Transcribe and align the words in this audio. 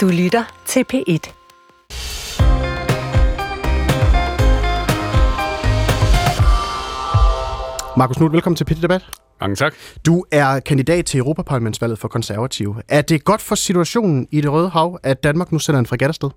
Du 0.00 0.08
lytter 0.08 0.44
til 0.66 0.84
P1. 0.92 1.32
Markus 7.96 8.16
Knudt, 8.16 8.32
velkommen 8.32 8.56
til 8.56 8.64
Pitte 8.64 8.82
Debat. 8.82 9.02
Mange 9.40 9.56
tak. 9.56 9.74
Du 10.06 10.24
er 10.30 10.60
kandidat 10.60 11.06
til 11.06 11.18
Europaparlamentsvalget 11.18 11.98
for 11.98 12.08
konservative. 12.08 12.76
Er 12.88 13.02
det 13.02 13.24
godt 13.24 13.40
for 13.40 13.54
situationen 13.54 14.28
i 14.30 14.40
det 14.40 14.52
Røde 14.52 14.68
Hav, 14.68 14.98
at 15.02 15.24
Danmark 15.24 15.52
nu 15.52 15.58
sender 15.58 15.78
en 15.78 15.86
fregat 15.86 16.08
afsted? 16.08 16.30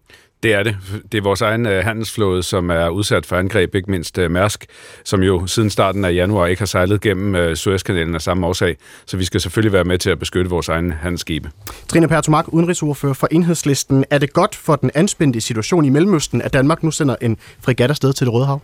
Det 0.43 0.53
er 0.53 0.63
det. 0.63 0.77
Det 1.11 1.17
er 1.17 1.21
vores 1.21 1.41
egen 1.41 1.65
uh, 1.65 1.71
handelsflåde, 1.71 2.43
som 2.43 2.69
er 2.69 2.89
udsat 2.89 3.25
for 3.25 3.35
angreb, 3.35 3.75
ikke 3.75 3.91
mindst 3.91 4.17
uh, 4.17 4.31
Mærsk, 4.31 4.65
som 5.03 5.23
jo 5.23 5.47
siden 5.47 5.69
starten 5.69 6.05
af 6.05 6.13
januar 6.13 6.47
ikke 6.47 6.61
har 6.61 6.65
sejlet 6.65 7.01
gennem 7.01 7.47
uh, 7.47 7.53
Suezkanalen 7.53 8.15
af 8.15 8.21
samme 8.21 8.47
årsag. 8.47 8.77
Så 9.05 9.17
vi 9.17 9.25
skal 9.25 9.41
selvfølgelig 9.41 9.73
være 9.73 9.83
med 9.83 9.97
til 9.97 10.09
at 10.09 10.19
beskytte 10.19 10.49
vores 10.49 10.69
egen 10.69 10.91
handelsskibe. 10.91 11.49
Trine 11.87 12.07
Pertumak, 12.07 12.53
udenrigsordfører 12.53 13.13
for 13.13 13.27
Enhedslisten. 13.31 14.05
Er 14.09 14.17
det 14.17 14.33
godt 14.33 14.55
for 14.55 14.75
den 14.75 14.91
anspændte 14.93 15.41
situation 15.41 15.85
i 15.85 15.89
Mellemøsten, 15.89 16.41
at 16.41 16.53
Danmark 16.53 16.83
nu 16.83 16.91
sender 16.91 17.15
en 17.21 17.37
fregat 17.61 17.89
afsted 17.89 18.13
til 18.13 18.25
det 18.25 18.33
Røde 18.33 18.45
Hav? 18.45 18.61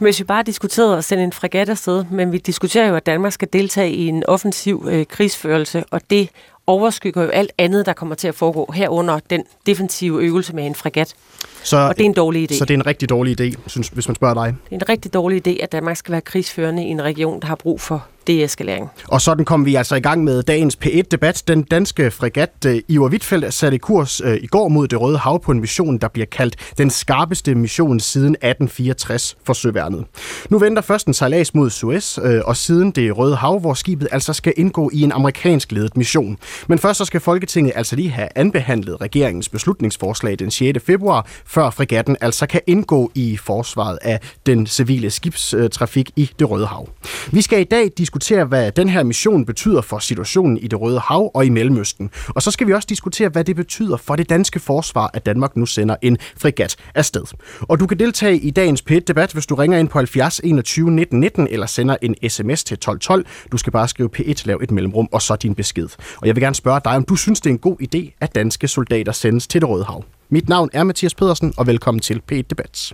Hvis 0.00 0.18
vi 0.18 0.24
bare 0.24 0.42
diskuterede 0.42 0.96
at 0.96 1.04
sende 1.04 1.24
en 1.24 1.32
fregat 1.32 1.68
afsted, 1.68 2.04
men 2.10 2.32
vi 2.32 2.38
diskuterer 2.38 2.88
jo, 2.88 2.96
at 2.96 3.06
Danmark 3.06 3.32
skal 3.32 3.48
deltage 3.52 3.92
i 3.92 4.06
en 4.06 4.26
offensiv 4.26 4.86
øh, 4.90 5.06
krigsførelse, 5.06 5.84
og 5.90 6.00
det 6.10 6.28
overskygger 6.66 7.22
jo 7.22 7.28
alt 7.28 7.52
andet, 7.58 7.86
der 7.86 7.92
kommer 7.92 8.14
til 8.14 8.28
at 8.28 8.34
foregå 8.34 8.72
herunder 8.74 9.18
den 9.30 9.44
defensive 9.66 10.22
øvelse 10.22 10.52
med 10.52 10.66
en 10.66 10.74
fregat. 10.74 11.14
Så, 11.62 11.76
og 11.76 11.96
det 11.96 12.04
er 12.04 12.08
en 12.08 12.14
dårlig 12.14 12.52
idé. 12.52 12.58
Så 12.58 12.64
det 12.64 12.74
er 12.74 12.78
en 12.78 12.86
rigtig 12.86 13.08
dårlig 13.08 13.40
idé, 13.40 13.54
synes, 13.66 13.88
hvis 13.88 14.08
man 14.08 14.14
spørger 14.14 14.34
dig? 14.34 14.54
Det 14.64 14.72
er 14.72 14.76
en 14.76 14.88
rigtig 14.88 15.14
dårlig 15.14 15.48
idé, 15.48 15.62
at 15.62 15.72
Danmark 15.72 15.96
skal 15.96 16.12
være 16.12 16.20
krigsførende 16.20 16.84
i 16.84 16.88
en 16.88 17.02
region, 17.02 17.40
der 17.40 17.46
har 17.46 17.54
brug 17.54 17.80
for 17.80 18.06
deeskalering. 18.26 18.90
Og 19.08 19.20
sådan 19.20 19.44
kom 19.44 19.66
vi 19.66 19.74
altså 19.74 19.94
i 19.94 20.00
gang 20.00 20.24
med 20.24 20.42
dagens 20.42 20.78
P1-debat. 20.84 21.42
Den 21.48 21.62
danske 21.62 22.10
fregat 22.10 22.50
Iver 22.64 22.80
Ivar 22.88 23.08
Wittfeldt 23.08 23.54
satte 23.54 23.78
kurs 23.78 24.20
eh, 24.20 24.34
i 24.42 24.46
går 24.46 24.68
mod 24.68 24.88
det 24.88 25.00
Røde 25.00 25.18
Hav 25.18 25.42
på 25.42 25.52
en 25.52 25.60
mission, 25.60 25.98
der 25.98 26.08
bliver 26.08 26.26
kaldt 26.26 26.56
den 26.78 26.90
skarpeste 26.90 27.54
mission 27.54 28.00
siden 28.00 28.34
1864 28.34 29.36
for 29.44 29.52
Søværnet. 29.52 30.04
Nu 30.50 30.58
venter 30.58 30.82
først 30.82 31.06
en 31.06 31.14
sejlads 31.14 31.54
mod 31.54 31.70
Suez, 31.70 32.18
eh, 32.18 32.40
og 32.44 32.56
siden 32.56 32.90
det 32.90 33.18
Røde 33.18 33.36
Hav, 33.36 33.58
hvor 33.58 33.74
skibet 33.74 34.08
altså 34.12 34.32
skal 34.32 34.52
indgå 34.56 34.90
i 34.92 35.02
en 35.02 35.12
amerikansk 35.12 35.72
ledet 35.72 35.96
mission. 35.96 36.38
Men 36.68 36.78
først 36.78 36.98
så 36.98 37.04
skal 37.04 37.20
Folketinget 37.20 37.72
altså 37.76 37.96
lige 37.96 38.10
have 38.10 38.28
anbehandlet 38.34 39.00
regeringens 39.00 39.48
beslutningsforslag 39.48 40.38
den 40.38 40.50
6. 40.50 40.78
februar, 40.86 41.26
før 41.44 41.70
fregatten 41.70 42.16
altså 42.20 42.46
kan 42.46 42.60
indgå 42.66 43.10
i 43.14 43.36
forsvaret 43.36 43.98
af 44.02 44.20
den 44.46 44.66
civile 44.66 45.10
skibstrafik 45.10 46.10
i 46.16 46.30
det 46.38 46.50
Røde 46.50 46.66
Hav. 46.66 46.88
Vi 47.32 47.42
skal 47.42 47.60
i 47.60 47.64
dag 47.64 47.90
diskutere, 47.98 48.09
diskutere, 48.10 48.44
hvad 48.44 48.72
den 48.72 48.88
her 48.88 49.02
mission 49.02 49.44
betyder 49.44 49.80
for 49.80 49.98
situationen 49.98 50.56
i 50.56 50.66
det 50.66 50.80
Røde 50.80 51.00
Hav 51.00 51.30
og 51.34 51.46
i 51.46 51.48
Mellemøsten. 51.48 52.10
Og 52.28 52.42
så 52.42 52.50
skal 52.50 52.66
vi 52.66 52.72
også 52.72 52.86
diskutere, 52.88 53.28
hvad 53.28 53.44
det 53.44 53.56
betyder 53.56 53.96
for 53.96 54.16
det 54.16 54.28
danske 54.28 54.60
forsvar, 54.60 55.10
at 55.14 55.26
Danmark 55.26 55.56
nu 55.56 55.66
sender 55.66 55.96
en 56.02 56.18
fregat 56.36 56.76
afsted. 56.94 57.24
Og 57.60 57.80
du 57.80 57.86
kan 57.86 57.98
deltage 57.98 58.38
i 58.38 58.50
dagens 58.50 58.84
P1-debat, 58.90 59.32
hvis 59.32 59.46
du 59.46 59.54
ringer 59.54 59.78
ind 59.78 59.88
på 59.88 59.98
70 59.98 60.40
21 60.44 60.90
19 60.90 61.20
19 61.20 61.48
eller 61.50 61.66
sender 61.66 61.96
en 62.02 62.14
sms 62.28 62.64
til 62.64 62.74
1212. 62.74 63.26
Du 63.52 63.56
skal 63.56 63.72
bare 63.72 63.88
skrive 63.88 64.08
P1, 64.18 64.42
lav 64.44 64.60
et 64.62 64.70
mellemrum 64.70 65.08
og 65.12 65.22
så 65.22 65.36
din 65.36 65.54
besked. 65.54 65.88
Og 66.16 66.26
jeg 66.26 66.36
vil 66.36 66.42
gerne 66.42 66.54
spørge 66.54 66.80
dig, 66.84 66.92
om 66.92 67.04
du 67.04 67.16
synes, 67.16 67.40
det 67.40 67.50
er 67.50 67.54
en 67.54 67.58
god 67.58 67.76
idé, 67.82 68.16
at 68.20 68.34
danske 68.34 68.68
soldater 68.68 69.12
sendes 69.12 69.46
til 69.46 69.60
det 69.60 69.68
Røde 69.68 69.84
Hav. 69.84 70.04
Mit 70.28 70.48
navn 70.48 70.70
er 70.72 70.84
Mathias 70.84 71.14
Pedersen, 71.14 71.54
og 71.56 71.66
velkommen 71.66 72.00
til 72.00 72.22
P1 72.32 72.42
Debat. 72.50 72.92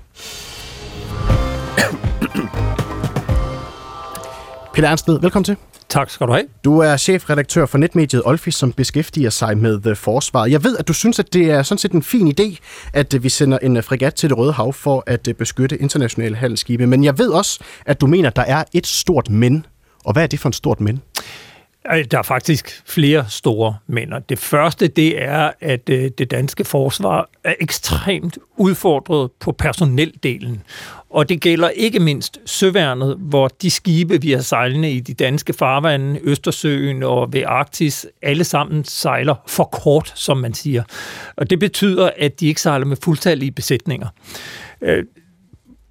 Peter 4.76 4.88
Ernstved, 4.88 5.20
velkommen 5.20 5.44
til. 5.44 5.56
Tak 5.88 6.10
skal 6.10 6.26
du 6.26 6.32
have. 6.32 6.46
Du 6.64 6.78
er 6.78 6.96
chefredaktør 6.96 7.66
for 7.66 7.78
netmediet 7.78 8.22
Olfi, 8.24 8.50
som 8.50 8.72
beskæftiger 8.72 9.30
sig 9.30 9.58
med 9.58 9.86
øh, 9.86 9.96
forsvaret. 9.96 10.50
Jeg 10.50 10.64
ved, 10.64 10.76
at 10.76 10.88
du 10.88 10.92
synes, 10.92 11.18
at 11.18 11.32
det 11.32 11.50
er 11.50 11.62
sådan 11.62 11.78
set 11.78 11.92
en 11.92 12.02
fin 12.02 12.34
idé, 12.40 12.56
at 12.92 13.14
øh, 13.14 13.22
vi 13.22 13.28
sender 13.28 13.58
en 13.58 13.76
øh, 13.76 13.84
fregat 13.84 14.14
til 14.14 14.30
det 14.30 14.38
Røde 14.38 14.52
Hav 14.52 14.72
for 14.72 15.04
at 15.06 15.28
beskytte 15.38 15.78
internationale 15.78 16.36
handelsskibe. 16.36 16.86
Men 16.86 17.04
jeg 17.04 17.18
ved 17.18 17.28
også, 17.28 17.60
at 17.86 18.00
du 18.00 18.06
mener, 18.06 18.30
at 18.30 18.36
der 18.36 18.42
er 18.42 18.64
et 18.72 18.86
stort 18.86 19.30
men. 19.30 19.66
Og 20.04 20.12
hvad 20.12 20.22
er 20.22 20.26
det 20.26 20.40
for 20.40 20.48
et 20.48 20.54
stort 20.54 20.80
men? 20.80 21.02
Der 22.10 22.18
er 22.18 22.22
faktisk 22.22 22.82
flere 22.86 23.26
store 23.28 23.76
mænder. 23.86 24.18
Det 24.18 24.38
første, 24.38 24.88
det 24.88 25.22
er, 25.22 25.50
at 25.60 25.88
øh, 25.90 26.10
det 26.18 26.30
danske 26.30 26.64
forsvar 26.64 27.28
er 27.44 27.54
ekstremt 27.60 28.38
udfordret 28.56 29.30
på 29.40 29.52
personeldelen. 29.52 30.62
Og 31.10 31.28
det 31.28 31.40
gælder 31.40 31.68
ikke 31.68 32.00
mindst 32.00 32.40
søværnet, 32.46 33.16
hvor 33.20 33.48
de 33.48 33.70
skibe, 33.70 34.20
vi 34.20 34.32
har 34.32 34.40
sejlende 34.40 34.90
i 34.90 35.00
de 35.00 35.14
danske 35.14 35.52
farvande, 35.52 36.20
Østersøen 36.22 37.02
og 37.02 37.32
ved 37.32 37.42
Arktis, 37.46 38.06
alle 38.22 38.44
sammen 38.44 38.84
sejler 38.84 39.34
for 39.46 39.64
kort, 39.64 40.12
som 40.14 40.36
man 40.36 40.54
siger. 40.54 40.82
Og 41.36 41.50
det 41.50 41.58
betyder, 41.58 42.10
at 42.16 42.40
de 42.40 42.46
ikke 42.46 42.60
sejler 42.60 42.86
med 42.86 42.96
fuldtallige 43.02 43.52
besætninger. 43.52 44.08
Øh, 44.82 45.04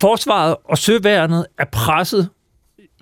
forsvaret 0.01 0.55
og 0.65 0.77
søværnet 0.77 1.45
er 1.59 1.65
presset 1.71 2.29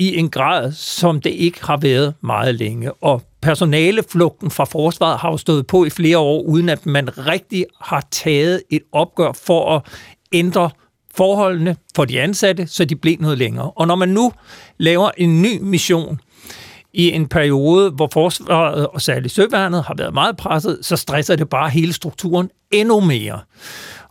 i 0.04 0.18
en 0.18 0.30
grad, 0.30 0.72
som 0.72 1.22
det 1.22 1.30
ikke 1.30 1.66
har 1.66 1.78
været 1.78 2.14
meget 2.22 2.56
længe. 2.56 2.94
Og 2.94 3.22
personaleflugten 3.42 4.52
fra 4.52 4.64
forsvaret 4.64 5.20
har 5.20 5.32
jo 5.32 5.38
stået 5.38 5.68
på 5.68 5.86
i 5.86 5.90
flere 5.90 6.18
år, 6.18 6.42
uden 6.42 6.70
at 6.70 6.86
man 6.86 7.18
rigtig 7.28 7.66
har 7.82 8.08
taget 8.12 8.62
et 8.70 8.82
opgør 8.92 9.32
for 9.32 9.76
at 9.76 9.82
ændre 10.32 10.70
forholdene 11.16 11.76
for 11.96 12.06
de 12.06 12.22
ansatte, 12.22 12.68
så 12.68 12.86
de 12.86 12.96
blev 12.96 13.18
noget 13.20 13.38
længere. 13.38 13.72
Og 13.72 13.88
når 13.88 13.96
man 13.96 14.10
nu 14.10 14.32
laver 14.78 15.12
en 15.18 15.42
ny 15.42 15.62
mission 15.62 16.20
i 16.94 17.12
en 17.12 17.28
periode, 17.28 17.92
hvor 17.92 18.10
forsvaret 18.14 18.88
og 18.88 19.02
særligt 19.02 19.34
søværnet 19.34 19.84
har 19.84 19.94
været 19.98 20.14
meget 20.14 20.38
presset, 20.38 20.80
så 20.82 20.96
stresser 20.96 21.36
det 21.36 21.50
bare 21.50 21.70
hele 21.70 21.94
strukturen 21.94 22.50
endnu 22.72 23.00
mere. 23.00 23.40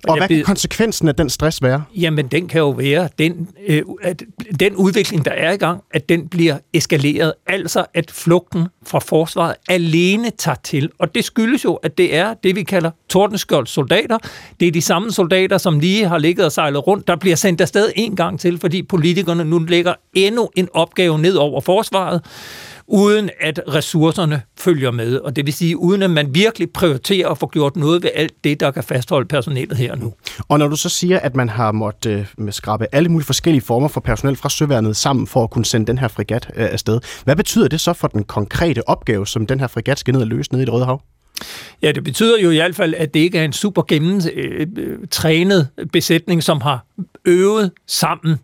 Og 0.09 0.17
hvad 0.19 0.29
kan 0.29 0.45
konsekvensen 0.45 1.09
af 1.09 1.15
den 1.15 1.31
stress 1.31 1.63
være? 1.63 1.85
Jamen, 1.97 2.27
den 2.27 2.49
kan 2.49 2.59
jo 2.59 2.71
være, 2.71 3.09
den, 3.19 3.49
øh, 3.69 3.83
at 4.03 4.23
den 4.61 4.77
udvikling, 4.77 5.25
der 5.25 5.31
er 5.31 5.53
i 5.53 5.57
gang, 5.57 5.83
at 5.91 6.09
den 6.09 6.29
bliver 6.29 6.59
eskaleret. 6.73 7.33
Altså, 7.47 7.85
at 7.95 8.11
flugten 8.11 8.67
fra 8.87 8.99
forsvaret 8.99 9.55
alene 9.69 10.31
tager 10.39 10.57
til. 10.65 10.91
Og 10.99 11.15
det 11.15 11.25
skyldes 11.25 11.65
jo, 11.65 11.75
at 11.75 11.99
det 11.99 12.17
er 12.17 12.35
det, 12.35 12.57
vi 12.57 12.63
kalder 12.63 12.91
Tordenskjolds 13.09 13.71
soldater. 13.71 14.19
Det 14.61 14.69
er 14.69 14.73
de 14.73 14.83
samme 14.83 15.13
soldater, 15.13 15.59
som 15.59 15.81
lige 15.81 16.09
har 16.09 16.19
ligget 16.19 16.45
og 16.45 16.53
sejlet 16.53 16.87
rundt, 16.87 17.09
der 17.09 17.17
bliver 17.17 17.37
sendt 17.37 17.61
afsted 17.61 17.93
en 17.97 18.17
gang 18.17 18.41
til, 18.41 18.59
fordi 18.59 18.83
politikerne 18.83 19.45
nu 19.45 19.59
lægger 19.59 19.95
endnu 20.15 20.51
en 20.57 20.69
opgave 20.73 21.19
ned 21.19 21.35
over 21.35 21.61
forsvaret 21.61 22.21
uden 22.93 23.31
at 23.41 23.61
ressourcerne 23.69 24.43
følger 24.59 24.91
med. 24.91 25.17
Og 25.17 25.37
det 25.37 25.47
vil 25.47 25.55
sige, 25.55 25.77
uden 25.77 26.03
at 26.03 26.11
man 26.11 26.35
virkelig 26.35 26.71
prioriterer 26.71 27.29
at 27.29 27.39
få 27.39 27.47
gjort 27.47 27.77
noget 27.77 28.03
ved 28.03 28.11
alt 28.15 28.33
det, 28.45 28.61
der 28.61 28.71
kan 28.71 28.85
fastholde 28.85 29.29
personalet 29.29 29.77
her 29.77 29.95
nu. 29.95 30.13
Og 30.49 30.59
når 30.59 30.69
du 30.69 30.77
så 30.77 30.89
siger, 30.89 31.19
at 31.21 31.37
man 31.37 31.49
har 31.49 31.73
måttet 31.73 32.27
øh, 32.39 32.53
skrabe 32.53 32.87
alle 32.93 33.09
mulige 33.09 33.27
forskellige 33.27 33.63
former 33.63 33.89
for 33.89 34.01
personel 34.01 34.37
fra 34.37 34.49
Søværnet 34.49 34.97
sammen 34.97 35.27
for 35.27 35.45
at 35.45 35.51
kunne 35.51 35.65
sende 35.65 35.87
den 35.87 35.99
her 35.99 36.09
fregat 36.09 36.51
øh, 36.57 36.69
afsted, 36.73 37.01
hvad 37.25 37.37
betyder 37.37 37.69
det 37.69 37.81
så 37.81 37.93
for 37.93 38.09
den 38.09 38.25
konkrete 38.25 38.89
opgave, 38.89 39.27
som 39.27 39.47
den 39.47 39.61
her 39.61 39.67
fregat 39.67 39.99
skal 39.99 40.13
ned 40.13 40.21
og 40.21 40.27
løse 40.27 40.53
nede 40.53 40.63
i 40.63 40.67
det 40.67 40.75
Røde 40.75 40.85
Hav? 40.85 41.03
Ja, 41.83 41.93
det 41.93 42.05
betyder 42.05 42.39
jo 42.39 42.51
i 42.51 42.57
hvert 42.57 42.75
fald, 42.75 42.95
at 42.95 43.15
det 43.15 43.21
ikke 43.21 43.39
er 43.39 43.45
en 43.45 43.53
super 43.53 43.83
gennemtrænet 43.83 45.69
øh, 45.79 45.87
besætning, 45.87 46.43
som 46.43 46.61
har 46.61 46.87
øvet 47.25 47.71
sammen. 47.87 48.39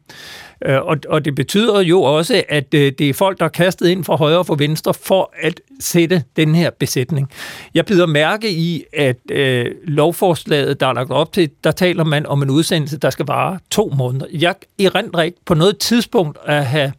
Øh, 0.65 0.83
og, 0.83 0.97
og 1.09 1.25
det 1.25 1.35
betyder 1.35 1.81
jo 1.81 2.03
også, 2.03 2.43
at 2.49 2.75
øh, 2.75 2.93
det 2.99 3.09
er 3.09 3.15
folk, 3.15 3.39
der 3.39 3.45
er 3.45 3.49
kastet 3.49 3.89
ind 3.89 4.05
fra 4.05 4.17
højre 4.17 4.39
og 4.39 4.47
fra 4.47 4.57
venstre 4.59 4.95
for 4.95 5.33
at 5.43 5.61
sætte 5.81 6.23
den 6.37 6.55
her 6.55 6.71
besætning. 6.71 7.31
Jeg 7.75 7.87
bider 7.87 8.07
mærke 8.07 8.51
i, 8.51 8.85
at 8.93 9.17
øh, 9.31 9.67
lovforslaget, 9.85 10.81
der 10.81 10.87
er 10.87 10.93
lagt 10.93 11.11
op 11.11 11.33
til, 11.33 11.51
der 11.65 11.71
taler 11.71 12.05
man 12.05 12.27
om 12.27 12.43
en 12.43 12.51
udsendelse, 12.51 12.99
der 12.99 13.11
skal 13.11 13.27
vare 13.27 13.59
to 13.71 13.93
måneder. 13.97 14.27
Jeg 14.33 14.55
erindrer 14.79 15.23
ikke 15.23 15.39
på 15.47 15.55
noget 15.55 15.79
tidspunkt 15.79 16.39
at 16.47 16.67
have 16.67 16.93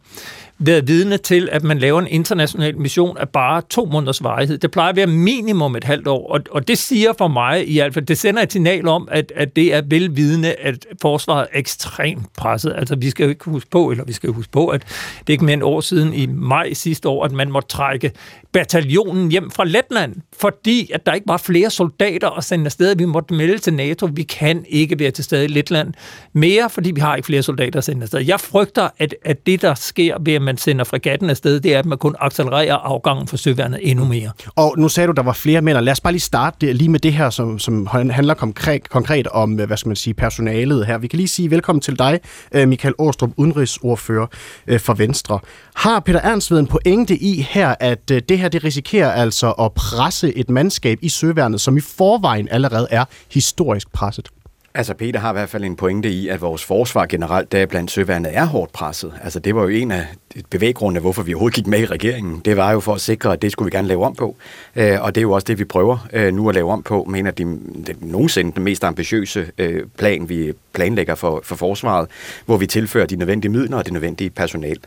været 0.62 0.88
vidne 0.88 1.16
til, 1.16 1.48
at 1.52 1.62
man 1.62 1.78
laver 1.78 2.00
en 2.00 2.06
international 2.06 2.78
mission 2.78 3.18
af 3.18 3.28
bare 3.28 3.62
to 3.70 3.84
måneders 3.84 4.22
varighed. 4.22 4.58
Det 4.58 4.70
plejer 4.70 4.90
at 4.90 4.96
være 4.96 5.06
minimum 5.06 5.76
et 5.76 5.84
halvt 5.84 6.06
år, 6.06 6.32
og, 6.32 6.40
og 6.50 6.68
det 6.68 6.78
siger 6.78 7.12
for 7.18 7.28
mig 7.28 7.68
i 7.68 7.78
hvert 7.78 7.94
fald, 7.94 8.06
det 8.06 8.18
sender 8.18 8.42
et 8.42 8.52
signal 8.52 8.88
om, 8.88 9.08
at, 9.10 9.32
at 9.36 9.56
det 9.56 9.74
er 9.74 9.82
velvidende, 9.88 10.52
at 10.52 10.86
forsvaret 11.02 11.46
er 11.52 11.58
ekstremt 11.58 12.26
presset. 12.36 12.74
Altså 12.76 12.96
vi 12.96 13.10
skal 13.10 13.24
jo 13.24 13.30
ikke 13.30 13.44
huske 13.44 13.70
på, 13.70 13.90
eller 13.90 14.04
vi 14.04 14.12
skal 14.12 14.30
huske 14.30 14.52
på, 14.52 14.68
at 14.68 14.82
det 15.18 15.28
er 15.28 15.32
ikke 15.32 15.44
mere 15.44 15.54
end 15.54 15.62
år 15.62 15.80
siden 15.80 16.14
i 16.14 16.26
maj 16.26 16.72
sidste 16.72 17.08
år, 17.08 17.24
at 17.24 17.32
man 17.32 17.50
måtte 17.50 17.68
trække 17.68 18.12
bataljonen 18.52 19.30
hjem 19.30 19.50
fra 19.50 19.64
Letland, 19.64 20.16
fordi 20.40 20.90
at 20.94 21.06
der 21.06 21.12
ikke 21.12 21.28
var 21.28 21.36
flere 21.36 21.70
soldater 21.70 22.30
at 22.30 22.44
sende 22.44 22.64
afsted. 22.64 22.96
Vi 22.96 23.04
måtte 23.04 23.34
melde 23.34 23.58
til 23.58 23.74
NATO, 23.74 24.08
vi 24.12 24.22
kan 24.22 24.64
ikke 24.68 24.98
være 24.98 25.10
til 25.10 25.24
stede 25.24 25.44
i 25.44 25.48
Letland 25.48 25.94
mere, 26.32 26.70
fordi 26.70 26.90
vi 26.90 27.00
har 27.00 27.16
ikke 27.16 27.26
flere 27.26 27.42
soldater 27.42 27.78
at 27.78 27.84
sende 27.84 28.02
afsted. 28.02 28.20
Jeg 28.20 28.40
frygter, 28.40 28.88
at, 28.98 29.14
at 29.24 29.46
det, 29.46 29.62
der 29.62 29.74
sker 29.74 30.16
ved, 30.20 30.34
at 30.34 30.42
man 30.50 30.56
sender 30.56 30.84
fregatten 30.84 31.30
afsted, 31.30 31.60
det 31.60 31.74
er, 31.74 31.78
at 31.78 31.86
man 31.86 31.98
kun 31.98 32.14
accelererer 32.18 32.74
afgangen 32.74 33.26
for 33.26 33.36
søværnet 33.36 33.80
endnu 33.82 34.04
mere. 34.04 34.30
Og 34.56 34.74
nu 34.78 34.88
sagde 34.88 35.06
du, 35.06 35.12
der 35.12 35.22
var 35.22 35.32
flere 35.32 35.62
mænd, 35.62 35.76
og 35.76 35.82
lad 35.82 35.92
os 35.92 36.00
bare 36.00 36.12
lige 36.12 36.20
starte 36.20 36.72
lige 36.72 36.88
med 36.88 37.00
det 37.00 37.12
her, 37.12 37.30
som, 37.30 37.58
som 37.58 37.86
handler 37.86 38.34
konkret, 38.34 38.88
konkret 38.88 39.26
om, 39.26 39.60
øh, 39.60 39.66
hvad 39.66 39.76
skal 39.76 39.88
man 39.88 39.96
sige, 39.96 40.14
personalet 40.14 40.86
her. 40.86 40.98
Vi 40.98 41.06
kan 41.06 41.16
lige 41.16 41.28
sige 41.28 41.50
velkommen 41.50 41.80
til 41.80 41.98
dig, 41.98 42.20
øh, 42.52 42.68
Michael 42.68 42.94
Åstrup, 42.98 43.30
udenrigsordfører 43.36 44.26
øh, 44.66 44.80
for 44.80 44.94
Venstre. 44.94 45.38
Har 45.74 46.00
Peter 46.00 46.20
Ernst 46.20 46.50
en 46.50 46.66
pointe 46.66 47.16
i 47.16 47.46
her, 47.50 47.74
at 47.80 48.08
det 48.08 48.38
her 48.38 48.48
det 48.48 48.64
risikerer 48.64 49.12
altså 49.12 49.50
at 49.50 49.72
presse 49.72 50.36
et 50.36 50.50
mandskab 50.50 50.98
i 51.02 51.08
søværnet, 51.08 51.60
som 51.60 51.76
i 51.76 51.80
forvejen 51.80 52.48
allerede 52.50 52.86
er 52.90 53.04
historisk 53.30 53.92
presset? 53.92 54.28
Altså 54.74 54.94
Peter 54.94 55.20
har 55.20 55.30
i 55.30 55.32
hvert 55.32 55.48
fald 55.48 55.64
en 55.64 55.76
pointe 55.76 56.10
i, 56.10 56.28
at 56.28 56.40
vores 56.40 56.64
forsvar 56.64 57.06
generelt, 57.06 57.52
der 57.52 57.66
blandt 57.66 57.90
søværnet, 57.90 58.36
er 58.36 58.44
hårdt 58.44 58.72
presset. 58.72 59.12
Altså 59.22 59.40
det 59.40 59.54
var 59.54 59.62
jo 59.62 59.68
en 59.68 59.90
af 59.90 60.06
bevæggrundene, 60.50 61.00
hvorfor 61.00 61.22
vi 61.22 61.34
overhovedet 61.34 61.54
gik 61.54 61.66
med 61.66 61.78
i 61.78 61.86
regeringen. 61.86 62.40
Det 62.44 62.56
var 62.56 62.72
jo 62.72 62.80
for 62.80 62.94
at 62.94 63.00
sikre, 63.00 63.32
at 63.32 63.42
det 63.42 63.52
skulle 63.52 63.70
vi 63.72 63.76
gerne 63.76 63.88
lave 63.88 64.04
om 64.04 64.14
på. 64.14 64.36
Øh, 64.76 65.02
og 65.02 65.14
det 65.14 65.20
er 65.20 65.22
jo 65.22 65.32
også 65.32 65.44
det, 65.44 65.58
vi 65.58 65.64
prøver 65.64 66.08
øh, 66.12 66.34
nu 66.34 66.48
at 66.48 66.54
lave 66.54 66.70
om 66.72 66.82
på. 66.82 67.04
mener, 67.08 67.30
de, 67.30 67.44
det 67.86 67.96
nogensinde 68.00 68.52
den 68.52 68.62
mest 68.64 68.84
ambitiøse 68.84 69.46
øh, 69.58 69.82
plan, 69.98 70.28
vi 70.28 70.52
planlægger 70.72 71.14
for, 71.14 71.40
for 71.44 71.56
forsvaret, 71.56 72.08
hvor 72.46 72.56
vi 72.56 72.66
tilfører 72.66 73.06
de 73.06 73.16
nødvendige 73.16 73.52
midler 73.52 73.76
og 73.76 73.84
det 73.84 73.92
nødvendige 73.92 74.30
personal. 74.30 74.78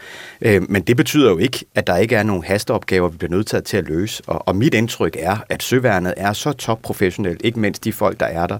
Øh, 0.42 0.72
men 0.72 0.82
det 0.82 0.98
betyder 0.98 1.30
jo 1.30 1.38
ikke, 1.38 1.66
at 1.76 1.88
der 1.88 1.98
ikke 1.98 2.16
er 2.16 2.24
nogen 2.24 2.44
hasteopgaver, 2.44 3.10
vi 3.10 3.18
bliver 3.18 3.32
nødt 3.32 3.66
til 3.66 3.78
at 3.78 3.88
løse. 3.88 4.24
Og, 4.28 4.48
og 4.48 4.56
mit 4.56 4.74
indtryk 4.74 5.18
er, 5.20 5.38
at 5.50 5.64
søværnet 5.64 6.14
er 6.18 6.34
så 6.34 6.52
topprofessionelt, 6.52 7.42
ikke 7.44 7.60
mindst 7.60 7.84
de 7.84 7.94
folk, 7.94 8.20
der 8.20 8.26
er 8.26 8.48
der, 8.48 8.58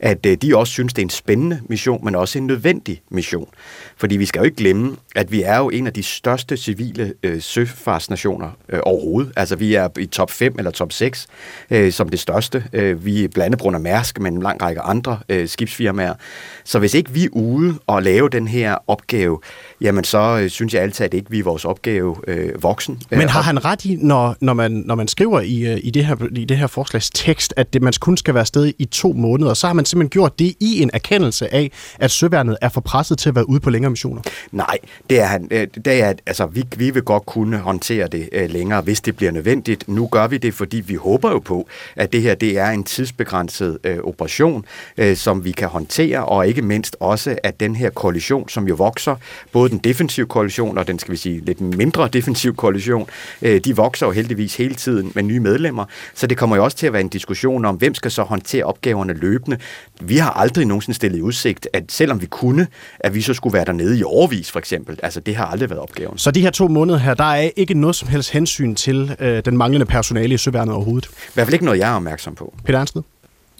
at 0.00 0.26
øh, 0.26 0.36
de 0.36 0.56
også 0.56 0.72
synes, 0.72 0.92
det 0.92 1.02
er 1.02 1.06
en 1.06 1.10
spændende 1.10 1.60
mission, 1.68 2.04
men 2.04 2.14
også 2.14 2.38
en 2.38 2.46
nødvendig 2.46 3.02
mission. 3.10 3.48
Fordi 3.96 4.16
vi 4.16 4.26
skal 4.26 4.38
jo 4.38 4.44
ikke 4.44 4.56
glemme, 4.56 4.96
at 5.16 5.32
vi 5.32 5.42
er 5.42 5.58
jo 5.58 5.70
en 5.70 5.86
af 5.86 5.92
de 5.92 6.02
største 6.02 6.56
civile 6.56 7.14
øh, 7.22 7.40
søfartsnationer 7.40 8.50
øh, 8.68 8.80
overhovedet. 8.82 9.32
Altså 9.36 9.56
vi 9.56 9.74
er 9.74 9.88
i 9.98 10.06
top 10.06 10.30
5 10.30 10.54
eller 10.58 10.70
top 10.70 10.92
6 10.92 11.26
øh, 11.70 11.92
som 11.92 12.08
det 12.08 12.20
største. 12.20 12.64
Øh, 12.72 13.04
vi 13.04 13.24
er 13.24 13.28
blandet 13.28 13.58
Brunner 13.58 13.78
Mærsk, 13.78 14.20
men 14.20 14.34
en 14.34 14.42
lang 14.42 14.62
række 14.62 14.80
andre 14.80 15.18
øh, 15.28 15.48
skibsfirmaer. 15.48 16.14
Så 16.64 16.78
hvis 16.78 16.94
ikke 16.94 17.10
vi 17.10 17.24
er 17.24 17.28
ude 17.32 17.74
og 17.86 18.02
lave 18.02 18.28
den 18.28 18.48
her 18.48 18.76
opgave, 18.86 19.40
jamen 19.80 20.04
så 20.04 20.38
øh, 20.42 20.50
synes 20.50 20.74
jeg 20.74 20.82
altid, 20.82 21.04
at 21.04 21.14
ikke 21.14 21.30
vi 21.30 21.38
er 21.38 21.44
vores 21.44 21.64
opgave 21.64 22.16
øh, 22.28 22.62
voksen. 22.62 23.02
Men 23.10 23.28
har 23.28 23.42
han 23.42 23.64
ret 23.64 23.84
i, 23.84 23.96
når, 24.00 24.36
når, 24.40 24.52
man, 24.52 24.72
når 24.72 24.94
man 24.94 25.08
skriver 25.08 25.40
i, 25.40 25.72
øh, 25.72 25.80
i, 25.82 25.90
det 25.90 26.06
her, 26.06 26.16
i 26.36 26.44
det 26.44 26.56
her 26.56 26.66
forslagstekst, 26.66 27.54
at 27.56 27.72
det, 27.72 27.82
man 27.82 27.92
kun 28.00 28.16
skal 28.16 28.34
være 28.34 28.46
sted 28.46 28.72
i 28.78 28.84
to 28.84 29.12
måneder, 29.12 29.54
så 29.54 29.66
har 29.66 29.74
man 29.74 29.84
simpelthen 29.84 30.10
gjort 30.10 30.38
det 30.38 30.54
i 30.60 30.82
en 30.82 30.90
erkendelse 30.92 31.54
af, 31.54 31.70
at 31.98 32.10
søværnet 32.10 32.56
er 32.60 32.68
for 32.68 32.80
presset 32.80 33.18
til 33.18 33.28
at 33.28 33.34
være 33.34 33.48
ude 33.48 33.60
på 33.60 33.70
længere 33.70 33.90
missioner? 33.90 34.22
Nej, 34.52 34.78
det 35.10 35.20
er 35.20 35.26
han. 35.26 35.48
Øh, 35.50 35.66
det 35.84 36.02
er, 36.02 36.12
altså, 36.26 36.46
vi, 36.46 36.64
vi 36.76 36.90
vil 36.90 37.02
godt 37.02 37.26
kunne 37.26 37.58
håndtere 37.58 38.08
det 38.08 38.50
længere, 38.50 38.80
hvis 38.80 39.00
det 39.00 39.16
bliver 39.16 39.32
nødvendigt. 39.32 39.88
Nu 39.88 40.06
gør 40.06 40.26
vi 40.26 40.38
det, 40.38 40.54
fordi 40.54 40.80
vi 40.80 40.94
håber 40.94 41.30
jo 41.30 41.38
på, 41.38 41.68
at 41.96 42.12
det 42.12 42.22
her 42.22 42.34
det 42.34 42.58
er 42.58 42.70
en 42.70 42.84
tidsbegrænset 42.84 43.78
uh, 43.88 44.08
operation, 44.08 44.64
uh, 44.98 45.14
som 45.14 45.44
vi 45.44 45.52
kan 45.52 45.68
håndtere, 45.68 46.24
og 46.24 46.48
ikke 46.48 46.53
mindst 46.62 46.96
også, 47.00 47.36
at 47.42 47.60
den 47.60 47.76
her 47.76 47.90
koalition, 47.90 48.48
som 48.48 48.68
jo 48.68 48.74
vokser, 48.74 49.16
både 49.52 49.70
den 49.70 49.78
defensive 49.78 50.26
koalition 50.26 50.78
og 50.78 50.86
den, 50.86 50.98
skal 50.98 51.12
vi 51.12 51.16
sige, 51.16 51.40
lidt 51.44 51.60
mindre 51.60 52.08
defensiv 52.08 52.56
koalition, 52.56 53.08
uh, 53.42 53.56
de 53.64 53.76
vokser 53.76 54.06
jo 54.06 54.12
heldigvis 54.12 54.56
hele 54.56 54.74
tiden 54.74 55.12
med 55.14 55.22
nye 55.22 55.40
medlemmer, 55.40 55.84
så 56.14 56.26
det 56.26 56.38
kommer 56.38 56.56
jo 56.56 56.64
også 56.64 56.76
til 56.76 56.86
at 56.86 56.92
være 56.92 57.02
en 57.02 57.08
diskussion 57.08 57.64
om, 57.64 57.76
hvem 57.76 57.94
skal 57.94 58.10
så 58.10 58.22
håndtere 58.22 58.64
opgaverne 58.64 59.12
løbende. 59.12 59.58
Vi 60.00 60.16
har 60.16 60.30
aldrig 60.30 60.66
nogensinde 60.66 60.96
stillet 60.96 61.18
i 61.18 61.22
udsigt, 61.22 61.68
at 61.72 61.84
selvom 61.88 62.20
vi 62.20 62.26
kunne, 62.26 62.66
at 63.00 63.14
vi 63.14 63.22
så 63.22 63.34
skulle 63.34 63.54
være 63.54 63.64
dernede 63.64 63.98
i 63.98 64.02
overvis 64.02 64.50
for 64.50 64.58
eksempel. 64.58 64.98
Altså 65.02 65.20
det 65.20 65.36
har 65.36 65.46
aldrig 65.46 65.70
været 65.70 65.82
opgaven. 65.82 66.18
Så 66.18 66.30
de 66.30 66.40
her 66.40 66.50
to 66.50 66.68
måneder 66.68 66.98
her, 66.98 67.14
der 67.14 67.24
er 67.24 67.50
ikke 67.56 67.74
noget 67.74 67.96
som 67.96 68.08
helst 68.08 68.30
hensyn 68.30 68.74
til 68.74 69.16
øh, 69.20 69.44
den 69.44 69.56
manglende 69.56 69.86
personale 69.86 70.34
i 70.34 70.38
Søværnet 70.38 70.74
overhovedet? 70.74 71.06
I 71.06 71.34
hvert 71.34 71.46
fald 71.46 71.54
ikke 71.54 71.64
noget, 71.64 71.78
jeg 71.78 71.90
er 71.90 71.96
opmærksom 71.96 72.34
på. 72.34 72.54
Peter 72.64 72.78
Ernsted? 72.78 73.02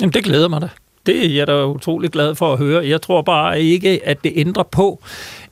Jamen 0.00 0.12
det 0.12 0.24
glæder 0.24 0.48
mig 0.48 0.60
da. 0.60 0.68
Det 1.06 1.24
er 1.24 1.30
jeg 1.34 1.46
da 1.46 1.64
utrolig 1.66 2.10
glad 2.10 2.34
for 2.34 2.52
at 2.52 2.58
høre. 2.58 2.86
Jeg 2.88 3.02
tror 3.02 3.22
bare 3.22 3.62
ikke, 3.62 4.00
at 4.04 4.24
det 4.24 4.32
ændrer 4.36 4.62
på, 4.62 5.00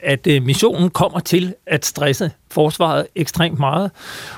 at 0.03 0.27
øh, 0.27 0.43
missionen 0.43 0.91
kommer 0.91 1.21
til 1.21 1.55
at 1.67 1.87
stresse 1.87 2.31
forsvaret 2.53 3.07
ekstremt 3.15 3.59
meget. 3.59 3.91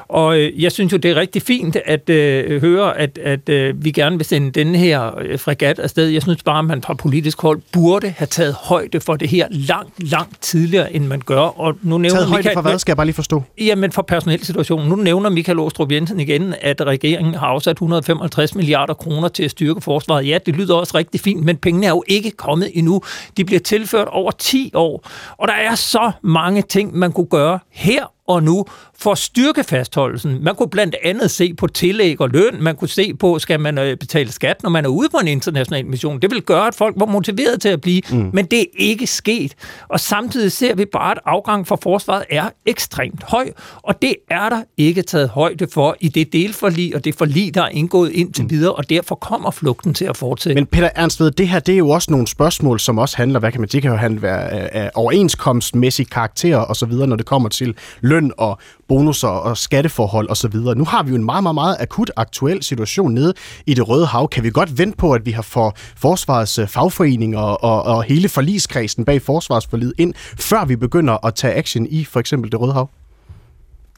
Og 0.09 0.39
øh, 0.39 0.63
jeg 0.63 0.73
synes 0.73 0.93
jo, 0.93 0.97
det 0.97 1.11
er 1.11 1.15
rigtig 1.15 1.43
fint 1.43 1.77
at 1.85 2.11
øh, 2.11 2.61
høre, 2.61 2.99
at, 2.99 3.19
at 3.19 3.49
øh, 3.49 3.85
vi 3.85 3.91
gerne 3.91 4.17
vil 4.17 4.27
sende 4.27 4.51
den 4.51 4.75
her 4.75 5.11
fregat 5.37 5.79
afsted. 5.79 6.07
Jeg 6.07 6.23
synes 6.23 6.43
bare, 6.43 6.59
at 6.59 6.65
man 6.65 6.83
fra 6.83 6.95
politisk 6.95 7.43
hold 7.43 7.61
burde 7.73 8.15
have 8.17 8.27
taget 8.27 8.55
højde 8.55 9.01
for 9.01 9.17
det 9.17 9.29
her 9.29 9.47
langt, 9.51 10.11
langt 10.11 10.43
tidligere, 10.43 10.93
end 10.93 11.07
man 11.07 11.21
gør. 11.21 11.41
Og 11.41 11.77
nu 11.83 11.99
nævner 11.99 12.17
taget 12.17 12.29
højde 12.29 12.39
Michael, 12.39 12.55
for 12.55 12.63
hvad, 12.63 12.79
skal 12.79 12.93
jeg 12.93 12.97
bare 12.97 13.07
lige 13.07 13.15
forstå? 13.15 13.43
Jamen 13.59 13.93
for 13.93 14.03
personelsituationen. 14.03 14.89
Nu 14.89 14.97
nævner 14.97 15.31
Michael 15.31 15.59
Åstrup 15.59 15.93
Jensen 15.93 16.21
igen, 16.21 16.55
at 16.61 16.83
regeringen 16.87 17.35
har 17.35 17.47
afsat 17.47 17.73
155 17.73 18.55
milliarder 18.55 18.95
kroner 18.95 19.29
til 19.29 19.43
at 19.43 19.51
styrke 19.51 19.81
forsvaret. 19.81 20.29
Ja, 20.29 20.39
det 20.47 20.57
lyder 20.57 20.75
også 20.75 20.99
rigtig 20.99 21.21
fint, 21.21 21.45
men 21.45 21.57
pengene 21.57 21.87
er 21.87 21.91
jo 21.91 22.05
ikke 22.07 22.31
kommet 22.31 22.71
endnu. 22.75 23.03
De 23.37 23.45
bliver 23.45 23.61
tilført 23.61 24.09
over 24.09 24.31
10 24.31 24.71
år, 24.75 25.11
og 25.39 25.49
der 25.49 25.54
der 25.55 25.61
er 25.61 25.75
så 25.75 26.13
mange 26.23 26.63
ting, 26.63 26.97
man 26.97 27.13
kunne 27.13 27.27
gøre 27.27 27.59
her 27.71 28.13
og 28.27 28.43
nu 28.43 28.65
for 28.99 29.13
at 29.13 29.19
styrke 29.19 29.65
fastholdelsen. 29.65 30.45
Man 30.45 30.55
kunne 30.55 30.69
blandt 30.69 30.97
andet 31.05 31.31
se 31.31 31.55
på 31.55 31.67
tillæg 31.67 32.21
og 32.21 32.31
løn. 32.31 32.63
Man 32.63 32.77
kunne 32.77 32.89
se 32.89 33.15
på, 33.15 33.39
skal 33.39 33.61
man 33.61 33.79
øh, 33.79 33.97
betale 33.97 34.33
skat, 34.33 34.63
når 34.63 34.71
man 34.71 34.85
er 34.85 34.89
ude 34.89 35.09
på 35.09 35.17
en 35.17 35.29
international 35.29 35.87
mission. 35.87 36.21
Det 36.21 36.31
vil 36.31 36.43
gøre, 36.43 36.67
at 36.67 36.75
folk 36.75 36.95
var 36.99 37.07
motiveret 37.07 37.61
til 37.61 37.69
at 37.69 37.81
blive, 37.81 38.03
mm. 38.11 38.31
men 38.33 38.45
det 38.45 38.61
er 38.61 38.65
ikke 38.77 39.07
sket. 39.07 39.55
Og 39.89 40.01
samtidig 40.01 40.53
ser 40.53 40.75
vi 40.75 40.85
bare, 40.85 41.11
at 41.11 41.19
afgang 41.27 41.67
fra 41.67 41.77
forsvaret 41.83 42.25
er 42.31 42.51
ekstremt 42.67 43.23
høj, 43.23 43.51
og 43.83 44.03
det 44.03 44.15
er 44.31 44.49
der 44.49 44.63
ikke 44.77 45.03
taget 45.03 45.29
højde 45.29 45.67
for 45.73 45.97
i 46.01 46.09
det 46.09 46.33
delforlig 46.33 46.95
og 46.95 47.05
det 47.05 47.15
forlig, 47.15 47.55
der 47.55 47.63
er 47.63 47.69
indgået 47.69 48.13
indtil 48.13 48.45
mm. 48.45 48.51
videre, 48.51 48.73
og 48.73 48.91
derfor 48.91 49.15
kommer 49.15 49.51
flugten 49.51 49.95
til 49.95 50.05
at 50.05 50.17
fortsætte. 50.17 50.55
Men 50.55 50.67
Peter 50.67 50.89
Ernst, 50.97 51.19
det 51.39 51.49
her 51.49 51.61
det 51.61 51.73
er 51.73 51.79
jo 51.79 51.89
også 51.89 52.11
nogle 52.11 52.27
spørgsmål, 52.27 52.81
som 52.81 52.99
også 52.99 53.17
handler, 53.17 53.41
hvad 53.41 53.53
kan 53.53 53.61
man 53.61 53.71
sige, 53.71 53.81
kan 53.81 53.91
jo 53.91 53.97
handle 53.97 54.23
være 54.23 54.51
af 54.75 54.91
overenskomstmæssig 54.95 56.11
karakter 56.11 56.57
og 56.57 56.77
så 56.77 56.87
videre, 56.87 57.07
når 57.07 57.17
det 57.17 57.27
kommer 57.27 57.49
til 57.49 57.75
løn 58.01 58.33
og 58.39 58.59
bonusser 58.89 59.29
og 59.29 59.57
skatteforhold 59.57 60.31
osv. 60.31 60.57
Nu 60.57 60.85
har 60.85 61.03
vi 61.03 61.11
jo 61.11 61.17
en 61.17 61.25
meget, 61.25 61.43
meget, 61.43 61.55
meget 61.55 61.77
akut 61.81 62.11
aktuel 62.17 62.63
situation 62.63 63.15
nede 63.15 63.35
i 63.67 63.75
det 63.75 63.89
Røde 63.89 64.07
Hav. 64.07 64.29
Kan 64.29 64.45
vi 64.45 64.51
godt 64.51 64.79
vente 64.79 64.97
på, 64.97 65.13
at 65.13 65.27
vi 65.27 65.31
har 65.31 65.43
for 65.43 65.77
forsvarets 65.97 66.59
øh, 66.59 66.69
fagforeninger 66.69 67.39
og, 67.39 67.83
og 67.83 68.03
hele 68.03 68.29
forligskredsen 68.29 69.05
bag 69.05 69.23
forsvarsforlidet 69.23 69.95
ind, 69.99 70.15
før 70.39 70.65
vi 70.65 70.77
begynder 70.77 71.27
at 71.27 71.35
tage 71.35 71.55
action 71.55 71.87
i 71.87 72.05
for 72.05 72.21
eksempel 72.21 72.53
det 72.53 72.61
Røde 72.61 72.73
Hav? 72.73 72.91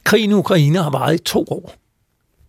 Krigen 0.03 0.31
i 0.31 0.33
Ukraine 0.33 0.83
har 0.83 0.89
varet 0.89 1.15
i 1.15 1.23
to 1.23 1.45
år. 1.51 1.73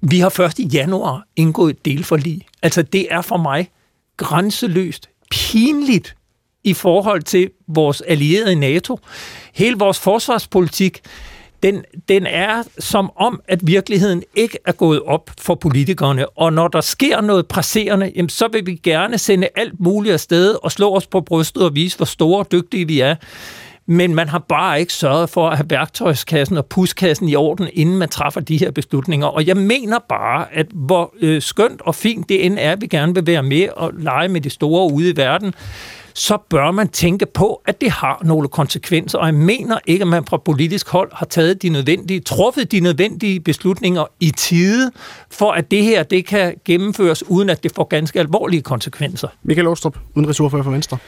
Vi 0.00 0.18
har 0.18 0.28
først 0.28 0.58
i 0.58 0.66
januar 0.66 1.22
indgået 1.36 1.70
et 1.70 1.84
delforlig. 1.84 2.46
Altså 2.62 2.82
det 2.82 3.06
er 3.10 3.20
for 3.20 3.36
mig 3.36 3.68
grænseløst 4.16 5.08
pinligt 5.30 6.16
i 6.64 6.74
forhold 6.74 7.22
til 7.22 7.50
vores 7.68 8.00
allierede 8.00 8.52
i 8.52 8.54
NATO. 8.54 8.98
Hele 9.54 9.78
vores 9.78 9.98
forsvarspolitik 9.98 11.00
den, 11.62 11.84
den 12.08 12.26
er 12.26 12.62
som 12.78 13.10
om, 13.16 13.40
at 13.48 13.66
virkeligheden 13.66 14.22
ikke 14.34 14.58
er 14.66 14.72
gået 14.72 15.02
op 15.02 15.30
for 15.40 15.54
politikerne. 15.54 16.28
Og 16.38 16.52
når 16.52 16.68
der 16.68 16.80
sker 16.80 17.20
noget 17.20 17.46
presserende, 17.46 18.12
jamen, 18.16 18.28
så 18.28 18.48
vil 18.52 18.66
vi 18.66 18.74
gerne 18.74 19.18
sende 19.18 19.48
alt 19.56 19.80
muligt 19.80 20.12
afsted 20.12 20.54
og 20.62 20.72
slå 20.72 20.96
os 20.96 21.06
på 21.06 21.20
brystet 21.20 21.62
og 21.62 21.74
vise, 21.74 21.96
hvor 21.96 22.06
store 22.06 22.38
og 22.38 22.52
dygtige 22.52 22.86
vi 22.86 23.00
er. 23.00 23.14
Men 23.90 24.14
man 24.14 24.28
har 24.28 24.38
bare 24.38 24.80
ikke 24.80 24.92
sørget 24.92 25.30
for 25.30 25.48
at 25.48 25.56
have 25.56 25.70
værktøjskassen 25.70 26.56
og 26.56 26.66
puskassen 26.66 27.28
i 27.28 27.34
orden, 27.36 27.68
inden 27.72 27.96
man 27.96 28.08
træffer 28.08 28.40
de 28.40 28.56
her 28.56 28.70
beslutninger. 28.70 29.26
Og 29.26 29.46
jeg 29.46 29.56
mener 29.56 29.98
bare, 30.08 30.46
at 30.52 30.66
hvor 30.72 31.14
øh, 31.20 31.42
skønt 31.42 31.80
og 31.80 31.94
fint 31.94 32.28
det 32.28 32.46
end 32.46 32.58
er, 32.60 32.72
at 32.72 32.80
vi 32.80 32.86
gerne 32.86 33.14
vil 33.14 33.26
være 33.26 33.42
med 33.42 33.68
og 33.76 33.92
lege 33.98 34.28
med 34.28 34.40
de 34.40 34.50
store 34.50 34.92
ude 34.92 35.10
i 35.10 35.16
verden, 35.16 35.54
så 36.18 36.38
bør 36.50 36.70
man 36.70 36.88
tænke 36.88 37.26
på, 37.26 37.62
at 37.66 37.80
det 37.80 37.90
har 37.90 38.20
nogle 38.24 38.48
konsekvenser. 38.48 39.18
Og 39.18 39.26
jeg 39.26 39.34
mener 39.34 39.78
ikke, 39.86 40.02
at 40.02 40.08
man 40.08 40.24
fra 40.24 40.36
politisk 40.36 40.88
hold 40.88 41.10
har 41.12 41.26
taget 41.26 41.62
de 41.62 41.68
nødvendige, 41.68 42.20
truffet 42.20 42.72
de 42.72 42.80
nødvendige 42.80 43.40
beslutninger 43.40 44.04
i 44.20 44.30
tide, 44.30 44.90
for 45.30 45.52
at 45.52 45.70
det 45.70 45.84
her 45.84 46.02
det 46.02 46.26
kan 46.26 46.54
gennemføres, 46.64 47.28
uden 47.28 47.50
at 47.50 47.62
det 47.62 47.72
får 47.74 47.84
ganske 47.84 48.20
alvorlige 48.20 48.62
konsekvenser. 48.62 49.28
Michael 49.42 49.66
Åstrup, 49.66 49.98
udenrigsordfører 50.14 50.62
for 50.62 50.70
Venstre. 50.70 50.98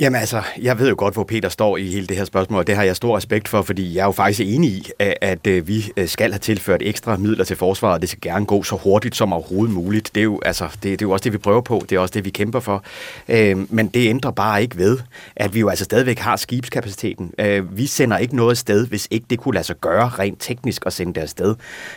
Jamen 0.00 0.20
altså, 0.20 0.42
jeg 0.62 0.78
ved 0.78 0.88
jo 0.88 0.94
godt, 0.98 1.14
hvor 1.14 1.24
Peter 1.24 1.48
står 1.48 1.76
i 1.76 1.86
hele 1.86 2.06
det 2.06 2.16
her 2.16 2.24
spørgsmål, 2.24 2.58
og 2.58 2.66
det 2.66 2.76
har 2.76 2.82
jeg 2.82 2.96
stor 2.96 3.16
respekt 3.16 3.48
for, 3.48 3.62
fordi 3.62 3.94
jeg 3.94 4.00
er 4.00 4.04
jo 4.04 4.12
faktisk 4.12 4.40
enig 4.40 4.70
i, 4.70 4.90
at, 4.98 5.14
at 5.20 5.46
øh, 5.46 5.68
vi 5.68 5.92
øh, 5.96 6.08
skal 6.08 6.32
have 6.32 6.38
tilført 6.38 6.82
ekstra 6.82 7.16
midler 7.16 7.44
til 7.44 7.56
forsvaret, 7.56 7.94
og 7.94 8.00
det 8.00 8.08
skal 8.08 8.20
gerne 8.20 8.46
gå 8.46 8.62
så 8.62 8.76
hurtigt 8.76 9.16
som 9.16 9.32
overhovedet 9.32 9.74
muligt. 9.74 10.10
Det 10.14 10.20
er 10.20 10.24
jo, 10.24 10.40
altså, 10.44 10.64
det, 10.72 10.82
det 10.82 10.92
er 10.92 10.96
jo 11.02 11.10
også 11.10 11.24
det, 11.24 11.32
vi 11.32 11.38
prøver 11.38 11.60
på, 11.60 11.84
det 11.90 11.96
er 11.96 12.00
også 12.00 12.12
det, 12.12 12.24
vi 12.24 12.30
kæmper 12.30 12.60
for. 12.60 12.84
Øh, 13.28 13.72
men 13.74 13.88
det 13.88 14.08
ændrer 14.08 14.30
bare 14.30 14.62
ikke 14.62 14.76
ved, 14.76 14.98
at 15.36 15.54
vi 15.54 15.60
jo 15.60 15.68
altså 15.68 15.84
stadigvæk 15.84 16.18
har 16.18 16.36
skibskapaciteten. 16.36 17.32
Øh, 17.38 17.78
vi 17.78 17.86
sender 17.86 18.18
ikke 18.18 18.36
noget 18.36 18.58
sted, 18.58 18.86
hvis 18.86 19.08
ikke 19.10 19.26
det 19.30 19.38
kunne 19.38 19.54
lade 19.54 19.64
sig 19.64 19.76
gøre 19.80 20.08
rent 20.08 20.40
teknisk 20.40 20.82
at 20.86 20.92
sende 20.92 21.14
det 21.14 21.20
afsted. 21.20 21.54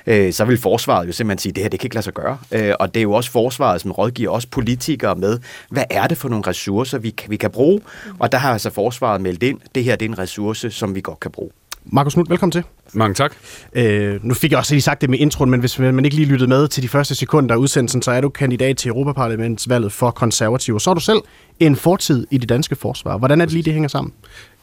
Øh, 0.08 0.34
så 0.34 0.46
vil 0.46 0.58
forsvaret 0.58 1.08
jo 1.08 1.12
simpelthen 1.12 1.39
sige, 1.41 1.51
at 1.51 1.55
det 1.55 1.63
her 1.63 1.70
det 1.70 1.79
kan 1.79 1.88
ikke 1.88 1.96
lade 1.96 2.03
sig 2.03 2.13
gøre. 2.13 2.38
Øh, 2.51 2.74
og 2.79 2.93
det 2.93 3.00
er 3.00 3.03
jo 3.03 3.13
også 3.13 3.31
forsvaret, 3.31 3.81
som 3.81 3.91
rådgiver 3.91 4.31
os 4.31 4.46
politikere 4.46 5.15
med, 5.15 5.39
hvad 5.70 5.84
er 5.89 6.08
det 6.08 6.17
for 6.17 6.29
nogle 6.29 6.43
ressourcer, 6.48 6.98
vi 6.98 7.15
vi 7.27 7.36
kan 7.36 7.51
bruge, 7.51 7.81
og 8.19 8.31
der 8.31 8.38
har 8.38 8.53
altså 8.53 8.69
forsvaret 8.69 9.21
meldt 9.21 9.43
ind, 9.43 9.60
det 9.75 9.83
her 9.83 9.95
det 9.95 10.05
er 10.05 10.10
en 10.10 10.19
ressource, 10.19 10.71
som 10.71 10.95
vi 10.95 11.01
godt 11.01 11.19
kan 11.19 11.31
bruge. 11.31 11.51
Markus 11.86 12.13
Knudt, 12.13 12.29
velkommen 12.29 12.51
til. 12.51 12.63
Mange 12.93 13.13
tak. 13.13 13.33
Øh, 13.74 14.25
nu 14.25 14.33
fik 14.33 14.51
jeg 14.51 14.60
også 14.60 14.74
lige 14.74 14.81
sagt 14.81 15.01
det 15.01 15.10
med 15.10 15.19
introen, 15.19 15.51
men 15.51 15.60
hvis 15.60 15.79
man 15.79 16.05
ikke 16.05 16.15
lige 16.15 16.27
lyttede 16.27 16.50
med 16.50 16.67
til 16.67 16.83
de 16.83 16.88
første 16.88 17.15
sekunder 17.15 17.55
af 17.55 17.60
udsendelsen, 17.60 18.01
så 18.01 18.12
er 18.12 18.21
du 18.21 18.29
kandidat 18.29 18.77
til 18.77 18.89
Europaparlamentsvalget 18.89 19.91
for 19.91 20.12
konservative. 20.12 20.81
Så 20.81 20.89
er 20.89 20.93
du 20.93 21.00
selv 21.00 21.19
en 21.60 21.75
fortid 21.75 22.27
i 22.31 22.38
det 22.38 22.50
danske 22.50 22.75
forsvar. 22.75 23.17
Hvordan 23.17 23.41
er 23.41 23.45
det 23.45 23.53
lige, 23.53 23.63
det 23.63 23.74
hænger 23.74 23.89
sammen? 23.89 24.13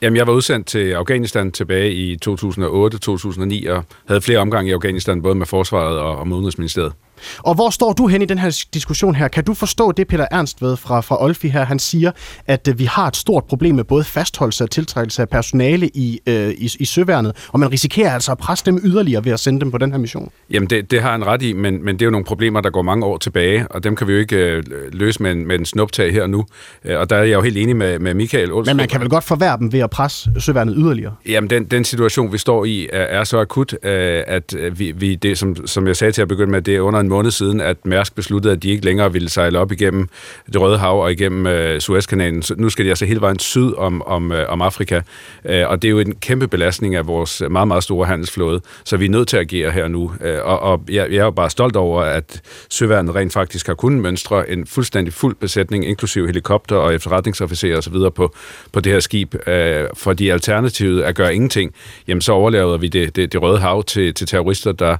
Jamen, 0.02 0.16
jeg 0.16 0.26
var 0.26 0.32
udsendt 0.32 0.66
til 0.66 0.92
Afghanistan 0.92 1.52
tilbage 1.52 1.92
i 1.92 2.16
2008-2009, 2.28 3.70
og 3.70 3.84
havde 4.08 4.20
flere 4.20 4.38
omgange 4.38 4.70
i 4.70 4.72
Afghanistan, 4.72 5.22
både 5.22 5.34
med 5.34 5.46
forsvaret 5.46 5.98
og, 5.98 6.16
og 6.16 6.28
med 6.28 6.36
udenrigsministeriet. 6.36 6.92
Og 7.38 7.54
hvor 7.54 7.70
står 7.70 7.92
du 7.92 8.06
hen 8.06 8.22
i 8.22 8.24
den 8.24 8.38
her 8.38 8.64
diskussion 8.74 9.14
her? 9.14 9.28
Kan 9.28 9.44
du 9.44 9.54
forstå 9.54 9.92
det, 9.92 10.08
Peter 10.08 10.26
Ernst 10.30 10.62
ved 10.62 10.76
fra, 10.76 11.00
fra 11.00 11.24
Olfi 11.24 11.48
her? 11.48 11.64
Han 11.64 11.78
siger, 11.78 12.10
at 12.46 12.68
øh, 12.68 12.78
vi 12.78 12.84
har 12.84 13.06
et 13.06 13.16
stort 13.16 13.44
problem 13.44 13.74
med 13.74 13.84
både 13.84 14.04
fastholdelse 14.04 14.64
og 14.64 14.70
tiltrækkelse 14.70 15.22
af 15.22 15.28
personale 15.28 15.88
i, 15.88 16.20
øh, 16.26 16.50
i, 16.50 16.70
i 16.80 16.84
søværnet, 16.84 17.48
og 17.48 17.60
man 17.60 17.72
risikerer 17.72 18.14
altså 18.14 18.32
at 18.32 18.38
presse 18.38 18.64
dem 18.64 18.80
yderligere 18.84 19.24
ved 19.24 19.32
at 19.32 19.40
sende 19.40 19.60
dem 19.60 19.70
på 19.70 19.78
den 19.78 19.92
her 19.92 19.98
mission. 19.98 20.30
Jamen, 20.50 20.70
det, 20.70 20.90
det 20.90 21.02
har 21.02 21.12
han 21.12 21.26
ret 21.26 21.42
i, 21.42 21.52
men, 21.52 21.84
men 21.84 21.94
det 21.94 22.02
er 22.02 22.06
jo 22.06 22.10
nogle 22.10 22.24
problemer, 22.24 22.60
der 22.60 22.70
går 22.70 22.82
mange 22.82 23.06
år 23.06 23.18
tilbage, 23.18 23.68
og 23.68 23.84
dem 23.84 23.96
kan 23.96 24.08
vi 24.08 24.12
jo 24.12 24.18
ikke 24.18 24.36
øh, 24.36 24.62
løse 24.92 25.22
med 25.22 25.32
en, 25.32 25.46
med 25.46 25.58
en 25.58 25.64
snuptag 25.64 26.12
her 26.12 26.22
og 26.22 26.30
nu. 26.30 26.44
Øh, 26.84 27.00
og 27.00 27.10
der 27.10 27.16
er 27.16 27.22
jeg 27.22 27.34
jo 27.34 27.42
helt 27.42 27.56
enig 27.56 27.76
med, 27.76 27.98
med 27.98 28.14
Michael 28.14 28.52
Olsen. 28.52 28.70
Men 28.70 28.76
man 28.76 28.88
kan 28.88 29.00
vel 29.00 29.08
godt 29.08 29.24
forværre 29.24 29.58
dem 29.58 29.72
ved 29.72 29.80
at 29.80 29.87
presse 29.88 30.30
søværnet 30.38 30.74
yderligere? 30.78 31.14
Jamen, 31.28 31.50
den, 31.50 31.64
den 31.64 31.84
situation, 31.84 32.32
vi 32.32 32.38
står 32.38 32.64
i, 32.64 32.88
er, 32.92 33.00
er 33.00 33.24
så 33.24 33.38
akut, 33.38 33.72
øh, 33.72 34.22
at 34.26 34.54
øh, 34.54 34.78
vi, 34.78 34.92
vi 34.92 35.14
det, 35.14 35.38
som, 35.38 35.66
som 35.66 35.86
jeg 35.86 35.96
sagde 35.96 36.12
til 36.12 36.22
at 36.22 36.28
begynde 36.28 36.50
med, 36.50 36.62
det 36.62 36.76
er 36.76 36.80
under 36.80 37.00
en 37.00 37.08
måned 37.08 37.30
siden, 37.30 37.60
at 37.60 37.76
Mærsk 37.84 38.14
besluttede, 38.14 38.52
at 38.52 38.62
de 38.62 38.70
ikke 38.70 38.84
længere 38.84 39.12
ville 39.12 39.28
sejle 39.28 39.58
op 39.58 39.72
igennem 39.72 40.08
det 40.46 40.60
Røde 40.60 40.78
Hav 40.78 41.02
og 41.02 41.12
igennem 41.12 41.46
øh, 41.46 41.80
Suezkanalen. 41.80 42.42
Så 42.42 42.54
nu 42.58 42.68
skal 42.68 42.84
de 42.84 42.90
altså 42.90 43.04
hele 43.04 43.20
vejen 43.20 43.38
syd 43.38 43.74
om, 43.74 44.02
om, 44.02 44.32
øh, 44.32 44.48
om 44.48 44.62
Afrika, 44.62 45.00
øh, 45.44 45.68
og 45.68 45.82
det 45.82 45.88
er 45.88 45.92
jo 45.92 45.98
en 45.98 46.14
kæmpe 46.14 46.48
belastning 46.48 46.94
af 46.94 47.06
vores 47.06 47.42
meget, 47.50 47.68
meget 47.68 47.82
store 47.82 48.06
handelsflåde, 48.06 48.60
så 48.84 48.96
vi 48.96 49.04
er 49.04 49.10
nødt 49.10 49.28
til 49.28 49.36
at 49.36 49.40
agere 49.40 49.70
her 49.70 49.88
nu. 49.88 50.12
Øh, 50.20 50.38
og 50.44 50.68
og 50.68 50.80
jeg, 50.88 51.06
jeg 51.10 51.18
er 51.18 51.24
jo 51.24 51.30
bare 51.30 51.50
stolt 51.50 51.76
over, 51.76 52.02
at 52.02 52.42
Søværnet 52.70 53.14
rent 53.14 53.32
faktisk 53.32 53.66
har 53.66 53.74
kunnet 53.74 54.02
mønstre 54.02 54.50
en 54.50 54.66
fuldstændig 54.66 55.14
fuld 55.14 55.34
besætning, 55.34 55.88
inklusive 55.88 56.26
helikopter 56.26 56.76
og 56.76 56.94
efterretningsofficerer 56.94 57.78
osv. 57.78 57.94
På, 58.14 58.34
på 58.72 58.80
det 58.80 58.92
her 58.92 59.00
skib, 59.00 59.34
øh, 59.34 59.77
fordi 59.94 60.28
alternativet 60.28 61.02
at 61.02 61.14
gøre 61.14 61.34
ingenting, 61.34 61.72
jamen 62.08 62.20
så 62.20 62.32
overlader 62.32 62.76
vi 62.76 62.88
det, 62.88 63.16
det, 63.16 63.32
det 63.32 63.42
Røde 63.42 63.58
Hav 63.58 63.84
til, 63.84 64.14
til 64.14 64.26
terrorister, 64.26 64.72
der, 64.72 64.96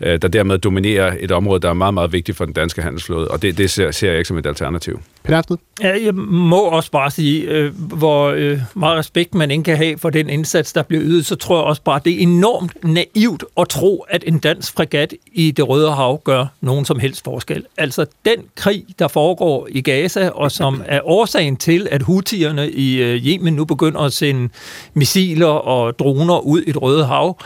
øh, 0.00 0.22
der 0.22 0.28
dermed 0.28 0.58
dominerer 0.58 1.16
et 1.20 1.32
område, 1.32 1.60
der 1.60 1.68
er 1.68 1.74
meget, 1.74 1.94
meget 1.94 2.12
vigtigt 2.12 2.38
for 2.38 2.44
den 2.44 2.54
danske 2.54 2.82
handelsflåde, 2.82 3.28
og 3.28 3.42
det, 3.42 3.58
det 3.58 3.70
ser, 3.70 3.90
ser 3.90 4.08
jeg 4.08 4.18
ikke 4.18 4.28
som 4.28 4.38
et 4.38 4.46
alternativ. 4.46 5.00
Peter 5.24 5.56
ja, 5.82 6.04
Jeg 6.04 6.14
må 6.14 6.60
også 6.60 6.90
bare 6.90 7.10
sige, 7.10 7.42
øh, 7.42 7.72
hvor 7.76 8.26
øh, 8.28 8.58
meget 8.74 8.98
respekt 8.98 9.34
man 9.34 9.50
ikke 9.50 9.64
kan 9.64 9.76
have 9.76 9.98
for 9.98 10.10
den 10.10 10.28
indsats, 10.28 10.72
der 10.72 10.82
bliver 10.82 11.02
ydet, 11.04 11.26
så 11.26 11.36
tror 11.36 11.56
jeg 11.56 11.64
også 11.64 11.82
bare, 11.82 11.96
at 11.96 12.04
det 12.04 12.12
er 12.12 12.18
enormt 12.18 12.84
naivt 12.84 13.44
at 13.60 13.68
tro, 13.68 14.04
at 14.08 14.24
en 14.26 14.38
dansk 14.38 14.74
fregat 14.76 15.14
i 15.32 15.50
det 15.50 15.68
Røde 15.68 15.92
Hav 15.92 16.20
gør 16.24 16.46
nogen 16.60 16.84
som 16.84 16.98
helst 16.98 17.24
forskel. 17.24 17.64
Altså 17.76 18.06
den 18.24 18.36
krig, 18.56 18.84
der 18.98 19.08
foregår 19.08 19.68
i 19.70 19.80
Gaza, 19.80 20.28
og 20.28 20.52
som 20.52 20.82
er 20.86 21.00
årsagen 21.04 21.56
til, 21.56 21.88
at 21.90 22.02
hutierne 22.02 22.70
i 22.70 23.02
øh, 23.02 23.26
Yemen 23.26 23.54
nu 23.54 23.64
begynder 23.64 24.00
at 24.00 24.12
sende 24.22 24.48
missiler 24.94 25.46
og 25.46 25.98
droner 25.98 26.38
ud 26.38 26.62
i 26.62 26.72
det 26.72 26.82
Røde 26.82 27.06
Hav, 27.06 27.36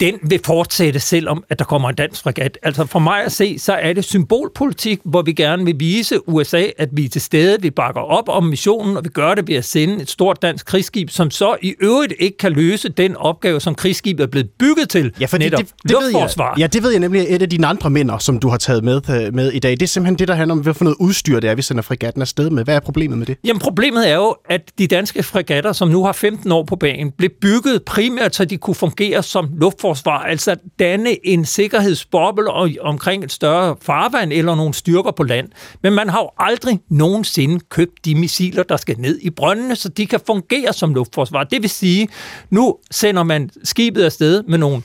den 0.00 0.14
vil 0.22 0.40
fortsætte, 0.44 1.00
selvom 1.00 1.44
at 1.48 1.58
der 1.58 1.64
kommer 1.64 1.88
en 1.88 1.94
dansk 1.94 2.22
fregat. 2.22 2.58
Altså 2.62 2.86
for 2.86 2.98
mig 2.98 3.24
at 3.24 3.32
se, 3.32 3.58
så 3.58 3.72
er 3.72 3.92
det 3.92 4.04
symbolpolitik, 4.04 4.98
hvor 5.04 5.22
vi 5.22 5.32
gerne 5.32 5.64
vil 5.64 5.74
vise 5.78 6.28
USA, 6.28 6.64
at 6.78 6.88
vi 6.92 7.04
er 7.04 7.08
til 7.08 7.20
stede, 7.20 7.62
vi 7.62 7.70
bakker 7.70 8.00
op 8.00 8.28
om 8.28 8.44
missionen, 8.44 8.96
og 8.96 9.04
vi 9.04 9.08
gør 9.08 9.34
det 9.34 9.48
ved 9.48 9.54
at 9.54 9.64
sende 9.64 10.02
et 10.02 10.10
stort 10.10 10.42
dansk 10.42 10.66
krigsskib, 10.66 11.10
som 11.10 11.30
så 11.30 11.56
i 11.62 11.74
øvrigt 11.80 12.14
ikke 12.18 12.36
kan 12.36 12.52
løse 12.52 12.88
den 12.88 13.16
opgave, 13.16 13.60
som 13.60 13.74
krigsskibet 13.74 14.22
er 14.22 14.26
blevet 14.26 14.50
bygget 14.58 14.88
til, 14.88 15.12
ja, 15.20 15.26
for 15.26 15.38
netop 15.38 15.60
det, 15.60 15.68
det, 15.82 15.90
det 15.90 15.96
ved 16.00 16.08
jeg, 16.38 16.58
Ja, 16.58 16.66
det 16.66 16.82
ved 16.82 16.90
jeg 16.90 17.00
nemlig 17.00 17.26
et 17.28 17.42
af 17.42 17.50
dine 17.50 17.66
andre 17.66 17.90
mænd, 17.90 18.10
som 18.18 18.38
du 18.38 18.48
har 18.48 18.56
taget 18.56 18.84
med, 18.84 19.00
øh, 19.10 19.34
med 19.34 19.52
i 19.52 19.58
dag. 19.58 19.70
Det 19.70 19.82
er 19.82 19.86
simpelthen 19.86 20.18
det, 20.18 20.28
der 20.28 20.34
handler 20.34 20.54
om, 20.54 20.60
hvad 20.60 20.74
for 20.74 20.84
noget 20.84 20.96
udstyr 21.00 21.40
det 21.40 21.50
er, 21.50 21.54
vi 21.54 21.62
sender 21.62 21.82
fregatten 21.82 22.22
afsted 22.22 22.50
med. 22.50 22.64
Hvad 22.64 22.76
er 22.76 22.80
problemet 22.80 23.18
med 23.18 23.26
det? 23.26 23.36
Jamen 23.44 23.60
problemet 23.60 24.10
er 24.10 24.14
jo, 24.14 24.36
at 24.48 24.60
de 24.78 24.86
danske 24.86 25.22
fregatter, 25.22 25.72
som 25.72 25.88
nu 25.88 26.04
har 26.04 26.12
15 26.12 26.52
år 26.52 26.62
på 26.62 26.76
banen, 26.76 27.12
blev 27.18 27.30
bygget 27.40 27.82
primært, 27.82 28.34
så 28.34 28.44
de 28.44 28.56
kunne 28.56 28.74
fungere 28.74 29.22
som 29.22 29.48
luft 29.60 29.80
luftforsvar, 29.86 30.18
altså 30.18 30.56
danne 30.78 31.26
en 31.26 31.44
sikkerhedsboble 31.44 32.50
omkring 32.80 33.24
et 33.24 33.32
større 33.32 33.76
farvand 33.82 34.32
eller 34.32 34.54
nogle 34.54 34.74
styrker 34.74 35.10
på 35.10 35.22
land. 35.22 35.48
Men 35.82 35.92
man 35.92 36.08
har 36.08 36.20
jo 36.20 36.30
aldrig 36.38 36.80
nogensinde 36.90 37.60
købt 37.70 38.04
de 38.04 38.14
missiler, 38.14 38.62
der 38.62 38.76
skal 38.76 38.96
ned 38.98 39.18
i 39.22 39.30
brøndene, 39.30 39.76
så 39.76 39.88
de 39.88 40.06
kan 40.06 40.20
fungere 40.26 40.72
som 40.72 40.94
luftforsvar. 40.94 41.44
Det 41.44 41.62
vil 41.62 41.70
sige, 41.70 42.08
nu 42.50 42.76
sender 42.90 43.22
man 43.22 43.50
skibet 43.64 44.04
afsted 44.04 44.42
med 44.42 44.58
nogle 44.58 44.82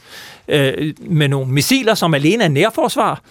øh, 0.48 0.94
med 1.00 1.28
nogle 1.28 1.52
missiler, 1.52 1.94
som 1.94 2.14
alene 2.14 2.44
er 2.44 2.48
nærforsvar, 2.48 3.22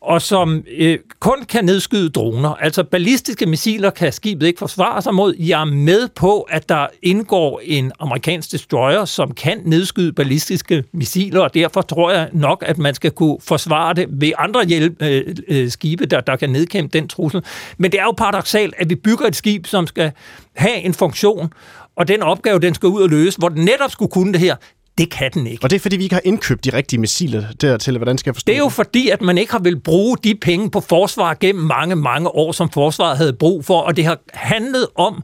og 0.00 0.22
som 0.22 0.64
øh, 0.78 0.98
kun 1.20 1.44
kan 1.48 1.64
nedskyde 1.64 2.10
droner. 2.10 2.48
Altså 2.48 2.84
ballistiske 2.84 3.46
missiler 3.46 3.90
kan 3.90 4.12
skibet 4.12 4.46
ikke 4.46 4.58
forsvare 4.58 5.02
sig 5.02 5.14
mod. 5.14 5.34
Jeg 5.38 5.60
er 5.60 5.64
med 5.64 6.08
på, 6.08 6.40
at 6.40 6.68
der 6.68 6.86
indgår 7.02 7.60
en 7.64 7.92
amerikansk 8.00 8.52
destroyer, 8.52 9.04
som 9.04 9.34
kan 9.34 9.60
nedskyde 9.64 10.12
ballistiske 10.12 10.84
missiler, 10.92 11.40
og 11.40 11.54
derfor 11.54 11.82
tror 11.82 12.10
jeg 12.10 12.28
nok, 12.32 12.64
at 12.66 12.78
man 12.78 12.94
skal 12.94 13.10
kunne 13.10 13.36
forsvare 13.40 13.94
det 13.94 14.06
ved 14.10 14.32
andre 14.38 14.64
hjælp, 14.64 15.02
øh, 15.02 15.36
øh, 15.48 15.70
skibe, 15.70 16.06
der, 16.06 16.20
der 16.20 16.36
kan 16.36 16.50
nedkæmpe 16.50 16.98
den 16.98 17.08
trussel. 17.08 17.42
Men 17.78 17.92
det 17.92 18.00
er 18.00 18.04
jo 18.04 18.12
paradoxalt, 18.12 18.74
at 18.78 18.90
vi 18.90 18.94
bygger 18.94 19.26
et 19.26 19.36
skib, 19.36 19.66
som 19.66 19.86
skal 19.86 20.12
have 20.56 20.76
en 20.76 20.94
funktion, 20.94 21.52
og 21.96 22.08
den 22.08 22.22
opgave, 22.22 22.58
den 22.58 22.74
skal 22.74 22.86
ud 22.86 23.02
og 23.02 23.08
løse, 23.08 23.38
hvor 23.38 23.48
den 23.48 23.64
netop 23.64 23.90
skulle 23.90 24.10
kunne 24.10 24.32
det 24.32 24.40
her, 24.40 24.56
det 25.00 25.10
kan 25.10 25.30
den 25.34 25.46
ikke. 25.46 25.64
Og 25.64 25.70
det 25.70 25.76
er, 25.76 25.80
fordi 25.80 25.96
vi 25.96 26.02
ikke 26.02 26.14
har 26.14 26.22
indkøbt 26.24 26.64
de 26.64 26.70
rigtige 26.72 27.00
missiler 27.00 27.44
dertil, 27.60 27.96
hvordan 27.96 28.18
skal 28.18 28.30
jeg 28.30 28.34
forstå 28.34 28.50
det? 28.50 28.54
er 28.54 28.58
jo 28.58 28.68
fordi, 28.68 29.08
at 29.08 29.22
man 29.22 29.38
ikke 29.38 29.52
har 29.52 29.58
vil 29.58 29.80
bruge 29.80 30.16
de 30.24 30.34
penge 30.34 30.70
på 30.70 30.80
forsvar 30.80 31.36
gennem 31.40 31.64
mange, 31.64 31.96
mange 31.96 32.28
år, 32.28 32.52
som 32.52 32.70
forsvaret 32.70 33.16
havde 33.16 33.32
brug 33.32 33.64
for, 33.64 33.80
og 33.80 33.96
det 33.96 34.04
har 34.04 34.18
handlet 34.32 34.86
om 34.94 35.22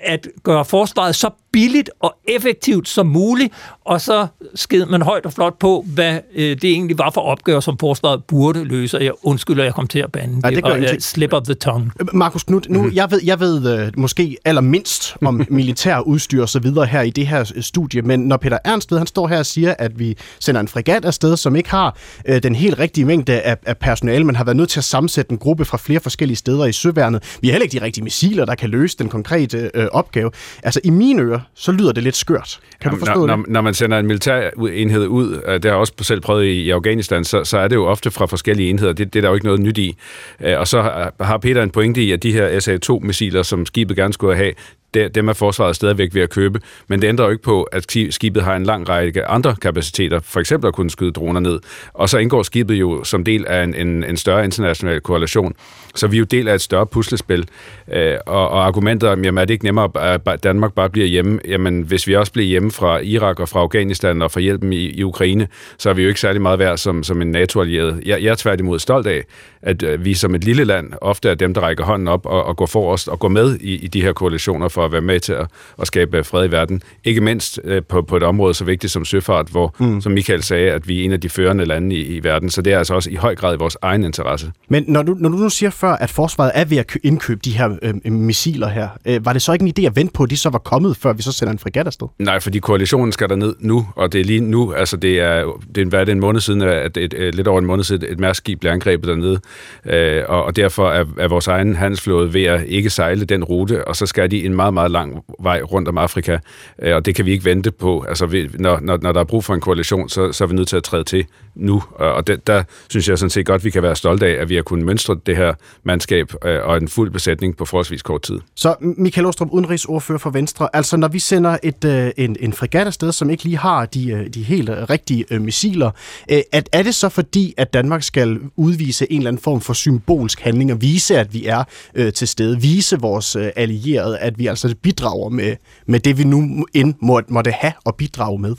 at 0.00 0.28
gøre 0.42 0.64
forsvaret 0.64 1.14
så 1.14 1.30
billigt 1.52 1.90
og 2.00 2.14
effektivt 2.28 2.88
som 2.88 3.06
muligt, 3.06 3.54
og 3.84 4.00
så 4.00 4.26
sked 4.54 4.86
man 4.86 5.02
højt 5.02 5.26
og 5.26 5.32
flot 5.32 5.58
på, 5.58 5.84
hvad 5.94 6.18
øh, 6.34 6.56
det 6.62 6.64
egentlig 6.64 6.98
var 6.98 7.10
for 7.10 7.20
opgaver, 7.20 7.60
som 7.60 7.78
forsvaret 7.78 8.24
burde 8.24 8.64
løse. 8.64 8.98
Jeg 8.98 9.12
undskylder, 9.22 9.64
jeg 9.64 9.74
kom 9.74 9.86
til 9.86 9.98
at 9.98 10.12
bande. 10.12 10.40
Ja, 10.44 10.50
det 10.50 10.62
var 10.62 10.76
uh, 10.76 10.98
slip 10.98 11.32
of 11.32 11.42
the 11.42 11.54
tongue. 11.54 11.90
Øh, 12.00 12.06
Markus 12.12 12.42
Knudt, 12.42 12.70
nu, 12.70 12.82
mm. 12.82 12.92
jeg 12.94 13.10
ved, 13.10 13.20
jeg 13.24 13.40
ved 13.40 13.86
uh, 13.86 14.00
måske 14.00 14.36
allermindst 14.44 15.16
om 15.24 15.46
militær 15.50 15.98
udstyr 16.00 16.42
og 16.42 16.48
så 16.48 16.58
videre 16.58 16.86
her 16.86 17.02
i 17.02 17.10
det 17.10 17.26
her 17.26 17.52
studie, 17.60 18.02
men 18.02 18.20
når 18.20 18.36
Peter 18.36 18.58
Ernst 18.64 18.90
ved, 18.90 18.98
han 18.98 19.06
står 19.06 19.28
her 19.28 19.38
og 19.38 19.46
siger, 19.46 19.74
at 19.78 19.98
vi 19.98 20.16
sender 20.40 20.60
en 20.60 20.68
fregat 20.68 21.04
afsted, 21.04 21.36
som 21.36 21.56
ikke 21.56 21.70
har 21.70 21.96
uh, 22.28 22.36
den 22.36 22.54
helt 22.54 22.78
rigtige 22.78 23.04
mængde 23.04 23.40
af, 23.40 23.56
af 23.66 23.76
personale, 23.78 24.24
men 24.24 24.36
har 24.36 24.44
været 24.44 24.56
nødt 24.56 24.70
til 24.70 24.80
at 24.80 24.84
sammensætte 24.84 25.32
en 25.32 25.38
gruppe 25.38 25.64
fra 25.64 25.76
flere 25.76 26.00
forskellige 26.00 26.36
steder 26.36 26.64
i 26.64 26.72
søværnet. 26.72 27.38
Vi 27.40 27.48
har 27.48 27.52
heller 27.52 27.64
ikke 27.64 27.78
de 27.78 27.84
rigtige 27.84 28.04
missiler, 28.04 28.44
der 28.44 28.54
kan 28.54 28.70
løse 28.70 28.98
den 28.98 29.08
konkrete 29.08 29.87
uh, 29.92 29.98
opgave. 29.98 30.30
Altså 30.62 30.80
i 30.84 30.90
mine 30.90 31.22
ører, 31.22 31.40
så 31.54 31.72
lyder 31.72 31.92
det 31.92 32.02
lidt 32.02 32.16
skørt. 32.16 32.60
Kan 32.80 32.90
Jamen, 32.90 33.00
du 33.00 33.06
forstå 33.06 33.26
når, 33.26 33.36
det? 33.36 33.46
Når, 33.46 33.52
når 33.52 33.60
man 33.60 33.74
sender 33.74 33.98
en 33.98 34.06
militær 34.06 34.50
enhed 34.72 35.06
ud, 35.06 35.42
øh, 35.46 35.54
det 35.54 35.64
har 35.64 35.70
jeg 35.70 35.78
også 35.78 35.92
selv 36.02 36.20
prøvet 36.20 36.44
i, 36.44 36.62
i 36.62 36.70
Afghanistan, 36.70 37.24
så, 37.24 37.44
så 37.44 37.58
er 37.58 37.68
det 37.68 37.76
jo 37.76 37.86
ofte 37.86 38.10
fra 38.10 38.26
forskellige 38.26 38.70
enheder. 38.70 38.92
Det, 38.92 39.14
det 39.14 39.18
er 39.18 39.22
der 39.22 39.28
jo 39.28 39.34
ikke 39.34 39.46
noget 39.46 39.60
nyt 39.60 39.78
i. 39.78 39.96
Øh, 40.40 40.60
og 40.60 40.68
så 40.68 41.10
har 41.20 41.38
Peter 41.38 41.62
en 41.62 41.70
pointe 41.70 42.02
i, 42.02 42.12
at 42.12 42.22
de 42.22 42.32
her 42.32 42.60
SA-2-missiler, 42.60 43.42
som 43.42 43.66
skibet 43.66 43.96
gerne 43.96 44.12
skulle 44.12 44.36
have, 44.36 44.52
der, 44.94 45.08
dem 45.08 45.28
er 45.28 45.32
forsvaret 45.32 45.76
stadigvæk 45.76 46.14
ved 46.14 46.22
at 46.22 46.30
købe, 46.30 46.60
men 46.88 47.02
det 47.02 47.08
ændrer 47.08 47.24
jo 47.24 47.30
ikke 47.30 47.42
på, 47.42 47.62
at 47.62 47.96
skibet 48.10 48.42
har 48.42 48.56
en 48.56 48.64
lang 48.64 48.88
række 48.88 49.26
andre 49.26 49.56
kapaciteter, 49.62 50.20
for 50.20 50.40
eksempel 50.40 50.68
at 50.68 50.74
kunne 50.74 50.90
skyde 50.90 51.12
droner 51.12 51.40
ned. 51.40 51.60
Og 51.92 52.08
så 52.08 52.18
indgår 52.18 52.42
skibet 52.42 52.74
jo 52.74 53.04
som 53.04 53.24
del 53.24 53.46
af 53.46 53.64
en, 53.64 53.74
en, 53.74 54.04
en 54.04 54.16
større 54.16 54.44
international 54.44 55.00
koalition. 55.00 55.54
Så 55.94 56.06
vi 56.06 56.16
er 56.16 56.18
jo 56.18 56.24
del 56.24 56.48
af 56.48 56.54
et 56.54 56.60
større 56.60 56.86
puslespil. 56.86 57.48
Øh, 57.92 58.14
og, 58.26 58.48
og 58.48 58.66
argumentet 58.66 59.08
om, 59.08 59.24
jamen 59.24 59.38
er 59.38 59.44
det 59.44 59.54
ikke 59.54 59.64
nemmere, 59.64 59.90
at 60.24 60.44
Danmark 60.44 60.72
bare 60.72 60.90
bliver 60.90 61.06
hjemme? 61.06 61.40
Jamen 61.48 61.82
hvis 61.82 62.06
vi 62.06 62.16
også 62.16 62.32
bliver 62.32 62.46
hjemme 62.46 62.70
fra 62.70 62.98
Irak 62.98 63.40
og 63.40 63.48
fra 63.48 63.60
Afghanistan 63.60 64.22
og 64.22 64.30
fra 64.30 64.40
hjælpen 64.40 64.72
i, 64.72 64.76
i 64.76 65.02
Ukraine, 65.02 65.48
så 65.78 65.90
er 65.90 65.94
vi 65.94 66.02
jo 66.02 66.08
ikke 66.08 66.20
særlig 66.20 66.42
meget 66.42 66.58
værd 66.58 66.76
som, 66.76 67.02
som 67.02 67.22
en 67.22 67.30
NATO-allieret. 67.30 68.02
Jeg, 68.06 68.22
jeg 68.22 68.30
er 68.30 68.34
tværtimod 68.34 68.78
stolt 68.78 69.06
af, 69.06 69.24
at 69.62 69.82
øh, 69.82 70.04
vi 70.04 70.14
som 70.14 70.34
et 70.34 70.44
lille 70.44 70.64
land 70.64 70.92
ofte 71.00 71.28
er 71.28 71.34
dem, 71.34 71.54
der 71.54 71.60
rækker 71.60 71.84
hånden 71.84 72.08
op 72.08 72.26
og, 72.26 72.44
og 72.44 72.56
går 72.56 72.66
forrest 72.66 73.08
og 73.08 73.18
går 73.18 73.28
med 73.28 73.58
i, 73.60 73.74
i 73.74 73.86
de 73.86 74.02
her 74.02 74.12
koalitioner 74.12 74.68
for 74.78 74.84
at 74.84 74.92
være 74.92 75.00
med 75.00 75.20
til 75.20 75.32
at, 75.32 75.46
at 75.80 75.86
skabe 75.86 76.24
fred 76.24 76.48
i 76.48 76.50
verden. 76.50 76.82
Ikke 77.04 77.20
mindst 77.20 77.60
øh, 77.64 77.82
på, 77.88 78.02
på 78.02 78.16
et 78.16 78.22
område 78.22 78.54
så 78.54 78.64
vigtigt 78.64 78.92
som 78.92 79.04
søfart, 79.04 79.48
hvor, 79.48 79.74
mm. 79.78 80.00
som 80.00 80.12
Michael 80.12 80.42
sagde, 80.42 80.70
at 80.72 80.88
vi 80.88 81.00
er 81.00 81.04
en 81.04 81.12
af 81.12 81.20
de 81.20 81.28
førende 81.28 81.64
lande 81.64 81.96
i, 81.96 82.16
i 82.16 82.24
verden. 82.24 82.50
Så 82.50 82.62
det 82.62 82.72
er 82.72 82.78
altså 82.78 82.94
også 82.94 83.10
i 83.10 83.14
høj 83.14 83.34
grad 83.34 83.54
i 83.54 83.58
vores 83.58 83.76
egen 83.82 84.04
interesse. 84.04 84.52
Men 84.68 84.84
når 84.88 85.02
du, 85.02 85.16
når 85.18 85.28
du 85.28 85.36
nu 85.36 85.48
siger 85.48 85.70
før, 85.70 85.92
at 85.92 86.10
forsvaret 86.10 86.52
er 86.54 86.64
ved 86.64 86.76
at 86.76 86.96
indkøbe 87.02 87.40
de 87.44 87.50
her 87.50 87.76
øh, 87.82 88.12
missiler 88.12 88.68
her, 88.68 88.88
øh, 89.06 89.24
var 89.24 89.32
det 89.32 89.42
så 89.42 89.52
ikke 89.52 89.64
en 89.64 89.72
idé 89.78 89.86
at 89.86 89.96
vente 89.96 90.12
på, 90.12 90.22
at 90.22 90.30
de 90.30 90.36
så 90.36 90.50
var 90.50 90.58
kommet, 90.58 90.96
før 90.96 91.12
vi 91.12 91.22
så 91.22 91.32
sender 91.32 91.52
en 91.52 91.58
fregat 91.58 91.86
afsted? 91.86 92.08
Nej, 92.18 92.40
fordi 92.40 92.58
koalitionen 92.58 93.12
skal 93.12 93.28
der 93.28 93.36
ned 93.36 93.54
nu, 93.60 93.86
og 93.96 94.12
det 94.12 94.20
er 94.20 94.24
lige 94.24 94.40
nu, 94.40 94.72
altså 94.72 94.96
det 94.96 95.20
er, 95.20 95.44
det 95.74 95.80
er, 95.80 95.86
hvad 95.86 96.00
er 96.00 96.04
det, 96.04 96.12
en 96.12 96.20
måned 96.20 96.40
siden, 96.40 96.62
at 96.62 96.96
et, 96.96 97.14
et, 97.14 97.34
lidt 97.34 97.48
over 97.48 97.58
en 97.58 97.66
måned 97.66 97.84
siden, 97.84 98.04
et 98.08 98.20
mærskib 98.20 98.60
blev 98.60 98.72
angrebet 98.72 99.08
dernede, 99.08 99.40
øh, 99.86 100.22
og, 100.28 100.44
og 100.44 100.56
derfor 100.56 100.90
er, 100.90 101.04
er 101.18 101.28
vores 101.28 101.48
egen 101.48 101.76
handelsflåde 101.76 102.34
ved 102.34 102.44
at 102.44 102.64
ikke 102.66 102.90
sejle 102.90 103.24
den 103.24 103.44
rute, 103.44 103.88
og 103.88 103.96
så 103.96 104.06
skal 104.06 104.30
de 104.30 104.44
en 104.44 104.54
meget 104.54 104.67
meget, 104.72 104.90
meget 104.90 104.90
lang 104.90 105.24
vej 105.40 105.62
rundt 105.62 105.88
om 105.88 105.98
Afrika, 105.98 106.38
øh, 106.78 106.96
og 106.96 107.06
det 107.06 107.14
kan 107.14 107.26
vi 107.26 107.30
ikke 107.30 107.44
vente 107.44 107.70
på. 107.70 108.04
Altså, 108.08 108.26
vi, 108.26 108.50
når, 108.58 108.80
når, 108.80 108.98
når 109.02 109.12
der 109.12 109.20
er 109.20 109.24
brug 109.24 109.44
for 109.44 109.54
en 109.54 109.60
koalition, 109.60 110.08
så, 110.08 110.32
så 110.32 110.44
er 110.44 110.48
vi 110.48 110.54
nødt 110.54 110.68
til 110.68 110.76
at 110.76 110.84
træde 110.84 111.04
til 111.04 111.26
nu, 111.58 111.82
og 111.98 112.26
det, 112.26 112.46
der 112.46 112.62
synes 112.88 113.08
jeg 113.08 113.18
sådan 113.18 113.30
set 113.30 113.46
godt, 113.46 113.64
vi 113.64 113.70
kan 113.70 113.82
være 113.82 113.96
stolte 113.96 114.26
af, 114.26 114.42
at 114.42 114.48
vi 114.48 114.54
har 114.54 114.62
kunnet 114.62 114.86
mønstre 114.86 115.16
det 115.26 115.36
her 115.36 115.54
mandskab 115.82 116.32
øh, 116.44 116.60
og 116.64 116.76
en 116.76 116.88
fuld 116.88 117.10
besætning 117.10 117.56
på 117.56 117.64
forholdsvis 117.64 118.02
kort 118.02 118.22
tid. 118.22 118.40
Så 118.54 118.74
Michael 118.80 119.26
Ostrup, 119.26 119.48
udenrigsordfører 119.50 120.18
for 120.18 120.30
Venstre, 120.30 120.68
altså 120.72 120.96
når 120.96 121.08
vi 121.08 121.18
sender 121.18 121.58
et, 121.62 121.84
øh, 121.84 122.10
en, 122.16 122.36
en 122.40 122.52
fregat 122.52 122.86
afsted, 122.86 123.12
som 123.12 123.30
ikke 123.30 123.44
lige 123.44 123.58
har 123.58 123.86
de, 123.86 124.10
øh, 124.10 124.26
de 124.26 124.42
helt 124.42 124.70
rigtige 124.90 125.24
øh, 125.30 125.40
missiler, 125.40 125.90
øh, 126.30 126.40
at, 126.52 126.68
er 126.72 126.82
det 126.82 126.94
så 126.94 127.08
fordi, 127.08 127.54
at 127.56 127.72
Danmark 127.72 128.02
skal 128.02 128.38
udvise 128.56 129.12
en 129.12 129.18
eller 129.18 129.30
anden 129.30 129.42
form 129.42 129.60
for 129.60 129.72
symbolsk 129.72 130.40
handling 130.40 130.72
og 130.72 130.82
vise, 130.82 131.18
at 131.18 131.34
vi 131.34 131.46
er 131.46 131.64
øh, 131.94 132.12
til 132.12 132.28
stede, 132.28 132.60
vise 132.60 133.00
vores 133.00 133.36
øh, 133.36 133.50
allierede, 133.56 134.18
at 134.18 134.38
vi 134.38 134.46
altså 134.46 134.74
bidrager 134.82 135.28
med, 135.28 135.56
med 135.86 136.00
det, 136.00 136.18
vi 136.18 136.24
nu 136.24 136.66
end 136.74 136.94
må, 137.00 137.20
måtte 137.28 137.50
have 137.50 137.72
at 137.86 137.94
bidrage 137.94 138.38
med? 138.38 138.56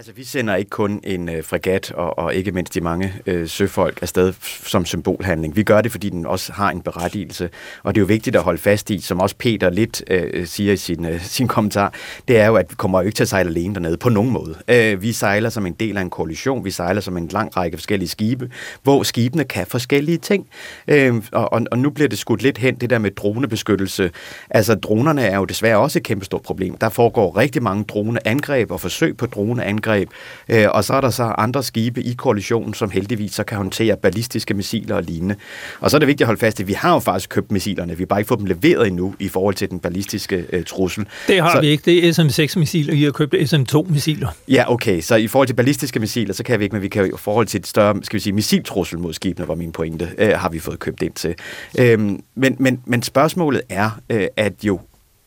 Altså, 0.00 0.12
vi 0.12 0.24
sender 0.24 0.56
ikke 0.56 0.70
kun 0.70 1.00
en 1.04 1.28
øh, 1.28 1.44
fregat 1.44 1.92
og, 1.92 2.18
og 2.18 2.34
ikke 2.34 2.52
mindst 2.52 2.74
de 2.74 2.80
mange 2.80 3.14
øh, 3.26 3.48
søfolk 3.48 4.02
afsted 4.02 4.32
som 4.42 4.84
symbolhandling. 4.84 5.56
Vi 5.56 5.62
gør 5.62 5.80
det, 5.80 5.90
fordi 5.92 6.08
den 6.08 6.26
også 6.26 6.52
har 6.52 6.70
en 6.70 6.80
berettigelse, 6.82 7.50
og 7.82 7.94
det 7.94 8.00
er 8.00 8.02
jo 8.02 8.06
vigtigt 8.06 8.36
at 8.36 8.42
holde 8.42 8.58
fast 8.58 8.90
i, 8.90 9.00
som 9.00 9.20
også 9.20 9.36
Peter 9.36 9.70
lidt 9.70 10.02
øh, 10.10 10.46
siger 10.46 10.72
i 10.72 10.76
sin, 10.76 11.04
øh, 11.04 11.20
sin 11.22 11.48
kommentar, 11.48 11.94
det 12.28 12.38
er 12.38 12.46
jo, 12.46 12.56
at 12.56 12.66
vi 12.70 12.74
kommer 12.74 13.00
jo 13.00 13.06
ikke 13.06 13.16
til 13.16 13.24
at 13.24 13.28
sejle 13.28 13.50
alene 13.50 13.74
dernede 13.74 13.96
på 13.96 14.08
nogen 14.08 14.30
måde. 14.30 14.54
Øh, 14.68 15.02
vi 15.02 15.12
sejler 15.12 15.48
som 15.48 15.66
en 15.66 15.72
del 15.72 15.96
af 15.96 16.02
en 16.02 16.10
koalition, 16.10 16.64
vi 16.64 16.70
sejler 16.70 17.00
som 17.00 17.16
en 17.16 17.28
lang 17.28 17.56
række 17.56 17.76
forskellige 17.76 18.08
skibe, 18.08 18.50
hvor 18.82 19.02
skibene 19.02 19.44
kan 19.44 19.66
forskellige 19.66 20.18
ting. 20.18 20.48
Øh, 20.88 21.14
og, 21.32 21.52
og, 21.52 21.62
og 21.70 21.78
nu 21.78 21.90
bliver 21.90 22.08
det 22.08 22.18
skudt 22.18 22.42
lidt 22.42 22.58
hen, 22.58 22.74
det 22.74 22.90
der 22.90 22.98
med 22.98 23.10
dronebeskyttelse. 23.10 24.10
Altså, 24.50 24.74
dronerne 24.74 25.22
er 25.22 25.36
jo 25.36 25.44
desværre 25.44 25.78
også 25.78 25.98
et 25.98 26.02
kæmpestort 26.02 26.42
problem. 26.42 26.76
Der 26.76 26.88
foregår 26.88 27.36
rigtig 27.36 27.62
mange 27.62 27.84
droneangreb 27.84 28.70
og 28.70 28.80
forsøg 28.80 29.16
på 29.16 29.26
droneangreb 29.26 29.89
angreb. 29.90 30.10
Øh, 30.48 30.66
og 30.70 30.84
så 30.84 30.94
er 30.94 31.00
der 31.00 31.10
så 31.10 31.22
andre 31.22 31.62
skibe 31.62 32.02
i 32.02 32.12
koalitionen, 32.12 32.74
som 32.74 32.90
heldigvis 32.90 33.32
så 33.32 33.44
kan 33.44 33.56
håndtere 33.56 33.96
ballistiske 33.96 34.54
missiler 34.54 34.96
og 34.96 35.02
lignende. 35.02 35.34
Og 35.80 35.90
så 35.90 35.96
er 35.96 35.98
det 35.98 36.08
vigtigt 36.08 36.22
at 36.22 36.26
holde 36.26 36.40
fast 36.40 36.60
i, 36.60 36.62
at 36.62 36.68
vi 36.68 36.72
har 36.72 36.92
jo 36.92 36.98
faktisk 36.98 37.30
købt 37.30 37.52
missilerne. 37.52 37.96
Vi 37.96 38.02
har 38.02 38.06
bare 38.06 38.20
ikke 38.20 38.28
fået 38.28 38.40
dem 38.40 38.46
leveret 38.46 38.86
endnu 38.86 39.14
i 39.18 39.28
forhold 39.28 39.54
til 39.54 39.70
den 39.70 39.80
ballistiske 39.80 40.44
øh, 40.52 40.64
trussel. 40.64 41.06
Det 41.28 41.40
har 41.42 41.52
så, 41.52 41.60
vi 41.60 41.66
ikke. 41.66 41.82
Det 41.84 42.08
er 42.08 42.12
SM-6-missiler. 42.12 42.92
I 42.92 43.02
har 43.02 43.10
købt 43.10 43.34
SM-2-missiler. 43.34 44.28
Ja, 44.48 44.72
okay. 44.72 45.00
Så 45.00 45.16
i 45.16 45.28
forhold 45.28 45.46
til 45.46 45.54
ballistiske 45.54 46.00
missiler, 46.00 46.34
så 46.34 46.42
kan 46.42 46.58
vi 46.58 46.64
ikke, 46.64 46.74
men 46.74 46.82
vi 46.82 46.88
kan 46.88 47.04
jo 47.04 47.14
i 47.14 47.18
forhold 47.18 47.46
til 47.46 47.58
et 47.58 47.66
større 47.66 47.94
skal 48.02 48.16
vi 48.16 48.22
sige, 48.22 48.32
missiltrussel 48.32 48.98
mod 48.98 49.12
skibene, 49.12 49.48
var 49.48 49.54
min 49.54 49.72
pointe, 49.72 50.10
øh, 50.18 50.30
har 50.30 50.48
vi 50.48 50.58
fået 50.58 50.78
købt 50.78 51.02
ind 51.02 51.12
til. 51.12 51.34
Øhm, 51.78 52.20
men, 52.34 52.56
men, 52.58 52.80
men 52.86 53.02
spørgsmålet 53.02 53.62
er, 53.68 54.00
øh, 54.10 54.26
at 54.36 54.52
jo 54.62 54.80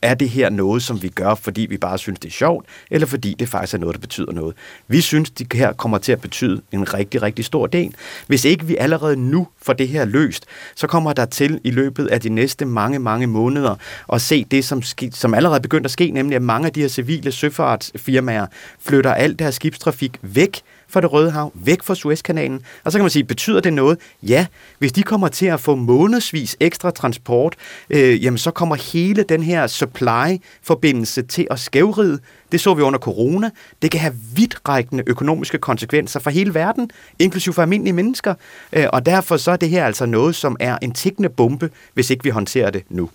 er 0.04 0.14
det 0.14 0.30
her 0.30 0.50
noget, 0.50 0.84
som 0.84 1.02
vi 1.02 1.08
gør, 1.08 1.36
fordi 1.36 1.62
vi 1.70 1.78
bare 1.78 1.98
synes, 1.98 2.20
det 2.20 2.28
er 2.28 2.34
sjovt, 2.34 2.66
eller 2.92 3.08
fordi 3.08 3.36
det 3.40 3.50
faktisk 3.50 3.74
er 3.74 3.78
noget, 3.78 3.96
der 3.96 4.00
betyder 4.00 4.32
noget? 4.32 4.56
Vi 4.88 5.02
synes, 5.02 5.30
det 5.30 5.54
her 5.54 5.74
kommer 5.74 5.98
til 5.98 6.12
at 6.12 6.22
betyde 6.22 6.62
en 6.72 6.94
rigtig, 6.94 7.22
rigtig 7.22 7.46
stor 7.46 7.68
del. 7.68 7.96
Hvis 8.28 8.46
ikke 8.46 8.66
vi 8.66 8.76
allerede 8.78 9.16
nu 9.16 9.48
får 9.62 9.74
det 9.74 9.88
her 9.88 10.06
løst, 10.06 10.46
så 10.76 10.88
kommer 10.88 11.14
der 11.14 11.26
til 11.26 11.60
i 11.64 11.72
løbet 11.72 12.08
af 12.08 12.22
de 12.22 12.30
næste 12.30 12.66
mange, 12.66 13.00
mange 13.00 13.28
måneder 13.28 13.76
at 14.14 14.22
se 14.22 14.44
det, 14.44 14.66
som, 14.66 14.82
ske, 14.82 15.12
som 15.14 15.34
allerede 15.34 15.58
er 15.58 15.62
begyndt 15.62 15.86
at 15.86 15.92
ske, 15.92 16.12
nemlig 16.12 16.36
at 16.36 16.42
mange 16.42 16.68
af 16.68 16.74
de 16.74 16.82
her 16.82 16.88
civile 16.88 17.32
søfartsfirmaer 17.32 18.46
flytter 18.80 19.14
al 19.14 19.40
deres 19.40 19.56
skibstrafik 19.56 20.20
væk 20.22 20.62
fra 20.94 21.02
det 21.02 21.14
Røde 21.14 21.32
Hav, 21.32 21.52
væk 21.56 21.84
fra 21.84 21.96
Suezkanalen. 21.96 22.62
Og 22.84 22.92
så 22.92 22.98
kan 22.98 23.04
man 23.04 23.10
sige, 23.10 23.24
betyder 23.24 23.60
det 23.60 23.74
noget? 23.74 24.00
Ja, 24.24 24.46
hvis 24.80 24.92
de 24.92 25.04
kommer 25.04 25.28
til 25.28 25.46
at 25.46 25.60
få 25.60 25.76
månedsvis 25.76 26.58
ekstra 26.60 26.92
transport, 26.92 27.56
øh, 27.90 28.24
jamen 28.24 28.38
så 28.38 28.52
kommer 28.52 28.76
hele 28.76 29.24
den 29.24 29.44
her 29.44 29.68
supply-forbindelse 29.68 31.22
til 31.22 31.48
at 31.52 31.60
skævride. 31.60 32.20
Det 32.52 32.62
så 32.62 32.74
vi 32.74 32.82
under 32.82 33.00
corona. 33.00 33.50
Det 33.82 33.92
kan 33.92 34.00
have 34.00 34.14
vidtrækkende 34.36 35.04
økonomiske 35.08 35.58
konsekvenser 35.58 36.20
for 36.20 36.30
hele 36.30 36.54
verden, 36.54 36.90
inklusive 37.20 37.54
for 37.54 37.62
almindelige 37.62 37.94
mennesker. 37.94 38.34
Øh, 38.74 38.86
og 38.94 39.06
derfor 39.06 39.38
så 39.38 39.52
er 39.52 39.56
det 39.56 39.70
her 39.70 39.86
altså 39.86 40.06
noget, 40.06 40.36
som 40.36 40.58
er 40.60 40.78
en 40.82 40.92
tikkende 40.92 41.30
bombe, 41.30 41.70
hvis 41.94 42.10
ikke 42.10 42.24
vi 42.24 42.30
håndterer 42.30 42.70
det 42.70 42.84
nu. 42.90 43.10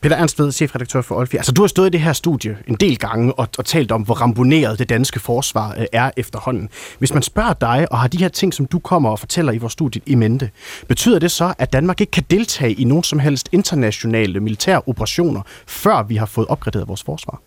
Peter 0.00 0.16
Ernst 0.16 0.38
ved, 0.38 0.52
chefredaktør 0.52 1.02
for 1.02 1.14
Olfi. 1.14 1.36
Altså, 1.36 1.52
du 1.52 1.62
har 1.62 1.66
stået 1.66 1.86
i 1.86 1.90
det 1.90 2.00
her 2.00 2.12
studie 2.12 2.58
en 2.68 2.74
del 2.74 2.98
gange 2.98 3.34
og, 3.34 3.48
og 3.58 3.64
talt 3.64 3.92
om, 3.92 4.02
hvor 4.02 4.14
ramponeret 4.14 4.78
det 4.78 4.88
danske 4.88 5.20
forsvar 5.20 5.74
øh, 5.78 5.86
er 5.92 6.10
efterhånden. 6.16 6.68
Hvis 6.98 7.14
man 7.14 7.22
spørger 7.22 7.52
dig 7.52 7.86
og 7.90 7.98
har 7.98 8.08
de 8.08 8.18
her 8.18 8.28
ting, 8.28 8.54
som 8.54 8.66
du 8.66 8.78
kommer 8.78 9.10
og 9.10 9.18
fortæller 9.18 9.52
i 9.52 9.58
vores 9.58 9.72
studie 9.72 10.02
i 10.06 10.14
mente, 10.14 10.50
betyder 10.88 11.18
det 11.18 11.30
så, 11.30 11.54
at 11.58 11.72
Danmark 11.72 12.00
ikke 12.00 12.10
kan 12.10 12.24
deltage 12.30 12.72
i 12.72 12.84
nogen 12.84 13.04
som 13.04 13.18
helst 13.18 13.48
internationale 13.52 14.40
militære 14.40 14.82
operationer, 14.86 15.42
før 15.66 16.02
vi 16.02 16.16
har 16.16 16.26
fået 16.26 16.46
opgraderet 16.46 16.88
vores 16.88 17.02
forsvar? 17.02 17.40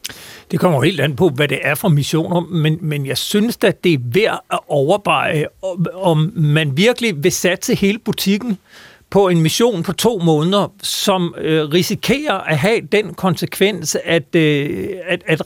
Det 0.52 0.60
kommer 0.60 0.84
helt 0.84 1.00
an 1.00 1.16
på, 1.16 1.30
hvad 1.30 1.48
det 1.48 1.60
er 1.64 1.76
for 1.76 1.88
missioner, 1.88 2.40
men, 2.42 2.78
men 2.82 3.06
jeg 3.06 3.18
synes 3.18 3.58
at 3.64 3.84
det 3.84 3.94
er 3.94 3.98
værd 4.02 4.44
at 4.52 4.60
overveje, 4.68 5.46
om 5.94 6.32
man 6.36 6.78
virkelig 6.78 7.24
vil 7.24 7.32
satse 7.32 7.76
hele 7.76 8.00
butikken 8.00 8.58
på 9.10 9.30
en 9.30 9.42
mission 9.42 9.84
på 9.84 9.94
to 9.94 10.20
måneder, 10.20 10.74
som 10.84 11.36
øh, 11.38 11.64
risikerer 11.70 12.38
at 12.38 12.58
have 12.58 12.82
den 12.92 13.14
konsekvens, 13.14 13.98
at, 14.04 14.36
øh, 14.36 14.90
at, 15.08 15.24
at 15.26 15.42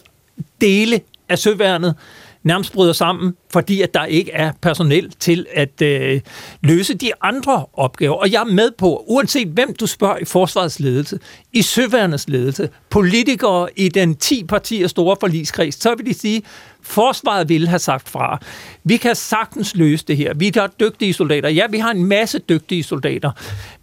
dele 0.61 1.01
af 1.29 1.39
søværnet 1.39 1.95
nærmest 2.43 2.73
bryder 2.73 2.93
sammen, 2.93 3.35
fordi 3.49 3.81
at 3.81 3.93
der 3.93 4.05
ikke 4.05 4.31
er 4.31 4.51
personel 4.61 5.11
til 5.19 5.45
at 5.53 5.81
øh, 5.81 6.21
løse 6.61 6.93
de 6.93 7.11
andre 7.21 7.65
opgaver. 7.73 8.15
Og 8.15 8.31
jeg 8.31 8.39
er 8.39 8.53
med 8.53 8.71
på, 8.77 9.03
uanset 9.07 9.47
hvem 9.47 9.73
du 9.73 9.85
spørger 9.85 10.17
i 10.17 10.25
forsvarets 10.25 10.79
ledelse, 10.79 11.19
i 11.53 11.61
søværnets 11.61 12.29
ledelse, 12.29 12.69
politikere 12.89 13.69
i 13.75 13.89
den 13.89 14.15
10 14.15 14.43
partier 14.43 14.87
store 14.87 15.17
forligskreds, 15.19 15.81
så 15.81 15.95
vil 15.95 16.05
de 16.05 16.13
sige, 16.13 16.43
forsvaret 16.81 17.49
ville 17.49 17.67
have 17.67 17.79
sagt 17.79 18.09
fra. 18.09 18.39
Vi 18.83 18.97
kan 18.97 19.15
sagtens 19.15 19.75
løse 19.75 20.05
det 20.07 20.17
her. 20.17 20.33
Vi 20.33 20.51
har 20.55 20.67
dygtige 20.67 21.13
soldater. 21.13 21.49
Ja, 21.49 21.67
vi 21.67 21.77
har 21.77 21.91
en 21.91 22.05
masse 22.05 22.39
dygtige 22.39 22.83
soldater, 22.83 23.31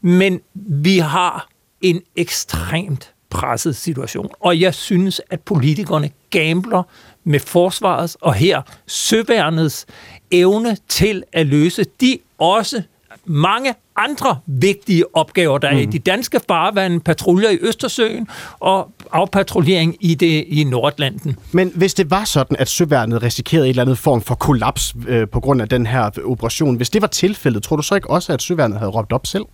men 0.00 0.40
vi 0.54 0.98
har 0.98 1.48
en 1.80 2.02
ekstremt 2.16 3.12
presset 3.30 3.76
situation. 3.76 4.30
Og 4.40 4.60
jeg 4.60 4.74
synes, 4.74 5.20
at 5.30 5.40
politikerne 5.40 6.10
gambler 6.30 6.82
med 7.24 7.40
forsvarets 7.40 8.16
og 8.20 8.34
her 8.34 8.62
søværnets 8.86 9.86
evne 10.30 10.76
til 10.88 11.22
at 11.32 11.46
løse 11.46 11.84
de 12.00 12.18
også 12.38 12.82
mange 13.24 13.74
andre 13.98 14.36
vigtige 14.46 15.16
opgaver, 15.16 15.58
der 15.58 15.68
er 15.68 15.74
mm. 15.74 15.78
i 15.78 15.84
de 15.84 15.98
danske 15.98 16.40
farvande, 16.48 17.00
patruljer 17.00 17.50
i 17.50 17.58
Østersøen 17.60 18.28
og 18.60 18.90
afpatruljering 19.12 19.96
i 20.00 20.14
det 20.14 20.44
i 20.48 20.64
Nordatlanten. 20.64 21.36
Men 21.52 21.72
hvis 21.74 21.94
det 21.94 22.10
var 22.10 22.24
sådan, 22.24 22.56
at 22.60 22.68
søværnet 22.68 23.22
risikerede 23.22 23.66
en 23.66 23.70
eller 23.70 23.82
anden 23.82 23.96
form 23.96 24.22
for 24.22 24.34
kollaps 24.34 24.94
øh, 25.08 25.28
på 25.28 25.40
grund 25.40 25.62
af 25.62 25.68
den 25.68 25.86
her 25.86 26.10
operation, 26.24 26.76
hvis 26.76 26.90
det 26.90 27.02
var 27.02 27.08
tilfældet, 27.08 27.62
tror 27.62 27.76
du 27.76 27.82
så 27.82 27.94
ikke 27.94 28.10
også, 28.10 28.32
at 28.32 28.42
søværnet 28.42 28.78
havde 28.78 28.90
råbt 28.90 29.12
op 29.12 29.26
selv? 29.26 29.44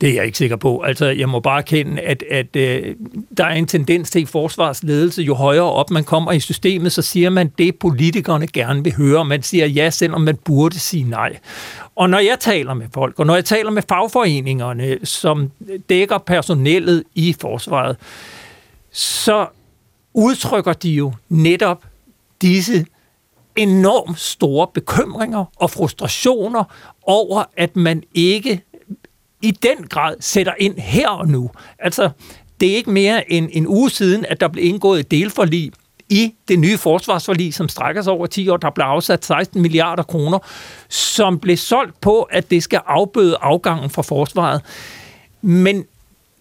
Det 0.00 0.08
er 0.08 0.14
jeg 0.14 0.24
ikke 0.24 0.38
sikker 0.38 0.56
på. 0.56 0.80
Altså, 0.80 1.06
jeg 1.06 1.28
må 1.28 1.40
bare 1.40 1.62
kende, 1.62 2.02
at, 2.02 2.24
at 2.30 2.56
øh, 2.56 2.94
der 3.36 3.44
er 3.44 3.54
en 3.54 3.66
tendens 3.66 4.10
til 4.10 4.22
i 4.22 4.26
forsvarsledelse, 4.26 5.22
jo 5.22 5.34
højere 5.34 5.72
op 5.72 5.90
man 5.90 6.04
kommer 6.04 6.32
i 6.32 6.40
systemet, 6.40 6.92
så 6.92 7.02
siger 7.02 7.30
man 7.30 7.52
det, 7.58 7.78
politikerne 7.78 8.46
gerne 8.46 8.84
vil 8.84 8.94
høre. 8.96 9.24
Man 9.24 9.42
siger 9.42 9.66
ja, 9.66 9.90
selvom 9.90 10.20
man 10.20 10.36
burde 10.44 10.78
sige 10.78 11.04
nej. 11.04 11.36
Og 11.96 12.10
når 12.10 12.18
jeg 12.18 12.36
taler 12.40 12.74
med 12.74 12.86
folk, 12.94 13.18
og 13.18 13.26
når 13.26 13.34
jeg 13.34 13.44
taler 13.44 13.70
med 13.70 13.82
fagforeningerne, 13.90 15.06
som 15.06 15.50
dækker 15.88 16.18
personellet 16.18 17.04
i 17.14 17.36
forsvaret, 17.40 17.96
så 18.90 19.46
udtrykker 20.14 20.72
de 20.72 20.90
jo 20.90 21.12
netop 21.28 21.84
disse 22.42 22.86
enormt 23.56 24.20
store 24.20 24.66
bekymringer 24.74 25.44
og 25.56 25.70
frustrationer 25.70 26.64
over, 27.02 27.44
at 27.56 27.76
man 27.76 28.02
ikke 28.14 28.62
i 29.42 29.50
den 29.50 29.86
grad 29.88 30.16
sætter 30.20 30.54
ind 30.58 30.78
her 30.78 31.08
og 31.08 31.28
nu. 31.28 31.50
Altså, 31.78 32.10
det 32.60 32.70
er 32.70 32.76
ikke 32.76 32.90
mere 32.90 33.32
end 33.32 33.48
en 33.52 33.66
uge 33.66 33.90
siden, 33.90 34.24
at 34.28 34.40
der 34.40 34.48
blev 34.48 34.64
indgået 34.64 35.00
et 35.00 35.10
delforlig 35.10 35.72
i 36.10 36.34
det 36.48 36.58
nye 36.58 36.78
forsvarsforlig, 36.78 37.54
som 37.54 37.68
strækker 37.68 38.02
sig 38.02 38.12
over 38.12 38.26
10 38.26 38.48
år, 38.48 38.56
der 38.56 38.70
blev 38.70 38.84
afsat 38.84 39.24
16 39.24 39.62
milliarder 39.62 40.02
kroner, 40.02 40.38
som 40.88 41.38
blev 41.38 41.56
solgt 41.56 42.00
på, 42.00 42.22
at 42.22 42.50
det 42.50 42.62
skal 42.62 42.80
afbøde 42.86 43.36
afgangen 43.40 43.90
fra 43.90 44.02
forsvaret. 44.02 44.62
Men 45.42 45.76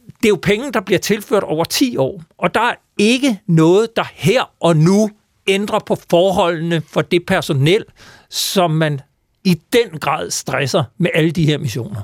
det 0.06 0.26
er 0.26 0.30
jo 0.30 0.40
penge, 0.42 0.72
der 0.72 0.82
bliver 0.82 1.00
tilført 1.00 1.44
over 1.44 1.64
10 1.64 1.98
år, 1.98 2.24
og 2.38 2.54
der 2.54 2.62
er 2.62 2.74
ikke 2.98 3.40
noget, 3.48 3.96
der 3.96 4.04
her 4.14 4.52
og 4.60 4.78
nu 4.78 5.10
ændrer 5.48 5.80
på 5.80 5.98
forholdene 6.10 6.82
for 6.88 7.02
det 7.02 7.26
personel, 7.26 7.84
som 8.30 8.72
man 8.72 9.02
i 9.44 9.62
den 9.74 10.00
grad 10.00 10.32
stresser 10.32 10.84
med 10.98 11.10
alle 11.14 11.32
de 11.32 11.46
her 11.46 11.58
missioner. 11.58 12.02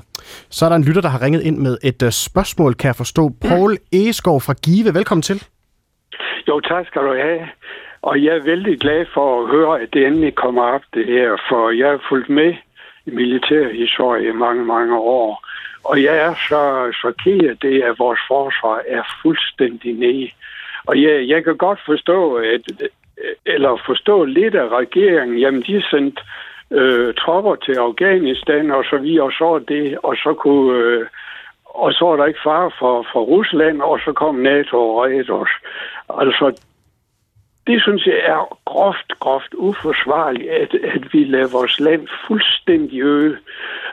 Så 0.48 0.64
er 0.64 0.68
der 0.68 0.76
en 0.76 0.84
lytter, 0.84 1.00
der 1.00 1.08
har 1.08 1.22
ringet 1.22 1.42
ind 1.42 1.58
med 1.58 1.78
et 1.82 2.02
uh, 2.02 2.10
spørgsmål, 2.10 2.74
kan 2.74 2.86
jeg 2.86 2.96
forstå. 2.96 3.32
Paul 3.40 3.78
Egeskov 3.92 4.40
fra 4.40 4.52
Give, 4.52 4.94
velkommen 4.94 5.22
til. 5.22 5.42
Jo, 6.48 6.60
tak 6.60 6.86
skal 6.86 7.02
du 7.02 7.14
have. 7.14 7.48
Og 8.02 8.24
jeg 8.24 8.36
er 8.36 8.42
vældig 8.42 8.80
glad 8.80 9.06
for 9.14 9.42
at 9.42 9.48
høre, 9.48 9.80
at 9.80 9.88
det 9.92 10.06
endelig 10.06 10.34
kommer 10.34 10.62
op, 10.62 10.82
det 10.94 11.06
her, 11.06 11.36
for 11.48 11.70
jeg 11.70 11.88
har 11.88 12.02
fulgt 12.08 12.28
med 12.28 12.54
i 13.06 13.10
militærhistorie 13.10 14.28
i 14.28 14.32
mange, 14.32 14.64
mange 14.64 14.98
år. 14.98 15.46
Og 15.84 16.02
jeg 16.02 16.16
er 16.16 16.34
så 16.48 16.92
chokeret 17.00 17.62
det, 17.62 17.82
at 17.82 17.98
vores 17.98 18.20
forsvar 18.28 18.82
er 18.88 19.02
fuldstændig 19.22 19.94
nede. 19.94 20.30
Og 20.86 21.02
jeg, 21.02 21.28
jeg 21.28 21.44
kan 21.44 21.56
godt 21.56 21.80
forstå, 21.86 22.36
at, 22.36 22.60
eller 23.46 23.82
forstå 23.86 24.24
lidt 24.24 24.54
af 24.54 24.68
regeringen, 24.68 25.38
jamen 25.38 25.62
de 25.62 25.82
sendte 25.90 26.22
øh, 26.70 27.14
tropper 27.14 27.54
til 27.54 27.72
Afghanistan, 27.72 28.70
og 28.70 28.84
så 28.84 28.96
vi 28.96 29.18
og 29.18 29.32
så 29.32 29.64
det, 29.68 29.98
og 30.02 30.16
så 30.16 30.34
kunne... 30.34 30.78
Øh, 30.78 31.06
og 31.84 31.92
så 31.92 32.04
er 32.06 32.16
der 32.16 32.26
ikke 32.26 32.40
far 32.44 32.74
for, 32.78 33.06
for 33.12 33.20
Rusland, 33.20 33.82
og 33.82 33.98
så 34.04 34.12
kom 34.12 34.34
NATO 34.34 34.76
og 34.88 35.04
redde 35.04 35.32
os. 35.32 35.48
Altså, 36.08 36.60
det 37.66 37.82
synes 37.82 38.06
jeg 38.06 38.20
er 38.24 38.58
groft, 38.64 39.18
groft 39.20 39.54
uforsvarligt, 39.54 40.50
at, 40.50 40.74
at 40.74 41.12
vi 41.12 41.24
lader 41.24 41.48
vores 41.52 41.80
land 41.80 42.08
fuldstændig 42.26 43.02
øde. 43.02 43.36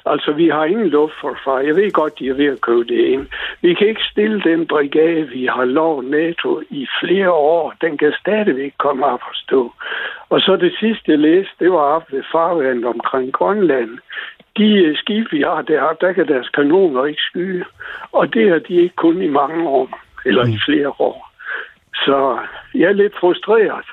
Altså, 0.05 0.31
vi 0.31 0.47
har 0.49 0.65
ingen 0.65 0.87
luftforsvar. 0.87 1.59
Jeg 1.59 1.75
ved 1.75 1.91
godt, 1.91 2.19
de 2.19 2.29
er 2.29 2.33
ved 2.33 2.45
at 2.45 2.61
købe 2.61 2.83
det 2.83 2.99
ind. 3.05 3.27
Vi 3.61 3.73
kan 3.73 3.87
ikke 3.87 4.03
stille 4.11 4.41
den 4.41 4.67
brigade, 4.67 5.27
vi 5.27 5.45
har 5.45 5.65
lov 5.65 6.03
NATO 6.03 6.61
i 6.69 6.87
flere 7.01 7.31
år. 7.31 7.73
Den 7.81 7.97
kan 7.97 8.13
stadigvæk 8.19 8.73
komme 8.77 9.05
op 9.05 9.21
og 9.29 9.35
stå. 9.35 9.73
Og 10.29 10.41
så 10.41 10.55
det 10.55 10.73
sidste, 10.79 11.11
jeg 11.11 11.19
læste, 11.19 11.53
det 11.59 11.71
var 11.71 11.85
op 11.95 12.11
ved 12.11 12.23
farvandet 12.31 12.85
omkring 12.85 13.33
Grønland. 13.33 13.97
De 14.57 14.97
skibe, 14.97 15.27
vi 15.31 15.41
har 15.41 15.61
deroppe, 15.61 16.05
der 16.05 16.13
kan 16.13 16.27
deres 16.27 16.49
kanoner 16.49 17.05
ikke 17.05 17.21
skyde. 17.21 17.63
Og 18.11 18.33
det 18.33 18.49
har 18.49 18.59
de 18.59 18.73
ikke 18.73 18.95
kun 18.95 19.21
i 19.21 19.27
mange 19.27 19.69
år, 19.69 19.99
eller 20.25 20.45
i 20.45 20.57
flere 20.65 20.93
år. 20.99 21.32
Så 21.95 22.39
jeg 22.73 22.89
er 22.89 22.93
lidt 22.93 23.13
frustreret. 23.19 23.85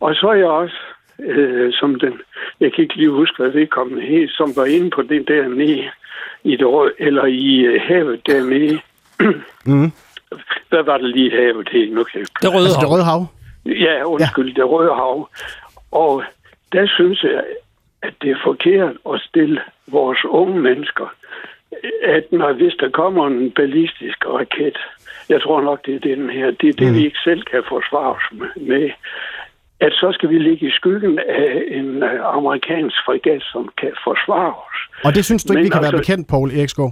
Og 0.00 0.14
så 0.14 0.26
er 0.28 0.34
jeg 0.34 0.46
også, 0.46 0.76
øh, 1.18 1.72
som 1.72 2.00
den, 2.00 2.20
jeg 2.60 2.72
kan 2.72 2.82
ikke 2.82 2.96
lige 2.96 3.10
huske, 3.10 3.36
hvad 3.42 3.50
vedkommende 3.50 4.02
hed, 4.02 4.28
som 4.28 4.56
var 4.56 4.64
inde 4.64 4.90
på 4.90 5.02
det 5.02 5.28
der 5.28 5.48
nede 5.48 5.90
i 6.44 6.56
det 6.56 6.66
røde, 6.66 6.92
eller 6.98 7.24
i 7.24 7.60
øh, 7.60 7.80
havet 7.88 8.26
dernede. 8.26 8.80
mm. 9.66 9.92
Hvad 10.68 10.82
var 10.82 10.98
det 10.98 11.10
lige 11.10 11.30
havet 11.30 11.68
hed? 11.68 11.90
Nu 11.90 12.04
kan 12.04 12.20
jeg... 12.20 12.26
Det 12.42 12.54
røde, 12.54 12.64
altså, 12.64 12.80
det 12.80 12.90
røde 12.90 13.04
hav? 13.04 13.26
Ja, 13.66 14.04
undskyld, 14.04 14.48
ja. 14.48 14.62
det 14.62 14.70
røde 14.70 14.94
hav. 14.94 15.28
Og 15.90 16.24
der 16.72 16.86
synes 16.86 17.22
jeg, 17.22 17.44
at 18.02 18.14
det 18.22 18.30
er 18.30 18.38
forkert 18.44 18.96
at 19.12 19.20
stille 19.20 19.60
vores 19.86 20.24
unge 20.24 20.60
mennesker, 20.60 21.14
at 22.02 22.32
når 22.32 22.52
hvis 22.52 22.74
der 22.80 22.90
kommer 22.90 23.26
en 23.26 23.50
ballistisk 23.50 24.26
raket, 24.26 24.78
jeg 25.28 25.42
tror 25.42 25.60
nok, 25.60 25.86
det 25.86 25.94
er 25.94 26.14
den 26.16 26.30
her. 26.30 26.46
Det 26.50 26.68
er 26.68 26.72
det, 26.72 26.88
mm. 26.88 26.94
vi 26.94 27.04
ikke 27.04 27.18
selv 27.24 27.42
kan 27.42 27.62
forsvare 27.68 28.14
os 28.14 28.26
med. 28.56 28.90
At 29.80 29.92
så 29.92 30.08
skal 30.12 30.28
vi 30.28 30.38
ligge 30.38 30.66
i 30.66 30.70
skyggen 30.70 31.18
af 31.18 31.62
en 31.70 32.02
øh, 32.02 32.36
amerikansk 32.36 32.96
fregat, 33.06 33.42
som 33.52 33.68
kan 33.80 33.92
forsvare 34.04 34.54
os. 34.66 34.78
Og 35.04 35.14
det 35.14 35.24
synes 35.24 35.44
du 35.44 35.52
ikke, 35.52 35.58
Men 35.58 35.64
vi 35.64 35.68
kan 35.68 35.78
altså, 35.78 35.92
være 35.92 36.00
bekendt, 36.00 36.28
Paul 36.28 36.50
Erikskov? 36.50 36.90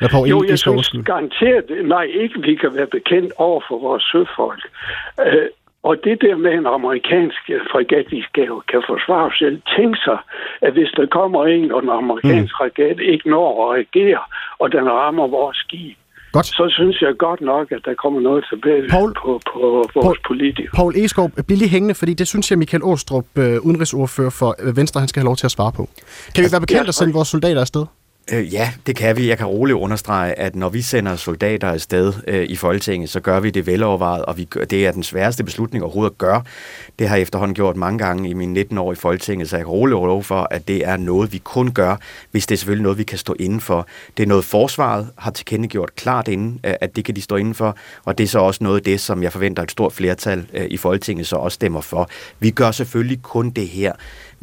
Ja, 0.00 0.06
Paul 0.08 0.28
jo, 0.28 0.44
jeg 0.48 0.58
synes 0.58 0.90
garanteret, 1.04 1.64
nej, 1.84 2.02
ikke 2.02 2.42
vi 2.42 2.54
kan 2.54 2.74
være 2.74 2.86
bekendt 2.86 3.32
over 3.36 3.60
for 3.68 3.78
vores 3.78 4.02
søfolk. 4.02 4.64
Uh, 5.18 5.48
og 5.88 6.04
det 6.04 6.22
der 6.22 6.36
med 6.36 6.52
en 6.52 6.66
amerikansk 6.66 7.40
fregat, 7.72 8.06
vi 8.10 8.22
skal, 8.22 8.48
kan 8.68 8.82
forsvare 8.86 9.26
os 9.26 9.38
selv, 9.38 9.62
tænk 9.76 9.96
sig, 10.04 10.18
at 10.60 10.72
hvis 10.72 10.90
der 10.96 11.06
kommer 11.06 11.44
en, 11.46 11.72
og 11.72 11.82
en 11.82 11.88
amerikansk 11.88 12.52
mm. 12.52 12.56
fregat 12.58 13.00
ikke 13.00 13.30
når 13.30 13.48
at 13.52 13.74
reagere, 13.74 14.22
og 14.58 14.72
den 14.72 14.90
rammer 14.90 15.26
vores 15.26 15.56
skib, 15.56 15.96
Godt. 16.34 16.46
så 16.46 16.64
synes 16.78 16.96
jeg 17.04 17.12
godt 17.26 17.40
nok, 17.40 17.66
at 17.76 17.80
der 17.84 17.94
kommer 18.02 18.20
noget 18.20 18.42
tilbage 18.50 18.88
Paul, 18.96 19.12
på, 19.22 19.30
på 19.52 19.60
vores 19.74 19.92
Paul, 20.06 20.16
politikere. 20.30 20.72
Paul 20.80 20.92
Eskov, 20.96 21.30
bliv 21.46 21.58
lige 21.58 21.68
hængende, 21.76 21.94
fordi 21.94 22.14
det 22.14 22.26
synes 22.28 22.50
jeg, 22.50 22.58
Michael 22.58 22.82
Åstrup, 22.84 23.26
øh, 23.38 23.66
udenrigsordfører 23.66 24.30
for 24.30 24.50
øh, 24.58 24.76
Venstre, 24.76 24.98
han 25.00 25.08
skal 25.08 25.20
have 25.20 25.28
lov 25.30 25.36
til 25.36 25.46
at 25.46 25.50
svare 25.50 25.72
på. 25.72 25.88
Kan 26.34 26.44
vi 26.44 26.48
være 26.52 26.60
bekendt 26.60 26.88
at 26.88 26.94
sende 26.94 27.12
vores 27.12 27.28
soldater 27.28 27.60
afsted? 27.60 27.84
Øh, 28.32 28.54
ja, 28.54 28.72
det 28.86 28.96
kan 28.96 29.16
vi. 29.16 29.28
Jeg 29.28 29.38
kan 29.38 29.46
roligt 29.46 29.76
understrege, 29.76 30.38
at 30.38 30.56
når 30.56 30.68
vi 30.68 30.82
sender 30.82 31.16
soldater 31.16 31.68
afsted 31.68 32.12
øh, 32.26 32.44
i 32.44 32.56
Folketinget, 32.56 33.10
så 33.10 33.20
gør 33.20 33.40
vi 33.40 33.50
det 33.50 33.66
velovervejet, 33.66 34.24
og 34.24 34.36
vi 34.36 34.44
gør, 34.44 34.64
det 34.64 34.86
er 34.86 34.92
den 34.92 35.02
sværeste 35.02 35.44
beslutning 35.44 35.84
overhovedet 35.84 36.10
at 36.10 36.18
gøre. 36.18 36.42
Det 36.98 37.08
har 37.08 37.16
jeg 37.16 37.22
efterhånden 37.22 37.54
gjort 37.54 37.76
mange 37.76 37.98
gange 37.98 38.28
i 38.28 38.32
mine 38.32 38.52
19 38.52 38.78
år 38.78 38.92
i 38.92 38.94
Folketinget, 38.94 39.50
så 39.50 39.56
jeg 39.56 39.64
kan 39.64 39.72
roligt 39.72 39.96
over 39.96 40.22
for, 40.22 40.48
at 40.50 40.68
det 40.68 40.86
er 40.86 40.96
noget, 40.96 41.32
vi 41.32 41.38
kun 41.38 41.72
gør, 41.72 41.96
hvis 42.30 42.46
det 42.46 42.54
er 42.54 42.58
selvfølgelig 42.58 42.82
noget, 42.82 42.98
vi 42.98 43.04
kan 43.04 43.18
stå 43.18 43.34
inden 43.40 43.60
for. 43.60 43.86
Det 44.16 44.22
er 44.22 44.26
noget, 44.26 44.44
forsvaret 44.44 45.08
har 45.18 45.30
tilkendegjort 45.30 45.94
klart 45.96 46.28
inden, 46.28 46.60
øh, 46.64 46.74
at 46.80 46.96
det 46.96 47.04
kan 47.04 47.16
de 47.16 47.22
stå 47.22 47.36
inden 47.36 47.54
for, 47.54 47.76
og 48.04 48.18
det 48.18 48.24
er 48.24 48.28
så 48.28 48.38
også 48.38 48.64
noget 48.64 48.76
af 48.76 48.82
det, 48.82 49.00
som 49.00 49.22
jeg 49.22 49.32
forventer 49.32 49.62
et 49.62 49.70
stort 49.70 49.92
flertal 49.92 50.46
øh, 50.52 50.66
i 50.70 50.76
Folketinget 50.76 51.26
så 51.26 51.36
også 51.36 51.54
stemmer 51.54 51.80
for. 51.80 52.08
Vi 52.38 52.50
gør 52.50 52.70
selvfølgelig 52.70 53.22
kun 53.22 53.50
det 53.50 53.68
her, 53.68 53.92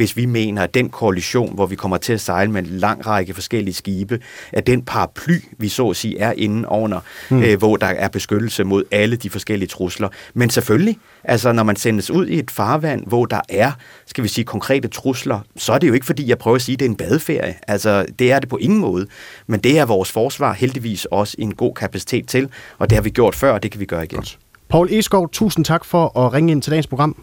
hvis 0.02 0.18
vi 0.18 0.26
mener, 0.26 0.64
at 0.64 0.74
den 0.74 0.90
koalition, 0.90 1.56
hvor 1.56 1.66
vi 1.66 1.76
kommer 1.76 1.98
til 1.98 2.14
at 2.14 2.22
sejle 2.22 2.52
med 2.52 2.64
en 2.64 2.68
lang 2.68 3.08
række 3.08 3.34
forskellige 3.34 3.74
skibe, 3.74 4.20
at 4.54 4.68
den 4.68 4.86
paraply, 4.86 5.38
vi 5.58 5.70
så 5.70 5.90
at 5.90 5.96
sige, 5.96 6.20
er 6.20 6.34
inde 6.38 6.68
under, 6.70 7.00
mm. 7.30 7.44
øh, 7.44 7.58
hvor 7.58 7.76
der 7.78 7.88
er 7.88 8.08
beskyttelse 8.08 8.64
mod 8.64 8.84
alle 8.92 9.16
de 9.16 9.30
forskellige 9.30 9.68
trusler. 9.68 10.10
Men 10.34 10.50
selvfølgelig, 10.50 10.98
altså 11.24 11.52
når 11.52 11.64
man 11.64 11.76
sendes 11.76 12.12
ud 12.12 12.28
i 12.28 12.40
et 12.40 12.52
farvand, 12.52 13.08
hvor 13.08 13.26
der 13.26 13.42
er, 13.50 13.72
skal 14.06 14.24
vi 14.24 14.30
sige, 14.30 14.46
konkrete 14.46 14.88
trusler, 14.88 15.40
så 15.56 15.74
er 15.74 15.78
det 15.78 15.88
jo 15.88 15.94
ikke 15.94 16.06
fordi, 16.06 16.30
jeg 16.30 16.38
prøver 16.38 16.56
at 16.56 16.62
sige, 16.62 16.74
at 16.74 16.80
det 16.80 16.86
er 16.86 16.90
en 16.90 16.98
badeferie. 16.98 17.56
Altså, 17.68 18.06
det 18.20 18.32
er 18.32 18.40
det 18.40 18.50
på 18.50 18.58
ingen 18.58 18.80
måde. 18.80 19.08
Men 19.48 19.60
det 19.60 19.80
er 19.80 19.86
vores 19.86 20.12
forsvar 20.12 20.54
heldigvis 20.54 21.06
også 21.06 21.36
en 21.40 21.56
god 21.56 21.74
kapacitet 21.74 22.28
til, 22.28 22.50
og 22.78 22.90
det 22.90 22.96
har 22.96 23.04
vi 23.04 23.10
gjort 23.10 23.36
før, 23.36 23.52
og 23.54 23.64
det 23.64 23.72
kan 23.72 23.80
vi 23.80 23.86
gøre 23.86 24.04
igen. 24.04 24.18
Godt. 24.18 24.38
Paul 24.70 24.88
Eskov, 24.92 25.30
tusind 25.30 25.66
tak 25.66 25.86
for 25.86 26.26
at 26.26 26.34
ringe 26.34 26.52
ind 26.52 26.62
til 26.62 26.72
dagens 26.72 26.88
program. 26.88 27.16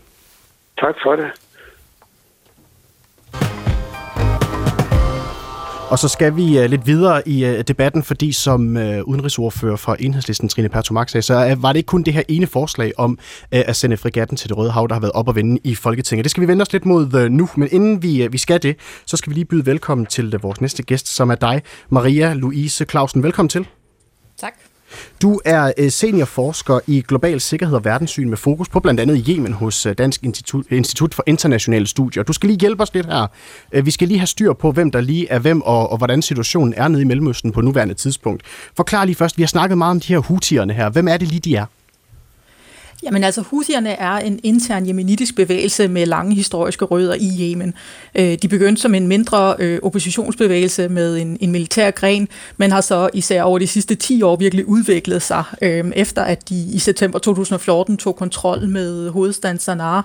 Tak 0.80 0.94
for 1.02 1.16
det. 1.16 1.47
Og 5.90 5.98
så 5.98 6.08
skal 6.08 6.36
vi 6.36 6.58
uh, 6.58 6.64
lidt 6.64 6.86
videre 6.86 7.28
i 7.28 7.44
uh, 7.44 7.60
debatten, 7.60 8.02
fordi 8.02 8.32
som 8.32 8.76
uh, 8.76 8.82
udenrigsordfører 8.82 9.76
for 9.76 9.94
Enhedslisten, 9.94 10.48
Trine 10.48 10.68
Pertomak 10.68 11.08
sagde, 11.08 11.22
så 11.22 11.52
uh, 11.52 11.62
var 11.62 11.72
det 11.72 11.76
ikke 11.76 11.86
kun 11.86 12.02
det 12.02 12.14
her 12.14 12.22
ene 12.28 12.46
forslag 12.46 12.92
om 12.98 13.10
uh, 13.10 13.16
at 13.50 13.76
sende 13.76 13.96
frigatten 13.96 14.36
til 14.36 14.48
det 14.48 14.56
Røde 14.56 14.70
Hav, 14.70 14.86
der 14.88 14.94
har 14.94 15.00
været 15.00 15.12
op 15.12 15.28
og 15.28 15.34
vende 15.36 15.60
i 15.64 15.74
Folketinget. 15.74 16.24
Det 16.24 16.30
skal 16.30 16.40
vi 16.40 16.48
vende 16.48 16.62
os 16.62 16.72
lidt 16.72 16.86
mod 16.86 17.14
uh, 17.14 17.22
nu, 17.22 17.48
men 17.56 17.68
inden 17.72 18.02
vi, 18.02 18.26
uh, 18.26 18.32
vi 18.32 18.38
skal 18.38 18.62
det, 18.62 18.76
så 19.06 19.16
skal 19.16 19.30
vi 19.30 19.34
lige 19.34 19.44
byde 19.44 19.66
velkommen 19.66 20.06
til 20.06 20.34
uh, 20.34 20.42
vores 20.42 20.60
næste 20.60 20.82
gæst, 20.82 21.08
som 21.08 21.30
er 21.30 21.34
dig, 21.34 21.62
Maria 21.88 22.32
Louise 22.32 22.84
Clausen. 22.84 23.22
Velkommen 23.22 23.48
til. 23.48 23.66
Tak. 24.40 24.52
Du 25.22 25.40
er 25.44 25.72
øh, 25.78 25.90
seniorforsker 25.90 26.80
i 26.86 27.04
global 27.08 27.40
sikkerhed 27.40 27.76
og 27.76 27.84
verdenssyn 27.84 28.28
med 28.28 28.36
fokus 28.36 28.68
på 28.68 28.80
blandt 28.80 29.00
andet 29.00 29.24
Yemen 29.28 29.52
hos 29.52 29.86
øh, 29.86 29.94
Dansk 29.98 30.22
Institut, 30.22 30.64
Institut 30.70 31.14
for 31.14 31.22
Internationale 31.26 31.86
Studier. 31.86 32.22
Du 32.22 32.32
skal 32.32 32.48
lige 32.48 32.60
hjælpe 32.60 32.82
os 32.82 32.94
lidt 32.94 33.06
her. 33.06 33.26
Øh, 33.72 33.86
vi 33.86 33.90
skal 33.90 34.08
lige 34.08 34.18
have 34.18 34.26
styr 34.26 34.52
på, 34.52 34.72
hvem 34.72 34.90
der 34.90 35.00
lige 35.00 35.28
er 35.28 35.38
hvem, 35.38 35.62
og, 35.62 35.90
og 35.90 35.96
hvordan 35.98 36.22
situationen 36.22 36.74
er 36.76 36.88
nede 36.88 37.02
i 37.02 37.04
Mellemøsten 37.04 37.52
på 37.52 37.60
nuværende 37.60 37.94
tidspunkt. 37.94 38.42
Forklar 38.76 39.04
lige 39.04 39.16
først, 39.16 39.36
vi 39.36 39.42
har 39.42 39.48
snakket 39.48 39.78
meget 39.78 39.90
om 39.90 40.00
de 40.00 40.12
her 40.12 40.18
hutierne 40.18 40.72
her. 40.72 40.90
Hvem 40.90 41.08
er 41.08 41.16
det 41.16 41.28
lige, 41.28 41.40
de 41.40 41.56
er? 41.56 41.66
Jamen 43.02 43.24
altså, 43.24 43.42
Houthierne 43.42 43.90
er 43.90 44.12
en 44.12 44.40
intern 44.42 44.86
jemenitisk 44.86 45.36
bevægelse 45.36 45.88
med 45.88 46.06
lange 46.06 46.34
historiske 46.34 46.84
rødder 46.84 47.14
i 47.14 47.30
Yemen. 47.40 47.74
Øh, 48.14 48.38
de 48.42 48.48
begyndte 48.48 48.82
som 48.82 48.94
en 48.94 49.06
mindre 49.06 49.54
øh, 49.58 49.78
oppositionsbevægelse 49.82 50.88
med 50.88 51.16
en, 51.16 51.38
en 51.40 51.52
militær 51.52 51.90
gren, 51.90 52.28
men 52.56 52.72
har 52.72 52.80
så 52.80 53.10
især 53.14 53.42
over 53.42 53.58
de 53.58 53.66
sidste 53.66 53.94
10 53.94 54.22
år 54.22 54.36
virkelig 54.36 54.68
udviklet 54.68 55.22
sig, 55.22 55.44
øh, 55.62 55.84
efter 55.96 56.22
at 56.22 56.48
de 56.48 56.64
i 56.72 56.78
september 56.78 57.18
2014 57.18 57.96
tog 57.96 58.16
kontrol 58.16 58.68
med 58.68 59.10
hovedstaden 59.10 59.58
Sanaa. 59.58 60.02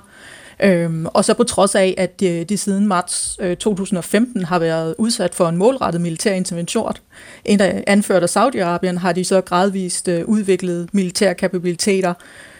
Øhm, 0.63 1.05
og 1.05 1.25
så 1.25 1.33
på 1.33 1.43
trods 1.43 1.75
af, 1.75 1.95
at 1.97 2.19
de, 2.19 2.43
de 2.43 2.57
siden 2.57 2.87
marts 2.87 3.37
øh, 3.41 3.57
2015 3.57 4.45
har 4.45 4.59
været 4.59 4.95
udsat 4.97 5.35
for 5.35 5.49
en 5.49 5.57
målrettet 5.57 6.01
militær 6.01 6.33
intervention, 6.33 6.93
anført 7.87 8.23
af 8.23 8.37
Saudi-Arabien, 8.37 8.99
har 8.99 9.13
de 9.13 9.23
så 9.23 9.41
gradvist 9.41 10.07
øh, 10.07 10.25
udviklet 10.25 10.89
militære 10.93 11.35
kapabiliteter, 11.35 12.13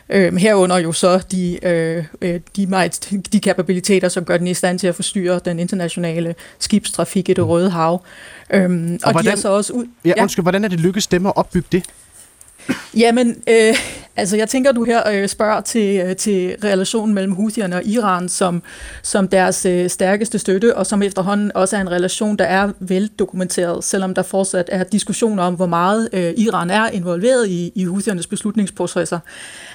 Øh, 0.09 0.35
herunder 0.35 0.77
jo 0.77 0.91
så 0.91 1.23
de, 1.31 1.65
øh, 1.65 2.05
øh 2.21 2.39
de, 2.55 2.89
de 3.33 3.39
kapabiliteter, 3.39 4.09
som 4.09 4.25
gør 4.25 4.37
den 4.37 4.47
i 4.47 4.53
stand 4.53 4.79
til 4.79 4.87
at 4.87 4.95
forstyrre 4.95 5.39
den 5.45 5.59
internationale 5.59 6.35
skibstrafik 6.59 7.29
i 7.29 7.33
det 7.33 7.47
Røde 7.47 7.69
Hav. 7.69 8.05
Øhm, 8.49 8.99
og, 9.03 9.07
og 9.07 9.11
hvordan, 9.11 9.31
de 9.31 9.37
er 9.37 9.41
så 9.41 9.49
også 9.49 9.73
ud... 9.73 9.85
Ja, 10.05 10.13
undskyld, 10.21 10.43
hvordan 10.43 10.63
er 10.63 10.67
det 10.67 10.79
lykkedes 10.79 11.07
dem 11.07 11.25
at 11.25 11.33
opbygge 11.35 11.67
det? 11.71 11.83
Jamen, 12.97 13.43
øh, 13.49 13.75
altså 14.15 14.37
jeg 14.37 14.49
tænker, 14.49 14.71
du 14.71 14.83
her 14.83 15.09
øh, 15.09 15.27
spørger 15.27 15.61
til, 15.61 15.99
øh, 15.99 16.15
til 16.15 16.55
relationen 16.63 17.13
mellem 17.13 17.33
Houthierne 17.33 17.75
og 17.75 17.85
Iran 17.85 18.29
som, 18.29 18.63
som 19.03 19.27
deres 19.27 19.65
øh, 19.65 19.89
stærkeste 19.89 20.39
støtte, 20.39 20.77
og 20.77 20.85
som 20.85 21.03
efterhånden 21.03 21.51
også 21.55 21.77
er 21.77 21.81
en 21.81 21.91
relation, 21.91 22.37
der 22.37 22.45
er 22.45 22.71
veldokumenteret, 22.79 23.83
selvom 23.83 24.13
der 24.13 24.21
fortsat 24.21 24.69
er 24.71 24.83
diskussioner 24.83 25.43
om, 25.43 25.53
hvor 25.53 25.65
meget 25.65 26.09
øh, 26.13 26.33
Iran 26.37 26.69
er 26.69 26.89
involveret 26.89 27.49
i, 27.49 27.71
i 27.75 27.85
Houthiernes 27.85 28.27
beslutningsprocesser. 28.27 29.19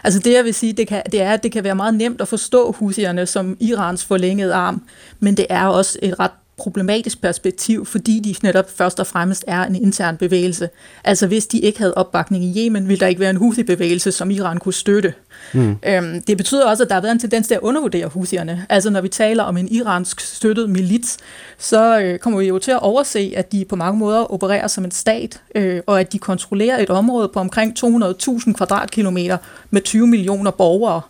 Altså 0.04 0.20
det, 0.20 0.32
jeg 0.32 0.44
vil 0.44 0.54
sige, 0.54 0.72
det, 0.72 0.88
kan, 0.88 1.02
det 1.12 1.22
er, 1.22 1.32
at 1.32 1.42
det 1.42 1.52
kan 1.52 1.64
være 1.64 1.74
meget 1.74 1.94
nemt 1.94 2.20
at 2.20 2.28
forstå 2.28 2.72
Houthierne 2.72 3.26
som 3.26 3.56
Irans 3.60 4.04
forlængede 4.04 4.54
arm, 4.54 4.82
men 5.20 5.36
det 5.36 5.46
er 5.50 5.66
også 5.66 5.98
et 6.02 6.20
ret 6.20 6.30
problematisk 6.58 7.20
perspektiv, 7.20 7.86
fordi 7.86 8.20
de 8.20 8.34
netop 8.42 8.70
først 8.70 9.00
og 9.00 9.06
fremmest 9.06 9.44
er 9.46 9.64
en 9.64 9.74
intern 9.74 10.16
bevægelse. 10.16 10.68
Altså 11.04 11.26
hvis 11.26 11.46
de 11.46 11.58
ikke 11.58 11.78
havde 11.78 11.94
opbakning 11.94 12.44
i 12.44 12.64
Yemen, 12.64 12.88
ville 12.88 13.00
der 13.00 13.06
ikke 13.06 13.20
være 13.20 13.30
en 13.30 13.36
Houthi-bevægelse, 13.36 14.12
som 14.12 14.30
Iran 14.30 14.58
kunne 14.58 14.74
støtte. 14.74 15.14
Mm. 15.54 15.76
Øhm, 15.86 16.22
det 16.22 16.36
betyder 16.36 16.66
også, 16.66 16.82
at 16.82 16.88
der 16.88 16.94
har 16.94 17.02
været 17.02 17.12
en 17.12 17.18
tendens 17.18 17.46
til 17.46 17.54
at 17.54 17.60
undervurdere 17.60 18.06
Houthierne. 18.06 18.66
Altså 18.68 18.90
når 18.90 19.00
vi 19.00 19.08
taler 19.08 19.42
om 19.42 19.56
en 19.56 19.68
iransk 19.68 20.20
støttet 20.20 20.70
milits, 20.70 21.16
så 21.58 22.00
øh, 22.00 22.18
kommer 22.18 22.38
vi 22.38 22.46
jo 22.46 22.58
til 22.58 22.70
at 22.70 22.82
overse, 22.82 23.32
at 23.36 23.52
de 23.52 23.64
på 23.64 23.76
mange 23.76 23.98
måder 23.98 24.32
opererer 24.32 24.66
som 24.66 24.84
en 24.84 24.90
stat, 24.90 25.40
øh, 25.54 25.80
og 25.86 26.00
at 26.00 26.12
de 26.12 26.18
kontrollerer 26.18 26.82
et 26.82 26.90
område 26.90 27.28
på 27.28 27.40
omkring 27.40 27.76
200.000 27.78 28.52
kvadratkilometer 28.52 29.38
med 29.70 29.82
20 29.82 30.06
millioner 30.06 30.50
borgere. 30.50 31.00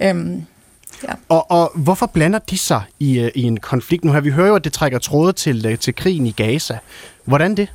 Øhm, 0.00 0.42
Ja. 1.02 1.12
Og, 1.28 1.50
og 1.50 1.72
hvorfor 1.74 2.06
blander 2.06 2.38
de 2.38 2.58
sig 2.58 2.82
i, 2.98 3.18
øh, 3.18 3.30
i 3.34 3.42
en 3.42 3.60
konflikt 3.60 4.04
nu 4.04 4.12
her? 4.12 4.20
Vi 4.20 4.30
hører 4.30 4.48
jo, 4.48 4.54
at 4.54 4.64
det 4.64 4.72
trækker 4.72 4.98
tråde 4.98 5.32
til, 5.32 5.66
øh, 5.66 5.78
til 5.78 5.94
krigen 5.94 6.26
i 6.26 6.30
Gaza. 6.30 6.78
Hvordan 7.24 7.54
det? 7.54 7.68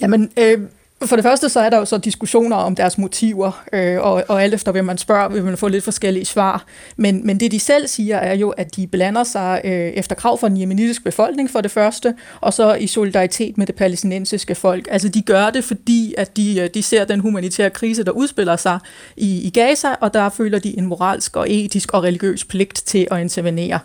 Jamen, 0.00 0.30
øh, 0.38 0.60
for 1.04 1.16
det 1.16 1.22
første 1.22 1.48
så 1.48 1.60
er 1.60 1.70
der 1.70 1.78
jo 1.78 1.84
så 1.84 1.98
diskussioner 1.98 2.56
om 2.56 2.76
deres 2.76 2.98
motiver, 2.98 3.64
øh, 3.72 4.00
og, 4.00 4.24
og 4.28 4.42
alt 4.42 4.54
efter 4.54 4.72
hvem 4.72 4.84
man 4.84 4.98
spørger, 4.98 5.28
vil 5.28 5.44
man 5.44 5.56
få 5.56 5.68
lidt 5.68 5.84
forskellige 5.84 6.24
svar. 6.24 6.64
Men, 6.96 7.26
men 7.26 7.40
det 7.40 7.52
de 7.52 7.60
selv 7.60 7.88
siger 7.88 8.16
er 8.16 8.34
jo, 8.34 8.50
at 8.50 8.76
de 8.76 8.86
blander 8.86 9.24
sig 9.24 9.60
øh, 9.64 9.70
efter 9.72 10.14
krav 10.14 10.38
fra 10.38 10.48
den 10.48 10.60
jemenitiske 10.60 11.04
befolkning 11.04 11.50
for 11.50 11.60
det 11.60 11.70
første, 11.70 12.14
og 12.40 12.52
så 12.52 12.74
i 12.74 12.86
solidaritet 12.86 13.58
med 13.58 13.66
det 13.66 13.74
palæstinensiske 13.74 14.54
folk. 14.54 14.88
Altså 14.90 15.08
de 15.08 15.22
gør 15.22 15.50
det, 15.50 15.64
fordi 15.64 16.14
at 16.18 16.36
de, 16.36 16.60
øh, 16.60 16.68
de 16.74 16.82
ser 16.82 17.04
den 17.04 17.20
humanitære 17.20 17.70
krise, 17.70 18.04
der 18.04 18.10
udspiller 18.10 18.56
sig 18.56 18.78
i, 19.16 19.42
i 19.42 19.50
Gaza, 19.50 19.88
og 20.00 20.14
der 20.14 20.28
føler 20.28 20.58
de 20.58 20.78
en 20.78 20.86
moralsk 20.86 21.36
og 21.36 21.50
etisk 21.50 21.94
og 21.94 22.02
religiøs 22.02 22.44
pligt 22.44 22.82
til 22.86 23.06
at 23.10 23.20
intervenere. 23.20 23.78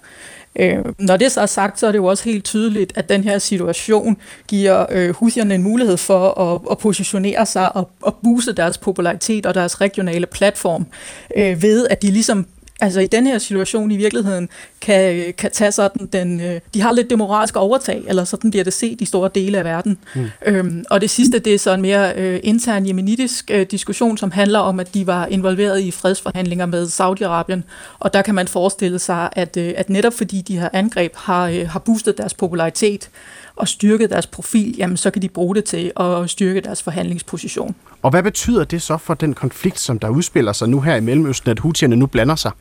Øh, 0.60 0.86
når 1.00 1.18
det 1.18 1.32
så 1.32 1.41
er 1.41 1.46
sagt, 1.46 1.80
så 1.80 1.88
er 1.88 1.91
det 1.91 2.00
jo 2.00 2.06
også 2.06 2.24
helt 2.24 2.44
tydeligt, 2.44 2.94
at 2.96 3.10
den 3.10 3.24
her 3.24 3.39
situation 3.39 4.18
giver 4.48 4.86
øh, 4.91 5.10
husierne 5.10 5.56
en 5.56 5.63
mulighed 5.63 5.98
for 5.98 6.39
at, 6.39 6.62
at 6.72 6.78
positionere 6.78 7.46
sig 7.46 7.76
og, 7.76 7.89
og 8.02 8.15
booste 8.24 8.54
deres 8.54 8.78
popularitet 8.78 9.46
og 9.46 9.54
deres 9.54 9.82
regionale 9.82 10.26
platform 10.26 10.86
øh, 11.38 11.62
ved, 11.62 11.88
at 11.89 12.02
de 12.02 12.12
ligesom 12.12 12.48
altså 12.80 13.00
i 13.00 13.08
den 13.08 13.28
her 13.28 13.38
situation 13.38 13.92
i 13.92 13.98
virkeligheden 13.98 14.50
kan, 14.82 15.34
kan 15.38 15.52
tage 15.52 15.72
sådan 15.72 16.06
den, 16.14 16.42
øh, 16.42 16.60
de 16.74 16.82
har 16.82 16.92
lidt 16.92 17.10
det 17.10 17.18
moralske 17.18 17.60
overtag, 17.60 18.04
eller 18.08 18.24
sådan 18.24 18.52
bliver 18.52 18.64
det 18.64 18.74
set 18.74 19.02
i 19.02 19.06
store 19.06 19.30
dele 19.36 19.58
af 19.58 19.66
verden. 19.66 19.98
Mm. 20.16 20.30
Øhm, 20.46 20.86
og 20.90 21.02
det 21.02 21.10
sidste, 21.10 21.40
det 21.40 21.54
er 21.54 21.60
så 21.60 21.74
en 21.74 21.82
mere 21.82 22.14
øh, 22.16 22.40
intern 22.44 22.88
jemenitisk 22.88 23.52
øh, 23.54 23.66
diskussion, 23.72 24.18
som 24.18 24.32
handler 24.32 24.60
om, 24.60 24.80
at 24.80 24.94
de 24.94 25.08
var 25.08 25.26
involveret 25.26 25.82
i 25.82 25.92
fredsforhandlinger 25.92 26.66
med 26.66 26.86
Saudi-Arabien, 26.88 27.62
og 28.00 28.14
der 28.14 28.22
kan 28.22 28.36
man 28.36 28.48
forestille 28.48 29.00
sig, 29.00 29.30
at, 29.32 29.58
øh, 29.58 29.74
at 29.78 29.90
netop 29.90 30.14
fordi 30.14 30.42
de 30.42 30.60
her 30.60 30.70
angreb 30.74 31.16
har, 31.16 31.48
øh, 31.48 31.70
har 31.70 31.80
boostet 31.80 32.18
deres 32.18 32.34
popularitet, 32.34 33.10
og 33.56 33.68
styrket 33.68 34.10
deres 34.10 34.28
profil, 34.28 34.76
jamen 34.78 34.98
så 34.98 35.12
kan 35.12 35.22
de 35.22 35.30
bruge 35.30 35.56
det 35.56 35.63
til 35.63 35.91
at 36.00 36.30
styrke 36.30 36.62
deres 36.62 36.84
forhandlingsposition. 36.84 37.76
Og 38.02 38.10
hvad 38.10 38.24
betyder 38.24 38.63
det 38.63 38.82
så 38.82 38.98
for 38.98 39.13
den 39.13 39.34
konflikt, 39.34 39.80
som 39.80 40.00
der 40.00 40.10
udspiller 40.10 40.54
sig 40.54 40.70
nu 40.70 40.82
her 40.82 40.96
i 40.96 41.00
Mellemøsten, 41.00 41.52
at 41.52 41.60
hutierne 41.60 41.96
nu 41.96 42.06
blander 42.06 42.36
sig? 42.36 42.52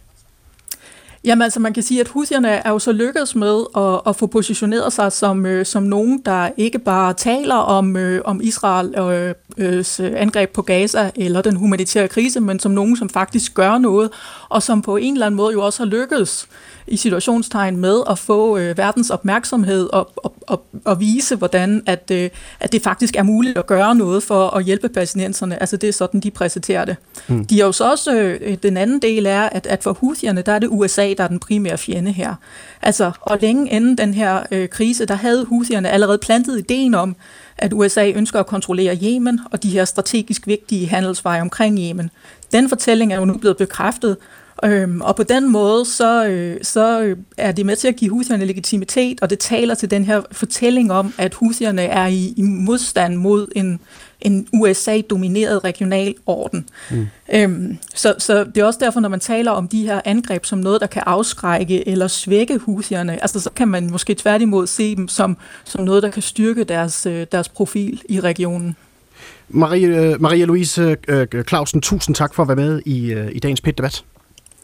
Jamen 1.24 1.42
altså, 1.42 1.60
man 1.60 1.72
kan 1.72 1.82
sige, 1.82 2.00
at 2.00 2.08
husierne 2.08 2.48
er 2.48 2.70
jo 2.70 2.78
så 2.78 2.92
lykkedes 2.92 3.34
med 3.34 3.64
at, 3.76 4.00
at 4.06 4.16
få 4.16 4.26
positioneret 4.26 4.92
sig 4.92 5.12
som, 5.12 5.46
øh, 5.46 5.66
som 5.66 5.82
nogen, 5.82 6.22
der 6.24 6.50
ikke 6.56 6.78
bare 6.78 7.14
taler 7.14 7.54
om, 7.54 7.96
øh, 7.96 8.22
om 8.24 8.40
Israel 8.42 8.94
øh, 8.98 9.34
øh, 9.56 9.84
angreb 10.16 10.50
på 10.50 10.62
Gaza 10.62 11.10
eller 11.16 11.42
den 11.42 11.56
humanitære 11.56 12.08
krise, 12.08 12.40
men 12.40 12.58
som 12.58 12.72
nogen, 12.72 12.96
som 12.96 13.08
faktisk 13.08 13.54
gør 13.54 13.78
noget, 13.78 14.10
og 14.48 14.62
som 14.62 14.82
på 14.82 14.96
en 14.96 15.12
eller 15.12 15.26
anden 15.26 15.36
måde 15.36 15.52
jo 15.52 15.64
også 15.64 15.82
har 15.82 15.86
lykkedes 15.86 16.48
i 16.86 16.96
situationstegn 16.96 17.76
med 17.76 18.02
at 18.10 18.18
få 18.18 18.58
øh, 18.58 18.78
verdens 18.78 19.10
opmærksomhed 19.10 19.88
og, 19.92 20.12
og, 20.16 20.34
og, 20.46 20.64
og 20.84 21.00
vise, 21.00 21.36
hvordan 21.36 21.82
at, 21.86 22.10
øh, 22.12 22.30
at 22.60 22.72
det 22.72 22.82
faktisk 22.82 23.16
er 23.16 23.22
muligt 23.22 23.58
at 23.58 23.66
gøre 23.66 23.94
noget 23.94 24.22
for 24.22 24.56
at 24.56 24.64
hjælpe 24.64 24.88
palæstinenserne. 24.88 25.60
Altså 25.60 25.76
det 25.76 25.88
er 25.88 25.92
sådan, 25.92 26.20
de 26.20 26.30
præsenterer 26.30 26.84
det. 26.84 26.96
Mm. 27.28 27.44
De 27.44 27.60
er 27.60 27.64
jo 27.66 27.72
så 27.72 27.90
også, 27.90 28.14
øh, 28.14 28.56
den 28.62 28.76
anden 28.76 29.02
del 29.02 29.26
er, 29.26 29.42
at, 29.42 29.66
at 29.66 29.82
for 29.82 29.92
Houthierne, 29.92 30.42
der 30.42 30.52
er 30.52 30.58
det 30.58 30.68
USA, 30.70 31.14
der 31.18 31.24
er 31.24 31.28
den 31.28 31.38
primære 31.38 31.78
fjende 31.78 32.12
her. 32.12 32.34
Altså, 32.82 33.12
og 33.20 33.38
længe 33.40 33.70
inden 33.70 33.98
den 33.98 34.14
her 34.14 34.42
øh, 34.50 34.68
krise, 34.68 35.06
der 35.06 35.14
havde 35.14 35.44
Houthierne 35.44 35.90
allerede 35.90 36.18
plantet 36.18 36.58
ideen 36.58 36.94
om, 36.94 37.16
at 37.58 37.72
USA 37.72 38.10
ønsker 38.14 38.40
at 38.40 38.46
kontrollere 38.46 38.98
Yemen 39.02 39.40
og 39.52 39.62
de 39.62 39.70
her 39.70 39.84
strategisk 39.84 40.46
vigtige 40.46 40.88
handelsveje 40.88 41.40
omkring 41.40 41.78
Yemen. 41.78 42.10
Den 42.52 42.68
fortælling 42.68 43.12
er 43.12 43.18
jo 43.18 43.24
nu 43.24 43.38
blevet 43.38 43.56
bekræftet, 43.56 44.16
Øhm, 44.64 45.00
og 45.00 45.16
på 45.16 45.22
den 45.22 45.52
måde, 45.52 45.84
så, 45.84 46.26
øh, 46.26 46.56
så 46.62 47.14
er 47.36 47.52
det 47.52 47.66
med 47.66 47.76
til 47.76 47.88
at 47.88 47.96
give 47.96 48.10
husierne 48.10 48.44
legitimitet, 48.44 49.20
og 49.22 49.30
det 49.30 49.38
taler 49.38 49.74
til 49.74 49.90
den 49.90 50.04
her 50.04 50.22
fortælling 50.32 50.92
om, 50.92 51.14
at 51.18 51.34
husierne 51.34 51.82
er 51.82 52.06
i, 52.06 52.34
i 52.36 52.42
modstand 52.42 53.16
mod 53.16 53.48
en, 53.56 53.80
en 54.20 54.46
USA-domineret 54.52 55.64
regional 55.64 56.14
orden. 56.26 56.66
Mm. 56.90 57.06
Øhm, 57.34 57.78
så, 57.94 58.14
så 58.18 58.44
det 58.44 58.58
er 58.58 58.64
også 58.64 58.78
derfor, 58.82 59.00
når 59.00 59.08
man 59.08 59.20
taler 59.20 59.50
om 59.50 59.68
de 59.68 59.82
her 59.82 60.00
angreb 60.04 60.44
som 60.44 60.58
noget, 60.58 60.80
der 60.80 60.86
kan 60.86 61.02
afskrække 61.06 61.88
eller 61.88 62.08
svække 62.08 62.58
husierne, 62.58 63.22
altså 63.22 63.40
så 63.40 63.50
kan 63.50 63.68
man 63.68 63.90
måske 63.90 64.14
tværtimod 64.14 64.66
se 64.66 64.96
dem 64.96 65.08
som, 65.08 65.36
som 65.64 65.84
noget, 65.84 66.02
der 66.02 66.10
kan 66.10 66.22
styrke 66.22 66.64
deres, 66.64 67.06
øh, 67.06 67.26
deres 67.32 67.48
profil 67.48 68.02
i 68.08 68.20
regionen. 68.20 68.76
Marie, 69.48 69.86
øh, 69.86 70.20
Maria 70.22 70.44
Louise 70.44 70.96
Clausen, 71.48 71.80
tusind 71.80 72.14
tak 72.14 72.34
for 72.34 72.42
at 72.42 72.48
være 72.48 72.56
med 72.56 72.82
i, 72.86 73.28
i 73.32 73.38
dagens 73.38 73.60
PET-debat. 73.60 74.04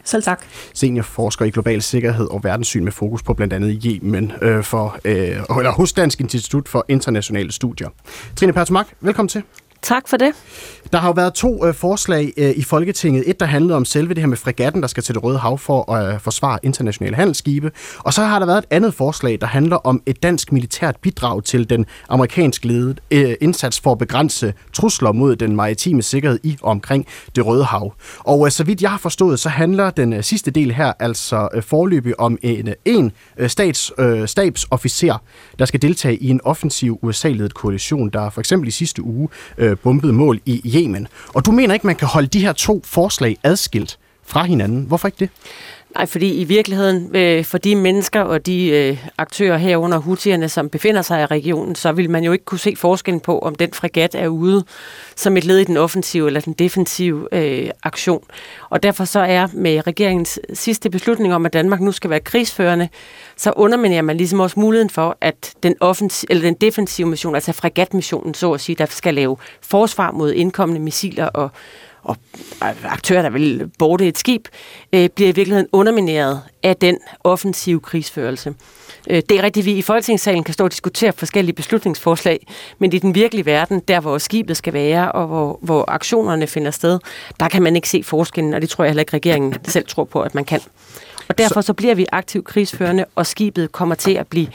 Selv 0.03 0.23
tak. 0.23 0.41
Seniorforsker 0.73 1.45
i 1.45 1.49
global 1.49 1.81
sikkerhed 1.81 2.27
og 2.31 2.43
verdenssyn 2.43 2.83
med 2.83 2.91
fokus 2.91 3.23
på 3.23 3.33
blandt 3.33 3.53
andet 3.53 3.81
Yemen 3.85 4.31
øh, 4.41 4.63
for, 4.63 4.97
øh, 5.05 5.15
eller 5.57 5.71
hos 5.71 5.93
Dansk 5.93 6.19
Institut 6.19 6.69
for 6.69 6.85
Internationale 6.87 7.51
Studier. 7.51 7.89
Trine 8.35 8.53
Pertumak, 8.53 8.87
velkommen 9.01 9.29
til. 9.29 9.43
Tak 9.81 10.07
for 10.07 10.17
det. 10.17 10.33
Der 10.93 10.97
har 10.97 11.07
jo 11.07 11.13
været 11.13 11.33
to 11.33 11.65
øh, 11.65 11.73
forslag 11.73 12.33
øh, 12.37 12.51
i 12.55 12.63
Folketinget. 12.63 13.23
Et, 13.29 13.39
der 13.39 13.45
handlede 13.45 13.75
om 13.75 13.85
selve 13.85 14.13
det 14.13 14.17
her 14.17 14.27
med 14.27 14.37
fregatten, 14.37 14.81
der 14.81 14.87
skal 14.87 15.03
til 15.03 15.15
det 15.15 15.23
Røde 15.23 15.37
Hav 15.37 15.57
for 15.57 15.91
at 15.91 16.13
øh, 16.13 16.19
forsvare 16.19 16.59
internationale 16.63 17.15
handelsskibe. 17.15 17.71
Og 17.97 18.13
så 18.13 18.23
har 18.23 18.39
der 18.39 18.45
været 18.45 18.57
et 18.57 18.65
andet 18.69 18.93
forslag, 18.93 19.37
der 19.41 19.47
handler 19.47 19.75
om 19.75 20.01
et 20.05 20.23
dansk 20.23 20.51
militært 20.51 20.95
bidrag 21.01 21.43
til 21.43 21.69
den 21.69 21.85
amerikansk 22.09 22.65
ledede 22.65 22.95
øh, 23.11 23.33
indsats 23.41 23.79
for 23.79 23.91
at 23.91 23.97
begrænse 23.97 24.53
trusler 24.73 25.11
mod 25.11 25.35
den 25.35 25.55
maritime 25.55 26.01
sikkerhed 26.01 26.39
i 26.43 26.57
og 26.61 26.71
omkring 26.71 27.05
det 27.35 27.45
Røde 27.45 27.63
Hav. 27.63 27.93
Og 28.19 28.45
øh, 28.45 28.51
så 28.51 28.63
vidt 28.63 28.81
jeg 28.81 28.89
har 28.89 28.97
forstået, 28.97 29.39
så 29.39 29.49
handler 29.49 29.89
den 29.89 30.13
øh, 30.13 30.23
sidste 30.23 30.51
del 30.51 30.71
her 30.71 30.93
altså 30.99 31.49
øh, 31.53 31.63
forløbig 31.63 32.19
om 32.19 32.37
en, 32.41 32.67
øh, 32.67 32.73
en 32.85 33.11
øh, 33.37 33.49
stats, 33.49 33.91
øh, 33.97 34.27
stabsofficer, 34.27 35.17
der 35.59 35.65
skal 35.65 35.81
deltage 35.81 36.15
i 36.17 36.29
en 36.29 36.41
offensiv 36.43 36.99
USA-ledet 37.01 37.53
koalition, 37.53 38.09
der 38.09 38.29
for 38.29 38.39
eksempel 38.39 38.67
i 38.67 38.71
sidste 38.71 39.03
uge 39.03 39.29
øh, 39.57 39.70
Øh, 39.71 39.77
bombede 39.77 40.13
mål 40.13 40.39
i 40.45 40.61
Yemen. 40.75 41.07
Og 41.27 41.45
du 41.45 41.51
mener 41.51 41.73
ikke, 41.73 41.87
man 41.87 41.95
kan 41.95 42.07
holde 42.07 42.27
de 42.27 42.39
her 42.39 42.53
to 42.53 42.81
forslag 42.85 43.37
adskilt 43.43 43.99
fra 44.23 44.43
hinanden. 44.43 44.83
Hvorfor 44.83 45.07
ikke 45.07 45.19
det? 45.19 45.29
Nej, 45.95 46.05
fordi 46.05 46.41
i 46.41 46.43
virkeligheden, 46.43 47.15
øh, 47.15 47.45
for 47.45 47.57
de 47.57 47.75
mennesker 47.75 48.21
og 48.21 48.45
de 48.45 48.67
øh, 48.69 49.05
aktører 49.17 49.57
herunder 49.57 49.97
hutierne, 49.97 50.49
som 50.49 50.69
befinder 50.69 51.01
sig 51.01 51.21
i 51.21 51.25
regionen, 51.25 51.75
så 51.75 51.91
vil 51.91 52.09
man 52.09 52.23
jo 52.23 52.31
ikke 52.31 52.45
kunne 52.45 52.59
se 52.59 52.75
forskellen 52.75 53.19
på, 53.19 53.39
om 53.39 53.55
den 53.55 53.73
fregat 53.73 54.15
er 54.15 54.27
ude 54.27 54.63
som 55.15 55.37
et 55.37 55.45
led 55.45 55.57
i 55.57 55.63
den 55.63 55.77
offensive 55.77 56.27
eller 56.27 56.41
den 56.41 56.53
defensive 56.53 57.27
øh, 57.31 57.69
aktion. 57.83 58.23
Og 58.69 58.83
derfor 58.83 59.05
så 59.05 59.19
er 59.19 59.47
med 59.53 59.87
regeringens 59.87 60.39
sidste 60.53 60.89
beslutning 60.89 61.33
om, 61.33 61.45
at 61.45 61.53
Danmark 61.53 61.81
nu 61.81 61.91
skal 61.91 62.09
være 62.09 62.19
krigsførende, 62.19 62.89
så 63.37 63.53
underminerer 63.55 64.01
man 64.01 64.17
ligesom 64.17 64.39
også 64.39 64.59
muligheden 64.59 64.89
for, 64.89 65.17
at 65.21 65.53
den, 65.63 65.75
offensiv, 65.79 66.27
eller 66.29 66.43
den 66.43 66.53
defensive 66.53 67.07
mission, 67.07 67.35
altså 67.35 67.53
fregatmissionen, 67.53 68.33
så 68.33 68.51
at 68.51 68.61
sige, 68.61 68.75
der 68.75 68.85
skal 68.85 69.13
lave 69.13 69.37
forsvar 69.61 70.11
mod 70.11 70.33
indkommende 70.33 70.81
missiler 70.81 71.25
og 71.25 71.51
og 72.03 72.17
aktører, 72.61 73.21
der 73.21 73.29
vil 73.29 73.71
borte 73.79 74.07
et 74.07 74.17
skib, 74.17 74.47
øh, 74.93 75.09
bliver 75.09 75.29
i 75.29 75.35
virkeligheden 75.35 75.67
undermineret 75.71 76.41
af 76.63 76.77
den 76.77 76.97
offensive 77.23 77.79
krigsførelse. 77.79 78.53
Øh, 79.09 79.21
det 79.29 79.39
er 79.39 79.43
rigtigt, 79.43 79.63
at 79.63 79.65
vi 79.65 79.71
i 79.71 79.81
Folketingssalen 79.81 80.43
kan 80.43 80.53
stå 80.53 80.63
og 80.63 80.71
diskutere 80.71 81.13
forskellige 81.13 81.55
beslutningsforslag, 81.55 82.47
men 82.79 82.93
i 82.93 82.97
den 82.97 83.15
virkelige 83.15 83.45
verden, 83.45 83.79
der 83.79 83.99
hvor 83.99 84.17
skibet 84.17 84.57
skal 84.57 84.73
være, 84.73 85.11
og 85.11 85.27
hvor, 85.27 85.59
hvor 85.61 85.85
aktionerne 85.87 86.47
finder 86.47 86.71
sted, 86.71 86.99
der 87.39 87.49
kan 87.49 87.61
man 87.61 87.75
ikke 87.75 87.89
se 87.89 88.03
forskellen, 88.03 88.53
og 88.53 88.61
det 88.61 88.69
tror 88.69 88.83
jeg 88.83 88.89
heller 88.89 89.01
ikke, 89.01 89.13
regeringen 89.13 89.55
selv 89.65 89.87
tror 89.87 90.03
på, 90.03 90.21
at 90.21 90.35
man 90.35 90.45
kan. 90.45 90.59
Og 91.29 91.37
derfor 91.37 91.61
så 91.61 91.73
bliver 91.73 91.95
vi 91.95 92.05
aktivt 92.11 92.45
krigsførende, 92.45 93.05
og 93.15 93.25
skibet 93.25 93.71
kommer 93.71 93.95
til 93.95 94.11
at 94.11 94.27
blive 94.27 94.47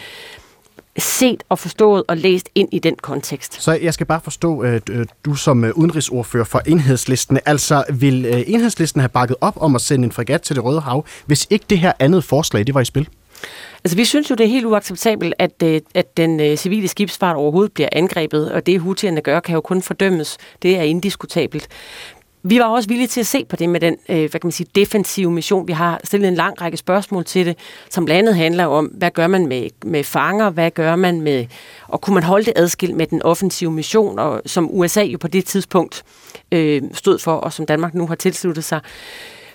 set 0.98 1.42
og 1.48 1.58
forstået 1.58 2.02
og 2.08 2.16
læst 2.16 2.48
ind 2.54 2.68
i 2.72 2.78
den 2.78 2.96
kontekst. 3.02 3.62
Så 3.62 3.72
jeg 3.72 3.94
skal 3.94 4.06
bare 4.06 4.20
forstå, 4.24 4.60
at 4.60 4.88
øh, 4.88 5.06
du 5.24 5.34
som 5.34 5.64
øh, 5.64 5.72
udenrigsordfører 5.74 6.44
for 6.44 6.62
enhedslisten, 6.66 7.38
altså 7.46 7.84
vil 7.92 8.24
øh, 8.24 8.42
enhedslisten 8.46 9.00
have 9.00 9.08
bakket 9.08 9.36
op 9.40 9.56
om 9.60 9.74
at 9.74 9.80
sende 9.80 10.04
en 10.04 10.12
fregat 10.12 10.42
til 10.42 10.56
det 10.56 10.64
Røde 10.64 10.80
Hav, 10.80 11.04
hvis 11.26 11.46
ikke 11.50 11.64
det 11.70 11.78
her 11.78 11.92
andet 11.98 12.24
forslag, 12.24 12.66
det 12.66 12.74
var 12.74 12.80
i 12.80 12.84
spil? 12.84 13.08
Altså, 13.84 13.96
vi 13.96 14.04
synes 14.04 14.30
jo, 14.30 14.34
det 14.34 14.44
er 14.44 14.48
helt 14.48 14.66
uacceptabelt, 14.66 15.34
at, 15.38 15.62
at 15.94 16.16
den 16.16 16.56
civile 16.56 16.88
skibsfart 16.88 17.36
overhovedet 17.36 17.72
bliver 17.72 17.88
angrebet, 17.92 18.52
og 18.52 18.66
det 18.66 18.80
hutierne 18.80 19.20
gør, 19.20 19.40
kan 19.40 19.54
jo 19.54 19.60
kun 19.60 19.82
fordømmes. 19.82 20.38
Det 20.62 20.78
er 20.78 20.82
indiskutabelt 20.82 21.68
vi 22.48 22.58
var 22.58 22.64
også 22.64 22.88
villige 22.88 23.08
til 23.08 23.20
at 23.20 23.26
se 23.26 23.44
på 23.44 23.56
det 23.56 23.68
med 23.68 23.80
den 23.80 23.96
øh, 24.08 24.18
hvad 24.18 24.28
kan 24.28 24.40
man 24.42 24.52
sige, 24.52 24.66
defensive 24.74 25.30
mission. 25.30 25.68
Vi 25.68 25.72
har 25.72 26.00
stillet 26.04 26.28
en 26.28 26.34
lang 26.34 26.60
række 26.60 26.76
spørgsmål 26.76 27.24
til 27.24 27.46
det, 27.46 27.58
som 27.90 28.04
blandt 28.04 28.18
andet 28.18 28.36
handler 28.36 28.66
om, 28.66 28.84
hvad 28.84 29.10
gør 29.10 29.26
man 29.26 29.46
med, 29.46 29.68
med 29.84 30.04
fanger, 30.04 30.50
hvad 30.50 30.70
gør 30.70 30.96
man 30.96 31.20
med, 31.20 31.46
og 31.88 32.00
kunne 32.00 32.14
man 32.14 32.22
holde 32.22 32.44
det 32.44 32.52
adskilt 32.56 32.96
med 32.96 33.06
den 33.06 33.22
offensive 33.22 33.70
mission, 33.70 34.18
og 34.18 34.42
som 34.46 34.70
USA 34.70 35.02
jo 35.02 35.18
på 35.18 35.28
det 35.28 35.44
tidspunkt 35.44 36.02
øh, 36.52 36.82
stod 36.92 37.18
for, 37.18 37.32
og 37.32 37.52
som 37.52 37.66
Danmark 37.66 37.94
nu 37.94 38.06
har 38.06 38.14
tilsluttet 38.14 38.64
sig. 38.64 38.80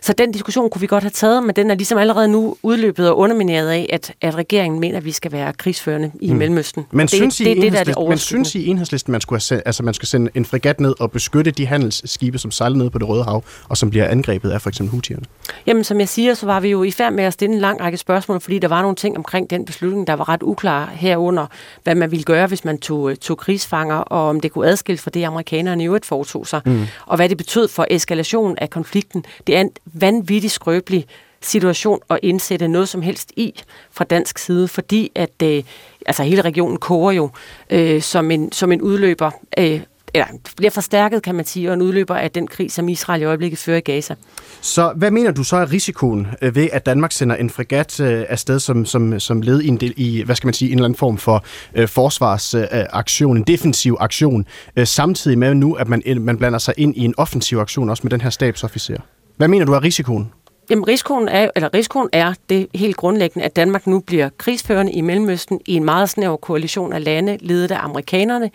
Så 0.04 0.14
den 0.14 0.32
diskussion 0.32 0.70
kunne 0.70 0.82
vi 0.82 0.88
godt 0.88 1.04
have 1.04 1.12
taget, 1.12 1.44
men 1.44 1.56
den 1.56 1.72
er 1.72 1.76
ligesom 1.76 1.98
allerede 1.98 2.28
nu 2.28 2.58
udløbet 2.64 3.10
og 3.10 3.18
undermineret 3.18 3.70
af, 3.70 3.90
at, 3.94 4.14
at 4.22 4.36
regeringen 4.36 4.80
mener, 4.80 4.98
at 4.98 5.06
vi 5.06 5.12
skal 5.12 5.32
være 5.32 5.54
krigsførende 5.54 6.12
i 6.22 6.32
mm. 6.32 6.38
Mellemøsten. 6.38 6.86
Men, 6.92 7.02
det, 7.02 7.10
synes, 7.10 7.40
I 7.40 7.44
det, 7.44 7.58
det, 7.58 7.74
der 7.74 7.80
er 7.80 7.84
det 7.84 7.96
men 8.10 8.18
synes 8.18 8.56
I 8.56 8.68
enhedslisten, 8.68 9.12
man, 9.12 9.22
skulle 9.22 9.42
have 9.50 9.62
altså 9.66 9.84
man 9.84 9.94
skal 9.94 10.08
sende 10.08 10.32
en 10.36 10.46
fregat 10.46 10.80
ned 10.80 10.94
og 11.00 11.12
beskytte 11.12 11.52
de 11.52 11.66
handelsskibe, 11.66 12.38
som 12.38 12.52
sejler 12.52 12.78
ned 12.78 12.90
på 12.90 13.00
det 13.00 13.10
Røde 13.10 13.24
Hav, 13.24 13.44
og 13.70 13.78
som 13.78 13.90
bliver 13.90 14.08
angrebet 14.08 14.52
af 14.52 14.62
for 14.62 14.70
eksempel 14.70 14.92
hutierne? 14.92 15.24
Jamen, 15.66 15.84
som 15.84 16.00
jeg 16.00 16.10
siger, 16.10 16.34
så 16.34 16.46
var 16.46 16.60
vi 16.60 16.70
jo 16.70 16.84
i 16.84 16.92
færd 16.92 17.14
med 17.14 17.24
at 17.24 17.34
stille 17.34 17.56
en 17.56 17.62
lang 17.62 17.82
række 17.82 17.98
spørgsmål, 17.98 18.42
fordi 18.42 18.60
der 18.60 18.68
var 18.68 18.82
nogle 18.82 18.96
ting 18.96 19.18
omkring 19.18 19.50
den 19.50 19.66
beslutning, 19.66 20.08
der 20.08 20.14
var 20.14 20.30
ret 20.30 20.44
uklare 20.44 20.88
herunder, 20.94 21.48
hvad 21.84 21.96
man 21.96 22.12
ville 22.12 22.24
gøre, 22.24 22.48
hvis 22.48 22.66
man 22.66 22.78
tog, 22.78 23.20
tog 23.20 23.38
krigsfanger, 23.38 23.96
og 23.96 24.28
om 24.30 24.40
det 24.40 24.52
kunne 24.52 24.68
adskilles 24.68 25.02
fra 25.02 25.12
det, 25.12 25.24
amerikanerne 25.24 25.84
i 25.84 25.86
øvrigt 25.86 26.06
foretog 26.06 26.48
sig, 26.48 26.62
mm. 26.66 26.86
og 27.06 27.16
hvad 27.16 27.30
det 27.30 27.38
betød 27.38 27.68
for 27.68 27.86
eskalation 27.90 28.56
af 28.58 28.70
konflikten. 28.70 29.26
Det 29.48 29.58
er 29.58 29.66
vanvittig 29.94 30.52
skrøbelig 30.52 31.06
situation 31.42 32.00
at 32.10 32.20
indsætte 32.24 32.68
noget 32.68 32.90
som 32.90 33.02
helst 33.02 33.32
i 33.36 33.54
fra 33.92 34.04
dansk 34.04 34.38
side, 34.38 34.68
fordi 34.68 35.12
at 35.16 35.44
øh, 35.44 35.64
altså 36.06 36.24
hele 36.24 36.42
regionen 36.42 36.78
koger 36.78 37.12
jo 37.12 37.30
øh, 37.70 38.02
som, 38.02 38.32
en, 38.32 38.52
som 38.52 38.72
en 38.72 38.82
udløber 38.82 39.32
øh, 39.58 39.82
eller 40.14 40.28
bliver 40.58 40.70
forstærket, 40.70 41.24
kan 41.24 41.36
man 41.36 41.46
sige, 41.46 41.70
og 41.70 41.74
en 41.74 41.82
udløber 41.82 42.16
af 42.16 42.32
den 42.32 42.48
krig, 42.48 42.72
som 42.72 42.90
Israel 42.90 43.22
i 43.22 43.26
øjeblikket 43.26 43.60
fører 43.60 43.78
i 43.78 43.82
Gaza. 43.82 44.16
Så 44.62 44.94
hvad 44.96 45.12
mener 45.12 45.32
du 45.32 45.44
så 45.44 45.56
er 45.56 45.72
risikoen 45.72 46.28
øh, 46.42 46.56
ved, 46.56 46.70
at 46.72 46.86
Danmark 46.86 47.12
sender 47.12 47.36
en 47.36 47.50
fregat 47.50 48.00
øh, 48.00 48.26
afsted 48.30 48.60
som, 48.60 48.86
som, 48.86 49.20
som 49.20 49.42
led 49.42 49.62
i 49.62 49.68
en, 49.68 49.78
del, 49.78 49.94
i, 49.98 50.24
hvad 50.24 50.36
skal 50.36 50.48
man 50.48 50.54
sige, 50.54 50.72
en 50.72 50.78
eller 50.78 50.86
anden 50.86 50.98
form 50.98 51.18
for 51.18 51.46
øh, 51.76 51.88
forsvarsaktion, 51.88 53.38
øh, 53.38 53.40
en 53.40 53.48
defensiv 53.48 53.98
aktion, 54.00 54.46
øh, 54.76 54.88
samtidig 54.88 55.38
med 55.38 55.54
nu, 55.54 55.74
at 55.74 55.88
man, 55.88 56.04
man 56.18 56.38
blander 56.38 56.60
sig 56.60 56.74
ind 56.78 56.98
i 56.98 57.06
en 57.06 57.14
offensiv 57.18 57.58
aktion, 57.58 57.90
også 57.90 58.04
med 58.04 58.12
den 58.12 58.22
her 58.22 58.30
stabsofficer? 58.30 58.98
Hvad 59.42 59.48
mener 59.48 59.66
du 59.66 59.74
er 59.74 59.84
risikoen? 59.84 60.32
Jamen, 60.70 60.88
risikoen 60.88 61.30
er, 61.30 61.50
eller 61.56 61.74
risikoen 61.74 62.10
er 62.14 62.34
det 62.50 62.68
helt 62.76 62.98
grundlæggende, 62.98 63.46
at 63.46 63.56
Danmark 63.56 63.88
nu 63.88 64.00
bliver 64.00 64.30
krigsførende 64.38 64.92
i 64.92 65.02
Mellemøsten 65.02 65.60
i 65.66 65.76
en 65.76 65.84
meget 65.84 66.10
snæver 66.10 66.38
koalition 66.38 66.94
af 66.94 67.04
lande, 67.04 67.38
ledet 67.42 67.72
af 67.72 67.84
amerikanerne, 67.84 68.52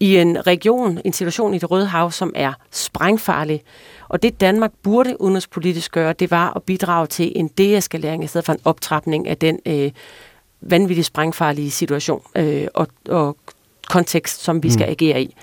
i 0.00 0.16
en 0.16 0.46
region, 0.46 1.00
en 1.04 1.12
situation 1.12 1.54
i 1.54 1.58
det 1.58 1.70
Røde 1.70 1.86
Hav, 1.86 2.10
som 2.10 2.32
er 2.34 2.52
sprængfarlig. 2.70 3.62
Og 4.08 4.22
det 4.22 4.40
Danmark 4.40 4.70
burde 4.82 5.20
udenrigspolitisk 5.20 5.92
gøre, 5.92 6.12
det 6.12 6.30
var 6.30 6.52
at 6.56 6.62
bidrage 6.62 7.06
til 7.06 7.32
en 7.36 7.48
deeskalering 7.48 8.24
i 8.24 8.26
stedet 8.26 8.44
for 8.44 8.52
en 8.52 8.60
optrapning 8.64 9.28
af 9.28 9.36
den 9.36 9.58
øh, 9.66 9.90
vanvittigt 10.60 11.06
sprængfarlige 11.06 11.70
situation 11.70 12.22
øh, 12.36 12.66
og, 12.74 12.86
og 13.08 13.36
kontekst, 13.88 14.42
som 14.42 14.62
vi 14.62 14.70
skal 14.70 14.86
mm. 14.86 14.90
agere 14.90 15.22
i 15.22 15.34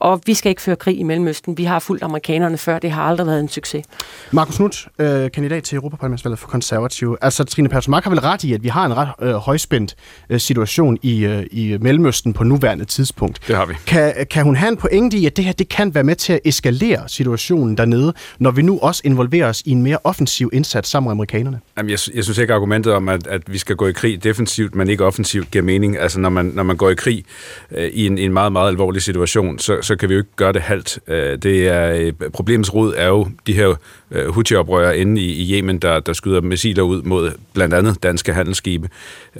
og 0.00 0.20
vi 0.26 0.34
skal 0.34 0.50
ikke 0.50 0.62
føre 0.62 0.76
krig 0.76 0.98
i 0.98 1.02
Mellemøsten. 1.02 1.58
Vi 1.58 1.64
har 1.64 1.78
fulgt 1.78 2.02
amerikanerne 2.02 2.58
før, 2.58 2.78
det 2.78 2.90
har 2.90 3.02
aldrig 3.02 3.26
været 3.26 3.40
en 3.40 3.48
succes. 3.48 3.84
Markus 4.32 4.56
Knudt, 4.56 4.88
øh, 4.98 5.30
kandidat 5.30 5.62
til 5.62 5.76
Europaparlamentsvalget 5.76 6.38
for 6.38 6.48
konservative. 6.48 7.16
Altså, 7.20 7.44
Trine 7.44 7.68
Pertumak 7.68 8.04
har 8.04 8.10
vel 8.10 8.20
ret 8.20 8.44
i, 8.44 8.52
at 8.52 8.62
vi 8.62 8.68
har 8.68 8.86
en 8.86 8.96
ret 8.96 9.08
øh, 9.22 9.34
højspændt 9.34 9.94
øh, 10.30 10.40
situation 10.40 10.98
i, 11.02 11.24
øh, 11.24 11.46
i 11.50 11.78
Mellemøsten 11.80 12.32
på 12.32 12.44
nuværende 12.44 12.84
tidspunkt. 12.84 13.40
Det 13.48 13.56
har 13.56 13.66
vi. 13.66 13.74
Kan, 13.86 14.14
kan 14.30 14.44
hun 14.44 14.56
have 14.56 14.68
en 14.68 14.76
pointe 14.76 15.16
i, 15.16 15.26
at 15.26 15.36
det 15.36 15.44
her 15.44 15.52
det 15.52 15.68
kan 15.68 15.94
være 15.94 16.04
med 16.04 16.16
til 16.16 16.32
at 16.32 16.40
eskalere 16.44 17.08
situationen 17.08 17.76
dernede, 17.76 18.14
når 18.38 18.50
vi 18.50 18.62
nu 18.62 18.78
også 18.78 19.02
involverer 19.04 19.48
os 19.48 19.62
i 19.64 19.70
en 19.70 19.82
mere 19.82 19.98
offensiv 20.04 20.50
indsats 20.52 20.88
sammen 20.88 21.06
med 21.06 21.12
amerikanerne? 21.12 21.60
Jamen, 21.76 21.90
jeg, 21.90 21.98
jeg 22.14 22.24
synes 22.24 22.38
ikke, 22.38 22.54
argumentet 22.54 22.92
om, 22.92 23.08
at, 23.08 23.26
at 23.26 23.42
vi 23.46 23.58
skal 23.58 23.76
gå 23.76 23.86
i 23.86 23.92
krig 23.92 24.24
defensivt, 24.24 24.74
men 24.74 24.88
ikke 24.88 25.04
offensivt, 25.04 25.50
giver 25.50 25.64
mening. 25.64 25.98
Altså, 25.98 26.20
når 26.20 26.28
man, 26.28 26.44
når 26.44 26.62
man 26.62 26.76
går 26.76 26.90
i 26.90 26.94
krig 26.94 27.24
øh, 27.70 27.88
i 27.92 28.06
en, 28.06 28.18
en 28.18 28.32
meget, 28.32 28.52
meget 28.52 28.68
alvorlig 28.68 29.02
situation, 29.02 29.58
så, 29.58 29.82
så 29.90 29.96
kan 29.96 30.08
vi 30.08 30.14
jo 30.14 30.20
ikke 30.20 30.36
gøre 30.36 30.52
det 30.52 30.62
halvt. 30.62 30.98
Øh, 31.06 31.38
det 31.38 31.68
er, 31.68 31.92
øh, 31.92 32.30
problemets 32.30 32.74
rod 32.74 32.94
er 32.96 33.06
jo 33.06 33.28
de 33.46 33.52
her 33.52 33.74
øh, 34.10 34.28
Houthi-oprører 34.28 34.92
inde 34.92 35.20
i, 35.20 35.32
i 35.32 35.56
Yemen, 35.56 35.78
der, 35.78 36.00
der 36.00 36.12
skyder 36.12 36.40
missiler 36.40 36.82
ud 36.82 37.02
mod 37.02 37.30
blandt 37.54 37.74
andet 37.74 38.02
danske 38.02 38.32
handelsskibe. 38.32 38.88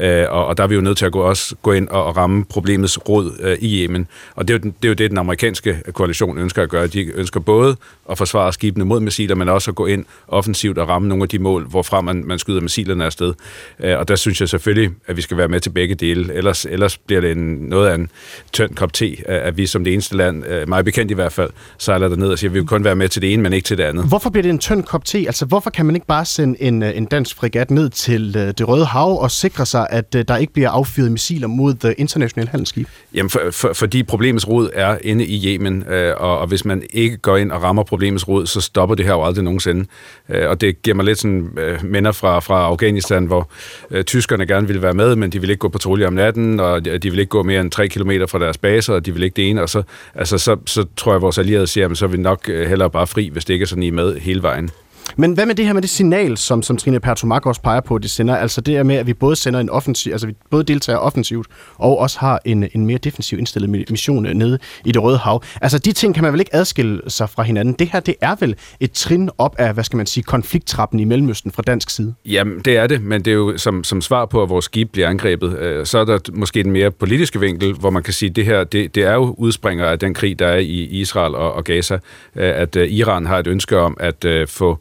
Øh, 0.00 0.24
og, 0.28 0.46
og 0.46 0.56
der 0.56 0.64
er 0.64 0.68
vi 0.68 0.74
jo 0.74 0.80
nødt 0.80 0.98
til 0.98 1.06
at 1.06 1.12
gå, 1.12 1.20
også 1.20 1.56
gå 1.62 1.72
ind 1.72 1.88
og, 1.88 2.16
ramme 2.16 2.44
problemets 2.44 3.08
rod 3.08 3.32
øh, 3.40 3.58
i 3.60 3.82
Yemen. 3.82 4.06
Og 4.34 4.48
det 4.48 4.54
er, 4.54 4.58
jo, 4.58 4.72
det 4.82 4.84
er 4.84 4.88
jo 4.88 4.94
det, 4.94 5.10
den 5.10 5.18
amerikanske 5.18 5.82
koalition 5.92 6.38
ønsker 6.38 6.62
at 6.62 6.68
gøre. 6.68 6.86
De 6.86 7.04
ønsker 7.14 7.40
både 7.40 7.76
at 8.10 8.18
forsvare 8.18 8.52
skibene 8.52 8.84
mod 8.84 9.00
missiler, 9.00 9.34
men 9.34 9.48
også 9.48 9.70
at 9.70 9.74
gå 9.74 9.86
ind 9.86 10.04
offensivt 10.28 10.78
og 10.78 10.88
ramme 10.88 11.08
nogle 11.08 11.22
af 11.22 11.28
de 11.28 11.38
mål, 11.38 11.66
hvorfra 11.66 12.00
man, 12.00 12.24
man 12.26 12.38
skyder 12.38 12.60
missilerne 12.60 13.04
afsted. 13.04 13.34
Øh, 13.80 13.98
og 13.98 14.08
der 14.08 14.16
synes 14.16 14.40
jeg 14.40 14.48
selvfølgelig, 14.48 14.90
at 15.06 15.16
vi 15.16 15.22
skal 15.22 15.36
være 15.36 15.48
med 15.48 15.60
til 15.60 15.70
begge 15.70 15.94
dele. 15.94 16.34
Ellers, 16.34 16.64
ellers 16.64 16.98
bliver 16.98 17.20
det 17.20 17.30
en, 17.32 17.56
noget 17.56 17.88
af 17.88 17.94
en 17.94 18.10
tynd 18.52 18.74
kop 18.74 18.92
te, 18.92 19.16
at 19.26 19.56
vi 19.56 19.66
som 19.66 19.84
det 19.84 19.92
eneste 19.92 20.16
land 20.16 20.66
mig 20.66 20.84
bekendt 20.84 21.10
i 21.10 21.14
hvert 21.14 21.32
fald, 21.32 21.50
sejler 21.78 22.08
der 22.08 22.16
ned 22.16 22.28
og 22.28 22.38
siger, 22.38 22.50
at 22.50 22.54
vi 22.54 22.58
vil 22.58 22.68
kun 22.68 22.84
være 22.84 22.96
med 22.96 23.08
til 23.08 23.22
det 23.22 23.32
ene, 23.32 23.42
men 23.42 23.52
ikke 23.52 23.66
til 23.66 23.78
det 23.78 23.84
andet. 23.84 24.08
Hvorfor 24.08 24.30
bliver 24.30 24.42
det 24.42 24.50
en 24.50 24.59
tynd 24.60 24.82
kop 24.82 25.04
te? 25.04 25.18
Altså, 25.18 25.46
hvorfor 25.46 25.70
kan 25.70 25.86
man 25.86 25.94
ikke 25.94 26.06
bare 26.06 26.24
sende 26.24 26.62
en, 26.62 26.82
øh, 26.82 26.96
en 26.96 27.04
dansk 27.04 27.36
frigat 27.36 27.70
ned 27.70 27.90
til 27.90 28.36
uh, 28.36 28.42
det 28.42 28.68
Røde 28.68 28.84
Hav 28.84 29.20
og 29.20 29.30
sikre 29.30 29.66
sig, 29.66 29.86
at 29.90 30.14
uh, 30.14 30.20
der 30.28 30.36
ikke 30.36 30.52
bliver 30.52 30.70
affyret 30.70 31.12
missiler 31.12 31.46
mod 31.46 31.74
det 31.74 31.94
internationale 31.98 32.50
handelsskib? 32.50 32.88
Jamen, 33.14 33.30
for, 33.30 33.40
for, 33.50 33.72
fordi 33.72 34.02
problemets 34.02 34.48
rod 34.48 34.70
er 34.74 34.98
inde 35.02 35.26
i 35.26 35.46
Yemen, 35.46 35.84
øh, 35.88 36.14
og, 36.16 36.38
og 36.38 36.46
hvis 36.46 36.64
man 36.64 36.82
ikke 36.90 37.16
går 37.16 37.36
ind 37.36 37.52
og 37.52 37.62
rammer 37.62 37.82
problemets 37.82 38.28
rod, 38.28 38.46
så 38.46 38.60
stopper 38.60 38.94
det 38.94 39.06
her 39.06 39.12
jo 39.12 39.24
aldrig 39.24 39.44
nogensinde. 39.44 39.86
Øh, 40.28 40.48
og 40.48 40.60
det 40.60 40.82
giver 40.82 40.94
mig 40.94 41.04
lidt 41.04 41.18
sådan 41.18 41.48
øh, 41.58 41.84
minder 41.84 42.12
fra, 42.12 42.40
fra 42.40 42.66
Afghanistan, 42.66 43.24
hvor 43.24 43.50
øh, 43.90 44.04
tyskerne 44.04 44.46
gerne 44.46 44.66
ville 44.66 44.82
være 44.82 44.94
med, 44.94 45.16
men 45.16 45.30
de 45.30 45.40
ville 45.40 45.52
ikke 45.52 45.60
gå 45.60 45.68
patrulje 45.68 46.06
om 46.06 46.12
natten, 46.12 46.60
og 46.60 46.84
de, 46.84 46.98
de 46.98 47.10
ville 47.10 47.22
ikke 47.22 47.30
gå 47.30 47.42
mere 47.42 47.60
end 47.60 47.70
3 47.70 47.88
km 47.88 48.10
fra 48.28 48.38
deres 48.38 48.58
baser, 48.58 48.94
og 48.94 49.06
de 49.06 49.12
ville 49.12 49.24
ikke 49.24 49.36
det 49.36 49.50
ene, 49.50 49.62
og 49.62 49.68
så, 49.68 49.82
altså, 50.14 50.38
så, 50.38 50.56
så 50.66 50.84
tror 50.96 51.12
jeg, 51.12 51.16
at 51.16 51.22
vores 51.22 51.38
allierede 51.38 51.66
siger, 51.66 51.88
at 51.88 51.98
så 51.98 52.04
er 52.04 52.08
vi 52.08 52.16
nok 52.16 52.48
øh, 52.48 52.68
hellere 52.68 52.90
bare 52.90 53.06
fri, 53.06 53.28
hvis 53.32 53.44
det 53.44 53.54
ikke 53.54 53.62
er 53.62 53.66
sådan, 53.66 53.82
I 53.82 53.88
er 53.88 53.92
med 53.92 54.20
hele 54.20 54.42
vejen. 54.42 54.49
Verein. 54.50 54.72
Men 55.16 55.32
hvad 55.32 55.46
med 55.46 55.54
det 55.54 55.66
her 55.66 55.72
med 55.72 55.82
det 55.82 55.90
signal, 55.90 56.36
som, 56.36 56.62
som 56.62 56.76
Trine 56.76 57.00
Pertumak 57.00 57.46
også 57.46 57.62
peger 57.62 57.80
på, 57.80 57.98
det 57.98 58.10
sender? 58.10 58.36
Altså 58.36 58.60
det 58.60 58.76
er 58.76 58.82
med, 58.82 58.96
at 58.96 59.06
vi 59.06 59.14
både 59.14 59.36
sender 59.36 59.60
en 59.60 59.70
offensiv, 59.70 60.12
altså 60.12 60.26
vi 60.26 60.34
både 60.50 60.64
deltager 60.64 60.98
offensivt, 60.98 61.46
og 61.74 61.98
også 61.98 62.18
har 62.18 62.40
en, 62.44 62.68
en 62.72 62.86
mere 62.86 62.98
defensiv 62.98 63.38
indstillet 63.38 63.90
mission 63.90 64.26
øh, 64.26 64.34
nede 64.34 64.58
i 64.84 64.92
det 64.92 65.02
Røde 65.02 65.18
Hav. 65.18 65.42
Altså 65.60 65.78
de 65.78 65.92
ting 65.92 66.14
kan 66.14 66.24
man 66.24 66.32
vel 66.32 66.40
ikke 66.40 66.54
adskille 66.54 67.00
sig 67.08 67.30
fra 67.30 67.42
hinanden. 67.42 67.74
Det 67.74 67.88
her, 67.92 68.00
det 68.00 68.14
er 68.20 68.36
vel 68.40 68.56
et 68.80 68.92
trin 68.92 69.30
op 69.38 69.54
af, 69.58 69.74
hvad 69.74 69.84
skal 69.84 69.96
man 69.96 70.06
sige, 70.06 70.24
konflikttrappen 70.24 71.00
i 71.00 71.04
Mellemøsten 71.04 71.52
fra 71.52 71.62
dansk 71.62 71.90
side? 71.90 72.14
Jamen, 72.26 72.60
det 72.64 72.76
er 72.76 72.86
det, 72.86 73.02
men 73.02 73.24
det 73.24 73.30
er 73.30 73.34
jo 73.34 73.58
som, 73.58 73.84
som 73.84 74.00
svar 74.00 74.26
på, 74.26 74.42
at 74.42 74.48
vores 74.48 74.64
skib 74.64 74.92
bliver 74.92 75.08
angrebet, 75.08 75.58
øh, 75.58 75.86
så 75.86 75.98
er 75.98 76.04
der 76.04 76.18
måske 76.32 76.62
den 76.62 76.72
mere 76.72 76.90
politiske 76.90 77.40
vinkel, 77.40 77.72
hvor 77.72 77.90
man 77.90 78.02
kan 78.02 78.12
sige, 78.12 78.30
at 78.30 78.36
det 78.36 78.44
her, 78.44 78.64
det, 78.64 78.94
det 78.94 79.02
er 79.02 79.14
jo 79.14 79.34
udspringer 79.38 79.86
af 79.86 79.98
den 79.98 80.14
krig, 80.14 80.38
der 80.38 80.46
er 80.46 80.58
i 80.58 80.84
Israel 80.84 81.34
og, 81.34 81.52
og 81.52 81.64
Gaza, 81.64 81.94
øh, 81.94 82.00
at 82.34 82.76
øh, 82.76 82.88
Iran 82.88 83.26
har 83.26 83.38
et 83.38 83.46
ønske 83.46 83.78
om 83.78 83.96
at 84.00 84.24
øh, 84.24 84.48
få 84.48 84.78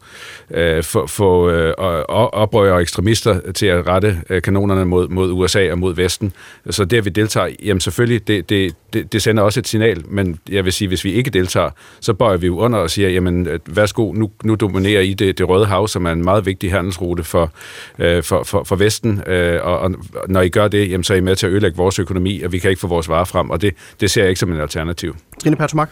øh, 0.52 0.84
få, 0.84 1.08
få 1.08 1.50
øh, 1.50 1.74
oprører 1.78 2.74
og 2.74 2.82
ekstremister 2.82 3.52
til 3.52 3.66
at 3.66 3.88
rette 3.88 4.22
øh, 4.30 4.42
kanonerne 4.42 4.86
mod, 4.86 5.08
mod 5.08 5.32
USA 5.32 5.72
og 5.72 5.80
mod 5.80 5.96
Vesten. 5.96 6.34
Så 6.70 6.86
det, 6.86 6.98
at 6.98 7.06
vi 7.06 7.10
deltager, 7.10 7.50
jamen 7.64 7.82
selvfølgelig, 7.82 8.28
det, 8.28 8.50
det, 8.50 8.76
det, 8.94 9.14
det 9.14 9.22
sender 9.22 9.44
også 9.44 9.60
et 9.60 9.68
signal, 9.68 10.04
men 10.08 10.40
jeg 10.50 10.66
vil 10.66 10.74
sige, 10.74 10.88
hvis 10.88 11.06
vi 11.06 11.14
ikke 11.14 11.30
deltager, 11.30 11.70
så 12.00 12.14
bøjer 12.14 12.38
vi 12.38 12.48
jo 12.48 12.58
under 12.58 12.80
og 12.80 12.90
siger, 12.90 13.10
jamen 13.10 13.48
værsgo, 13.66 14.14
nu, 14.14 14.32
nu 14.44 14.56
dominerer 14.56 15.02
I 15.02 15.14
det, 15.14 15.38
det 15.38 15.50
Røde 15.50 15.66
Hav, 15.66 15.88
som 15.88 16.06
er 16.06 16.12
en 16.12 16.24
meget 16.24 16.46
vigtig 16.46 16.72
handelsrute 16.72 17.24
for, 17.24 17.52
øh, 18.00 18.24
for, 18.24 18.44
for, 18.44 18.64
for 18.64 18.76
Vesten, 18.76 19.22
øh, 19.28 19.60
og, 19.64 19.80
og 19.80 19.96
når 20.28 20.42
I 20.42 20.50
gør 20.50 20.68
det, 20.68 20.92
jamen, 20.92 21.04
så 21.04 21.14
er 21.14 21.18
I 21.18 21.22
med 21.22 21.36
til 21.36 21.48
at 21.48 21.52
ødelægge 21.52 21.78
vores 21.78 22.00
økonomi, 22.00 22.42
og 22.42 22.52
vi 22.52 22.60
kan 22.60 22.70
ikke 22.70 22.80
få 22.80 22.88
vores 22.88 23.10
varer 23.10 23.26
frem, 23.26 23.50
og 23.50 23.62
det, 23.62 23.74
det 24.02 24.12
ser 24.12 24.22
jeg 24.22 24.30
ikke 24.30 24.40
som 24.40 24.52
en 24.52 24.60
alternativ. 24.60 25.16
Trine 25.44 25.56
Pertumak? 25.56 25.90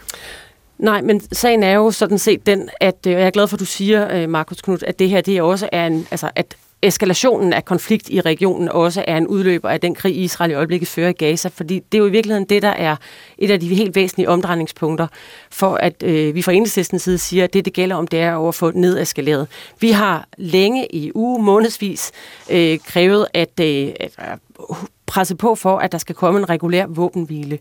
Nej, 0.78 1.02
men 1.02 1.20
sagen 1.32 1.62
er 1.62 1.72
jo 1.72 1.90
sådan 1.90 2.18
set 2.18 2.46
den, 2.46 2.68
at 2.80 3.06
øh, 3.06 3.12
jeg 3.12 3.22
er 3.22 3.30
glad 3.30 3.48
for, 3.48 3.56
at 3.56 3.60
du 3.60 3.64
siger, 3.64 4.16
øh, 4.16 4.28
Markus 4.28 4.60
Knud, 4.60 4.82
at 4.82 4.98
det 4.98 5.10
her 5.10 5.20
det 5.20 5.42
også 5.42 5.68
er 5.72 5.86
en, 5.86 6.06
altså 6.10 6.30
at 6.34 6.56
eskalationen 6.82 7.52
af 7.52 7.64
konflikt 7.64 8.08
i 8.10 8.20
regionen 8.20 8.68
også 8.68 9.04
er 9.08 9.16
en 9.16 9.26
udløber 9.26 9.68
af 9.68 9.80
den 9.80 9.94
krig, 9.94 10.16
Israel 10.16 10.50
i 10.50 10.54
øjeblikket 10.54 10.88
fører 10.88 11.08
i 11.08 11.12
Gaza, 11.12 11.48
fordi 11.48 11.80
det 11.92 11.98
er 11.98 12.02
jo 12.02 12.06
i 12.06 12.10
virkeligheden 12.10 12.48
det, 12.48 12.62
der 12.62 12.68
er 12.68 12.96
et 13.38 13.50
af 13.50 13.60
de 13.60 13.74
helt 13.74 13.94
væsentlige 13.94 14.28
omdrejningspunkter 14.28 15.06
for, 15.50 15.74
at 15.74 16.02
øh, 16.02 16.34
vi 16.34 16.42
fra 16.42 16.52
enhedslistens 16.52 17.02
side 17.02 17.18
siger, 17.18 17.44
at 17.44 17.52
det, 17.52 17.64
det 17.64 17.72
gælder 17.72 17.96
om, 17.96 18.06
det 18.06 18.20
er 18.20 18.48
at 18.48 18.54
få 18.54 18.70
nedeskaleret. 18.70 19.46
Vi 19.80 19.90
har 19.90 20.28
længe 20.36 20.94
i 20.94 21.12
uge, 21.14 21.42
månedsvis, 21.42 22.12
øh, 22.50 22.78
krævet 22.78 23.26
at, 23.34 23.60
øh, 23.60 23.92
at 24.00 24.10
øh, 24.18 24.76
presse 25.06 25.36
på 25.36 25.54
for, 25.54 25.78
at 25.78 25.92
der 25.92 25.98
skal 25.98 26.14
komme 26.14 26.40
en 26.40 26.48
regulær 26.48 26.86
våbenhvile. 26.86 27.58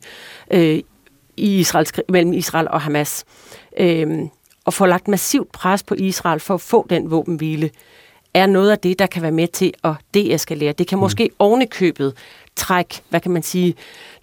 Øh, 0.51 0.79
i 1.37 1.59
Israels, 1.59 1.93
mellem 2.09 2.33
Israel 2.33 2.67
og 2.67 2.81
Hamas. 2.81 3.25
Øhm, 3.79 4.29
og 4.65 4.73
får 4.73 4.87
lagt 4.87 5.07
massivt 5.07 5.51
pres 5.51 5.83
på 5.83 5.95
Israel 5.97 6.39
for 6.39 6.53
at 6.53 6.61
få 6.61 6.87
den 6.89 7.11
våbenhvile. 7.11 7.69
er 8.33 8.45
noget 8.45 8.71
af 8.71 8.79
det, 8.79 8.99
der 8.99 9.05
kan 9.05 9.21
være 9.21 9.31
med 9.31 9.47
til 9.47 9.73
at 9.83 9.93
deeskalere. 10.13 10.73
Det 10.73 10.87
kan 10.87 10.97
måske 10.97 11.23
mm. 11.23 11.35
ovenikøbet 11.39 12.13
trække, 12.57 13.01
hvad 13.09 13.19
kan 13.19 13.31
man 13.31 13.43
sige, 13.43 13.75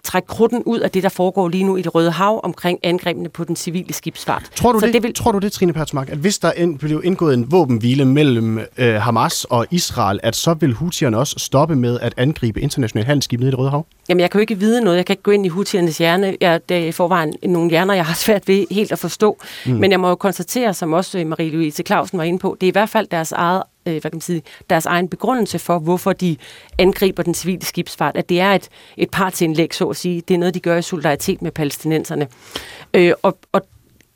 trække 0.03 0.27
krudten 0.27 0.63
ud 0.63 0.79
af 0.79 0.91
det, 0.91 1.03
der 1.03 1.09
foregår 1.09 1.47
lige 1.47 1.63
nu 1.63 1.77
i 1.77 1.81
det 1.81 1.95
Røde 1.95 2.11
Hav 2.11 2.39
omkring 2.43 2.79
angrebene 2.83 3.29
på 3.29 3.43
den 3.43 3.55
civile 3.55 3.93
skibsfart. 3.93 4.43
Tror 4.55 4.71
du, 4.71 4.79
det, 4.79 4.93
det, 4.93 5.03
vil... 5.03 5.13
tror 5.13 5.31
du 5.31 5.37
det, 5.37 5.51
Trine 5.51 5.73
Pertsmark, 5.73 6.09
at 6.09 6.17
hvis 6.17 6.39
der 6.39 6.51
ind, 6.51 6.79
blev 6.79 7.01
indgået 7.03 7.33
en 7.33 7.51
våbenhvile 7.51 8.05
mellem 8.05 8.59
øh, 8.77 8.95
Hamas 8.95 9.43
og 9.43 9.65
Israel, 9.71 10.19
at 10.23 10.35
så 10.35 10.53
vil 10.53 10.73
Houthierne 10.73 11.17
også 11.17 11.35
stoppe 11.37 11.75
med 11.75 11.99
at 11.99 12.13
angribe 12.17 12.61
internationale 12.61 13.05
handelsskib 13.05 13.39
nede 13.39 13.49
i 13.49 13.51
det 13.51 13.59
Røde 13.59 13.69
Hav? 13.69 13.85
Jamen, 14.09 14.21
jeg 14.21 14.31
kan 14.31 14.39
jo 14.39 14.41
ikke 14.41 14.59
vide 14.59 14.81
noget. 14.81 14.97
Jeg 14.97 15.05
kan 15.05 15.13
ikke 15.13 15.23
gå 15.23 15.31
ind 15.31 15.45
i 15.45 15.49
Houthiernes 15.49 15.97
hjerne. 15.97 16.35
Jeg, 16.41 16.69
det 16.69 16.77
er 16.77 16.87
i 16.87 16.91
forvejen 16.91 17.33
nogle 17.43 17.69
hjerner, 17.69 17.93
jeg 17.93 18.05
har 18.05 18.13
svært 18.13 18.47
ved 18.47 18.65
helt 18.71 18.91
at 18.91 18.99
forstå. 18.99 19.37
Mm. 19.65 19.71
Men 19.71 19.91
jeg 19.91 19.99
må 19.99 20.09
jo 20.09 20.15
konstatere, 20.15 20.73
som 20.73 20.93
også 20.93 21.17
Marie-Louise 21.17 21.83
Clausen 21.87 22.17
var 22.17 22.23
inde 22.23 22.39
på, 22.39 22.57
det 22.61 22.67
er 22.67 22.71
i 22.71 22.71
hvert 22.71 22.89
fald 22.89 23.07
deres 23.07 23.31
eget 23.31 23.63
øh, 23.85 23.91
hvad 23.91 24.01
kan 24.01 24.11
man 24.13 24.21
sige, 24.21 24.43
deres 24.69 24.85
egen 24.85 25.07
begrundelse 25.07 25.59
for, 25.59 25.79
hvorfor 25.79 26.13
de 26.13 26.37
angriber 26.77 27.23
den 27.23 27.33
civile 27.33 27.65
skibsfart, 27.65 28.17
at 28.17 28.29
det 28.29 28.39
er 28.39 28.51
et, 28.51 28.69
et 28.97 29.09
partsindlæg, 29.11 29.75
så 29.75 29.89
at 29.89 29.95
sige. 29.95 30.21
Det 30.27 30.33
er 30.33 30.37
noget, 30.37 30.53
de 30.53 30.59
gør 30.59 30.77
i 30.77 30.81
solidaritet 30.81 31.41
med 31.41 31.51
palæstinenserne. 31.51 32.27
Øh, 32.93 33.13
og, 33.21 33.37
og 33.51 33.61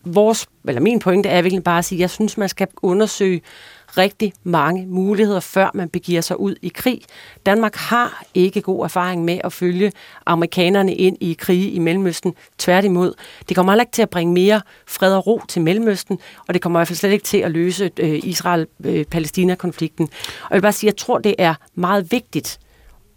vores, 0.05 0.47
eller 0.67 0.81
min 0.81 0.99
pointe 0.99 1.29
er 1.29 1.41
virkelig 1.41 1.63
bare 1.63 1.77
at 1.77 1.85
sige, 1.85 1.97
at 1.97 2.01
jeg 2.01 2.09
synes, 2.09 2.37
man 2.37 2.49
skal 2.49 2.67
undersøge 2.81 3.41
rigtig 3.97 4.33
mange 4.43 4.85
muligheder, 4.85 5.39
før 5.39 5.69
man 5.73 5.89
begiver 5.89 6.21
sig 6.21 6.39
ud 6.39 6.55
i 6.61 6.67
krig. 6.67 7.01
Danmark 7.45 7.75
har 7.75 8.23
ikke 8.33 8.61
god 8.61 8.83
erfaring 8.83 9.25
med 9.25 9.41
at 9.43 9.53
følge 9.53 9.91
amerikanerne 10.25 10.95
ind 10.95 11.17
i 11.21 11.33
krige 11.33 11.71
i 11.71 11.79
Mellemøsten. 11.79 12.33
Tværtimod. 12.57 13.13
Det 13.49 13.55
kommer 13.55 13.71
heller 13.71 13.83
ikke 13.83 13.91
til 13.91 14.01
at 14.01 14.09
bringe 14.09 14.33
mere 14.33 14.61
fred 14.87 15.15
og 15.15 15.27
ro 15.27 15.41
til 15.47 15.61
Mellemøsten, 15.61 16.19
og 16.47 16.53
det 16.53 16.61
kommer 16.61 16.79
i 16.79 16.81
hvert 16.81 16.87
fald 16.87 16.97
slet 16.97 17.11
ikke 17.11 17.25
til 17.25 17.37
at 17.37 17.51
løse 17.51 17.91
øh, 17.99 18.19
Israel-Palæstina-konflikten. 18.23 20.03
Øh, 20.03 20.09
og 20.43 20.51
jeg 20.51 20.55
vil 20.55 20.61
bare 20.61 20.71
sige, 20.71 20.87
at 20.87 20.93
jeg 20.93 20.97
tror, 20.97 21.17
det 21.17 21.35
er 21.37 21.53
meget 21.75 22.11
vigtigt, 22.11 22.59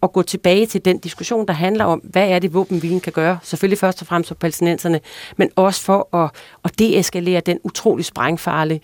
at 0.03 0.13
gå 0.13 0.23
tilbage 0.23 0.67
til 0.67 0.85
den 0.85 0.99
diskussion, 0.99 1.47
der 1.47 1.53
handler 1.53 1.85
om, 1.85 1.99
hvad 1.99 2.29
er 2.29 2.39
det, 2.39 2.55
våbenhvilen 2.55 3.01
kan 3.01 3.13
gøre, 3.13 3.39
selvfølgelig 3.43 3.79
først 3.79 4.01
og 4.01 4.07
fremmest 4.07 4.29
for 4.29 4.35
palæstinenserne, 4.35 5.01
men 5.37 5.51
også 5.57 5.83
for 5.83 6.17
at, 6.17 6.31
at 6.65 6.79
deeskalere 6.79 7.41
den 7.47 7.59
utrolig 7.65 8.05
sprængfarlige, 8.05 8.81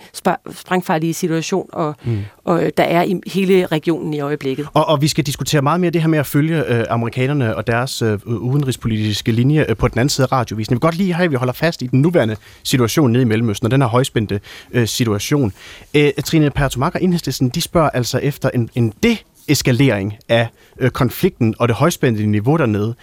sprængfarlige 0.52 1.14
situation, 1.14 1.68
og, 1.72 1.94
mm. 2.04 2.24
og, 2.44 2.70
der 2.76 2.82
er 2.82 3.02
i 3.02 3.20
hele 3.26 3.66
regionen 3.66 4.14
i 4.14 4.20
øjeblikket. 4.20 4.68
Og, 4.74 4.88
og 4.88 5.02
vi 5.02 5.08
skal 5.08 5.26
diskutere 5.26 5.62
meget 5.62 5.80
mere 5.80 5.90
det 5.90 6.00
her 6.00 6.08
med 6.08 6.18
at 6.18 6.26
følge 6.26 6.64
øh, 6.64 6.84
amerikanerne 6.90 7.56
og 7.56 7.66
deres 7.66 8.02
øh, 8.02 8.18
udenrigspolitiske 8.26 9.32
linje 9.32 9.66
øh, 9.68 9.76
på 9.76 9.88
den 9.88 9.98
anden 9.98 10.08
side 10.08 10.26
af 10.30 10.32
radiovisen. 10.32 10.72
Jeg 10.72 10.76
vil 10.76 10.80
godt 10.80 10.94
lige 10.94 11.12
have, 11.12 11.24
at 11.24 11.30
vi 11.30 11.36
holder 11.36 11.52
fast 11.52 11.82
i 11.82 11.86
den 11.86 12.02
nuværende 12.02 12.36
situation 12.62 13.12
nede 13.12 13.22
i 13.22 13.26
Mellemøsten, 13.26 13.66
og 13.66 13.70
den 13.70 13.82
her 13.82 13.88
højspændte 13.88 14.40
øh, 14.72 14.88
situation. 14.88 15.52
Øh, 15.94 16.12
Trine 16.24 16.50
Pertomak 16.50 16.94
og 16.94 17.02
Enhedslisten, 17.02 17.48
de 17.48 17.60
spørger 17.60 17.90
altså 17.90 18.18
efter 18.18 18.50
en, 18.54 18.70
en 18.74 18.92
det 19.02 19.24
eskalering 19.48 20.16
af 20.28 20.48
øh, 20.80 20.90
konflikten 20.90 21.54
og 21.58 21.68
det 21.68 21.76
højspændte 21.76 22.26
niveau 22.26 22.56
dernede. 22.56 22.94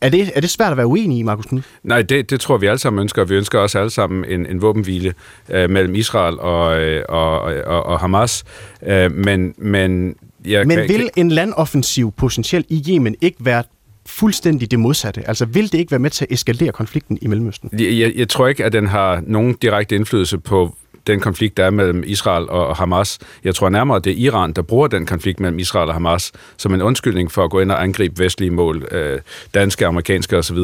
Er 0.00 0.08
det, 0.08 0.30
er 0.34 0.40
det 0.40 0.50
svært 0.50 0.70
at 0.70 0.76
være 0.76 0.86
uenig 0.86 1.18
i, 1.18 1.22
Markus 1.22 1.46
Knud? 1.46 1.62
Nej, 1.82 2.02
det, 2.02 2.30
det 2.30 2.40
tror 2.40 2.56
vi 2.56 2.66
alle 2.66 2.78
sammen 2.78 3.00
ønsker. 3.00 3.24
Vi 3.24 3.34
ønsker 3.34 3.58
også 3.58 3.78
alle 3.78 3.90
sammen 3.90 4.24
en, 4.24 4.46
en 4.46 4.62
våbenhvile 4.62 5.14
øh, 5.48 5.70
mellem 5.70 5.94
Israel 5.94 6.38
og, 6.38 6.80
øh, 6.80 7.04
og, 7.08 7.40
og, 7.42 7.82
og 7.86 8.00
Hamas. 8.00 8.44
Øh, 8.86 9.12
men 9.12 9.54
men, 9.58 10.14
jeg 10.44 10.66
men 10.66 10.78
kan, 10.78 10.88
vil 10.88 11.10
en 11.16 11.30
landoffensiv 11.30 12.12
potentielt 12.12 12.66
i 12.68 12.84
Yemen 12.88 13.16
ikke 13.20 13.36
være 13.40 13.64
fuldstændig 14.06 14.70
det 14.70 14.78
modsatte? 14.78 15.28
Altså 15.28 15.44
vil 15.44 15.72
det 15.72 15.78
ikke 15.78 15.90
være 15.90 16.00
med 16.00 16.10
til 16.10 16.24
at 16.24 16.32
eskalere 16.32 16.72
konflikten 16.72 17.18
i 17.22 17.26
Mellemøsten? 17.26 17.70
Jeg, 17.72 17.98
jeg, 17.98 18.12
jeg 18.16 18.28
tror 18.28 18.48
ikke, 18.48 18.64
at 18.64 18.72
den 18.72 18.86
har 18.86 19.22
nogen 19.26 19.54
direkte 19.54 19.96
indflydelse 19.96 20.38
på, 20.38 20.74
den 21.06 21.20
konflikt, 21.20 21.56
der 21.56 21.64
er 21.64 21.70
mellem 21.70 22.02
Israel 22.06 22.48
og 22.48 22.76
Hamas. 22.76 23.18
Jeg 23.44 23.54
tror 23.54 23.68
nærmere, 23.68 23.96
at 23.96 24.04
det 24.04 24.12
er 24.12 24.16
Iran, 24.16 24.52
der 24.52 24.62
bruger 24.62 24.86
den 24.86 25.06
konflikt 25.06 25.40
mellem 25.40 25.58
Israel 25.58 25.88
og 25.88 25.94
Hamas 25.94 26.32
som 26.56 26.74
en 26.74 26.82
undskyldning 26.82 27.32
for 27.32 27.44
at 27.44 27.50
gå 27.50 27.60
ind 27.60 27.70
og 27.70 27.82
angribe 27.82 28.24
vestlige 28.24 28.50
mål, 28.50 28.88
øh, 28.90 29.20
danske, 29.54 29.86
amerikanske 29.86 30.38
osv. 30.38 30.56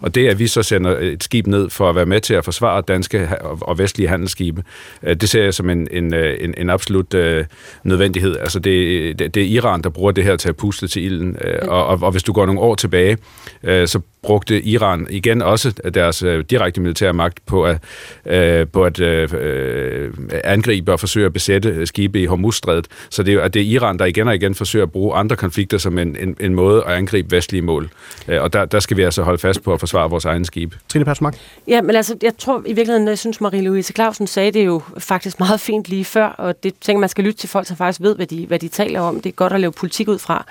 Og 0.00 0.14
det, 0.14 0.28
at 0.28 0.38
vi 0.38 0.46
så 0.46 0.62
sender 0.62 0.98
et 0.98 1.24
skib 1.24 1.46
ned 1.46 1.70
for 1.70 1.90
at 1.90 1.96
være 1.96 2.06
med 2.06 2.20
til 2.20 2.34
at 2.34 2.44
forsvare 2.44 2.82
danske 2.88 3.28
og 3.40 3.78
vestlige 3.78 4.08
handelsskibe, 4.08 4.62
øh, 5.02 5.16
det 5.16 5.28
ser 5.28 5.42
jeg 5.42 5.54
som 5.54 5.70
en, 5.70 5.88
en, 5.90 6.14
øh, 6.14 6.36
en, 6.40 6.54
en 6.56 6.70
absolut 6.70 7.14
øh, 7.14 7.44
nødvendighed. 7.84 8.36
Altså 8.36 8.58
det, 8.58 9.18
det, 9.18 9.34
det 9.34 9.42
er 9.42 9.46
Iran, 9.46 9.82
der 9.82 9.90
bruger 9.90 10.12
det 10.12 10.24
her 10.24 10.36
til 10.36 10.48
at 10.48 10.56
puste 10.56 10.88
til 10.88 11.04
ilden. 11.04 11.36
Øh, 11.44 11.58
og, 11.68 11.86
og, 11.86 11.98
og 12.02 12.10
hvis 12.10 12.22
du 12.22 12.32
går 12.32 12.46
nogle 12.46 12.60
år 12.60 12.74
tilbage, 12.74 13.18
øh, 13.62 13.88
så 13.88 14.00
brugte 14.22 14.62
Iran 14.62 15.06
igen 15.10 15.42
også 15.42 15.72
deres 15.94 16.22
øh, 16.22 16.44
direkte 16.50 16.80
militære 16.80 17.12
magt 17.12 17.46
på 17.46 17.64
at, 17.64 17.78
øh, 18.26 18.66
på 18.66 18.84
at 18.84 19.00
øh, 19.00 19.28
øh, 19.74 20.12
angribe 20.44 20.92
og 20.92 21.00
forsøge 21.00 21.26
at 21.26 21.32
besætte 21.32 21.86
skibe 21.86 22.22
i 22.22 22.26
Hormuzstrædet. 22.26 22.86
Så 23.10 23.22
det 23.22 23.34
er, 23.34 23.48
det 23.48 23.62
er 23.62 23.66
Iran, 23.66 23.98
der 23.98 24.04
igen 24.04 24.28
og 24.28 24.34
igen 24.34 24.54
forsøger 24.54 24.82
at 24.82 24.92
bruge 24.92 25.14
andre 25.14 25.36
konflikter 25.36 25.78
som 25.78 25.98
en, 25.98 26.16
en, 26.16 26.36
en 26.40 26.54
måde 26.54 26.84
at 26.86 26.92
angribe 26.92 27.36
vestlige 27.36 27.62
mål. 27.62 27.90
Øh, 28.28 28.42
og 28.42 28.52
der, 28.52 28.64
der 28.64 28.80
skal 28.80 28.96
vi 28.96 29.02
altså 29.02 29.22
holde 29.22 29.38
fast 29.38 29.62
på 29.62 29.72
at 29.72 29.80
forsvare 29.80 30.10
vores 30.10 30.24
egen 30.24 30.44
skib. 30.44 30.74
Trine 30.88 31.04
Persmark? 31.04 31.36
Ja, 31.68 31.82
men 31.82 31.96
altså, 31.96 32.16
jeg 32.22 32.32
tror 32.38 32.62
i 32.66 32.72
virkeligheden, 32.72 33.08
jeg 33.08 33.18
synes 33.18 33.40
Marie-Louise 33.40 33.92
Clausen 33.92 34.26
sagde 34.26 34.50
det 34.50 34.66
jo 34.66 34.82
faktisk 34.98 35.38
meget 35.38 35.60
fint 35.60 35.88
lige 35.88 36.04
før, 36.04 36.26
og 36.26 36.62
det 36.62 36.74
tænker 36.80 37.00
man 37.00 37.08
skal 37.08 37.24
lytte 37.24 37.38
til 37.38 37.48
folk, 37.48 37.66
som 37.66 37.76
faktisk 37.76 38.00
ved, 38.00 38.16
hvad 38.16 38.26
de, 38.26 38.46
hvad 38.46 38.58
de 38.58 38.68
taler 38.68 39.00
om. 39.00 39.20
Det 39.20 39.30
er 39.30 39.34
godt 39.34 39.52
at 39.52 39.60
lave 39.60 39.72
politik 39.72 40.08
ud 40.08 40.18
fra. 40.18 40.46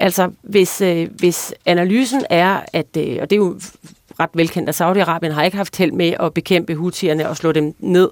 Altså, 0.00 0.30
hvis, 0.42 0.80
øh, 0.80 1.08
hvis 1.18 1.54
analysen 1.66 2.24
er, 2.30 2.60
at, 2.72 2.86
øh, 2.98 3.18
og 3.20 3.30
det 3.30 3.32
er 3.32 3.40
jo 3.40 3.60
ret 4.20 4.30
velkendt, 4.34 4.68
at 4.68 4.80
Saudi-Arabien 4.80 5.32
har 5.32 5.42
ikke 5.42 5.56
haft 5.56 5.76
held 5.76 5.92
med 5.92 6.14
at 6.20 6.34
bekæmpe 6.34 6.74
hutierne 6.74 7.28
og 7.28 7.36
slå 7.36 7.52
dem 7.52 7.74
ned. 7.78 8.10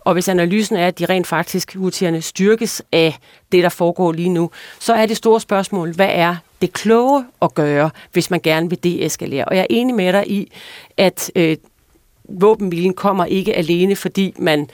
Og 0.00 0.12
hvis 0.12 0.28
analysen 0.28 0.76
er, 0.76 0.86
at 0.86 0.98
de 0.98 1.06
rent 1.06 1.26
faktisk, 1.26 1.74
hutierne, 1.74 2.22
styrkes 2.22 2.82
af 2.92 3.18
det, 3.52 3.62
der 3.62 3.68
foregår 3.68 4.12
lige 4.12 4.28
nu, 4.28 4.50
så 4.80 4.94
er 4.94 5.06
det 5.06 5.16
store 5.16 5.40
spørgsmål, 5.40 5.94
hvad 5.94 6.10
er 6.12 6.36
det 6.62 6.72
kloge 6.72 7.24
at 7.42 7.54
gøre, 7.54 7.90
hvis 8.12 8.30
man 8.30 8.40
gerne 8.40 8.68
vil 8.70 8.84
deeskalere? 8.84 9.44
Og 9.44 9.56
jeg 9.56 9.62
er 9.62 9.66
enig 9.70 9.94
med 9.94 10.12
dig 10.12 10.30
i, 10.30 10.52
at 10.96 11.30
øh, 11.36 11.56
våbenhvilen 12.28 12.94
kommer 12.94 13.24
ikke 13.24 13.54
alene, 13.56 13.96
fordi 13.96 14.34
man 14.38 14.70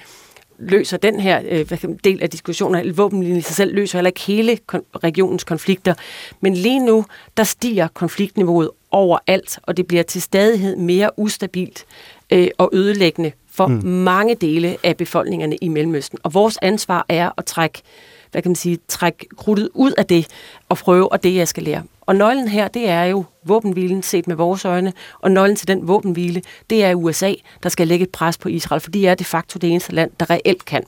løser 0.58 0.96
den 0.96 1.20
her 1.20 1.40
øh, 1.48 1.96
del 2.04 2.22
af 2.22 2.30
diskussionen. 2.30 2.96
Våbenlinjen 2.96 3.38
i 3.38 3.40
sig 3.40 3.56
selv 3.56 3.74
løser 3.74 3.98
heller 3.98 4.08
ikke 4.08 4.20
hele 4.20 4.58
kon- 4.72 4.98
regionens 5.04 5.44
konflikter. 5.44 5.94
Men 6.40 6.54
lige 6.54 6.86
nu, 6.86 7.04
der 7.36 7.44
stiger 7.44 7.88
konfliktniveauet 7.88 8.70
overalt, 8.90 9.58
og 9.62 9.76
det 9.76 9.86
bliver 9.86 10.02
til 10.02 10.22
stadighed 10.22 10.76
mere 10.76 11.18
ustabilt 11.18 11.84
øh, 12.30 12.48
og 12.58 12.70
ødelæggende 12.72 13.32
for 13.52 13.66
mm. 13.66 13.84
mange 13.84 14.34
dele 14.34 14.76
af 14.82 14.96
befolkningerne 14.96 15.56
i 15.56 15.68
Mellemøsten. 15.68 16.18
Og 16.22 16.34
vores 16.34 16.58
ansvar 16.62 17.06
er 17.08 17.30
at 17.38 17.44
trække 17.44 17.82
hvad 18.30 18.42
kan 18.42 18.50
man 18.50 18.56
sige, 18.56 18.78
trække 18.88 19.26
krudtet 19.36 19.68
ud 19.74 19.92
af 19.98 20.06
det 20.06 20.26
og 20.68 20.78
prøve 20.78 21.08
at 21.12 21.22
deeskalere. 21.22 21.82
Og 22.00 22.16
nøglen 22.16 22.48
her, 22.48 22.68
det 22.68 22.88
er 22.88 23.04
jo 23.04 23.24
våbenhvilen 23.44 24.02
set 24.02 24.26
med 24.26 24.36
vores 24.36 24.64
øjne, 24.64 24.92
og 25.20 25.30
nøglen 25.30 25.56
til 25.56 25.68
den 25.68 25.88
våbenhvile, 25.88 26.42
det 26.70 26.84
er 26.84 26.94
USA, 26.94 27.34
der 27.62 27.68
skal 27.68 27.88
lægge 27.88 28.02
et 28.02 28.10
pres 28.10 28.38
på 28.38 28.48
Israel, 28.48 28.80
for 28.80 28.90
de 28.90 29.06
er 29.06 29.14
de 29.14 29.24
facto 29.24 29.58
det 29.58 29.70
eneste 29.70 29.94
land, 29.94 30.10
der 30.20 30.30
reelt 30.30 30.64
kan. 30.64 30.82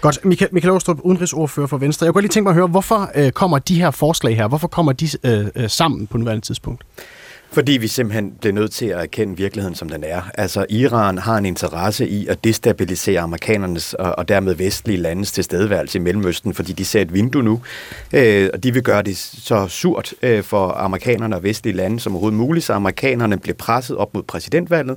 Godt. 0.00 0.24
Michael, 0.24 0.54
Michael 0.54 0.72
Åstrup, 0.72 1.00
udenrigsordfører 1.00 1.66
for 1.66 1.76
Venstre. 1.76 2.04
Jeg 2.04 2.12
kunne 2.12 2.22
lige 2.22 2.30
tænke 2.30 2.44
mig 2.44 2.50
at 2.50 2.54
høre, 2.54 2.66
hvorfor 2.66 3.10
øh, 3.14 3.32
kommer 3.32 3.58
de 3.58 3.80
her 3.80 3.90
forslag 3.90 4.36
her, 4.36 4.48
hvorfor 4.48 4.68
kommer 4.68 4.92
de 4.92 5.08
øh, 5.24 5.46
øh, 5.56 5.70
sammen 5.70 6.06
på 6.06 6.18
nuværende 6.18 6.46
tidspunkt? 6.46 6.84
Fordi 7.50 7.72
vi 7.72 7.88
simpelthen 7.88 8.32
bliver 8.40 8.52
nødt 8.52 8.72
til 8.72 8.86
at 8.86 9.00
erkende 9.00 9.36
virkeligheden, 9.36 9.74
som 9.74 9.88
den 9.88 10.04
er. 10.04 10.22
Altså, 10.34 10.66
Iran 10.68 11.18
har 11.18 11.38
en 11.38 11.46
interesse 11.46 12.08
i 12.08 12.26
at 12.26 12.44
destabilisere 12.44 13.20
amerikanernes 13.20 13.94
og, 13.94 14.18
og 14.18 14.28
dermed 14.28 14.54
vestlige 14.54 14.96
landes 14.96 15.32
tilstedeværelse 15.32 15.98
i 15.98 16.00
Mellemøsten, 16.00 16.54
fordi 16.54 16.72
de 16.72 16.84
ser 16.84 17.00
et 17.00 17.14
vindue 17.14 17.42
nu, 17.42 17.60
øh, 18.12 18.50
og 18.52 18.62
de 18.62 18.72
vil 18.72 18.82
gøre 18.82 19.02
det 19.02 19.16
så 19.16 19.68
surt 19.68 20.14
øh, 20.22 20.42
for 20.42 20.68
amerikanerne 20.68 21.36
og 21.36 21.42
vestlige 21.42 21.76
lande 21.76 22.00
som 22.00 22.12
overhovedet 22.12 22.38
muligt, 22.38 22.66
så 22.66 22.72
amerikanerne 22.72 23.38
bliver 23.38 23.56
presset 23.56 23.96
op 23.96 24.14
mod 24.14 24.22
præsidentvalget, 24.22 24.96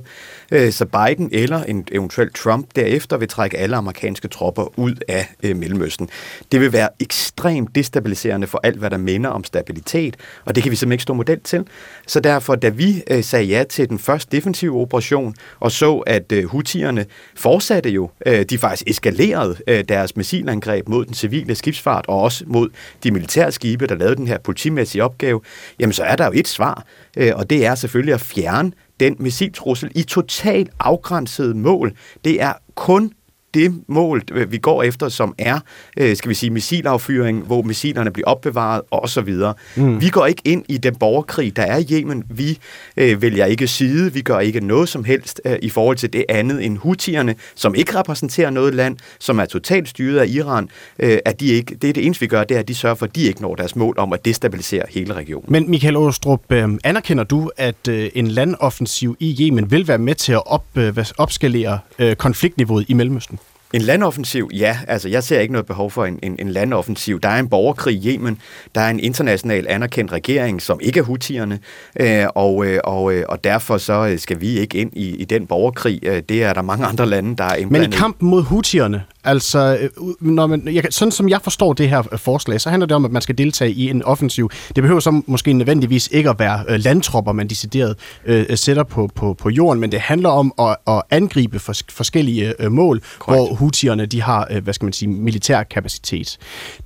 Øh, 0.50 0.72
så 0.72 0.84
Biden 0.84 1.28
eller 1.32 1.64
en 1.64 1.86
eventuel 1.92 2.32
Trump 2.32 2.66
derefter 2.76 3.16
vil 3.16 3.28
trække 3.28 3.58
alle 3.58 3.76
amerikanske 3.76 4.28
tropper 4.28 4.78
ud 4.78 4.94
af 5.08 5.28
øh, 5.42 5.56
Mellemøsten. 5.56 6.08
Det 6.52 6.60
vil 6.60 6.72
være 6.72 6.88
ekstremt 7.00 7.74
destabiliserende 7.74 8.46
for 8.46 8.60
alt, 8.62 8.78
hvad 8.78 8.90
der 8.90 8.96
minder 8.96 9.30
om 9.30 9.44
stabilitet, 9.44 10.16
og 10.44 10.54
det 10.54 10.62
kan 10.62 10.70
vi 10.70 10.76
simpelthen 10.76 10.92
ikke 10.92 11.02
stå 11.02 11.14
model 11.14 11.40
til. 11.40 11.66
Så 12.06 12.20
derfor, 12.20 12.54
da 12.54 12.68
vi 12.68 13.02
øh, 13.10 13.24
sagde 13.24 13.44
ja 13.44 13.64
til 13.68 13.88
den 13.88 13.98
første 13.98 14.36
defensive 14.36 14.80
operation, 14.80 15.34
og 15.60 15.72
så, 15.72 15.96
at 15.96 16.32
hutierne 16.44 17.06
fortsatte 17.34 17.90
jo, 17.90 18.10
de 18.50 18.58
faktisk 18.58 18.82
eskalerede 18.86 19.82
deres 19.88 20.16
missilangreb 20.16 20.88
mod 20.88 21.04
den 21.04 21.14
civile 21.14 21.54
skibsfart, 21.54 22.04
og 22.08 22.20
også 22.20 22.44
mod 22.46 22.68
de 23.04 23.10
militære 23.10 23.52
skibe, 23.52 23.86
der 23.86 23.94
lavede 23.94 24.16
den 24.16 24.26
her 24.26 24.38
politimæssige 24.38 25.04
opgave, 25.04 25.40
jamen 25.80 25.92
så 25.92 26.02
er 26.02 26.16
der 26.16 26.26
jo 26.26 26.32
et 26.34 26.48
svar, 26.48 26.84
og 27.32 27.50
det 27.50 27.66
er 27.66 27.74
selvfølgelig 27.74 28.14
at 28.14 28.20
fjerne 28.20 28.72
den 29.00 29.16
missiltrussel 29.18 29.90
i 29.94 30.02
totalt 30.02 30.70
afgrænsede 30.80 31.54
mål. 31.54 31.96
Det 32.24 32.42
er 32.42 32.52
kun 32.74 33.12
det 33.54 33.74
mål, 33.86 34.22
vi 34.48 34.58
går 34.58 34.82
efter, 34.82 35.08
som 35.08 35.34
er, 35.38 35.60
øh, 35.96 36.16
skal 36.16 36.28
vi 36.28 36.34
sige, 36.34 36.50
missilaffyring, 36.50 37.42
hvor 37.46 37.62
missilerne 37.62 38.10
bliver 38.10 38.28
opbevaret 38.28 38.82
osv. 38.90 39.34
Mm. 39.76 40.00
Vi 40.00 40.08
går 40.08 40.26
ikke 40.26 40.42
ind 40.44 40.64
i 40.68 40.78
den 40.78 40.96
borgerkrig, 40.96 41.56
der 41.56 41.62
er 41.62 41.78
i 41.78 41.86
Yemen. 41.90 42.24
Vi 42.30 42.58
øh, 42.96 43.22
vælger 43.22 43.46
ikke 43.46 43.66
side. 43.66 44.12
Vi 44.12 44.20
gør 44.20 44.38
ikke 44.38 44.60
noget 44.60 44.88
som 44.88 45.04
helst 45.04 45.40
øh, 45.44 45.56
i 45.62 45.70
forhold 45.70 45.96
til 45.96 46.12
det 46.12 46.24
andet 46.28 46.64
end 46.64 46.76
hutierne, 46.76 47.34
som 47.54 47.74
ikke 47.74 47.98
repræsenterer 47.98 48.50
noget 48.50 48.74
land, 48.74 48.96
som 49.18 49.38
er 49.38 49.44
totalt 49.44 49.88
styret 49.88 50.18
af 50.18 50.26
Iran. 50.28 50.68
Øh, 50.98 51.18
at 51.24 51.40
de 51.40 51.46
ikke, 51.46 51.74
det 51.74 51.88
er 51.88 51.92
det 51.92 52.06
eneste, 52.06 52.20
vi 52.20 52.26
gør, 52.26 52.44
det 52.44 52.54
er, 52.54 52.58
at 52.58 52.68
de 52.68 52.74
sørger 52.74 52.94
for, 52.94 53.06
at 53.06 53.16
de 53.16 53.22
ikke 53.22 53.42
når 53.42 53.54
deres 53.54 53.76
mål 53.76 53.94
om 53.98 54.12
at 54.12 54.24
destabilisere 54.24 54.82
hele 54.90 55.14
regionen. 55.14 55.52
Men 55.52 55.70
Michael 55.70 55.96
Åstrup, 55.96 56.52
øh, 56.52 56.68
anerkender 56.84 57.24
du, 57.24 57.50
at 57.56 57.88
øh, 57.88 58.10
en 58.14 58.28
landoffensiv 58.28 59.16
i 59.20 59.36
Yemen 59.40 59.70
vil 59.70 59.88
være 59.88 59.98
med 59.98 60.14
til 60.14 60.32
at 60.32 60.42
op, 60.46 60.64
øh, 60.74 60.96
opskalere 61.18 61.78
øh, 61.98 62.16
konfliktniveauet 62.16 62.84
i 62.88 62.92
Mellemøsten? 62.94 63.39
En 63.72 63.80
landoffensiv, 63.80 64.50
ja. 64.54 64.78
Altså, 64.88 65.08
jeg 65.08 65.24
ser 65.24 65.40
ikke 65.40 65.52
noget 65.52 65.66
behov 65.66 65.90
for 65.90 66.04
en, 66.04 66.18
en, 66.22 66.36
en 66.38 66.48
landoffensiv. 66.48 67.20
Der 67.20 67.28
er 67.28 67.38
en 67.38 67.48
borgerkrig 67.48 67.96
i 67.96 68.08
Yemen. 68.08 68.38
Der 68.74 68.80
er 68.80 68.90
en 68.90 69.00
international 69.00 69.66
anerkendt 69.68 70.12
regering, 70.12 70.62
som 70.62 70.80
ikke 70.82 71.00
er 71.00 71.04
hutierne. 71.04 71.58
Øh, 72.00 72.26
og, 72.34 72.66
øh, 72.66 72.80
og, 72.84 73.14
øh, 73.14 73.24
og 73.28 73.44
derfor 73.44 73.78
så 73.78 74.14
skal 74.18 74.40
vi 74.40 74.58
ikke 74.58 74.78
ind 74.78 74.90
i, 74.92 75.16
i 75.16 75.24
den 75.24 75.46
borgerkrig. 75.46 76.00
Øh, 76.02 76.22
det 76.28 76.42
er 76.42 76.52
der 76.52 76.62
mange 76.62 76.86
andre 76.86 77.06
lande, 77.06 77.36
der 77.36 77.44
er 77.44 77.54
indblandet 77.54 77.90
Men 77.90 77.98
i 77.98 78.00
kampen 78.00 78.28
mod 78.28 78.42
hutierne, 78.42 79.02
Altså, 79.24 79.78
øh, 79.80 79.90
når 80.20 80.46
man, 80.46 80.68
jeg, 80.74 80.84
sådan 80.90 81.12
som 81.12 81.28
jeg 81.28 81.40
forstår 81.42 81.72
det 81.72 81.88
her 81.88 82.02
øh, 82.12 82.18
forslag, 82.18 82.60
så 82.60 82.70
handler 82.70 82.86
det 82.86 82.96
om, 82.96 83.04
at 83.04 83.10
man 83.10 83.22
skal 83.22 83.38
deltage 83.38 83.72
i 83.72 83.90
en 83.90 84.02
offensiv. 84.02 84.50
Det 84.76 84.82
behøver 84.82 85.00
så 85.00 85.22
måske 85.26 85.52
nødvendigvis 85.52 86.08
ikke 86.12 86.30
at 86.30 86.38
være 86.38 86.64
øh, 86.68 86.80
landtropper, 86.80 87.32
man 87.32 87.48
decideret 87.48 87.96
øh, 88.24 88.56
sætter 88.56 88.82
på, 88.82 89.08
på, 89.14 89.34
på 89.34 89.50
jorden, 89.50 89.80
men 89.80 89.92
det 89.92 90.00
handler 90.00 90.28
om 90.28 90.52
at, 90.58 90.76
at 90.86 91.02
angribe 91.10 91.58
for, 91.58 91.74
forskellige 91.88 92.54
øh, 92.58 92.72
mål, 92.72 93.02
Correct. 93.18 93.38
hvor 93.38 93.54
hutierne 93.54 94.06
de 94.06 94.22
har, 94.22 94.48
øh, 94.50 94.64
hvad 94.64 94.74
skal 94.74 94.86
man 94.86 94.92
sige, 94.92 95.08
militær 95.08 95.62
kapacitet. 95.62 96.38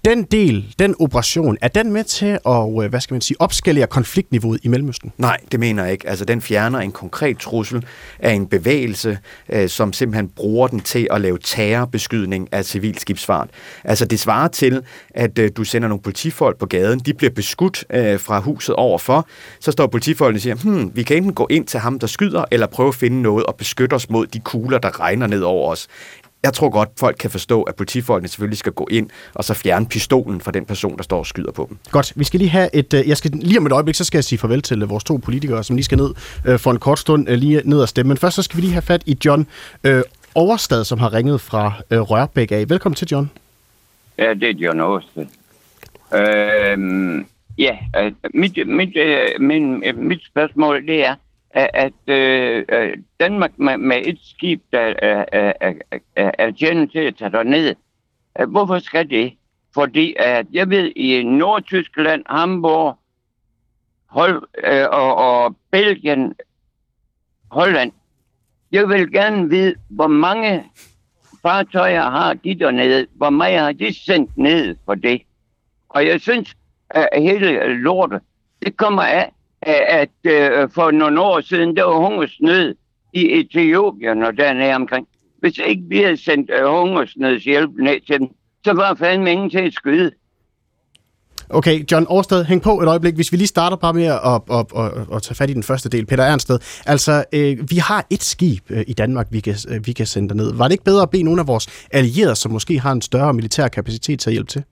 Den 0.05 0.23
del, 0.23 0.75
den 0.79 0.95
operation, 1.01 1.59
er 1.61 1.69
den 1.69 1.93
med 1.93 2.05
til 2.05 2.39
at, 2.47 2.85
øh, 2.85 2.91
hvad 2.91 3.01
skal 3.01 3.15
man 3.15 3.21
sige, 3.21 3.41
opskalere 3.41 3.87
konfliktniveauet 3.87 4.61
i 4.63 4.69
Mellemøsten? 4.69 5.13
Nej, 5.19 5.37
det 5.53 5.61
mener 5.61 5.83
jeg 5.83 5.93
ikke. 5.93 6.09
Altså, 6.09 6.25
den 6.25 6.43
fjerner 6.43 6.79
en 6.79 6.93
konkret 6.93 7.39
trussel 7.39 7.85
af 8.19 8.33
en 8.33 8.47
bevægelse, 8.47 9.19
øh, 9.49 9.69
som 9.69 9.93
simpelthen 9.93 10.29
bruger 10.29 10.69
den 10.69 10.81
til 10.81 11.09
at 11.11 11.21
lave 11.21 11.39
terrorbeskydning 11.39 12.24
betydning 12.25 12.49
af 12.53 12.65
civil 12.65 12.99
skibsfart. 12.99 13.49
Altså 13.85 14.05
det 14.05 14.21
svarer 14.21 14.49
til, 14.49 14.83
at 15.11 15.39
øh, 15.39 15.51
du 15.57 15.65
sender 15.65 15.89
nogle 15.89 16.03
politifolk 16.03 16.59
på 16.59 16.67
gaden, 16.67 16.99
de 16.99 17.15
bliver 17.15 17.31
beskudt 17.31 17.85
øh, 17.91 18.21
fra 18.21 18.41
huset 18.41 18.75
overfor, 18.75 19.27
så 19.61 19.73
står 19.73 19.87
politifolkene 19.87 20.37
og 20.37 20.41
siger, 20.41 20.55
hmm, 20.55 20.91
vi 20.95 21.03
kan 21.03 21.17
enten 21.17 21.35
gå 21.35 21.47
ind 21.51 21.67
til 21.67 21.81
ham, 21.81 21.99
der 21.99 22.07
skyder, 22.07 22.45
eller 22.51 22.67
prøve 22.67 22.89
at 22.89 22.95
finde 22.95 23.23
noget 23.23 23.47
og 23.47 23.55
beskytte 23.55 23.95
os 23.95 24.11
mod 24.11 24.27
de 24.27 24.41
kugler, 24.41 24.79
der 24.79 25.01
regner 25.01 25.27
ned 25.27 25.41
over 25.41 25.73
os. 25.73 25.89
Jeg 26.43 26.53
tror 26.53 26.69
godt, 26.69 26.89
folk 26.97 27.17
kan 27.21 27.31
forstå, 27.31 27.63
at 27.63 27.75
politifolkene 27.75 28.29
selvfølgelig 28.29 28.59
skal 28.59 28.73
gå 28.73 28.89
ind 28.91 29.11
og 29.35 29.45
så 29.45 29.55
fjerne 29.55 29.87
pistolen 29.87 30.41
fra 30.41 30.51
den 30.51 30.65
person, 30.65 30.97
der 30.97 31.03
står 31.03 31.19
og 31.19 31.27
skyder 31.27 31.53
på 31.53 31.67
dem. 31.69 31.79
Godt. 31.91 32.13
Vi 32.17 32.25
skal 32.25 32.39
lige 32.39 32.51
have 32.51 32.69
et... 32.73 32.95
Øh, 32.95 33.09
jeg 33.09 33.17
skal 33.17 33.31
lige 33.31 33.59
om 33.59 33.67
et 33.67 33.73
øjeblik, 33.73 33.95
så 33.95 34.05
skal 34.05 34.19
jeg 34.19 34.25
sige 34.25 34.39
farvel 34.39 34.63
til 34.63 34.83
øh, 34.83 34.91
vores 34.91 35.05
to 35.05 35.17
politikere, 35.17 35.65
som 35.65 35.77
lige 35.77 35.85
skal 35.85 35.99
ned 35.99 36.11
øh, 36.45 36.59
for 36.59 36.71
en 36.71 36.79
kort 36.79 36.99
stund 36.99 37.29
lige 37.29 37.63
ned 37.65 37.81
og 37.81 37.89
stemme. 37.89 38.09
Men 38.09 38.17
først 38.17 38.37
så 38.37 38.43
skal 38.43 38.57
vi 38.57 38.61
lige 38.63 38.73
have 38.73 38.83
fat 38.83 39.03
i 39.07 39.19
John 39.25 39.47
Overstad, 40.35 40.85
som 40.85 40.99
har 40.99 41.15
ringet 41.15 41.41
fra 41.41 41.73
øh, 41.91 42.01
Rørbæk 42.01 42.53
af. 42.53 42.71
Velkommen 42.71 42.97
til, 42.97 43.09
John. 43.13 43.31
Ja, 44.19 44.35
det 44.35 44.51
er 44.51 44.55
John 44.55 44.81
Overstad. 44.81 45.27
Øhm, 46.15 47.19
øh, 47.19 47.25
ja, 47.59 47.79
mit, 48.35 48.69
mit, 48.69 48.97
øh, 48.97 49.29
min, 49.41 49.85
øh, 49.85 49.97
mit 49.97 50.25
spørgsmål 50.25 50.87
det 50.87 51.07
er, 51.07 51.15
at 51.55 51.93
øh, 52.07 52.65
øh, 52.69 52.97
Danmark 53.21 53.59
med, 53.59 53.77
med 53.77 53.97
et 54.05 54.19
skib, 54.23 54.63
der 54.73 54.95
er, 55.03 55.25
er, 55.33 55.53
er, 56.17 56.31
er 56.39 56.51
tjent 56.51 56.93
til 56.93 56.99
at 56.99 57.17
tage 57.17 57.31
derned, 57.31 57.75
øh, 58.41 58.51
hvorfor 58.51 58.79
skal 58.79 59.11
det? 59.11 59.33
Fordi 59.75 60.15
at 60.19 60.47
jeg 60.53 60.71
ved, 60.71 60.93
i 60.97 61.23
Nordtyskland, 61.23 62.23
Hamburg, 62.27 62.99
Hol, 64.07 64.47
øh, 64.65 64.87
og, 64.91 65.17
og 65.17 65.57
Belgien, 65.71 66.35
Holland, 67.51 67.93
jeg 68.75 68.89
vil 68.89 69.13
gerne 69.13 69.51
vide, 69.51 69.75
hvor 69.89 70.07
mange 70.07 70.65
fartøjer 71.43 72.03
har 72.03 72.35
de 72.35 72.55
dernede? 72.55 73.07
Hvor 73.15 73.31
meget 73.31 73.59
har 73.59 73.73
de 73.73 74.05
sendt 74.05 74.39
ned 74.39 74.77
for 74.85 74.95
det? 74.95 75.23
Og 75.89 76.07
jeg 76.07 76.21
synes, 76.21 76.55
at 76.91 77.23
hele 77.23 77.75
lortet, 77.75 78.21
det 78.63 78.77
kommer 78.77 79.03
af, 79.03 79.33
at 79.89 80.11
øh, 80.25 80.71
for 80.71 80.91
nogle 80.91 81.21
år 81.21 81.41
siden, 81.41 81.77
der 81.77 81.85
var 81.85 82.09
hungersnød 82.09 82.75
i 83.13 83.41
Etiopien 83.41 84.23
og 84.23 84.37
dernede 84.37 84.75
omkring. 84.75 85.09
Hvis 85.39 85.59
ikke 85.59 85.83
vi 85.89 85.99
havde 85.99 86.17
sendt 86.17 86.51
øh, 86.51 86.67
hungersnødshjælp 86.67 87.71
ned 87.79 88.01
til 88.07 88.19
dem, 88.19 88.29
så 88.65 88.73
var 88.73 88.95
fandme 88.95 89.33
ingen 89.33 89.51
til 89.51 89.59
at 89.59 89.73
skyde. 89.73 90.13
Okay, 91.51 91.85
John 91.93 92.07
Årsted, 92.09 92.45
hæng 92.45 92.63
på 92.63 92.81
et 92.81 92.89
øjeblik. 92.89 93.15
Hvis 93.15 93.33
vi 93.33 93.37
lige 93.37 93.49
starter 93.49 93.77
bare 93.77 93.93
med 93.93 94.05
at, 94.05 94.21
at, 94.25 94.41
at, 94.51 94.67
at, 94.77 95.17
at 95.17 95.23
tage 95.23 95.35
fat 95.35 95.51
i 95.51 95.53
den 95.53 95.63
første 95.63 95.89
del. 95.89 96.07
Peter 96.07 96.25
Ernsted, 96.25 96.59
altså, 96.87 97.25
øh, 97.33 97.71
vi 97.71 97.77
har 97.77 98.07
et 98.11 98.23
skib 98.23 98.63
øh, 98.71 98.85
i 98.87 98.93
Danmark, 98.93 99.27
vi 99.31 99.41
kan, 99.41 99.57
øh, 99.69 99.87
vi 99.87 99.93
kan 99.93 100.07
sende 100.07 100.37
ned. 100.37 100.53
Var 100.53 100.65
det 100.65 100.73
ikke 100.73 100.85
bedre 100.85 101.03
at 101.03 101.11
bede 101.11 101.23
nogle 101.23 101.41
af 101.41 101.47
vores 101.47 101.69
allierede, 101.91 102.37
som 102.37 102.53
måske 102.53 102.81
har 102.81 102.93
en 102.93 103.03
større 103.03 103.35
militær 103.35 103.69
kapacitet 103.69 104.21
til 104.21 104.31
at 104.31 104.33
hjælpe 104.33 104.51
til? 104.51 104.63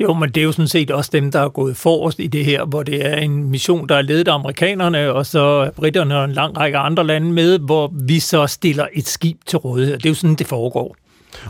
Jo, 0.00 0.14
men 0.14 0.28
det 0.28 0.40
er 0.40 0.44
jo 0.44 0.52
sådan 0.52 0.68
set 0.68 0.90
også 0.90 1.10
dem, 1.12 1.30
der 1.30 1.40
er 1.40 1.48
gået 1.48 1.76
forrest 1.76 2.18
i 2.18 2.26
det 2.26 2.44
her, 2.44 2.64
hvor 2.64 2.82
det 2.82 3.06
er 3.06 3.16
en 3.16 3.44
mission, 3.50 3.88
der 3.88 3.94
er 3.96 4.02
ledet 4.02 4.28
af 4.28 4.34
amerikanerne, 4.34 5.12
og 5.12 5.26
så 5.26 5.70
britterne 5.76 6.18
og 6.18 6.24
en 6.24 6.32
lang 6.32 6.56
række 6.56 6.78
andre 6.78 7.06
lande 7.06 7.32
med, 7.32 7.58
hvor 7.58 7.92
vi 8.06 8.20
så 8.20 8.46
stiller 8.46 8.86
et 8.94 9.08
skib 9.08 9.36
til 9.46 9.58
rådighed. 9.58 9.98
Det 9.98 10.06
er 10.06 10.10
jo 10.10 10.14
sådan, 10.14 10.34
det 10.34 10.46
foregår. 10.46 10.96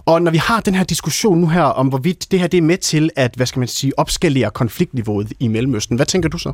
Og 0.05 0.23
når 0.23 0.31
vi 0.31 0.39
har 0.39 0.61
den 0.61 0.75
her 0.75 0.85
diskussion 0.85 1.39
nu 1.41 1.49
her 1.49 1.63
om, 1.63 1.89
hvorvidt 1.89 2.31
det 2.31 2.41
her 2.41 2.47
det 2.47 2.59
er 2.59 2.63
med 2.63 2.79
til 2.79 3.11
at, 3.17 3.35
hvad 3.37 3.47
skal 3.47 3.59
man 3.59 3.69
sige, 3.69 3.99
opskalere 3.99 4.51
konfliktniveauet 4.51 5.33
i 5.41 5.49
Mellemøsten, 5.49 5.97
hvad 5.97 6.07
tænker 6.07 6.29
du 6.29 6.39
så? 6.39 6.53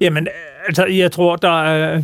Jamen, 0.00 0.28
altså, 0.66 0.86
jeg 0.86 1.12
tror, 1.12 1.36
der, 1.36 1.62
er, 1.62 2.02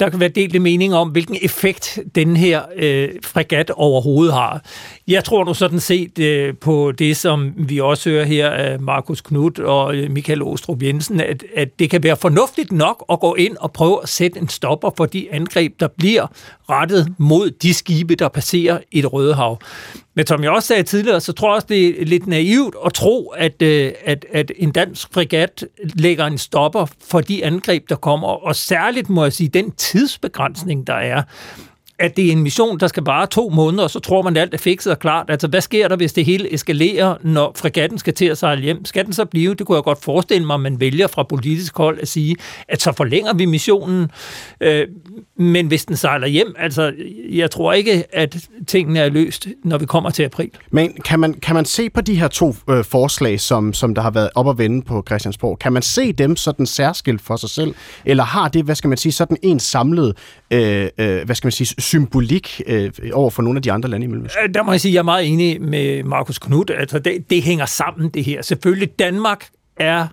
der 0.00 0.08
kan 0.08 0.20
være 0.20 0.28
delte 0.28 0.58
mening 0.58 0.94
om, 0.94 1.08
hvilken 1.08 1.36
effekt 1.42 1.98
den 2.14 2.36
her 2.36 2.62
øh, 2.76 3.08
fregat 3.24 3.70
overhovedet 3.70 4.34
har. 4.34 4.64
Jeg 5.08 5.24
tror 5.24 5.44
nu 5.44 5.54
sådan 5.54 5.80
set 5.80 6.18
øh, 6.18 6.54
på 6.56 6.92
det, 6.92 7.16
som 7.16 7.54
vi 7.56 7.80
også 7.80 8.10
hører 8.10 8.24
her 8.24 8.50
af 8.50 8.80
Markus 8.80 9.20
Knudt 9.20 9.58
og 9.58 9.96
øh, 9.96 10.10
Michael 10.10 10.42
Åstrup 10.42 10.82
Jensen, 10.82 11.20
at, 11.20 11.44
at 11.56 11.78
det 11.78 11.90
kan 11.90 12.02
være 12.02 12.16
fornuftigt 12.16 12.72
nok 12.72 13.04
at 13.12 13.20
gå 13.20 13.34
ind 13.34 13.56
og 13.56 13.72
prøve 13.72 13.98
at 14.02 14.08
sætte 14.08 14.38
en 14.38 14.48
stopper 14.48 14.90
for 14.96 15.06
de 15.06 15.32
angreb, 15.32 15.80
der 15.80 15.88
bliver 15.88 16.26
rettet 16.70 17.14
mod 17.18 17.50
de 17.50 17.74
skibe, 17.74 18.14
der 18.14 18.28
passerer 18.28 18.78
i 18.90 19.00
det 19.00 19.12
Røde 19.12 19.34
Hav. 19.34 19.58
Men 20.18 20.26
som 20.26 20.42
jeg 20.42 20.50
også 20.50 20.66
sagde 20.66 20.82
tidligere, 20.82 21.20
så 21.20 21.32
tror 21.32 21.48
jeg 21.48 21.54
også, 21.54 21.66
det 21.68 22.02
er 22.02 22.04
lidt 22.04 22.26
naivt 22.26 22.74
at 22.86 22.92
tro, 22.92 23.28
at, 23.28 23.62
øh, 23.62 23.92
at, 24.04 24.26
at 24.32 24.52
en 24.56 24.72
dansk 24.72 25.08
fregat 25.14 25.64
lægger 25.94 26.26
en 26.26 26.38
stopper 26.38 26.86
for 27.08 27.20
de 27.20 27.44
angreb, 27.44 27.88
der 27.88 27.96
kommer. 27.96 28.28
Og 28.28 28.56
særligt 28.56 29.08
må 29.08 29.22
jeg 29.22 29.32
sige, 29.32 29.48
den 29.48 29.70
tidsbegrænsning, 29.70 30.86
der 30.86 30.94
er 30.94 31.22
at 31.98 32.16
det 32.16 32.28
er 32.28 32.32
en 32.32 32.42
mission, 32.42 32.80
der 32.80 32.86
skal 32.86 33.04
bare 33.04 33.26
to 33.26 33.48
måneder, 33.48 33.84
og 33.84 33.90
så 33.90 34.00
tror 34.00 34.22
man, 34.22 34.36
at 34.36 34.42
alt 34.42 34.54
er 34.54 34.58
fikset 34.58 34.92
og 34.92 34.98
klart. 34.98 35.26
Altså, 35.28 35.48
hvad 35.48 35.60
sker 35.60 35.88
der, 35.88 35.96
hvis 35.96 36.12
det 36.12 36.24
hele 36.24 36.54
eskalerer, 36.54 37.16
når 37.22 37.52
fregatten 37.56 37.98
skal 37.98 38.14
til 38.14 38.24
at 38.24 38.38
sejle 38.38 38.62
hjem? 38.62 38.84
Skal 38.84 39.04
den 39.04 39.12
så 39.12 39.24
blive? 39.24 39.54
Det 39.54 39.66
kunne 39.66 39.76
jeg 39.76 39.84
godt 39.84 40.04
forestille 40.04 40.46
mig, 40.46 40.54
at 40.54 40.60
man 40.60 40.80
vælger 40.80 41.06
fra 41.06 41.22
politisk 41.22 41.76
hold 41.76 41.98
at 42.00 42.08
sige, 42.08 42.36
at 42.68 42.82
så 42.82 42.92
forlænger 42.92 43.34
vi 43.34 43.44
missionen. 43.44 44.10
Øh, 44.60 44.86
men 45.36 45.66
hvis 45.66 45.84
den 45.84 45.96
sejler 45.96 46.26
hjem, 46.26 46.54
altså, 46.58 46.92
jeg 47.30 47.50
tror 47.50 47.72
ikke, 47.72 48.04
at 48.12 48.36
tingene 48.66 48.98
er 48.98 49.08
løst, 49.08 49.48
når 49.64 49.78
vi 49.78 49.86
kommer 49.86 50.10
til 50.10 50.22
april. 50.22 50.50
Men 50.70 50.92
kan 51.04 51.20
man, 51.20 51.34
kan 51.34 51.54
man 51.54 51.64
se 51.64 51.90
på 51.90 52.00
de 52.00 52.14
her 52.14 52.28
to 52.28 52.54
øh, 52.70 52.84
forslag, 52.84 53.40
som, 53.40 53.72
som 53.72 53.94
der 53.94 54.02
har 54.02 54.10
været 54.10 54.30
op 54.34 54.46
og 54.46 54.58
vende 54.58 54.82
på 54.82 55.02
Christiansborg, 55.06 55.58
kan 55.58 55.72
man 55.72 55.82
se 55.82 56.12
dem 56.12 56.36
sådan 56.36 56.66
særskilt 56.66 57.20
for 57.20 57.36
sig 57.36 57.50
selv? 57.50 57.74
Eller 58.04 58.24
har 58.24 58.48
det, 58.48 58.64
hvad 58.64 58.74
skal 58.74 58.88
man 58.88 58.98
sige, 58.98 59.12
sådan 59.12 59.36
en 59.42 59.60
samlet, 59.60 60.16
øh, 60.50 60.88
øh, 60.98 61.24
hvad 61.24 61.34
skal 61.34 61.46
man 61.46 61.52
sige, 61.52 61.66
symbolik 61.88 62.62
øh, 62.66 62.90
over 63.12 63.30
for 63.30 63.42
nogle 63.42 63.58
af 63.58 63.62
de 63.62 63.72
andre 63.72 63.88
lande 63.88 64.04
i 64.04 64.08
Mellemøsten? 64.08 64.42
Øh, 64.44 64.54
der 64.54 64.62
må 64.62 64.72
jeg 64.72 64.80
sige, 64.80 64.90
at 64.90 64.94
jeg 64.94 64.98
er 64.98 65.04
meget 65.04 65.32
enig 65.32 65.62
med 65.62 66.02
Markus 66.02 66.38
Knud. 66.38 66.70
Altså, 66.70 66.98
det, 66.98 67.30
det 67.30 67.42
hænger 67.42 67.66
sammen, 67.66 68.08
det 68.08 68.24
her. 68.24 68.42
Selvfølgelig, 68.42 68.98
Danmark 68.98 69.48
er 69.76 70.06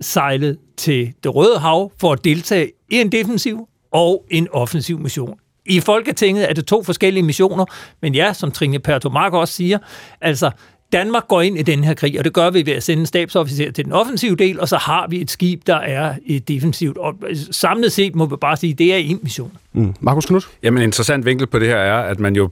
sejlet 0.00 0.58
til 0.76 1.12
det 1.24 1.34
Røde 1.34 1.58
Hav 1.58 1.92
for 2.00 2.12
at 2.12 2.24
deltage 2.24 2.70
i 2.90 3.00
en 3.00 3.12
defensiv 3.12 3.68
og 3.92 4.24
en 4.30 4.48
offensiv 4.52 4.98
mission. 4.98 5.38
I 5.66 5.80
Folketinget 5.80 6.50
er 6.50 6.54
det 6.54 6.66
to 6.66 6.82
forskellige 6.82 7.22
missioner, 7.22 7.64
men 8.02 8.14
ja, 8.14 8.32
som 8.32 8.50
Trine 8.50 8.78
Pertomark 8.78 9.32
også 9.32 9.54
siger, 9.54 9.78
altså 10.20 10.50
Danmark 10.92 11.28
går 11.28 11.42
ind 11.42 11.58
i 11.58 11.62
den 11.62 11.84
her 11.84 11.94
krig, 11.94 12.18
og 12.18 12.24
det 12.24 12.32
gør 12.32 12.50
vi 12.50 12.66
ved 12.66 12.72
at 12.72 12.82
sende 12.82 13.00
en 13.00 13.06
stabsofficer 13.06 13.72
til 13.72 13.84
den 13.84 13.92
offensive 13.92 14.36
del, 14.36 14.60
og 14.60 14.68
så 14.68 14.76
har 14.76 15.06
vi 15.08 15.20
et 15.20 15.30
skib, 15.30 15.62
der 15.66 15.76
er 15.76 16.14
et 16.26 16.48
defensivt. 16.48 16.98
Og 16.98 17.14
samlet 17.50 17.92
set 17.92 18.14
må 18.14 18.26
vi 18.26 18.36
bare 18.36 18.56
sige, 18.56 18.72
at 18.72 18.78
det 18.78 18.92
er 18.92 18.96
en 18.96 19.20
mission. 19.22 19.52
Mm. 19.72 19.94
Markus 20.00 20.26
Knudt? 20.26 20.48
Jamen, 20.62 20.78
en 20.78 20.84
interessant 20.84 21.26
vinkel 21.26 21.46
på 21.46 21.58
det 21.58 21.68
her 21.68 21.76
er, 21.76 22.02
at 22.02 22.20
man 22.20 22.36
jo 22.36 22.50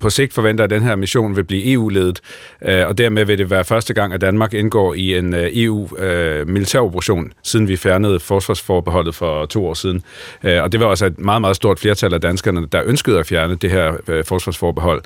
på 0.00 0.10
sigt 0.10 0.32
forventer, 0.32 0.64
at 0.64 0.70
den 0.70 0.82
her 0.82 0.96
mission 0.96 1.36
vil 1.36 1.44
blive 1.44 1.72
EU-ledet, 1.72 2.20
øh, 2.62 2.86
og 2.86 2.98
dermed 2.98 3.24
vil 3.24 3.38
det 3.38 3.50
være 3.50 3.64
første 3.64 3.94
gang, 3.94 4.12
at 4.12 4.20
Danmark 4.20 4.54
indgår 4.54 4.94
i 4.94 5.18
en 5.18 5.34
øh, 5.34 5.50
EU-militæroperation, 5.52 7.24
øh, 7.24 7.30
siden 7.42 7.68
vi 7.68 7.76
fjernede 7.76 8.20
forsvarsforbeholdet 8.20 9.14
for 9.14 9.46
to 9.46 9.66
år 9.66 9.74
siden. 9.74 10.02
Øh, 10.42 10.62
og 10.62 10.72
det 10.72 10.80
var 10.80 10.86
også 10.86 11.06
et 11.06 11.18
meget, 11.18 11.40
meget 11.40 11.56
stort 11.56 11.78
flertal 11.78 12.14
af 12.14 12.20
danskerne, 12.20 12.66
der 12.66 12.82
ønskede 12.84 13.18
at 13.18 13.26
fjerne 13.26 13.54
det 13.54 13.70
her 13.70 13.96
øh, 14.08 14.24
forsvarsforbehold. 14.24 15.02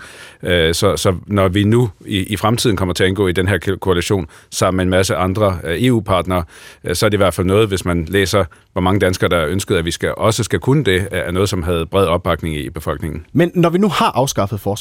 Så, 0.72 0.96
så 0.96 1.14
når 1.26 1.48
vi 1.48 1.64
nu 1.64 1.90
i, 2.06 2.18
i 2.18 2.36
fremtiden 2.36 2.76
kommer 2.76 2.94
til 2.94 3.04
at 3.04 3.08
indgå 3.08 3.28
i 3.28 3.32
den 3.32 3.48
her 3.48 3.76
koalition 3.80 4.26
sammen 4.50 4.76
med 4.76 4.84
en 4.84 4.90
masse 4.90 5.16
andre 5.16 5.58
EU-partnere, 5.64 6.44
så 6.92 7.06
er 7.06 7.10
det 7.10 7.16
i 7.16 7.22
hvert 7.22 7.34
fald 7.34 7.46
noget, 7.46 7.68
hvis 7.68 7.84
man 7.84 8.04
læser, 8.04 8.44
hvor 8.72 8.80
mange 8.80 9.00
danskere, 9.00 9.30
der 9.30 9.46
ønskede, 9.46 9.78
at 9.78 9.84
vi 9.84 9.90
skal, 9.90 10.14
også 10.16 10.44
skal 10.44 10.58
kunne 10.58 10.84
det, 10.84 11.08
er 11.10 11.30
noget, 11.30 11.48
som 11.48 11.62
havde 11.62 11.86
bred 11.86 12.06
opbakning 12.06 12.56
i 12.56 12.70
befolkningen. 12.70 13.26
Men 13.32 13.50
når 13.54 13.70
vi 13.70 13.78
nu 13.78 13.88
har 13.88 14.12
afskaffet 14.14 14.60
forsvarsforbeholdet, 14.60 14.77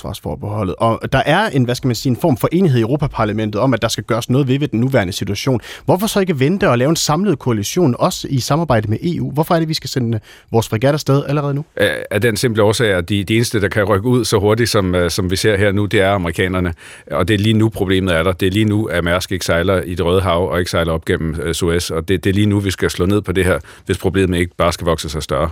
og 0.79 1.13
der 1.13 1.21
er 1.25 1.49
en, 1.49 1.63
hvad 1.63 1.75
skal 1.75 1.87
man 1.87 1.95
sige, 1.95 2.09
en 2.09 2.17
form 2.17 2.37
for 2.37 2.49
enighed 2.51 2.79
i 2.79 2.81
Europaparlamentet 2.81 3.61
om, 3.61 3.73
at 3.73 3.81
der 3.81 3.87
skal 3.87 4.03
gøres 4.03 4.29
noget 4.29 4.47
ved, 4.47 4.59
ved 4.59 4.67
den 4.67 4.79
nuværende 4.79 5.13
situation, 5.13 5.61
hvorfor 5.85 6.07
så 6.07 6.19
ikke 6.19 6.39
vente 6.39 6.69
og 6.69 6.77
lave 6.77 6.89
en 6.89 6.95
samlet 6.95 7.39
koalition, 7.39 7.95
også 7.99 8.27
i 8.29 8.39
samarbejde 8.39 8.89
med 8.89 8.97
EU? 9.01 9.31
Hvorfor 9.31 9.55
er 9.55 9.59
det, 9.59 9.69
vi 9.69 9.73
skal 9.73 9.89
sende 9.89 10.19
vores 10.51 10.67
fregat 10.67 10.93
afsted 10.93 11.23
allerede 11.27 11.53
nu? 11.53 11.65
Af 12.11 12.21
den 12.21 12.37
simple 12.37 12.63
årsag, 12.63 12.93
at 12.93 13.09
de, 13.09 13.23
de 13.23 13.35
eneste, 13.35 13.61
der 13.61 13.67
kan 13.67 13.83
rykke 13.83 14.07
ud 14.07 14.25
så 14.25 14.39
hurtigt, 14.39 14.69
som, 14.69 14.95
øh, 14.95 15.11
som 15.11 15.31
vi 15.31 15.35
ser 15.35 15.57
her 15.57 15.71
nu, 15.71 15.85
det 15.85 16.01
er 16.01 16.11
amerikanerne. 16.11 16.73
Og 17.11 17.27
det 17.27 17.33
er 17.33 17.37
lige 17.37 17.53
nu, 17.53 17.69
problemet 17.69 18.15
er 18.15 18.23
der. 18.23 18.31
Det 18.31 18.47
er 18.47 18.51
lige 18.51 18.65
nu, 18.65 18.85
at 18.85 19.03
Mærsk 19.03 19.31
ikke 19.31 19.45
sejler 19.45 19.81
i 19.81 19.95
det 19.95 20.05
Røde 20.05 20.21
Hav 20.21 20.49
og 20.51 20.59
ikke 20.59 20.71
sejler 20.71 20.93
op 20.93 21.05
gennem 21.05 21.35
øh, 21.43 21.53
Suez. 21.53 21.89
Og 21.89 22.07
det, 22.07 22.23
det 22.23 22.29
er 22.29 22.33
lige 22.33 22.45
nu, 22.45 22.59
vi 22.59 22.71
skal 22.71 22.89
slå 22.89 23.05
ned 23.05 23.21
på 23.21 23.31
det 23.31 23.45
her, 23.45 23.59
hvis 23.85 23.97
problemet 23.97 24.37
ikke 24.39 24.55
bare 24.57 24.73
skal 24.73 24.85
vokse 24.85 25.09
sig 25.09 25.23
større. 25.23 25.49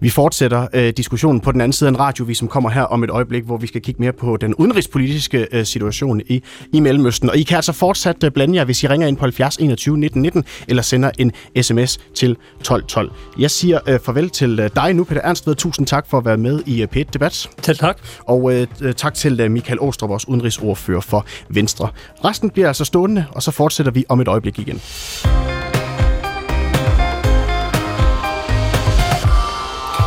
Vi 0.00 0.10
fortsætter 0.10 0.66
øh, 0.74 0.92
diskussionen 0.96 1.40
på 1.40 1.52
den 1.52 1.60
anden 1.60 1.72
side 1.72 1.88
af 1.88 1.92
en 1.92 1.98
radio, 1.98 2.24
vi 2.24 2.34
som 2.34 2.48
kommer 2.48 2.70
her 2.70 2.82
om 2.82 3.04
et 3.04 3.10
øjeblik, 3.10 3.44
hvor 3.44 3.56
vi 3.56 3.66
skal 3.66 3.82
kigge 3.82 4.02
mere 4.02 4.12
på 4.12 4.36
den 4.36 4.54
udenrigspolitiske 4.54 5.46
øh, 5.52 5.66
situation 5.66 6.20
i, 6.26 6.42
i 6.72 6.80
Mellemøsten. 6.80 7.30
Og 7.30 7.36
I 7.36 7.42
kan 7.42 7.56
altså 7.56 7.72
fortsat 7.72 8.24
øh, 8.24 8.30
blande 8.30 8.56
jer, 8.56 8.64
hvis 8.64 8.82
I 8.82 8.86
ringer 8.86 9.06
ind 9.06 9.16
på 9.16 9.24
70 9.24 9.56
21 9.56 9.98
19 9.98 10.22
19, 10.22 10.44
eller 10.68 10.82
sender 10.82 11.10
en 11.18 11.32
sms 11.62 11.96
til 12.14 12.30
1212. 12.30 13.12
Jeg 13.38 13.50
siger 13.50 13.80
øh, 13.88 14.00
farvel 14.00 14.30
til 14.30 14.60
øh, 14.60 14.70
dig 14.76 14.94
nu, 14.94 15.04
Peter 15.04 15.20
Ernstved. 15.20 15.54
Tusind 15.54 15.86
tak 15.86 16.06
for 16.10 16.18
at 16.18 16.24
være 16.24 16.36
med 16.36 16.62
i 16.66 16.82
øh, 16.82 16.88
P1 16.96 17.04
Debat. 17.12 17.48
Selv 17.62 17.78
tak. 17.78 17.98
Og 18.28 18.54
øh, 18.54 18.66
tak 18.96 19.14
til 19.14 19.40
øh, 19.40 19.50
Michael 19.50 19.80
Åstrup, 19.80 20.10
vores 20.10 20.28
udenrigsordfører 20.28 21.00
for 21.00 21.26
Venstre. 21.48 21.88
Resten 22.24 22.50
bliver 22.50 22.68
altså 22.68 22.84
stående, 22.84 23.24
og 23.30 23.42
så 23.42 23.50
fortsætter 23.50 23.92
vi 23.92 24.04
om 24.08 24.20
et 24.20 24.28
øjeblik 24.28 24.58
igen. 24.58 24.80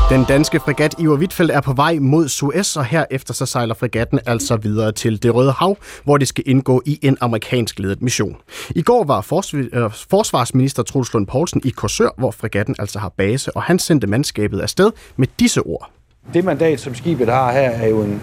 Den 0.09 0.23
danske 0.23 0.59
fregat 0.59 0.95
Iver 0.99 1.17
Wittfeldt 1.17 1.51
er 1.51 1.61
på 1.61 1.73
vej 1.73 1.97
mod 2.01 2.27
Suez, 2.27 2.77
og 2.77 2.85
herefter 2.85 3.33
så 3.33 3.45
sejler 3.45 3.73
fregatten 3.73 4.19
altså 4.25 4.55
videre 4.55 4.91
til 4.91 5.23
det 5.23 5.35
Røde 5.35 5.51
Hav, 5.51 5.77
hvor 6.03 6.17
det 6.17 6.27
skal 6.27 6.43
indgå 6.47 6.81
i 6.85 6.99
en 7.01 7.17
amerikansk 7.21 7.79
ledet 7.79 8.01
mission. 8.01 8.35
I 8.69 8.81
går 8.81 9.03
var 9.03 9.17
øh, 9.53 9.91
forsvarsminister 10.09 10.83
Truls 10.83 11.13
Lund 11.13 11.27
Poulsen 11.27 11.61
i 11.63 11.69
Korsør, 11.69 12.09
hvor 12.17 12.31
fregatten 12.31 12.75
altså 12.79 12.99
har 12.99 13.09
base, 13.09 13.55
og 13.55 13.63
han 13.63 13.79
sendte 13.79 14.07
mandskabet 14.07 14.59
afsted 14.59 14.91
med 15.15 15.27
disse 15.39 15.61
ord. 15.61 15.89
Det 16.33 16.45
mandat, 16.45 16.79
som 16.79 16.95
skibet 16.95 17.29
har 17.29 17.51
her, 17.51 17.69
er 17.69 17.87
jo 17.87 18.01
en 18.01 18.21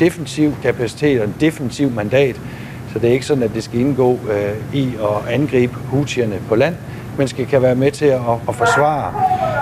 defensiv 0.00 0.54
kapacitet 0.62 1.20
og 1.20 1.26
en 1.26 1.34
defensiv 1.40 1.90
mandat, 1.90 2.40
så 2.92 2.98
det 2.98 3.08
er 3.08 3.12
ikke 3.12 3.26
sådan, 3.26 3.42
at 3.42 3.54
det 3.54 3.64
skal 3.64 3.80
indgå 3.80 4.12
øh, 4.12 4.56
i 4.74 4.92
at 4.94 5.34
angribe 5.34 5.74
hutierne 5.74 6.42
på 6.48 6.54
land, 6.54 6.74
men 7.18 7.28
skal 7.28 7.46
kan 7.46 7.62
være 7.62 7.74
med 7.74 7.90
til 7.92 8.04
at, 8.04 8.20
at 8.48 8.54
forsvare 8.54 9.12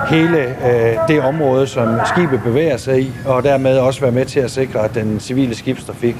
hele 0.08 0.38
øh, 0.70 1.08
det 1.08 1.20
område, 1.20 1.66
som 1.66 1.98
skibet 2.14 2.42
bevæger 2.42 2.76
sig 2.76 3.00
i, 3.00 3.12
og 3.26 3.42
dermed 3.42 3.78
også 3.78 4.00
være 4.00 4.12
med 4.12 4.24
til 4.24 4.40
at 4.40 4.50
sikre, 4.50 4.84
at 4.84 4.94
den 4.94 5.20
civile 5.20 5.54
skibstrafik 5.54 6.16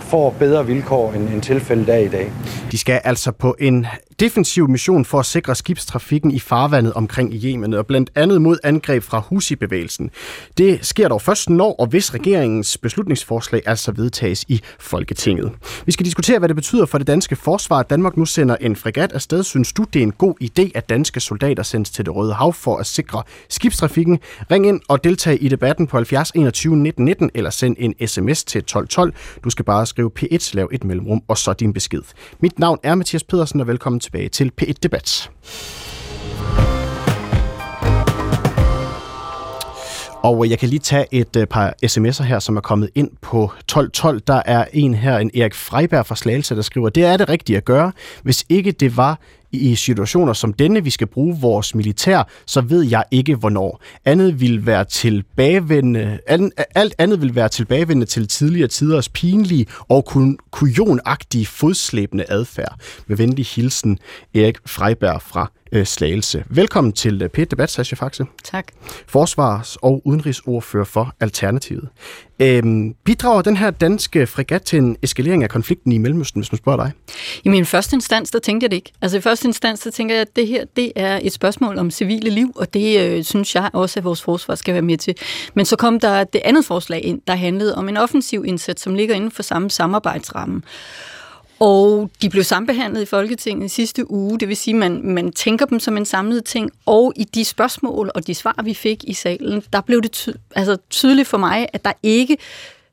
får 0.00 0.34
bedre 0.38 0.66
vilkår, 0.66 1.12
end, 1.12 1.28
end 1.28 1.42
tilfældet 1.42 1.88
er 1.88 1.98
i 1.98 2.08
dag. 2.08 2.32
De 2.72 2.78
skal 2.78 3.00
altså 3.04 3.32
på 3.32 3.56
en 3.58 3.86
defensiv 4.20 4.68
mission 4.68 5.04
for 5.04 5.18
at 5.18 5.26
sikre 5.26 5.54
skibstrafikken 5.54 6.30
i 6.30 6.38
farvandet 6.38 6.92
omkring 6.92 7.32
Yemen, 7.44 7.74
og 7.74 7.86
blandt 7.86 8.10
andet 8.14 8.42
mod 8.42 8.58
angreb 8.64 9.02
fra 9.02 9.18
Husi-bevægelsen. 9.18 10.10
Det 10.58 10.86
sker 10.86 11.08
dog 11.08 11.22
først 11.22 11.50
når 11.50 11.72
og 11.72 11.86
hvis 11.86 12.14
regeringens 12.14 12.78
beslutningsforslag 12.78 13.62
altså 13.66 13.92
vedtages 13.92 14.44
i 14.48 14.60
Folketinget. 14.80 15.52
Vi 15.86 15.92
skal 15.92 16.06
diskutere, 16.06 16.38
hvad 16.38 16.48
det 16.48 16.56
betyder 16.56 16.86
for 16.86 16.98
det 16.98 17.06
danske 17.06 17.36
forsvar, 17.36 17.78
at 17.78 17.90
Danmark 17.90 18.16
nu 18.16 18.24
sender 18.24 18.56
en 18.60 18.76
fregat 18.76 19.12
afsted. 19.12 19.42
Synes 19.42 19.72
du, 19.72 19.84
det 19.92 19.98
er 19.98 20.02
en 20.02 20.12
god 20.12 20.34
idé, 20.42 20.70
at 20.74 20.88
danske 20.88 21.20
soldater 21.20 21.62
sendes 21.62 21.90
til 21.90 22.04
det 22.04 22.14
Røde 22.14 22.34
Hav 22.34 22.52
for 22.52 22.76
at 22.76 22.86
sikre 22.86 23.22
skibstrafikken? 23.48 24.18
Ring 24.50 24.66
ind 24.66 24.80
og 24.88 25.04
deltag 25.04 25.38
i 25.40 25.48
debatten 25.48 25.86
på 25.86 25.96
70 25.96 26.30
21 26.30 26.76
19 26.76 27.04
19 27.04 27.30
eller 27.34 27.50
send 27.50 27.76
en 27.78 27.94
sms 28.06 28.44
til 28.44 28.58
1212. 28.58 29.14
Du 29.44 29.50
skal 29.50 29.64
bare 29.64 29.86
skrive 29.86 30.10
P1, 30.18 30.50
lav 30.54 30.68
et 30.72 30.84
mellemrum 30.84 31.22
og 31.28 31.38
så 31.38 31.52
din 31.52 31.72
besked. 31.72 32.02
Mit 32.40 32.58
navn 32.58 32.78
er 32.82 32.94
Mathias 32.94 33.24
Pedersen, 33.24 33.60
og 33.60 33.66
velkommen 33.66 34.00
tilbage 34.06 34.28
til 34.28 34.52
P1 34.62 34.72
Debat. 34.82 35.30
Og 40.22 40.50
jeg 40.50 40.58
kan 40.58 40.68
lige 40.68 40.78
tage 40.78 41.06
et 41.10 41.36
øh, 41.36 41.46
par 41.46 41.74
sms'er 41.86 42.22
her, 42.22 42.38
som 42.38 42.56
er 42.56 42.60
kommet 42.60 42.90
ind 42.94 43.10
på 43.22 43.44
1212. 43.44 44.20
Der 44.20 44.42
er 44.44 44.64
en 44.72 44.94
her, 44.94 45.18
en 45.18 45.30
Erik 45.34 45.54
Freiberg 45.54 46.06
fra 46.06 46.16
Slagelse, 46.16 46.56
der 46.56 46.62
skriver, 46.62 46.88
det 46.88 47.04
er 47.04 47.16
det 47.16 47.28
rigtige 47.28 47.56
at 47.56 47.64
gøre, 47.64 47.92
hvis 48.22 48.44
ikke 48.48 48.72
det 48.72 48.96
var 48.96 49.18
i 49.56 49.74
situationer 49.74 50.32
som 50.32 50.52
denne, 50.52 50.84
vi 50.84 50.90
skal 50.90 51.06
bruge 51.06 51.36
vores 51.40 51.74
militær, 51.74 52.28
så 52.46 52.60
ved 52.60 52.82
jeg 52.82 53.04
ikke 53.10 53.34
hvornår. 53.34 53.82
Andet 54.04 54.40
vil 54.40 54.66
være 54.66 54.84
tilbagevendende, 54.84 56.18
alt 56.74 56.94
andet 56.98 57.22
vil 57.22 57.34
være 57.34 57.48
tilbagevendende 57.48 58.06
til 58.06 58.28
tidligere 58.28 58.68
tiders 58.68 59.08
pinlige 59.08 59.66
og 59.88 60.04
kun 60.04 60.38
kujonagtige 60.50 61.46
fodslæbende 61.46 62.24
adfærd. 62.28 62.80
Med 63.06 63.16
venlig 63.16 63.46
hilsen, 63.46 63.98
Erik 64.34 64.58
Freiberg 64.66 65.22
fra 65.22 65.50
øh, 65.76 65.86
Slagelse. 65.86 66.44
Velkommen 66.50 66.92
til 66.92 67.22
øh, 67.22 67.28
Pet 67.28 67.50
Debat, 67.50 67.70
Sascha 67.70 67.96
Faxe. 67.96 68.24
Tak. 68.44 68.66
Forsvars- 69.06 69.76
og 69.82 70.02
udenrigsordfører 70.04 70.84
for 70.84 71.14
Alternativet. 71.20 71.88
Øhm, 72.40 72.94
bidrager 73.04 73.42
den 73.42 73.56
her 73.56 73.70
danske 73.70 74.26
fregat 74.26 74.62
til 74.62 74.78
en 74.78 74.96
eskalering 75.02 75.42
af 75.42 75.50
konflikten 75.50 75.92
i 75.92 75.98
Mellemøsten, 75.98 76.40
hvis 76.40 76.52
man 76.52 76.58
spørger 76.58 76.84
dig? 76.84 76.92
I 77.44 77.48
min 77.48 77.66
første 77.66 77.96
instans, 77.96 78.30
der 78.30 78.38
tænkte 78.38 78.64
jeg 78.64 78.70
det 78.70 78.76
ikke. 78.76 78.92
Altså 79.02 79.18
i 79.18 79.20
første 79.20 79.48
instans, 79.48 79.80
der 79.80 79.90
tænker 79.90 80.14
jeg, 80.14 80.22
at 80.22 80.36
det 80.36 80.46
her 80.46 80.64
det 80.76 80.92
er 80.96 81.20
et 81.22 81.32
spørgsmål 81.32 81.78
om 81.78 81.90
civile 81.90 82.30
liv, 82.30 82.52
og 82.56 82.74
det 82.74 83.00
øh, 83.00 83.24
synes 83.24 83.54
jeg 83.54 83.70
også, 83.72 84.00
at 84.00 84.04
vores 84.04 84.22
forsvar 84.22 84.54
skal 84.54 84.74
være 84.74 84.82
med 84.82 84.98
til. 84.98 85.14
Men 85.54 85.66
så 85.66 85.76
kom 85.76 86.00
der 86.00 86.24
det 86.24 86.40
andet 86.44 86.64
forslag 86.64 87.04
ind, 87.04 87.20
der 87.26 87.34
handlede 87.34 87.74
om 87.74 87.88
en 87.88 87.96
offensiv 87.96 88.44
indsats, 88.46 88.82
som 88.82 88.94
ligger 88.94 89.14
inden 89.14 89.30
for 89.30 89.42
samme 89.42 89.70
samarbejdsramme. 89.70 90.62
Og 91.60 92.10
de 92.22 92.30
blev 92.30 92.42
sambehandlet 92.44 93.02
i 93.02 93.06
Folketinget 93.06 93.70
sidste 93.70 94.10
uge, 94.10 94.38
det 94.40 94.48
vil 94.48 94.56
sige, 94.56 94.74
at 94.74 94.78
man, 94.78 95.00
man 95.04 95.32
tænker 95.32 95.66
dem 95.66 95.80
som 95.80 95.96
en 95.96 96.04
samlet 96.04 96.44
ting, 96.44 96.70
og 96.86 97.12
i 97.16 97.24
de 97.24 97.44
spørgsmål 97.44 98.10
og 98.14 98.26
de 98.26 98.34
svar, 98.34 98.60
vi 98.64 98.74
fik 98.74 99.04
i 99.04 99.14
salen, 99.14 99.62
der 99.72 99.80
blev 99.80 100.02
det 100.02 100.12
ty- 100.12 100.28
altså 100.54 100.76
tydeligt 100.90 101.28
for 101.28 101.38
mig, 101.38 101.66
at 101.72 101.84
der 101.84 101.92
ikke 102.02 102.36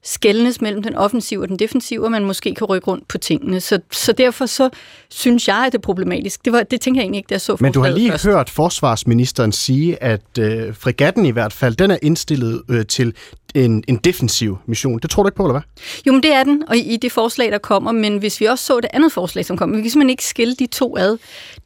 skældnes 0.05 0.61
mellem 0.61 0.83
den 0.83 0.95
offensive 0.95 1.41
og 1.41 1.47
den 1.47 1.59
defensive, 1.59 2.05
og 2.05 2.11
man 2.11 2.25
måske 2.25 2.55
kan 2.55 2.65
rykke 2.67 2.87
rundt 2.87 3.07
på 3.07 3.17
tingene. 3.17 3.61
Så, 3.61 3.79
så 3.91 4.11
derfor 4.11 4.45
så 4.45 4.69
synes 5.09 5.47
jeg, 5.47 5.57
at 5.57 5.71
det 5.71 5.77
er 5.77 5.81
problematisk. 5.81 6.45
Det, 6.45 6.53
var, 6.53 6.63
det 6.63 6.81
tænker 6.81 7.01
jeg 7.01 7.03
egentlig 7.03 7.17
ikke, 7.17 7.27
da 7.27 7.33
jeg 7.33 7.41
så 7.41 7.57
Men 7.59 7.73
du 7.73 7.81
har 7.81 7.89
lige 7.91 8.11
først. 8.11 8.23
hørt 8.25 8.49
forsvarsministeren 8.49 9.51
sige, 9.51 10.03
at 10.03 10.21
øh, 10.39 10.75
fregatten 10.75 11.25
i 11.25 11.31
hvert 11.31 11.53
fald, 11.53 11.75
den 11.75 11.91
er 11.91 11.97
indstillet 12.01 12.61
øh, 12.69 12.85
til 12.85 13.13
en, 13.55 13.83
en 13.87 13.95
defensiv 13.95 14.57
mission. 14.65 14.99
Det 14.99 15.09
tror 15.09 15.23
du 15.23 15.27
ikke 15.27 15.35
på, 15.35 15.43
eller 15.43 15.53
hvad? 15.53 15.61
Jo, 16.07 16.11
men 16.11 16.23
det 16.23 16.33
er 16.33 16.43
den, 16.43 16.63
og 16.67 16.77
i 16.77 16.97
det 16.97 17.11
forslag, 17.11 17.51
der 17.51 17.57
kommer, 17.57 17.91
men 17.91 18.17
hvis 18.17 18.41
vi 18.41 18.45
også 18.45 18.65
så 18.65 18.79
det 18.79 18.89
andet 18.93 19.11
forslag, 19.11 19.45
som 19.45 19.57
kommer, 19.57 19.75
vi 19.75 19.81
kan 19.81 19.91
simpelthen 19.91 20.09
ikke 20.09 20.25
skille 20.25 20.55
de 20.55 20.67
to 20.67 20.97
ad. 20.97 21.17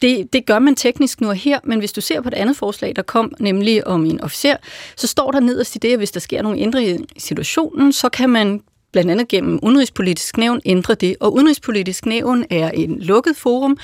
Det, 0.01 0.33
det 0.33 0.45
gør 0.45 0.59
man 0.59 0.75
teknisk 0.75 1.21
nu 1.21 1.27
og 1.27 1.35
her, 1.35 1.59
men 1.63 1.79
hvis 1.79 1.93
du 1.93 2.01
ser 2.01 2.21
på 2.21 2.29
det 2.29 2.37
andet 2.37 2.57
forslag, 2.57 2.95
der 2.95 3.01
kom, 3.01 3.33
nemlig 3.39 3.87
om 3.87 4.05
en 4.05 4.21
officer, 4.21 4.55
så 4.95 5.07
står 5.07 5.31
der 5.31 5.39
nederst 5.39 5.75
i 5.75 5.79
det, 5.79 5.91
at 5.91 5.97
hvis 5.97 6.11
der 6.11 6.19
sker 6.19 6.41
nogle 6.41 6.59
ændringer 6.59 6.97
i 7.15 7.19
situationen, 7.19 7.93
så 7.93 8.09
kan 8.09 8.29
man 8.29 8.61
blandt 8.91 9.11
andet 9.11 9.27
gennem 9.27 9.59
udenrigspolitisk 9.63 10.37
nævn 10.37 10.61
ændre 10.65 10.95
det. 10.95 11.15
Og 11.19 11.33
udenrigspolitisk 11.33 12.05
nævn 12.05 12.45
er 12.49 12.69
en 12.69 12.99
lukket 12.99 13.37
forum, 13.37 13.77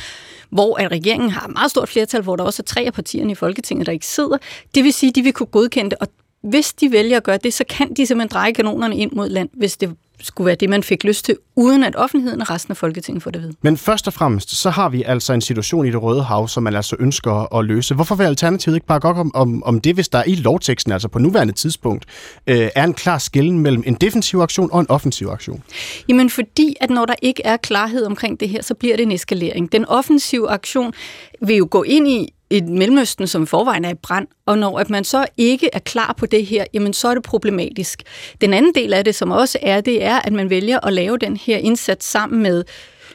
hvor 0.49 0.82
at 0.82 0.91
regeringen 0.91 1.30
har 1.30 1.47
et 1.47 1.54
meget 1.54 1.72
stort 1.72 1.89
flertal, 1.89 2.22
hvor 2.22 2.36
der 2.36 2.43
også 2.43 2.62
er 2.62 2.66
tre 2.66 2.82
af 2.82 2.93
partierne 2.93 3.32
i 3.32 3.36
Folketinget, 3.36 3.86
der 3.86 3.91
ikke 3.91 4.06
sidder. 4.06 4.38
Det 4.76 4.84
vil 4.84 4.93
sige, 4.93 5.10
at 5.10 5.16
de 5.16 5.22
vil 5.22 5.34
kunne 5.34 5.47
godkende 5.47 5.89
det, 5.89 5.97
og 5.99 6.08
hvis 6.43 6.73
de 6.73 6.91
vælger 6.91 7.17
at 7.17 7.23
gøre 7.23 7.37
det, 7.43 7.53
så 7.53 7.63
kan 7.69 7.93
de 7.93 8.05
simpelthen 8.05 8.33
dreje 8.33 8.51
kanonerne 8.51 8.97
ind 8.97 9.11
mod 9.11 9.29
land, 9.29 9.49
hvis 9.53 9.77
det 9.77 9.95
skulle 10.21 10.45
være 10.45 10.55
det, 10.55 10.69
man 10.69 10.83
fik 10.83 11.03
lyst 11.03 11.25
til, 11.25 11.37
uden 11.55 11.83
at 11.83 11.95
offentligheden 11.95 12.41
og 12.41 12.49
resten 12.49 12.71
af 12.71 12.77
Folketinget 12.77 13.23
får 13.23 13.31
det 13.31 13.41
ved. 13.41 13.53
Men 13.61 13.77
først 13.77 14.07
og 14.07 14.13
fremmest, 14.13 14.55
så 14.55 14.69
har 14.69 14.89
vi 14.89 15.03
altså 15.03 15.33
en 15.33 15.41
situation 15.41 15.85
i 15.85 15.91
det 15.91 16.01
Røde 16.01 16.23
Hav, 16.23 16.47
som 16.47 16.63
man 16.63 16.75
altså 16.75 16.95
ønsker 16.99 17.55
at 17.57 17.65
løse. 17.65 17.95
Hvorfor 17.95 18.15
vil 18.15 18.23
Alternativet 18.23 18.75
ikke 18.75 18.87
bare 18.87 18.99
gå 18.99 19.07
om, 19.07 19.35
om, 19.35 19.63
om 19.63 19.81
det, 19.81 19.95
hvis 19.95 20.09
der 20.09 20.23
i 20.27 20.35
lovteksten, 20.35 20.91
altså 20.91 21.07
på 21.07 21.19
nuværende 21.19 21.53
tidspunkt, 21.53 22.05
øh, 22.47 22.69
er 22.75 22.83
en 22.83 22.93
klar 22.93 23.17
skillen 23.17 23.59
mellem 23.59 23.83
en 23.85 23.93
defensiv 23.93 24.39
aktion 24.39 24.69
og 24.71 24.79
en 24.79 24.89
offensiv 24.89 25.27
aktion? 25.27 25.63
Jamen 26.09 26.29
fordi, 26.29 26.75
at 26.81 26.89
når 26.89 27.05
der 27.05 27.15
ikke 27.21 27.41
er 27.45 27.57
klarhed 27.57 28.05
omkring 28.05 28.39
det 28.39 28.49
her, 28.49 28.61
så 28.61 28.73
bliver 28.73 28.95
det 28.95 29.03
en 29.03 29.11
eskalering. 29.11 29.71
Den 29.71 29.85
offensive 29.85 30.49
aktion 30.49 30.93
vil 31.41 31.55
jo 31.55 31.67
gå 31.71 31.83
ind 31.83 32.07
i 32.07 32.33
et 32.58 32.70
Mellemøsten, 32.70 33.28
som 33.28 33.43
i 33.43 33.45
forvejen 33.45 33.86
er 33.86 33.89
i 33.89 33.93
brand, 33.93 34.28
og 34.45 34.58
når 34.58 34.80
at 34.80 34.89
man 34.89 35.04
så 35.04 35.26
ikke 35.38 35.70
er 35.74 35.80
klar 35.80 36.14
på 36.18 36.26
det 36.26 36.45
her, 36.45 36.66
jamen 36.74 36.93
så 36.93 37.08
er 37.08 37.14
det 37.14 37.24
problematisk. 37.24 38.04
Den 38.41 38.54
anden 38.54 38.76
del 38.76 38.93
af 38.93 39.06
det, 39.06 39.16
som 39.16 39.32
også 39.32 39.58
er, 39.62 39.82
det 39.82 40.04
er, 40.04 40.16
at 40.20 40.34
man 40.34 40.49
vælger 40.49 40.80
at 40.86 40.93
lave 40.93 41.18
den 41.18 41.38
her 41.38 41.58
indsats 41.58 42.06
sammen 42.06 42.43
med 42.43 42.64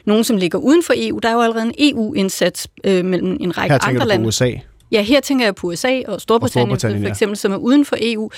nogen, 0.05 0.23
som 0.23 0.37
ligger 0.37 0.59
uden 0.59 0.83
for 0.83 0.93
EU. 0.97 1.19
Der 1.19 1.29
er 1.29 1.33
jo 1.33 1.41
allerede 1.41 1.65
en 1.65 1.73
EU-indsats 1.77 2.67
øh, 2.83 3.05
mellem 3.05 3.37
en 3.39 3.57
række 3.57 3.73
Her 3.73 3.79
tænker 3.79 3.87
andre 3.87 3.99
du 3.99 4.03
på 4.03 4.07
lande. 4.07 4.27
USA. 4.27 4.51
Ja, 4.91 5.01
her 5.01 5.19
tænker 5.19 5.45
jeg 5.45 5.55
på 5.55 5.67
USA 5.67 6.01
og 6.07 6.21
Storbritannien, 6.21 6.71
Og 6.71 6.79
Storbritannien, 6.79 7.01
for 7.01 7.07
ja. 7.07 7.11
eksempel, 7.11 7.37
som 7.37 7.51
er 7.51 7.57
uden 7.57 7.85
for 7.85 7.97
EU. 8.01 8.29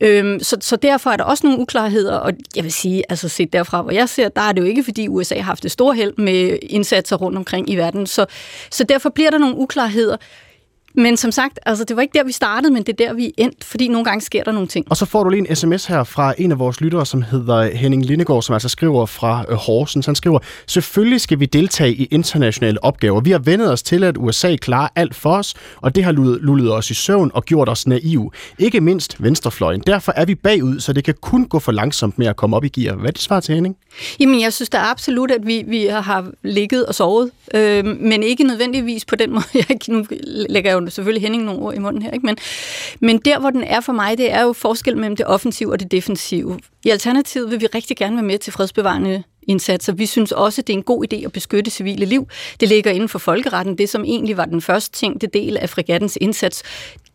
Øhm, 0.00 0.40
så, 0.40 0.56
så 0.60 0.76
derfor 0.76 1.10
er 1.10 1.16
der 1.16 1.24
også 1.24 1.46
nogle 1.46 1.60
uklarheder, 1.62 2.16
og 2.16 2.32
jeg 2.56 2.64
vil 2.64 2.72
sige, 2.72 3.02
altså 3.08 3.28
set 3.28 3.52
derfra, 3.52 3.82
hvor 3.82 3.92
jeg 3.92 4.08
ser, 4.08 4.28
der 4.28 4.42
er 4.42 4.52
det 4.52 4.60
jo 4.60 4.66
ikke, 4.66 4.84
fordi 4.84 5.08
USA 5.08 5.34
har 5.34 5.42
haft 5.42 5.62
det 5.62 5.70
store 5.70 5.94
held 5.94 6.12
med 6.18 6.58
indsatser 6.62 7.16
rundt 7.16 7.38
omkring 7.38 7.70
i 7.70 7.76
verden. 7.76 8.06
Så, 8.06 8.26
så 8.70 8.84
derfor 8.84 9.10
bliver 9.10 9.30
der 9.30 9.38
nogle 9.38 9.56
uklarheder. 9.56 10.16
Men 10.94 11.16
som 11.16 11.32
sagt, 11.32 11.58
altså, 11.66 11.84
det 11.84 11.96
var 11.96 12.02
ikke 12.02 12.18
der, 12.18 12.24
vi 12.24 12.32
startede, 12.32 12.72
men 12.72 12.82
det 12.82 13.00
er 13.00 13.06
der, 13.06 13.14
vi 13.14 13.26
er 13.26 13.30
endt, 13.36 13.64
fordi 13.64 13.88
nogle 13.88 14.04
gange 14.04 14.20
sker 14.20 14.44
der 14.44 14.52
nogle 14.52 14.68
ting. 14.68 14.86
Og 14.90 14.96
så 14.96 15.06
får 15.06 15.24
du 15.24 15.30
lige 15.30 15.50
en 15.50 15.56
sms 15.56 15.86
her 15.86 16.04
fra 16.04 16.34
en 16.38 16.52
af 16.52 16.58
vores 16.58 16.80
lyttere, 16.80 17.06
som 17.06 17.22
hedder 17.22 17.76
Henning 17.76 18.04
Lindegård, 18.06 18.42
som 18.42 18.52
altså 18.52 18.68
skriver 18.68 19.06
fra 19.06 19.44
øh, 19.48 19.56
Horsens. 19.56 20.06
Han 20.06 20.14
skriver, 20.14 20.38
selvfølgelig 20.66 21.20
skal 21.20 21.40
vi 21.40 21.46
deltage 21.46 21.94
i 21.94 22.04
internationale 22.04 22.84
opgaver. 22.84 23.20
Vi 23.20 23.30
har 23.30 23.38
vendet 23.38 23.72
os 23.72 23.82
til, 23.82 24.04
at 24.04 24.16
USA 24.18 24.56
klarer 24.56 24.88
alt 24.96 25.14
for 25.14 25.30
os, 25.36 25.54
og 25.76 25.94
det 25.94 26.04
har 26.04 26.12
lullet, 26.12 26.72
os 26.72 26.90
i 26.90 26.94
søvn 26.94 27.30
og 27.34 27.44
gjort 27.44 27.68
os 27.68 27.86
naive. 27.86 28.30
Ikke 28.58 28.80
mindst 28.80 29.22
venstrefløjen. 29.22 29.82
Derfor 29.86 30.12
er 30.16 30.24
vi 30.24 30.34
bagud, 30.34 30.80
så 30.80 30.92
det 30.92 31.04
kan 31.04 31.14
kun 31.20 31.44
gå 31.44 31.58
for 31.58 31.72
langsomt 31.72 32.18
med 32.18 32.26
at 32.26 32.36
komme 32.36 32.56
op 32.56 32.64
i 32.64 32.68
gear. 32.68 32.94
Hvad 32.94 33.08
er 33.08 33.12
dit 33.12 33.22
svar 33.22 33.40
til 33.40 33.54
Henning? 33.54 33.76
Jamen, 34.20 34.40
jeg 34.40 34.52
synes 34.52 34.68
da 34.68 34.78
absolut, 34.78 35.30
at 35.30 35.46
vi, 35.46 35.64
vi 35.66 35.86
har 35.86 36.30
ligget 36.42 36.86
og 36.86 36.94
sovet, 36.94 37.30
øh, 37.54 37.84
men 37.84 38.22
ikke 38.22 38.44
nødvendigvis 38.44 39.04
på 39.04 39.16
den 39.16 39.32
måde. 39.34 39.44
Jeg, 39.54 39.78
nu 39.88 40.06
lægger 40.48 40.70
jeg 40.70 40.79
jo 40.84 40.90
selvfølgelig 40.90 41.22
Henning 41.22 41.44
nogle 41.44 41.62
ord 41.62 41.74
i 41.74 41.78
munden 41.78 42.02
her, 42.02 42.10
ikke? 42.10 42.26
Men, 42.26 42.36
men 43.00 43.18
der, 43.18 43.38
hvor 43.38 43.50
den 43.50 43.64
er 43.64 43.80
for 43.80 43.92
mig, 43.92 44.18
det 44.18 44.32
er 44.32 44.42
jo 44.42 44.52
forskel 44.52 44.96
mellem 44.96 45.16
det 45.16 45.26
offensive 45.26 45.72
og 45.72 45.80
det 45.80 45.90
defensive. 45.90 46.58
I 46.84 46.90
Alternativet 46.90 47.50
vil 47.50 47.60
vi 47.60 47.66
rigtig 47.66 47.96
gerne 47.96 48.16
være 48.16 48.24
med 48.24 48.38
til 48.38 48.52
fredsbevarende 48.52 49.22
indsatser. 49.42 49.92
Vi 49.92 50.06
synes 50.06 50.32
også, 50.32 50.62
det 50.62 50.72
er 50.72 50.76
en 50.76 50.82
god 50.82 51.04
idé 51.12 51.24
at 51.24 51.32
beskytte 51.32 51.70
civile 51.70 52.06
liv. 52.06 52.28
Det 52.60 52.68
ligger 52.68 52.90
inden 52.90 53.08
for 53.08 53.18
folkeretten, 53.18 53.78
det 53.78 53.88
som 53.88 54.04
egentlig 54.04 54.36
var 54.36 54.44
den 54.44 54.60
første 54.60 54.98
tænkte 54.98 55.26
del 55.26 55.56
af 55.56 55.70
fregattens 55.70 56.18
indsats. 56.20 56.62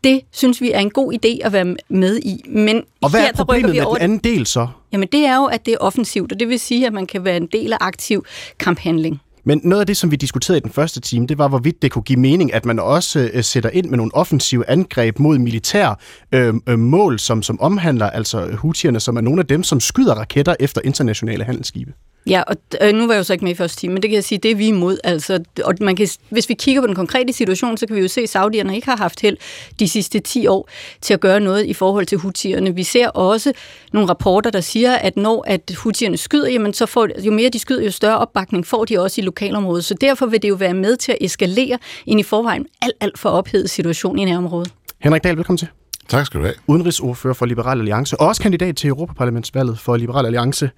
Det 0.03 0.21
synes 0.31 0.61
vi 0.61 0.71
er 0.71 0.79
en 0.79 0.91
god 0.91 1.13
idé 1.13 1.45
at 1.45 1.53
være 1.53 1.75
med 1.89 2.19
i. 2.19 2.43
Men 2.47 2.83
Og 3.01 3.09
hvad 3.09 3.21
her, 3.21 3.27
er 3.27 3.33
problemet 3.33 3.71
vi 3.71 3.77
med 3.77 3.85
over 3.85 3.95
den 3.95 4.03
anden 4.03 4.17
del 4.17 4.45
så? 4.45 4.67
Jamen 4.91 5.07
det 5.11 5.25
er 5.25 5.35
jo, 5.35 5.45
at 5.45 5.65
det 5.65 5.73
er 5.73 5.77
offensivt, 5.77 6.31
og 6.31 6.39
det 6.39 6.49
vil 6.49 6.59
sige, 6.59 6.87
at 6.87 6.93
man 6.93 7.07
kan 7.07 7.25
være 7.25 7.37
en 7.37 7.47
del 7.47 7.73
af 7.73 7.77
aktiv 7.81 8.25
kamphandling. 8.59 9.21
Men 9.47 9.61
noget 9.63 9.79
af 9.79 9.87
det, 9.87 9.97
som 9.97 10.11
vi 10.11 10.15
diskuterede 10.15 10.57
i 10.57 10.61
den 10.61 10.71
første 10.71 11.01
time, 11.01 11.27
det 11.27 11.37
var, 11.37 11.47
hvorvidt 11.47 11.81
det 11.81 11.91
kunne 11.91 12.03
give 12.03 12.19
mening, 12.19 12.53
at 12.53 12.65
man 12.65 12.79
også 12.79 13.29
øh, 13.33 13.43
sætter 13.43 13.69
ind 13.69 13.89
med 13.89 13.97
nogle 13.97 14.15
offensive 14.15 14.69
angreb 14.69 15.19
mod 15.19 15.37
militær 15.37 15.99
øh, 16.31 16.53
øh, 16.67 16.79
mål, 16.79 17.19
som, 17.19 17.43
som 17.43 17.61
omhandler 17.61 18.09
altså 18.09 18.55
hutierne, 18.55 18.99
som 18.99 19.17
er 19.17 19.21
nogle 19.21 19.39
af 19.39 19.47
dem, 19.47 19.63
som 19.63 19.79
skyder 19.79 20.13
raketter 20.13 20.55
efter 20.59 20.81
internationale 20.83 21.43
handelsskibe. 21.43 21.93
Ja, 22.27 22.41
og 22.47 22.55
øh, 22.81 22.93
nu 22.93 23.07
var 23.07 23.13
jeg 23.13 23.19
jo 23.19 23.23
så 23.23 23.33
ikke 23.33 23.45
med 23.45 23.51
i 23.51 23.55
første 23.55 23.79
time, 23.79 23.93
men 23.93 24.01
det 24.01 24.09
kan 24.09 24.15
jeg 24.15 24.23
sige, 24.23 24.39
det 24.39 24.51
er 24.51 24.55
vi 24.55 24.67
imod. 24.67 24.97
Altså, 25.03 25.43
og 25.63 25.73
man 25.81 25.95
kan, 25.95 26.07
hvis 26.29 26.49
vi 26.49 26.53
kigger 26.53 26.81
på 26.81 26.87
den 26.87 26.95
konkrete 26.95 27.33
situation, 27.33 27.77
så 27.77 27.87
kan 27.87 27.95
vi 27.95 28.01
jo 28.01 28.07
se, 28.07 28.21
at 28.21 28.29
saudierne 28.29 28.75
ikke 28.75 28.87
har 28.87 28.97
haft 28.97 29.21
held 29.21 29.37
de 29.79 29.87
sidste 29.87 30.19
10 30.19 30.47
år 30.47 30.69
til 31.01 31.13
at 31.13 31.19
gøre 31.19 31.39
noget 31.39 31.65
i 31.65 31.73
forhold 31.73 32.05
til 32.05 32.17
hutierne. 32.17 32.75
Vi 32.75 32.83
ser 32.83 33.07
også 33.07 33.53
nogle 33.93 34.09
rapporter, 34.09 34.49
der 34.49 34.61
siger, 34.61 34.95
at 34.95 35.17
når 35.17 35.43
at 35.47 35.71
hutierne 35.77 36.17
skyder, 36.17 36.49
jamen 36.49 36.73
så 36.73 36.85
får, 36.85 37.07
jo 37.25 37.31
mere 37.31 37.49
de 37.49 37.59
skyder, 37.59 37.83
jo 37.83 37.91
større 37.91 38.17
opbakning 38.17 38.67
får 38.67 38.85
de 38.85 38.99
også 38.99 39.21
i 39.21 39.23
lokalområdet. 39.23 39.85
Så 39.85 39.93
derfor 39.93 40.25
vil 40.25 40.41
det 40.41 40.49
jo 40.49 40.55
være 40.55 40.73
med 40.73 40.95
til 40.95 41.11
at 41.11 41.17
eskalere 41.21 41.77
ind 42.05 42.19
i 42.19 42.23
forvejen 42.23 42.65
alt, 42.81 42.95
alt 43.01 43.19
for 43.19 43.29
ophedet 43.29 43.69
situation 43.69 44.19
i 44.19 44.25
nærområdet. 44.25 44.71
Henrik 44.99 45.23
Dahl, 45.23 45.37
velkommen 45.37 45.57
til. 45.57 45.67
Tak 46.09 46.25
skal 46.25 46.39
du 46.39 46.45
have. 46.45 46.55
Udenrigsordfører 46.67 47.33
for 47.33 47.45
Liberal 47.45 47.79
Alliance, 47.79 48.19
og 48.19 48.27
også 48.27 48.41
kandidat 48.41 48.75
til 48.75 48.87
Europaparlamentsvalget 48.87 49.79
for 49.79 49.97
Liberal 49.97 50.25
Alliance. 50.25 50.69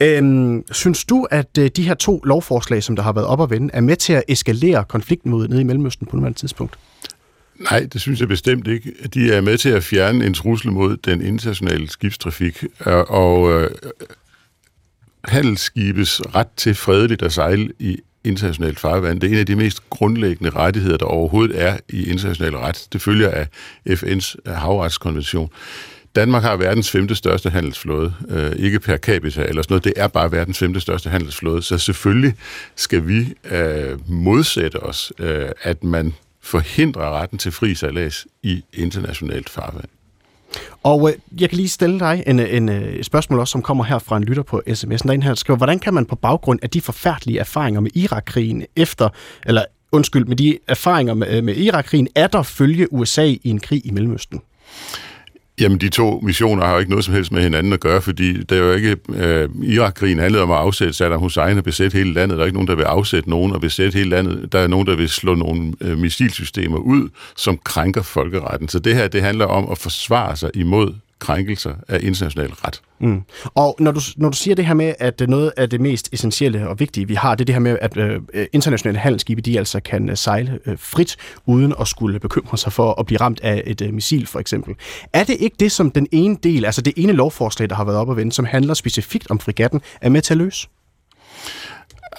Øhm, 0.00 0.64
synes 0.72 1.04
du, 1.04 1.26
at 1.30 1.58
øh, 1.58 1.70
de 1.76 1.82
her 1.82 1.94
to 1.94 2.20
lovforslag, 2.24 2.82
som 2.82 2.96
der 2.96 3.02
har 3.02 3.12
været 3.12 3.26
op 3.26 3.42
at 3.42 3.50
vende, 3.50 3.70
er 3.72 3.80
med 3.80 3.96
til 3.96 4.12
at 4.12 4.22
eskalere 4.28 4.84
konflikten 4.88 5.30
mod 5.30 5.48
nede 5.48 5.60
i 5.60 5.64
Mellemøsten 5.64 6.06
på 6.06 6.16
nuværende 6.16 6.38
tidspunkt? 6.38 6.78
Nej, 7.70 7.88
det 7.92 8.00
synes 8.00 8.20
jeg 8.20 8.28
bestemt 8.28 8.66
ikke. 8.66 8.92
De 9.14 9.32
er 9.32 9.40
med 9.40 9.58
til 9.58 9.68
at 9.68 9.84
fjerne 9.84 10.26
en 10.26 10.34
trussel 10.34 10.72
mod 10.72 10.96
den 10.96 11.22
internationale 11.22 11.88
skibstrafik, 11.88 12.64
og, 12.80 13.10
og 13.10 13.52
øh, 13.52 13.70
handelsskibes 15.24 16.20
ret 16.34 16.48
til 16.56 16.74
fredeligt 16.74 17.22
at 17.22 17.32
sejle 17.32 17.72
i 17.78 17.98
internationalt 18.26 18.80
farvand. 18.80 19.20
Det 19.20 19.26
er 19.26 19.32
en 19.32 19.38
af 19.38 19.46
de 19.46 19.56
mest 19.56 19.90
grundlæggende 19.90 20.50
rettigheder, 20.50 20.96
der 20.96 21.06
overhovedet 21.06 21.62
er 21.62 21.76
i 21.88 22.10
international 22.10 22.56
ret. 22.56 22.86
Det 22.92 23.02
følger 23.02 23.30
af 23.30 23.48
FN's 23.88 24.34
øh, 24.46 24.54
havretskonvention. 24.54 25.50
Danmark 26.16 26.42
har 26.42 26.56
verdens 26.56 26.90
femte 26.90 27.14
største 27.14 27.50
handelsflåde, 27.50 28.14
øh, 28.28 28.52
ikke 28.56 28.80
per 28.80 28.96
capita 28.96 29.42
eller 29.42 29.62
sådan 29.62 29.72
noget, 29.72 29.84
det 29.84 29.92
er 29.96 30.08
bare 30.08 30.32
verdens 30.32 30.58
femte 30.58 30.80
største 30.80 31.10
handelsflåde, 31.10 31.62
så 31.62 31.78
selvfølgelig 31.78 32.34
skal 32.76 33.08
vi 33.08 33.34
øh, 33.50 34.10
modsætte 34.10 34.82
os, 34.82 35.12
øh, 35.18 35.48
at 35.62 35.84
man 35.84 36.14
forhindrer 36.42 37.20
retten 37.20 37.38
til 37.38 37.52
fri 37.52 37.74
sejlads 37.74 38.26
i 38.42 38.64
internationalt 38.72 39.48
farvand. 39.50 39.88
Og 40.82 41.10
øh, 41.10 41.40
jeg 41.40 41.48
kan 41.50 41.56
lige 41.56 41.68
stille 41.68 42.00
dig 42.00 42.24
en, 42.26 42.40
øh, 42.40 42.54
en, 42.54 42.68
øh, 42.68 42.82
et 42.82 43.06
spørgsmål 43.06 43.40
også, 43.40 43.52
som 43.52 43.62
kommer 43.62 43.84
her 43.84 43.98
fra 43.98 44.16
en 44.16 44.24
lytter 44.24 44.42
på 44.42 44.62
sms'en. 44.68 45.02
Der 45.02 45.08
er 45.08 45.12
en 45.12 45.22
her, 45.22 45.30
der 45.30 45.34
skriver, 45.34 45.56
hvordan 45.56 45.78
kan 45.78 45.94
man 45.94 46.06
på 46.06 46.16
baggrund 46.16 46.58
af 46.62 46.70
de 46.70 46.80
forfærdelige 46.80 47.38
erfaringer 47.38 47.80
med 47.80 47.90
Irakkrigen 47.94 48.64
efter, 48.76 49.08
eller 49.46 49.64
undskyld, 49.92 50.24
med 50.24 50.36
de 50.36 50.58
erfaringer 50.68 51.14
med, 51.14 51.36
øh, 51.36 51.44
med 51.44 51.56
Irakkrigen, 51.56 52.08
er 52.14 52.26
der 52.26 52.42
følge 52.42 52.92
USA 52.92 53.24
i 53.24 53.40
en 53.44 53.60
krig 53.60 53.86
i 53.86 53.90
Mellemøsten? 53.90 54.40
Jamen, 55.60 55.78
de 55.78 55.88
to 55.88 56.20
missioner 56.22 56.64
har 56.64 56.72
jo 56.72 56.78
ikke 56.78 56.90
noget 56.90 57.04
som 57.04 57.14
helst 57.14 57.32
med 57.32 57.42
hinanden 57.42 57.72
at 57.72 57.80
gøre, 57.80 58.02
fordi 58.02 58.42
det 58.42 58.58
er 58.58 58.62
jo 58.62 58.72
ikke... 58.72 58.96
Øh, 59.08 59.48
Irak-krigen 59.62 60.18
handlede 60.18 60.42
om 60.42 60.50
at 60.50 60.56
afsætte 60.56 60.92
Saddam 60.92 61.20
Hussein 61.20 61.58
og 61.58 61.64
besætte 61.64 61.98
hele 61.98 62.12
landet. 62.12 62.36
Der 62.36 62.42
er 62.42 62.46
ikke 62.46 62.56
nogen, 62.56 62.68
der 62.68 62.74
vil 62.74 62.82
afsætte 62.82 63.30
nogen 63.30 63.52
og 63.52 63.60
besætte 63.60 63.98
hele 63.98 64.10
landet. 64.10 64.52
Der 64.52 64.58
er 64.58 64.66
nogen, 64.66 64.86
der 64.86 64.96
vil 64.96 65.08
slå 65.08 65.34
nogle 65.34 65.72
øh, 65.80 65.98
missilsystemer 65.98 66.78
ud, 66.78 67.08
som 67.36 67.58
krænker 67.64 68.02
folkeretten. 68.02 68.68
Så 68.68 68.78
det 68.78 68.94
her, 68.94 69.08
det 69.08 69.22
handler 69.22 69.44
om 69.44 69.70
at 69.70 69.78
forsvare 69.78 70.36
sig 70.36 70.50
imod 70.54 70.94
krænkelser 71.18 71.74
af 71.88 72.00
international 72.02 72.50
ret. 72.50 72.80
Mm. 72.98 73.22
Og 73.54 73.76
når 73.78 73.92
du, 73.92 74.00
når 74.16 74.28
du 74.28 74.36
siger 74.36 74.54
det 74.54 74.66
her 74.66 74.74
med, 74.74 74.94
at 74.98 75.22
noget 75.28 75.52
af 75.56 75.70
det 75.70 75.80
mest 75.80 76.08
essentielle 76.12 76.68
og 76.68 76.80
vigtige, 76.80 77.08
vi 77.08 77.14
har, 77.14 77.34
det 77.34 77.40
er 77.40 77.44
det 77.44 77.54
her 77.54 77.60
med, 77.60 77.78
at 77.80 77.96
øh, 77.96 78.20
øh, 78.34 78.46
internationale 78.52 78.98
handelsskibe, 78.98 79.40
de 79.40 79.58
altså 79.58 79.80
kan 79.80 80.10
øh, 80.10 80.16
sejle 80.16 80.58
øh, 80.66 80.78
frit, 80.78 81.16
uden 81.46 81.74
at 81.80 81.88
skulle 81.88 82.20
bekymre 82.20 82.58
sig 82.58 82.72
for 82.72 83.00
at 83.00 83.06
blive 83.06 83.20
ramt 83.20 83.40
af 83.40 83.62
et 83.66 83.80
øh, 83.80 83.94
missil, 83.94 84.26
for 84.26 84.40
eksempel. 84.40 84.74
Er 85.12 85.24
det 85.24 85.36
ikke 85.40 85.56
det, 85.60 85.72
som 85.72 85.90
den 85.90 86.06
ene 86.12 86.36
del, 86.42 86.64
altså 86.64 86.80
det 86.80 86.92
ene 86.96 87.12
lovforslag, 87.12 87.70
der 87.70 87.76
har 87.76 87.84
været 87.84 87.98
op 87.98 88.10
at 88.10 88.16
vende, 88.16 88.32
som 88.32 88.44
handler 88.44 88.74
specifikt 88.74 89.30
om 89.30 89.38
frigatten, 89.38 89.80
er 90.00 90.08
med 90.08 90.22
til 90.22 90.34
at 90.34 90.38
løse? 90.38 90.68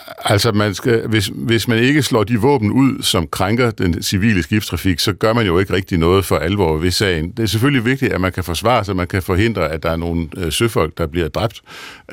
Altså, 0.08 0.52
man 0.52 0.74
skal, 0.74 1.08
hvis, 1.08 1.32
hvis 1.34 1.68
man 1.68 1.80
ikke 1.80 2.04
slår 2.04 2.24
de 2.24 2.38
våben 2.38 2.72
ud, 2.72 3.04
som 3.04 3.28
krænker 3.28 3.72
den 3.72 4.04
civile 4.04 4.44
skibstrafik, 4.44 5.00
så 5.00 5.14
gør 5.14 5.34
man 5.34 5.46
jo 5.46 5.60
ikke 5.60 5.74
rigtig 5.74 5.98
noget 5.98 6.26
for 6.26 6.38
alvor 6.38 6.78
ved 6.78 6.92
sagen. 6.92 7.32
Det 7.32 7.44
er 7.44 7.48
selvfølgelig 7.48 7.86
vigtigt, 7.86 8.14
at 8.14 8.22
man 8.22 8.32
kan 8.32 8.44
forsvare 8.44 8.86
sig, 8.86 8.96
man 8.96 9.08
kan 9.08 9.24
forhindre, 9.24 9.72
at 9.72 9.84
der 9.84 9.92
er 9.92 9.96
nogle 9.96 10.28
øh, 10.38 10.52
søfolk, 10.52 10.98
der 10.98 11.08
bliver 11.08 11.28
dræbt, 11.28 11.62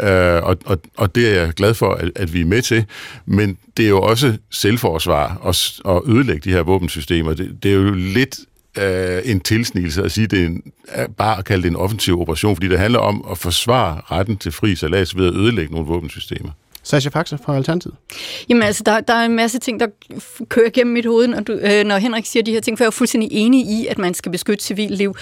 øh, 0.01 0.43
og, 0.43 0.57
og, 0.65 0.79
og 0.97 1.15
det 1.15 1.29
er 1.29 1.41
jeg 1.41 1.53
glad 1.53 1.75
for, 1.75 1.91
at, 1.91 2.11
at 2.17 2.35
vi 2.35 2.41
er 2.41 2.45
med 2.45 2.63
til. 2.63 2.85
Men 3.27 3.59
det 3.77 3.85
er 3.85 3.89
jo 3.89 4.01
også 4.01 4.37
selvforsvar 4.51 5.41
at, 5.47 5.73
at 5.95 6.03
ødelægge 6.15 6.51
de 6.51 6.51
her 6.51 6.63
våbensystemer. 6.63 7.35
Det, 7.35 7.59
det 7.63 7.71
er 7.71 7.75
jo 7.75 7.91
lidt 7.95 8.39
øh, 8.79 9.23
en 9.25 9.41
tilsnigelse 9.41 10.03
at 10.03 10.13
sige, 10.13 10.27
det 10.27 10.43
er 10.43 10.47
en, 10.47 10.63
øh, 10.99 11.09
bare 11.09 11.39
at 11.39 11.45
kalde 11.45 11.63
det 11.63 11.69
en 11.71 11.77
offensiv 11.77 12.21
operation, 12.21 12.57
fordi 12.57 12.69
det 12.69 12.79
handler 12.79 12.99
om 12.99 13.25
at 13.31 13.39
forsvare 13.39 14.01
retten 14.11 14.37
til 14.37 14.53
fri 14.53 14.75
salas 14.75 15.17
ved 15.17 15.27
at 15.27 15.35
ødelægge 15.35 15.73
nogle 15.73 15.87
våbensystemer. 15.87 16.51
Sasha 16.85 17.11
Faxe 17.11 17.39
fra 17.45 17.57
Alternativet. 17.57 17.95
Jamen 18.49 18.63
altså, 18.63 18.83
der, 18.87 19.01
der 19.01 19.15
er 19.15 19.25
en 19.25 19.37
masse 19.37 19.59
ting, 19.59 19.81
der 19.81 19.87
kører 20.49 20.71
gennem 20.71 20.93
mit 20.93 21.07
hoved, 21.07 21.27
når, 21.27 21.41
du, 21.41 21.53
øh, 21.53 21.85
når 21.85 21.97
Henrik 21.97 22.27
siger 22.27 22.43
de 22.43 22.53
her 22.53 22.61
ting, 22.61 22.79
for 22.79 22.85
jeg 22.85 22.87
er 22.87 22.91
fuldstændig 22.91 23.29
enig 23.33 23.67
i, 23.67 23.87
at 23.87 23.99
man 23.99 24.15
skal 24.15 24.33
beskytte 24.33 24.65
civil 24.65 24.91
liv. 24.91 25.17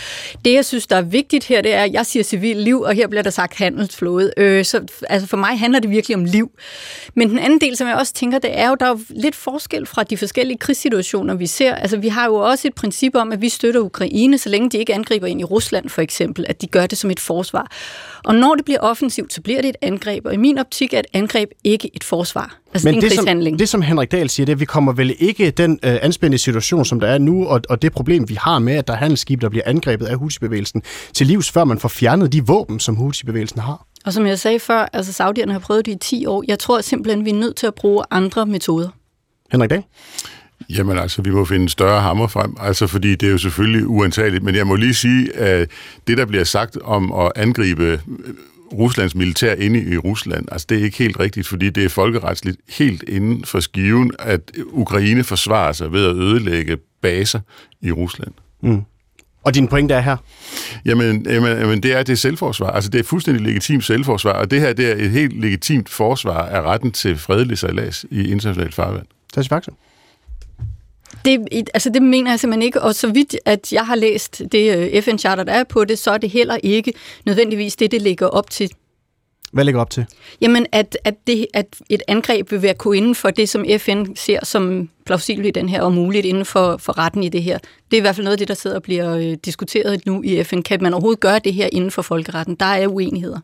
Det, 0.45 0.53
jeg 0.53 0.65
synes, 0.65 0.87
der 0.87 0.97
er 0.97 1.03
vigtigt 1.03 1.45
her, 1.45 1.63
det 1.63 1.75
er, 1.75 1.85
at 1.85 1.93
jeg 1.93 2.07
siger 2.07 2.23
civil 2.23 2.57
liv, 2.57 2.81
og 2.81 2.95
her 2.95 3.09
bliver 3.09 3.23
der 3.23 3.31
sagt 3.31 3.59
handelsflåde. 3.59 4.33
Øh, 4.37 4.65
så 4.65 4.81
altså, 5.09 5.29
for 5.29 5.37
mig 5.37 5.59
handler 5.59 5.79
det 5.79 5.91
virkelig 5.91 6.17
om 6.17 6.25
liv. 6.25 6.51
Men 7.15 7.31
den 7.31 7.39
anden 7.39 7.61
del, 7.61 7.77
som 7.77 7.89
jeg 7.89 7.97
også 7.97 8.13
tænker, 8.15 8.39
det 8.39 8.59
er 8.59 8.69
jo, 8.69 8.77
der 8.81 8.87
er 8.87 8.91
jo 8.91 9.01
lidt 9.11 9.35
forskel 9.35 9.87
fra 9.87 10.03
de 10.03 10.17
forskellige 10.17 10.59
krigssituationer, 10.59 11.35
vi 11.35 11.47
ser. 11.47 11.75
Altså, 11.75 11.97
vi 11.97 12.09
har 12.09 12.27
jo 12.27 12.35
også 12.35 12.69
et 12.69 12.75
princip 12.75 13.15
om, 13.15 13.33
at 13.33 13.41
vi 13.41 13.49
støtter 13.49 13.81
Ukraine, 13.81 14.39
så 14.39 14.49
længe 14.49 14.71
de 14.71 14.79
ikke 14.79 14.95
angriber 14.95 15.27
ind 15.27 15.41
i 15.41 15.45
Rusland, 15.45 15.89
for 15.89 16.03
eksempel, 16.03 16.45
at 16.49 16.63
de 16.63 16.67
gør 16.67 16.87
det 16.87 16.99
som 16.99 17.11
et 17.11 17.21
forsvar. 17.21 17.73
Og 18.25 18.35
når 18.35 18.55
det 18.55 18.65
bliver 18.65 18.81
offensivt, 18.81 19.33
så 19.33 19.41
bliver 19.41 19.61
det 19.61 19.69
et 19.69 19.77
angreb, 19.83 20.27
og 20.27 20.35
i 20.35 20.37
min 20.37 20.59
optik 20.59 20.95
er 20.95 20.99
et 20.99 21.07
angreb 21.13 21.52
ikke 21.65 21.91
et 21.95 22.05
forsvar. 22.05 22.59
Altså, 22.75 22.89
Men 22.89 22.95
det 22.95 23.03
er 23.03 23.07
en 23.07 23.11
det 23.11 23.13
som, 23.13 23.25
krigshandling. 23.25 23.59
det, 23.59 23.69
som 23.69 23.83
Henrik 23.83 24.13
Dahl 24.13 24.29
siger, 24.29 24.45
det 24.45 24.53
er, 24.53 24.57
at 24.57 24.61
vi 24.61 24.65
kommer 24.65 24.93
vel 24.93 25.15
ikke 25.19 25.51
den 25.51 25.79
øh, 25.83 25.99
anspændte 26.03 26.39
situation, 26.39 26.85
som 26.85 27.01
der 27.01 27.09
er 27.09 27.19
nu, 27.19 27.47
og, 27.47 27.61
og 27.69 27.83
det 27.83 27.93
problem, 27.93 28.29
vi 28.29 28.35
har 28.35 28.59
med, 28.59 28.75
at 28.75 28.87
der 28.87 28.95
er 28.95 28.99
handelsskib, 28.99 29.41
der 29.41 29.49
bliver 29.49 29.63
angrebet 29.67 30.07
af 30.07 30.17
Houthi-bevægelsen, 30.17 30.83
til 31.15 31.27
livs, 31.27 31.51
før 31.51 31.65
man 31.65 31.79
får 31.79 31.89
fjernet 31.89 32.33
de 32.33 32.47
våben, 32.47 32.81
som 32.81 32.97
Houthi-bevægelsen 32.97 33.61
har. 33.61 33.87
Og 34.05 34.13
som 34.13 34.27
jeg 34.27 34.39
sagde 34.39 34.59
før, 34.59 34.89
altså 34.93 35.13
Saudierne 35.13 35.53
har 35.53 35.61
prøvet 35.61 35.87
det 35.87 35.93
i 35.93 35.99
10 35.99 36.27
år. 36.27 36.45
Jeg 36.49 36.59
tror 36.59 36.81
simpelthen, 36.81 37.25
vi 37.25 37.31
er 37.31 37.35
nødt 37.35 37.57
til 37.57 37.67
at 37.67 37.75
bruge 37.75 38.05
andre 38.11 38.47
metoder. 38.47 38.89
Henrik 39.53 39.71
Dahl? 39.71 39.83
Jamen 40.71 40.99
altså, 40.99 41.23
vi 41.23 41.31
må 41.31 41.45
finde 41.45 41.63
en 41.63 41.69
større 41.69 42.01
hammer 42.01 42.27
frem, 42.27 42.57
altså 42.61 42.87
fordi 42.87 43.15
det 43.15 43.27
er 43.27 43.31
jo 43.31 43.39
selvfølgelig 43.39 43.87
uantageligt, 43.87 44.45
men 44.45 44.55
jeg 44.55 44.67
må 44.67 44.77
lige 44.77 44.95
sige, 44.95 45.37
at 45.37 45.71
det, 46.07 46.19
der 46.19 46.27
bliver 46.27 46.45
sagt 46.45 46.77
om 46.85 47.13
at 47.13 47.33
angribe 47.37 48.01
Ruslands 48.73 49.15
militær 49.15 49.55
inde 49.55 49.83
i 49.93 49.97
Rusland, 49.97 50.47
altså 50.53 50.67
det 50.69 50.79
er 50.81 50.85
ikke 50.85 50.99
helt 50.99 51.21
rigtigt, 51.21 51.49
fordi 51.49 51.71
det 51.71 51.85
er 51.85 51.89
folkeretsligt 51.89 52.57
helt 52.69 53.05
inden 53.09 53.45
for 53.45 53.61
skiven, 53.61 54.13
at 54.19 54.41
Ukraine 54.67 55.25
forsvarer 55.25 55.73
sig 55.73 55.93
ved 55.93 56.07
at 56.07 56.17
ødelægge 56.17 56.77
baser 57.03 57.41
i 57.81 57.93
Rusland. 57.93 58.33
Mm. 58.63 58.83
Og 59.45 59.55
din 59.55 59.69
pointe 59.69 59.95
er 59.95 60.01
her? 60.01 60.17
Jamen, 60.85 61.27
jamen, 61.27 61.59
jamen, 61.59 61.83
det 61.83 61.93
er 61.93 62.03
det 62.03 62.19
selvforsvar. 62.19 62.71
Altså, 62.71 62.91
det 62.91 62.99
er 62.99 63.05
fuldstændig 63.05 63.47
legitimt 63.47 63.85
selvforsvar, 63.85 64.33
og 64.33 64.51
det 64.51 64.61
her 64.61 64.73
det 64.73 64.91
er 64.91 65.05
et 65.05 65.11
helt 65.11 65.41
legitimt 65.41 65.89
forsvar 65.89 66.47
af 66.47 66.63
retten 66.63 66.93
til 66.93 67.19
fredelig 67.19 67.59
sejlads 67.59 68.05
i 68.11 68.31
internationalt 68.31 68.75
farvand. 68.75 69.07
Tess 69.33 69.49
Faxe? 69.49 69.71
Det, 71.25 71.71
altså 71.75 71.91
det 71.91 72.03
mener 72.03 72.31
jeg 72.31 72.41
simpelthen 72.41 72.63
ikke, 72.63 72.83
og 72.83 72.95
så 72.95 73.13
vidt 73.13 73.37
at 73.45 73.73
jeg 73.73 73.87
har 73.87 73.95
læst 73.95 74.43
det 74.53 74.93
øh, 74.95 75.03
FN-charter, 75.03 75.45
der 75.45 75.53
er 75.53 75.65
på 75.65 75.85
det, 75.85 75.99
så 75.99 76.11
er 76.11 76.19
det 76.19 76.31
heller 76.31 76.57
ikke 76.63 76.93
nødvendigvis 77.27 77.77
det, 77.77 77.91
det 77.91 78.03
ligger 78.03 78.27
op 78.27 78.51
til. 78.51 78.71
Hvad 79.53 79.65
ligger 79.65 79.81
op 79.81 79.91
til? 79.91 80.07
Jamen, 80.41 80.67
at, 80.73 80.99
at, 81.05 81.15
det, 81.27 81.47
at 81.55 81.67
et 81.91 82.03
angreb 82.09 82.51
vil 82.51 82.63
være 82.63 82.75
kunne 82.75 82.97
inden 82.97 83.15
for 83.15 83.31
det, 83.31 83.49
som 83.49 83.65
FN 83.79 84.05
ser 84.15 84.45
som 84.45 84.89
plausibelt 85.07 85.47
i 85.47 85.51
den 85.51 85.69
her, 85.69 85.83
og 85.83 85.93
muligt 85.93 86.27
inden 86.27 86.45
for, 86.45 86.77
for 86.77 86.99
retten 86.99 87.23
i 87.23 87.29
det 87.29 87.43
her. 87.43 87.59
Det 87.59 87.97
er 87.97 87.97
i 87.97 88.01
hvert 88.01 88.17
fald 88.17 88.25
noget 88.25 88.35
af 88.35 88.39
det, 88.39 88.49
der 88.49 88.55
sidder 88.55 88.77
og 88.77 88.83
bliver 88.83 89.17
øh, 89.17 89.37
diskuteret 89.45 90.07
nu 90.07 90.23
i 90.23 90.45
FN. 90.45 90.63
Kan 90.63 90.83
man 90.83 90.95
overhovedet 90.95 91.21
gøre 91.21 91.39
det 91.39 91.55
her 91.55 91.69
inden 91.73 91.91
for 91.91 92.03
folkeretten? 92.03 92.55
Der 92.55 92.67
er 92.67 92.87
uenigheder. 92.87 93.41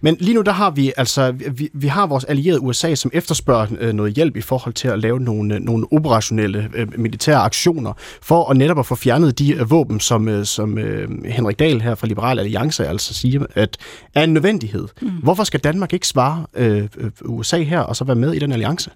Men 0.00 0.16
lige 0.20 0.34
nu 0.34 0.40
der 0.40 0.52
har 0.52 0.70
vi 0.70 0.92
altså 0.96 1.32
vi, 1.32 1.68
vi 1.72 1.86
har 1.86 2.06
vores 2.06 2.24
allierede 2.24 2.60
USA, 2.60 2.94
som 2.94 3.10
efterspørger 3.14 3.66
øh, 3.80 3.92
noget 3.92 4.14
hjælp 4.14 4.36
i 4.36 4.40
forhold 4.40 4.74
til 4.74 4.88
at 4.88 4.98
lave 4.98 5.20
nogle, 5.20 5.54
øh, 5.54 5.60
nogle 5.60 5.86
operationelle 5.92 6.68
øh, 6.74 6.98
militære 6.98 7.38
aktioner 7.38 7.92
for 8.22 8.50
at 8.50 8.56
netop 8.56 8.78
at 8.78 8.86
få 8.86 8.94
fjernet 8.94 9.38
de 9.38 9.54
øh, 9.54 9.70
våben, 9.70 10.00
som, 10.00 10.28
øh, 10.28 10.44
som 10.44 10.78
øh, 10.78 11.24
Henrik 11.24 11.58
Dahl 11.58 11.80
her 11.80 11.94
fra 11.94 12.06
Liberal 12.06 12.38
Alliance 12.38 12.86
altså 12.88 13.14
siger, 13.14 13.46
at 13.54 13.76
er 14.14 14.24
en 14.24 14.34
nødvendighed. 14.34 14.88
Mm. 15.02 15.10
Hvorfor 15.22 15.44
skal 15.44 15.60
Danmark 15.60 15.92
ikke 15.92 16.06
svare 16.06 16.46
øh, 16.54 16.88
øh 16.98 17.10
USA 17.24 17.62
her 17.62 17.80
og 17.80 17.96
så 17.96 18.04
være 18.04 18.16
med 18.16 18.32
i 18.32 18.38
den 18.38 18.52
alliance? 18.52 18.90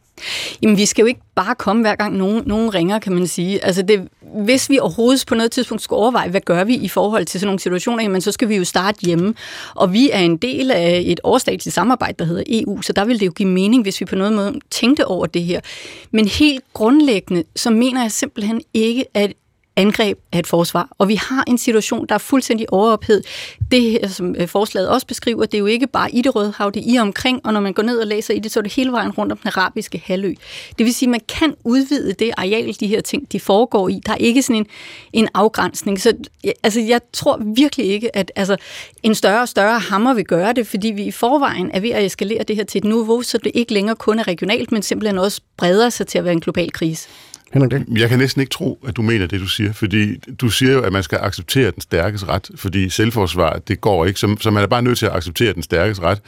Jamen 0.63 0.77
vi 0.77 0.87
skal 0.87 1.03
jo 1.03 1.07
ikke 1.07 1.21
bare 1.35 1.55
komme 1.55 1.83
hver 1.83 1.95
gang 1.95 2.17
nogen, 2.17 2.43
nogen 2.47 2.75
ringer, 2.75 2.99
kan 2.99 3.13
man 3.13 3.27
sige. 3.27 3.65
Altså 3.65 3.83
det, 3.83 4.09
hvis 4.35 4.71
vi 4.71 4.79
overhovedet 4.79 5.25
på 5.27 5.35
noget 5.35 5.53
tidspunkt 5.53 5.83
skulle 5.83 6.01
overveje, 6.01 6.29
hvad 6.29 6.41
gør 6.41 6.65
vi 6.65 6.75
i 6.75 6.89
forhold 6.89 7.25
til 7.25 7.41
sådan 7.41 7.47
nogle 7.47 7.61
situationer, 7.61 8.03
jamen 8.03 8.21
så 8.21 8.33
skal 8.33 8.49
vi 8.49 8.57
jo 8.57 8.65
starte 8.65 8.99
hjemme. 9.07 9.35
Og 9.75 9.93
vi 9.93 10.11
er 10.11 10.19
en 10.19 10.37
del 10.37 10.71
af 10.71 11.03
et 11.07 11.21
overstatsligt 11.23 11.75
samarbejde, 11.75 12.15
der 12.19 12.25
hedder 12.25 12.43
EU, 12.47 12.83
så 12.83 12.93
der 12.93 13.05
vil 13.05 13.21
det 13.21 13.27
jo 13.27 13.33
give 13.33 13.49
mening, 13.49 13.83
hvis 13.83 14.01
vi 14.01 14.05
på 14.05 14.17
noget 14.17 14.33
måde 14.33 14.55
tænkte 14.71 15.07
over 15.07 15.27
det 15.27 15.43
her. 15.43 15.61
Men 16.11 16.29
helt 16.29 16.65
grundlæggende, 16.73 17.45
så 17.57 17.71
mener 17.71 18.03
jeg 18.03 18.13
simpelthen 18.13 18.61
ikke, 18.75 19.05
at 19.15 19.33
angreb 19.77 20.19
af 20.33 20.39
et 20.39 20.47
forsvar. 20.47 20.89
Og 20.99 21.09
vi 21.09 21.15
har 21.15 21.45
en 21.47 21.59
situation, 21.59 22.07
der 22.09 22.15
er 22.15 22.19
fuldstændig 22.19 22.73
overophed. 22.73 23.23
Det, 23.71 24.11
som 24.11 24.35
øh, 24.39 24.49
forslaget 24.49 24.89
også 24.89 25.07
beskriver, 25.07 25.47
det 25.47 25.55
er 25.55 25.59
jo 25.59 25.67
ikke 25.67 25.87
bare 25.87 26.11
i 26.15 26.23
det 26.23 26.35
røde 26.35 26.53
hav, 26.57 26.71
det 26.75 26.81
er 26.81 26.95
i 26.95 26.99
omkring, 26.99 27.41
og 27.45 27.53
når 27.53 27.61
man 27.61 27.73
går 27.73 27.83
ned 27.83 27.99
og 27.99 28.07
læser 28.07 28.35
i 28.35 28.39
det, 28.39 28.53
så 28.53 28.61
er 28.61 28.63
det 28.63 28.73
hele 28.73 28.93
vejen 28.93 29.11
rundt 29.11 29.33
om 29.33 29.39
den 29.39 29.49
arabiske 29.49 30.03
halvø. 30.05 30.35
Det 30.79 30.87
vil 30.87 30.95
sige, 30.95 31.07
at 31.07 31.11
man 31.11 31.21
kan 31.29 31.55
udvide 31.65 32.13
det 32.13 32.33
areal, 32.37 32.77
de 32.81 32.87
her 32.87 33.01
ting, 33.01 33.33
de 33.33 33.41
foregår 33.41 33.89
i. 33.89 34.01
Der 34.07 34.13
er 34.13 34.17
ikke 34.17 34.43
sådan 34.43 34.57
en, 34.57 34.67
en 35.13 35.29
afgrænsning. 35.35 36.01
Så 36.01 36.13
altså, 36.63 36.81
jeg 36.81 37.01
tror 37.13 37.43
virkelig 37.55 37.87
ikke, 37.87 38.17
at 38.17 38.33
altså, 38.37 38.57
en 39.03 39.15
større 39.15 39.41
og 39.41 39.49
større 39.49 39.79
hammer 39.79 40.15
vil 40.15 40.25
gøre 40.25 40.53
det, 40.53 40.67
fordi 40.67 40.89
vi 40.89 41.05
i 41.05 41.11
forvejen 41.11 41.71
er 41.75 41.81
ved 41.81 41.91
at 41.91 42.05
eskalere 42.05 42.43
det 42.43 42.57
her 42.57 42.65
til 42.65 42.79
et 42.79 42.85
niveau, 42.85 43.23
så 43.23 43.39
det 43.39 43.53
ikke 43.55 43.73
længere 43.73 43.97
kun 43.97 44.19
er 44.19 44.29
regionalt, 44.29 44.73
men 44.73 44.83
simpelthen 44.83 45.19
også 45.19 45.41
breder 45.57 45.89
sig 45.89 46.07
til 46.07 46.19
at 46.19 46.25
være 46.25 46.33
en 46.33 46.41
global 46.41 46.73
krise. 46.73 47.09
Henrik 47.55 47.73
Jeg 47.97 48.09
kan 48.09 48.19
næsten 48.19 48.41
ikke 48.41 48.51
tro, 48.51 48.79
at 48.87 48.97
du 48.97 49.03
mener 49.03 49.27
det, 49.27 49.41
du 49.41 49.47
siger, 49.47 49.73
fordi 49.73 50.17
du 50.17 50.49
siger 50.49 50.73
jo, 50.73 50.83
at 50.83 50.93
man 50.93 51.03
skal 51.03 51.19
acceptere 51.23 51.71
den 51.71 51.81
stærkes 51.81 52.29
ret, 52.29 52.51
fordi 52.57 52.89
selvforsvar, 52.89 53.59
det 53.69 53.81
går 53.81 54.07
ikke, 54.07 54.21
så, 54.21 54.37
så 54.41 54.51
man 54.51 54.63
er 54.63 54.67
bare 54.67 54.83
nødt 54.83 54.99
til 54.99 55.07
at 55.07 55.13
acceptere 55.13 55.53
den 55.53 55.63
stærkes 55.63 56.03
ret. 56.03 56.23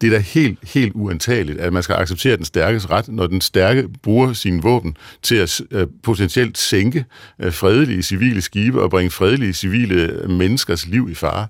Det 0.00 0.06
er 0.06 0.10
da 0.10 0.18
helt, 0.18 0.58
helt 0.74 0.92
uantageligt, 0.94 1.58
at 1.58 1.72
man 1.72 1.82
skal 1.82 1.94
acceptere 1.94 2.36
den 2.36 2.44
stærkes 2.44 2.90
ret, 2.90 3.08
når 3.08 3.26
den 3.26 3.40
stærke 3.40 3.88
bruger 4.02 4.32
sine 4.32 4.62
våben 4.62 4.96
til 5.22 5.36
at 5.36 5.60
øh, 5.70 5.86
potentielt 6.02 6.58
sænke 6.58 7.04
øh, 7.38 7.52
fredelige 7.52 8.02
civile 8.02 8.40
skibe 8.40 8.82
og 8.82 8.90
bringe 8.90 9.10
fredelige 9.10 9.52
civile 9.52 10.24
menneskers 10.28 10.86
liv 10.86 11.08
i 11.10 11.14
fare. 11.14 11.46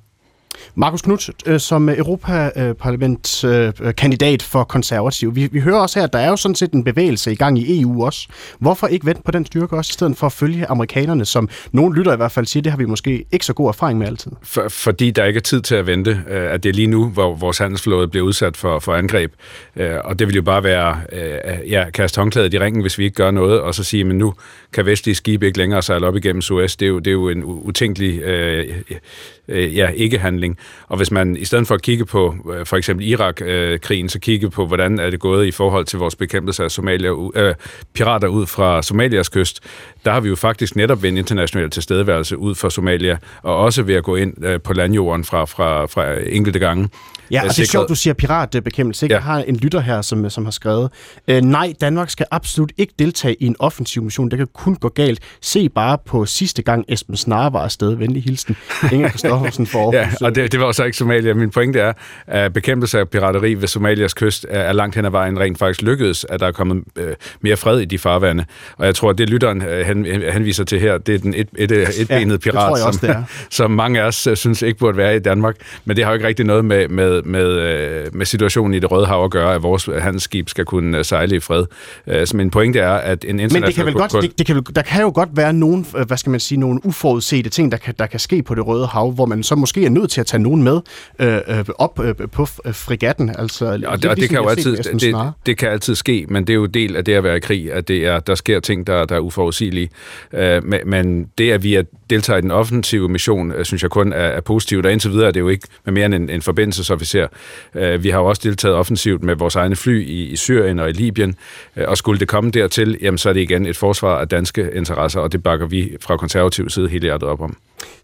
Markus 0.75 1.03
Knudt, 1.03 1.31
øh, 1.47 1.61
som 1.61 1.89
Europaparlamentskandidat 1.89 4.29
øh, 4.29 4.33
øh, 4.33 4.41
for 4.41 4.65
konservativ. 4.65 5.37
Vi, 5.37 5.49
vi 5.53 5.61
hører 5.61 5.79
også 5.79 5.99
her, 5.99 6.05
at 6.05 6.13
der 6.13 6.19
er 6.19 6.29
jo 6.29 6.37
sådan 6.37 6.55
set 6.55 6.73
en 6.73 6.85
bevægelse 6.85 7.33
i 7.33 7.35
gang 7.35 7.59
i 7.59 7.81
EU 7.81 8.05
også. 8.05 8.29
Hvorfor 8.59 8.87
ikke 8.87 9.07
vente 9.07 9.23
på 9.25 9.31
den 9.31 9.47
styrke 9.47 9.77
også, 9.77 9.91
i 9.91 9.93
stedet 9.93 10.17
for 10.17 10.27
at 10.27 10.33
følge 10.33 10.67
amerikanerne, 10.67 11.25
som 11.25 11.49
nogle 11.73 11.97
lytter 11.97 12.13
i 12.13 12.17
hvert 12.17 12.33
fald 12.33 12.47
siger, 12.47 12.63
det 12.63 12.73
har 12.73 12.79
vi 12.79 12.85
måske 12.85 13.25
ikke 13.33 13.47
så 13.47 13.53
god 13.53 13.69
erfaring 13.69 13.99
med 13.99 14.07
altid? 14.07 14.33
For, 14.43 14.69
fordi 14.69 15.11
der 15.11 15.25
ikke 15.25 15.39
er 15.39 15.43
tid 15.43 15.61
til 15.61 15.75
at 15.75 15.87
vente, 15.87 16.23
øh, 16.29 16.53
at 16.53 16.63
det 16.63 16.69
er 16.69 16.73
lige 16.73 16.87
nu, 16.87 17.09
hvor 17.09 17.35
vores 17.35 17.59
handelsflåde 17.59 18.09
bliver 18.09 18.27
udsat 18.27 18.57
for, 18.57 18.79
for 18.79 18.95
angreb. 18.95 19.33
Øh, 19.77 19.97
og 20.05 20.19
det 20.19 20.27
vil 20.27 20.37
jo 20.37 20.43
bare 20.43 20.65
være, 20.65 21.01
øh, 21.13 21.71
ja, 21.71 21.91
kaste 21.91 22.21
håndklædet 22.21 22.55
i 22.55 22.59
ringen, 22.59 22.83
hvis 22.83 22.99
vi 22.99 23.05
ikke 23.05 23.15
gør 23.15 23.31
noget, 23.31 23.61
og 23.61 23.75
så 23.75 23.85
sige, 23.85 24.05
men 24.05 24.19
nu 24.19 24.35
kan 24.73 24.87
vestlige 24.87 25.15
skibe 25.15 25.47
ikke 25.47 25.59
længere 25.59 25.83
sejle 25.83 26.07
op 26.07 26.17
igennem 26.17 26.43
Suez. 26.43 26.77
Det 26.77 26.87
er 26.87 26.91
jo, 26.91 26.99
det 26.99 27.07
er 27.07 27.13
jo 27.13 27.29
en 27.29 27.43
utænkelig 27.45 28.23
øh, 28.23 29.77
ja, 29.77 29.89
ikke-handling 29.89 30.42
udvikling. 30.43 30.59
Og 30.89 30.97
hvis 30.97 31.11
man 31.11 31.37
i 31.37 31.45
stedet 31.45 31.67
for 31.67 31.75
at 31.75 31.83
kigge 31.83 32.05
på 32.05 32.35
øh, 32.55 32.67
for 32.67 32.77
eksempel 32.77 33.09
Irak-krigen, 33.09 34.09
så 34.09 34.19
kigge 34.19 34.51
på, 34.51 34.67
hvordan 34.67 34.99
er 34.99 35.11
det 35.11 35.21
gået 35.21 35.47
i 35.47 35.51
forhold 35.51 35.85
til 35.85 35.99
vores 35.99 36.17
bekæmpelse 36.17 36.65
af 36.65 36.71
Somalia, 36.71 37.11
øh, 37.35 37.55
pirater 37.95 38.29
ud 38.29 38.47
fra 38.47 38.83
Somalias 38.83 39.29
kyst, 39.29 39.61
der 40.05 40.13
har 40.13 40.21
vi 40.21 40.29
jo 40.29 40.37
faktisk 40.37 40.77
netop 40.77 41.03
ved 41.03 41.11
en 41.11 41.17
international 41.17 41.71
tilstedeværelse 41.71 42.39
ud 42.39 42.55
fra 42.55 42.71
Somalia, 42.71 43.17
og 43.43 43.57
også 43.57 43.83
ved 43.83 43.95
at 43.95 44.05
gå 44.05 44.17
ind 44.17 44.45
øh, 44.45 44.61
på 44.61 44.73
landjorden 44.73 45.25
fra, 45.25 45.45
fra, 45.45 45.87
fra 45.87 46.15
enkelte 46.27 46.59
gange. 46.59 46.89
Ja, 47.33 47.43
og 47.43 47.49
det 47.49 47.59
er 47.59 47.67
sjovt, 47.67 47.89
du 47.89 47.95
siger 47.95 48.15
piratbekæmpelse. 48.15 49.07
Ikke? 49.07 49.15
Ja. 49.15 49.19
Jeg 49.19 49.25
har 49.25 49.39
en 49.39 49.57
lytter 49.57 49.81
her, 49.81 50.03
som, 50.03 50.31
som 50.31 50.45
har 50.45 50.51
skrevet, 50.51 50.91
øh, 51.29 51.41
nej, 51.41 51.75
Danmark 51.81 52.11
skal 52.11 52.27
absolut 52.31 52.73
ikke 52.79 52.93
deltage 52.99 53.37
i 53.41 53.47
en 53.47 53.57
offensiv 53.59 54.03
mission. 54.03 54.31
Det 54.31 54.39
kan 54.39 54.47
kun 54.55 54.75
gå 54.75 54.89
galt. 54.89 55.21
Se 55.41 55.69
bare 55.69 55.99
på 56.07 56.27
sidste 56.27 56.63
gang 56.63 56.85
Esben 56.89 57.17
Snare 57.17 57.53
var 57.53 57.65
afsted. 57.65 57.95
Venlig 57.95 58.23
hilsen. 58.23 58.57
Inger 58.93 59.09
Kristoffersen 59.09 59.67
for 59.67 59.93
Ja, 59.97 60.11
og 60.21 60.32
det, 60.35 60.53
det 60.53 60.61
var 60.61 60.67
også 60.67 60.85
ikke 60.85 60.97
Somalia. 60.97 61.35
Min 61.35 61.51
pointe 61.51 61.79
er, 61.81 61.93
at 62.27 62.53
bekæmpelse 62.53 62.99
af 62.99 63.09
pirateri 63.09 63.55
ved 63.55 63.69
Somalias 63.69 64.15
kyst 64.15 64.47
er, 64.49 64.61
er 64.61 64.73
langt 64.73 64.97
hen 64.97 65.05
ad 65.05 65.11
vejen 65.11 65.41
rent 65.41 65.59
faktisk 65.59 65.83
lykkedes, 65.83 66.27
at 66.29 66.41
der 66.41 66.47
er 66.47 66.53
kommet 66.53 66.85
øh, 66.97 67.15
mere 67.41 67.57
fred 67.57 67.81
i 67.81 67.85
de 67.85 67.99
farvande. 67.99 68.45
Og 68.77 68.87
jeg 68.87 68.95
tror, 68.95 69.11
at 69.11 69.19
det 69.19 69.31
lytteren 69.31 69.63
øh, 69.63 69.87
hen, 69.87 70.07
henviser 70.33 70.65
til 70.65 70.81
her, 70.81 70.99
det 70.99 71.15
er 71.15 71.19
den 71.19 71.35
et, 71.35 71.49
et, 71.57 71.73
et, 71.73 72.01
etbenet 72.01 72.47
ja, 72.47 72.51
pirat, 72.51 72.87
også, 72.87 72.99
som, 73.01 73.25
som 73.51 73.71
mange 73.71 74.01
af 74.01 74.07
os 74.07 74.27
øh, 74.27 74.37
synes 74.37 74.63
ikke 74.63 74.79
burde 74.79 74.97
være 74.97 75.17
i 75.17 75.19
Danmark. 75.19 75.57
Men 75.85 75.97
det 75.97 76.05
har 76.05 76.13
jo 76.13 76.15
ikke 76.15 76.27
rigtig 76.27 76.47
noget 76.47 76.65
med, 76.65 76.89
med 76.89 77.23
med, 77.25 77.47
øh, 77.47 78.15
med 78.15 78.27
situationen 78.27 78.75
i 78.75 78.79
det 78.79 78.91
Røde 78.91 79.07
Hav 79.07 79.25
at 79.25 79.31
gøre, 79.31 79.55
at 79.55 79.63
vores 79.63 79.89
handelsskib 80.01 80.49
skal 80.49 80.65
kunne 80.65 81.05
sejle 81.05 81.37
i 81.37 81.41
fred. 81.41 81.65
Øh, 82.07 82.27
så 82.27 82.37
min 82.37 82.51
pointe 82.51 82.79
er, 82.79 82.93
at 82.93 83.25
en 83.25 83.41
international... 83.41 83.61
Men 83.61 83.67
det 83.67 83.75
kan 83.75 83.87
vel 83.87 83.95
godt, 83.95 84.13
det, 84.13 84.39
det 84.39 84.47
kan, 84.47 84.63
der 84.77 84.83
kan 84.83 85.03
jo 85.03 85.13
godt 85.15 85.29
være 85.33 85.53
nogle, 85.53 85.85
hvad 86.07 86.17
skal 86.17 86.31
man 86.31 86.41
sige, 86.41 86.59
nogle 86.59 86.81
uforudsete 86.87 87.51
ting, 87.51 87.73
der 87.73 87.79
kan, 87.79 87.95
der 87.99 88.07
kan 88.07 88.21
ske 88.21 88.43
på 88.43 88.55
det 88.55 88.67
Røde 88.67 88.87
Hav, 88.87 89.11
hvor 89.11 89.27
man 89.27 89.43
så 89.43 89.55
måske 89.55 89.85
er 89.85 89.91
nødt 89.91 90.11
til 90.11 90.21
at 90.23 90.27
tage 90.27 90.43
nogen 90.43 90.63
med 90.63 90.81
øh, 91.19 91.65
op 91.79 92.01
øh, 92.05 92.15
på 92.33 92.47
frigatten. 92.73 93.35
Altså, 93.39 93.67
og 93.87 94.03
det, 94.03 94.11
og 94.11 94.17
det 94.17 94.29
kan 94.29 94.39
jo 94.39 94.49
altid, 94.49 94.77
det, 94.77 95.33
det 95.47 95.59
kan 95.59 95.69
altid 95.69 95.95
ske, 95.95 96.27
men 96.29 96.47
det 96.47 96.53
er 96.53 96.55
jo 96.55 96.67
del 96.67 96.97
af 96.97 97.05
det 97.05 97.13
at 97.13 97.25
være 97.25 97.37
i 97.37 97.41
krig, 97.41 97.73
at 97.73 97.89
det 97.89 98.07
er, 98.07 98.21
der 98.21 98.35
sker 98.35 98.61
ting, 98.61 98.87
der, 98.87 99.05
der 99.05 99.17
er 99.17 99.21
uforudsigelige. 99.21 99.89
Øh, 100.33 100.65
men, 100.65 100.81
men 100.87 101.27
det, 101.39 101.53
at 101.53 101.63
vi 101.63 101.75
er 101.75 101.83
deltager 102.15 102.39
i 102.39 102.41
den 102.41 102.51
offensive 102.51 103.09
mission, 103.09 103.53
synes 103.65 103.83
jeg 103.83 103.91
kun 103.91 104.13
er, 104.13 104.17
er 104.17 104.41
positivt, 104.41 104.87
og 104.87 104.93
indtil 104.93 105.11
videre 105.11 105.27
er 105.27 105.31
det 105.31 105.41
jo 105.41 105.49
ikke 105.49 105.69
med 105.85 105.93
mere 105.93 106.07
end 106.07 106.15
en, 106.15 106.31
en 106.31 106.43
forbindelsesofficer, 106.43 107.27
Øh, 107.75 108.03
vi 108.03 108.11
har 108.11 108.19
jo 108.19 108.27
også 108.27 108.41
deltaget 108.45 108.77
offensivt 108.77 109.23
med 109.23 109.35
vores 109.35 109.57
egne 109.57 109.77
fly 109.77 110.07
i, 110.07 110.27
i 110.27 110.37
Syrien 110.37 110.79
og 110.79 110.89
i 110.89 110.93
Libyen, 110.93 111.35
øh, 111.77 111.89
og 111.89 111.97
skulle 111.97 112.21
det 112.21 112.29
komme 112.29 112.51
dertil, 112.51 112.99
jamen 113.03 113.19
så 113.19 113.29
er 113.29 113.33
det 113.33 113.41
igen 113.41 113.67
et 113.67 113.77
forsvar 113.77 114.21
af 114.21 114.29
danske 114.29 114.71
interesser, 114.75 115.21
og 115.21 115.33
det 115.33 115.43
bakker 115.43 115.67
vi 115.67 115.97
fra 116.01 116.17
konservativ 116.17 116.71
side 116.71 116.89
hele 116.89 117.03
hjertet 117.03 117.29
op 117.29 117.41
om. 117.41 117.57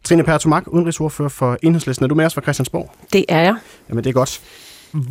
Trine 0.05 0.25
Pertumak, 0.25 0.63
udenrigsordfører 0.67 1.29
for 1.29 1.59
Enhedslisten. 1.63 2.05
Er 2.05 2.09
du 2.09 2.15
med 2.15 2.25
os 2.25 2.35
fra 2.35 2.41
Christiansborg? 2.41 2.93
Det 3.13 3.25
er 3.29 3.41
jeg. 3.41 3.57
Jamen 3.89 4.05
det 4.05 4.11
er 4.11 4.15
godt. 4.15 4.41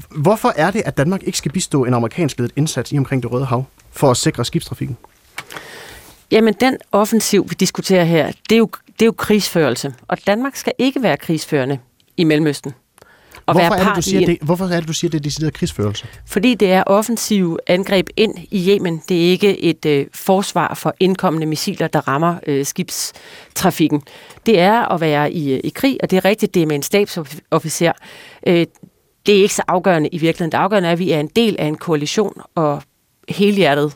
Hvorfor 0.10 0.54
er 0.56 0.72
det, 0.72 0.82
at 0.86 0.98
Danmark 0.98 1.24
ikke 1.24 1.38
skal 1.38 1.52
bistå 1.52 1.86
en 1.86 1.94
amerikansk 1.94 2.38
ledet 2.38 2.54
indsats 2.56 2.92
i 2.92 2.98
omkring 2.98 3.24
det 3.24 3.32
Røde 3.32 3.46
Hav 3.46 3.66
for 3.92 4.12
at 4.12 4.18
sikre 4.18 4.46
skibstrafikken? 4.46 4.98
Jamen, 6.32 6.54
den 6.54 6.78
offensiv, 6.92 7.50
vi 7.50 7.56
diskuterer 7.60 8.04
her, 8.04 8.32
det 8.50 8.56
er 8.56 8.60
jo, 8.60 8.70
det 8.88 9.02
er 9.02 9.06
jo 9.06 9.12
krigsførelse. 9.12 9.94
Og 10.08 10.18
Danmark 10.28 10.56
skal 10.56 10.74
ikke 10.78 11.04
være 11.04 11.18
krigsførende 11.18 11.80
i 12.18 12.24
Mellemøsten 12.24 12.74
at 13.48 13.54
hvorfor 13.54 13.70
være 13.70 13.80
er 13.80 13.88
det, 13.88 13.96
du 13.96 14.02
siger, 14.02 14.26
det, 14.26 14.38
Hvorfor 14.42 14.66
er 14.66 14.80
det, 14.80 14.88
du 14.88 14.94
siger, 14.94 15.12
det 15.12 15.18
er 15.18 15.24
decideret 15.24 15.54
krigsførelse? 15.54 16.08
Fordi 16.26 16.56
det 16.56 16.72
er 16.72 16.84
offensiv 16.84 17.58
angreb 17.68 18.10
ind 18.18 18.36
i 18.52 18.70
Yemen. 18.70 19.02
Det 19.10 19.26
er 19.26 19.32
ikke 19.32 19.62
et 19.62 19.86
øh, 19.86 20.06
forsvar 20.14 20.74
for 20.74 20.94
indkommende 21.00 21.48
missiler, 21.48 21.88
der 21.88 22.08
rammer 22.08 22.36
øh, 22.48 22.66
skibstrafikken. 22.66 24.02
Det 24.46 24.60
er 24.60 24.94
at 24.94 25.02
være 25.02 25.32
i, 25.32 25.54
øh, 25.54 25.60
i 25.64 25.70
krig, 25.70 25.98
og 26.04 26.12
det 26.12 26.18
er 26.18 26.26
rigtigt, 26.26 26.54
det 26.54 26.62
er 26.62 26.66
med 26.66 26.76
en 26.76 26.84
stabsofficer. 26.84 27.92
Øh, 28.48 28.66
det 29.26 29.38
er 29.38 29.42
ikke 29.42 29.54
så 29.54 29.64
afgørende 29.68 30.10
i 30.10 30.18
virkeligheden. 30.18 30.52
Det 30.52 30.58
afgørende 30.58 30.90
er, 30.90 30.94
at 30.94 31.00
vi 31.00 31.12
er 31.12 31.20
en 31.20 31.32
del 31.36 31.56
af 31.60 31.66
en 31.66 31.78
koalition, 31.78 32.42
og 32.56 32.84
helhjertet 33.30 33.94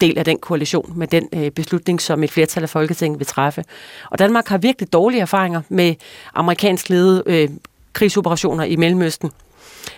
del 0.00 0.18
af 0.18 0.24
den 0.24 0.38
koalition 0.38 0.92
med 0.96 1.06
den 1.06 1.28
øh, 1.32 1.50
beslutning, 1.50 2.00
som 2.00 2.22
et 2.22 2.30
flertal 2.30 2.62
af 2.62 2.68
Folketinget 2.68 3.18
vil 3.18 3.26
træffe. 3.26 3.64
Og 4.10 4.18
Danmark 4.18 4.48
har 4.48 4.58
virkelig 4.58 4.92
dårlige 4.92 5.20
erfaringer 5.20 5.62
med 5.68 5.94
amerikansk 6.34 6.88
ledede 6.88 7.22
øh, 7.26 7.48
krigsoperationer 7.92 8.64
i 8.64 8.76
Mellemøsten. 8.76 9.30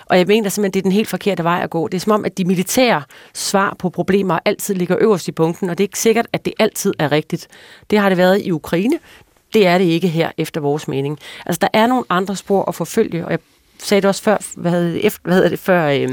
Og 0.07 0.19
jeg 0.19 0.27
mener 0.27 0.49
simpelthen, 0.49 0.73
det 0.73 0.81
er 0.81 0.83
den 0.83 0.93
helt 0.93 1.09
forkerte 1.09 1.45
vej 1.45 1.61
at 1.63 1.71
gå. 1.71 1.89
Det 1.89 1.97
er 1.97 2.01
som 2.01 2.13
om, 2.13 2.25
at 2.25 2.39
de 2.39 2.45
militære 2.45 3.03
svar 3.35 3.77
på 3.79 3.91
problemer 3.91 4.39
altid 4.45 4.75
ligger 4.75 4.97
øverst 5.01 5.29
i 5.29 5.33
punkten, 5.33 5.71
og 5.71 5.79
det 5.79 5.85
er 5.85 5.87
ikke 5.87 5.99
sikkert, 5.99 6.27
at 6.33 6.45
det 6.45 6.55
altid 6.59 6.95
er 6.99 7.13
rigtigt. 7.13 7.49
Det 7.91 7.99
har 7.99 8.09
det 8.09 8.19
været 8.19 8.43
i 8.43 8.51
Ukraine. 8.51 8.99
Det 9.55 9.67
er 9.67 9.79
det 9.79 9.85
ikke 9.85 10.09
her, 10.09 10.31
efter 10.39 10.61
vores 10.61 10.89
mening. 10.89 11.19
Altså, 11.47 11.59
der 11.63 11.69
er 11.73 11.87
nogle 11.87 12.05
andre 12.09 12.37
spor 12.37 12.65
at 12.69 12.75
forfølge, 12.75 13.25
og 13.25 13.31
jeg 13.31 13.39
sagde 13.79 14.01
det 14.01 14.09
også 14.09 14.23
før, 14.23 14.37
hvad 14.57 14.71
hedder 14.71 15.01
det, 15.01 15.19
hvad 15.23 15.35
hedder 15.35 15.49
det 15.49 15.59
før 15.59 15.89
øh, 15.89 16.09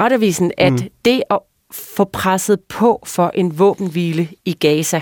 retavisen, 0.00 0.52
at 0.56 0.72
mm. 0.72 0.78
det 1.04 1.22
at 1.30 1.38
få 1.70 2.04
presset 2.04 2.60
på 2.60 3.02
for 3.06 3.30
en 3.34 3.58
våbenhvile 3.58 4.28
i 4.44 4.52
Gaza, 4.52 5.00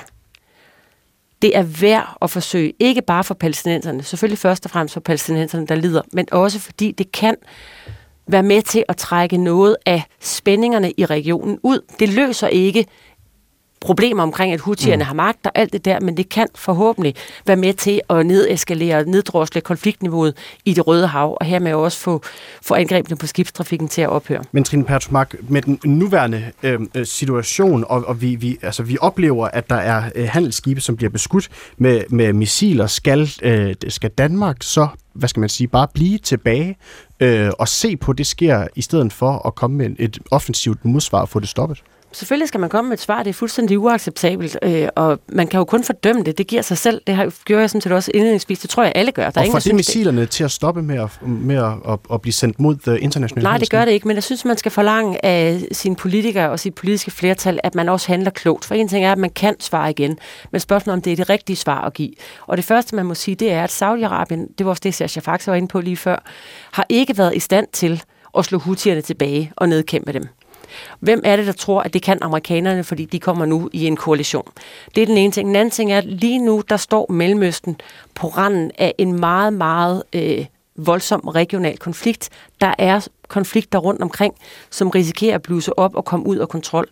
det 1.43 1.57
er 1.57 1.63
værd 1.63 2.17
at 2.23 2.31
forsøge, 2.31 2.73
ikke 2.79 3.03
bare 3.03 3.25
for 3.25 3.35
palæstinenserne, 3.35 4.03
selvfølgelig 4.03 4.39
først 4.39 4.65
og 4.65 4.71
fremmest 4.71 4.93
for 4.93 5.01
palæstinenserne, 5.01 5.67
der 5.67 5.75
lider, 5.75 6.03
men 6.13 6.27
også 6.33 6.59
fordi 6.59 6.93
det 6.93 7.13
kan 7.13 7.37
være 8.27 8.43
med 8.43 8.63
til 8.63 8.85
at 8.89 8.97
trække 8.97 9.37
noget 9.37 9.77
af 9.87 10.03
spændingerne 10.21 10.93
i 10.97 11.07
regionen 11.07 11.59
ud. 11.63 11.81
Det 11.99 12.09
løser 12.09 12.49
ikke 12.49 12.87
problemer 13.85 14.23
omkring, 14.23 14.53
at 14.53 14.61
hutierne 14.61 15.03
mm. 15.03 15.07
har 15.07 15.15
magt 15.15 15.47
og 15.47 15.53
alt 15.55 15.73
det 15.73 15.85
der, 15.85 16.01
men 16.01 16.17
det 16.17 16.29
kan 16.29 16.47
forhåbentlig 16.55 17.15
være 17.47 17.57
med 17.57 17.75
til 17.75 18.01
at 18.11 18.27
nedeskalere 18.27 18.97
og 18.97 19.05
neddrosle 19.05 19.61
konfliktniveauet 19.61 20.37
i 20.65 20.75
det 20.75 20.87
Røde 20.87 21.07
Hav, 21.07 21.37
og 21.41 21.47
hermed 21.47 21.75
også 21.75 21.99
få, 21.99 22.23
få 22.63 22.75
angrebene 22.75 23.17
på 23.17 23.27
skibstrafikken 23.27 23.89
til 23.89 24.03
at 24.03 24.09
ophøre. 24.09 24.45
Men 24.53 24.65
Trine 24.65 24.85
Pertusmark, 24.85 25.35
med 25.49 25.63
den 25.63 25.81
nuværende 25.85 26.45
øhm, 26.63 26.91
øh, 26.95 27.07
situation, 27.07 27.85
og, 27.89 28.05
og 28.07 28.21
vi, 28.21 28.35
vi, 28.35 28.59
altså, 28.63 28.83
vi 28.83 28.99
oplever, 29.01 29.49
at 29.49 29.71
der 29.71 29.77
er 29.77 30.03
øh, 30.15 30.29
handelsskibe, 30.29 30.81
som 30.81 30.97
bliver 30.97 31.11
beskudt 31.11 31.49
med, 31.77 32.03
med 32.09 32.33
missiler, 32.33 32.87
skal, 32.87 33.31
øh, 33.43 33.75
skal 33.89 34.11
Danmark 34.11 34.57
så 34.61 34.89
hvad 35.15 35.29
skal 35.29 35.41
man 35.41 35.49
sige, 35.49 35.69
bare 35.69 35.89
blive 35.95 36.19
tilbage 36.19 36.77
øh, 37.21 37.51
og 37.59 37.69
se 37.69 37.97
på, 37.97 38.13
det 38.13 38.27
sker, 38.27 38.67
i 38.77 38.83
stedet 38.83 39.13
for 39.13 39.47
at 39.47 39.55
komme 39.55 39.77
med 39.77 39.97
et 39.99 40.19
offensivt 40.31 40.85
modsvar 40.85 41.21
og 41.21 41.29
få 41.29 41.41
det 41.41 41.49
stoppet? 41.49 41.83
Selvfølgelig 42.15 42.49
skal 42.49 42.61
man 42.61 42.71
komme 42.71 42.89
med 42.89 42.97
et 42.97 43.01
svar, 43.01 43.23
det 43.23 43.31
er 43.31 43.35
fuldstændig 43.35 43.79
uacceptabelt, 43.79 44.59
øh, 44.63 44.89
og 44.97 45.19
man 45.29 45.47
kan 45.47 45.59
jo 45.59 45.65
kun 45.65 45.85
fordømme 45.85 46.23
det, 46.23 46.39
det 46.39 46.47
giver 46.47 46.63
sig 46.63 46.79
selv, 46.79 47.01
det 47.07 47.15
har, 47.15 47.33
gjort 47.45 47.61
jeg 47.61 47.71
sådan 47.71 47.81
set 47.81 47.93
også 47.93 48.11
indledningsvis, 48.15 48.59
det 48.59 48.71
tror 48.71 48.83
jeg 48.83 48.93
alle 48.95 49.13
gør. 49.13 49.31
Der 49.31 49.41
og 49.41 49.47
får 49.53 49.59
det 49.59 49.75
missilerne 49.75 50.21
det. 50.21 50.31
til 50.31 50.45
at 50.45 50.51
stoppe 50.51 50.83
med 50.83 51.01
at, 51.01 51.29
med 51.29 51.57
at, 51.57 51.93
at, 51.93 51.99
at 52.13 52.21
blive 52.21 52.33
sendt 52.33 52.61
mod 52.61 52.75
det 52.75 52.99
internationale 52.99 53.45
Nej, 53.45 53.59
det 53.59 53.71
gør 53.71 53.85
det 53.85 53.93
ikke, 53.93 54.09
men 54.09 54.15
jeg 54.15 54.23
synes, 54.23 54.45
man 54.45 54.57
skal 54.57 54.73
forlange 54.73 55.25
af 55.25 55.63
sine 55.73 55.97
politikere 55.97 56.51
og 56.51 56.61
sit 56.61 56.75
politiske 56.75 57.11
flertal, 57.11 57.61
at 57.63 57.75
man 57.75 57.89
også 57.89 58.09
handler 58.09 58.31
klogt. 58.31 58.65
For 58.65 58.75
en 58.75 58.89
ting 58.89 59.05
er, 59.05 59.13
at 59.13 59.19
man 59.19 59.31
kan 59.31 59.61
svare 59.61 59.91
igen, 59.91 60.19
men 60.51 60.61
spørgsmålet 60.61 60.95
om 60.97 61.03
det 61.03 61.13
er 61.13 61.17
det 61.17 61.31
rigtige 61.31 61.57
svar 61.57 61.81
at 61.81 61.95
give. 61.95 62.13
Og 62.47 62.57
det 62.57 62.65
første, 62.65 62.97
man 62.97 63.07
må 63.07 63.15
sige, 63.15 63.35
det 63.35 63.53
er, 63.53 63.65
at 63.65 63.83
Saudi-Arabien, 63.83 64.55
det 64.59 64.67
var 64.67 64.71
også 64.71 64.81
det, 64.85 65.17
jeg 65.17 65.23
faktisk 65.23 65.49
var 65.49 65.55
inde 65.55 65.69
på 65.69 65.81
lige 65.81 65.97
før, 65.97 66.23
har 66.73 66.87
ikke 66.89 67.19
været 67.19 67.37
i 67.37 67.41
stand 67.41 67.67
til 67.73 68.03
at 68.39 68.45
slå 68.45 68.59
hutierne 68.59 69.01
tilbage 69.01 69.53
og 69.57 69.69
nedkæmpe 69.69 70.13
dem. 70.13 70.29
Hvem 71.01 71.21
er 71.25 71.37
det, 71.37 71.47
der 71.47 71.53
tror, 71.53 71.83
at 71.83 71.95
det 71.95 72.03
kan 72.03 72.19
amerikanerne, 72.23 72.85
fordi 72.85 73.05
de 73.05 73.21
kommer 73.21 73.47
nu 73.47 73.71
i 73.73 73.87
en 73.87 73.97
koalition? 73.97 74.49
Det 74.95 75.03
er 75.03 75.07
den 75.07 75.17
ene 75.17 75.33
ting. 75.33 75.49
Den 75.49 75.57
anden 75.57 75.71
ting 75.71 75.93
er, 75.93 75.99
at 75.99 76.05
lige 76.05 76.39
nu, 76.39 76.63
der 76.69 76.77
står 76.77 77.13
Mellemøsten 77.13 77.77
på 78.15 78.27
randen 78.29 78.71
af 78.79 78.95
en 78.99 79.21
meget, 79.21 79.53
meget 79.53 80.03
øh, 80.13 80.47
voldsom 80.77 81.21
regional 81.21 81.79
konflikt. 81.79 82.29
Der 82.61 82.75
er 82.79 83.09
konflikter 83.29 83.79
rundt 83.79 84.03
omkring, 84.03 84.35
som 84.71 84.91
risikerer 84.91 85.35
at 85.35 85.43
bluse 85.43 85.79
op 85.79 85.95
og 85.95 86.05
komme 86.05 86.27
ud 86.27 86.37
af 86.37 86.49
kontrol. 86.49 86.87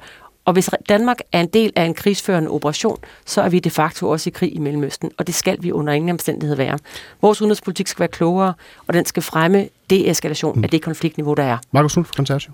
Og 0.45 0.53
hvis 0.53 0.71
Danmark 0.89 1.17
er 1.33 1.41
en 1.41 1.47
del 1.47 1.73
af 1.77 1.85
en 1.85 1.95
krigsførende 1.95 2.51
operation, 2.51 2.99
så 3.27 3.43
er 3.43 3.49
vi 3.49 3.59
de 3.59 3.71
facto 3.71 4.09
også 4.09 4.31
i 4.31 4.33
krig 4.33 4.55
i 4.55 4.59
Mellemøsten, 4.59 5.11
og 5.19 5.27
det 5.27 5.35
skal 5.35 5.59
vi 5.61 5.73
under 5.73 5.93
ingen 5.93 6.11
omstændighed 6.11 6.57
være. 6.57 6.79
Vores 7.23 7.41
udenrigspolitik 7.41 7.87
skal 7.87 8.01
være 8.01 8.09
klogere, 8.09 8.55
og 8.87 8.95
den 8.95 9.05
skal 9.05 9.23
fremme 9.23 9.69
deeskalation 9.91 10.59
mm. 10.59 10.65
af 10.65 10.71
det 10.71 10.83
konfliktniveau, 10.83 11.35
der 11.35 11.43
er. 11.43 11.59
Markus 11.73 11.97
Lund, 11.97 12.07
Konservativ 12.17 12.53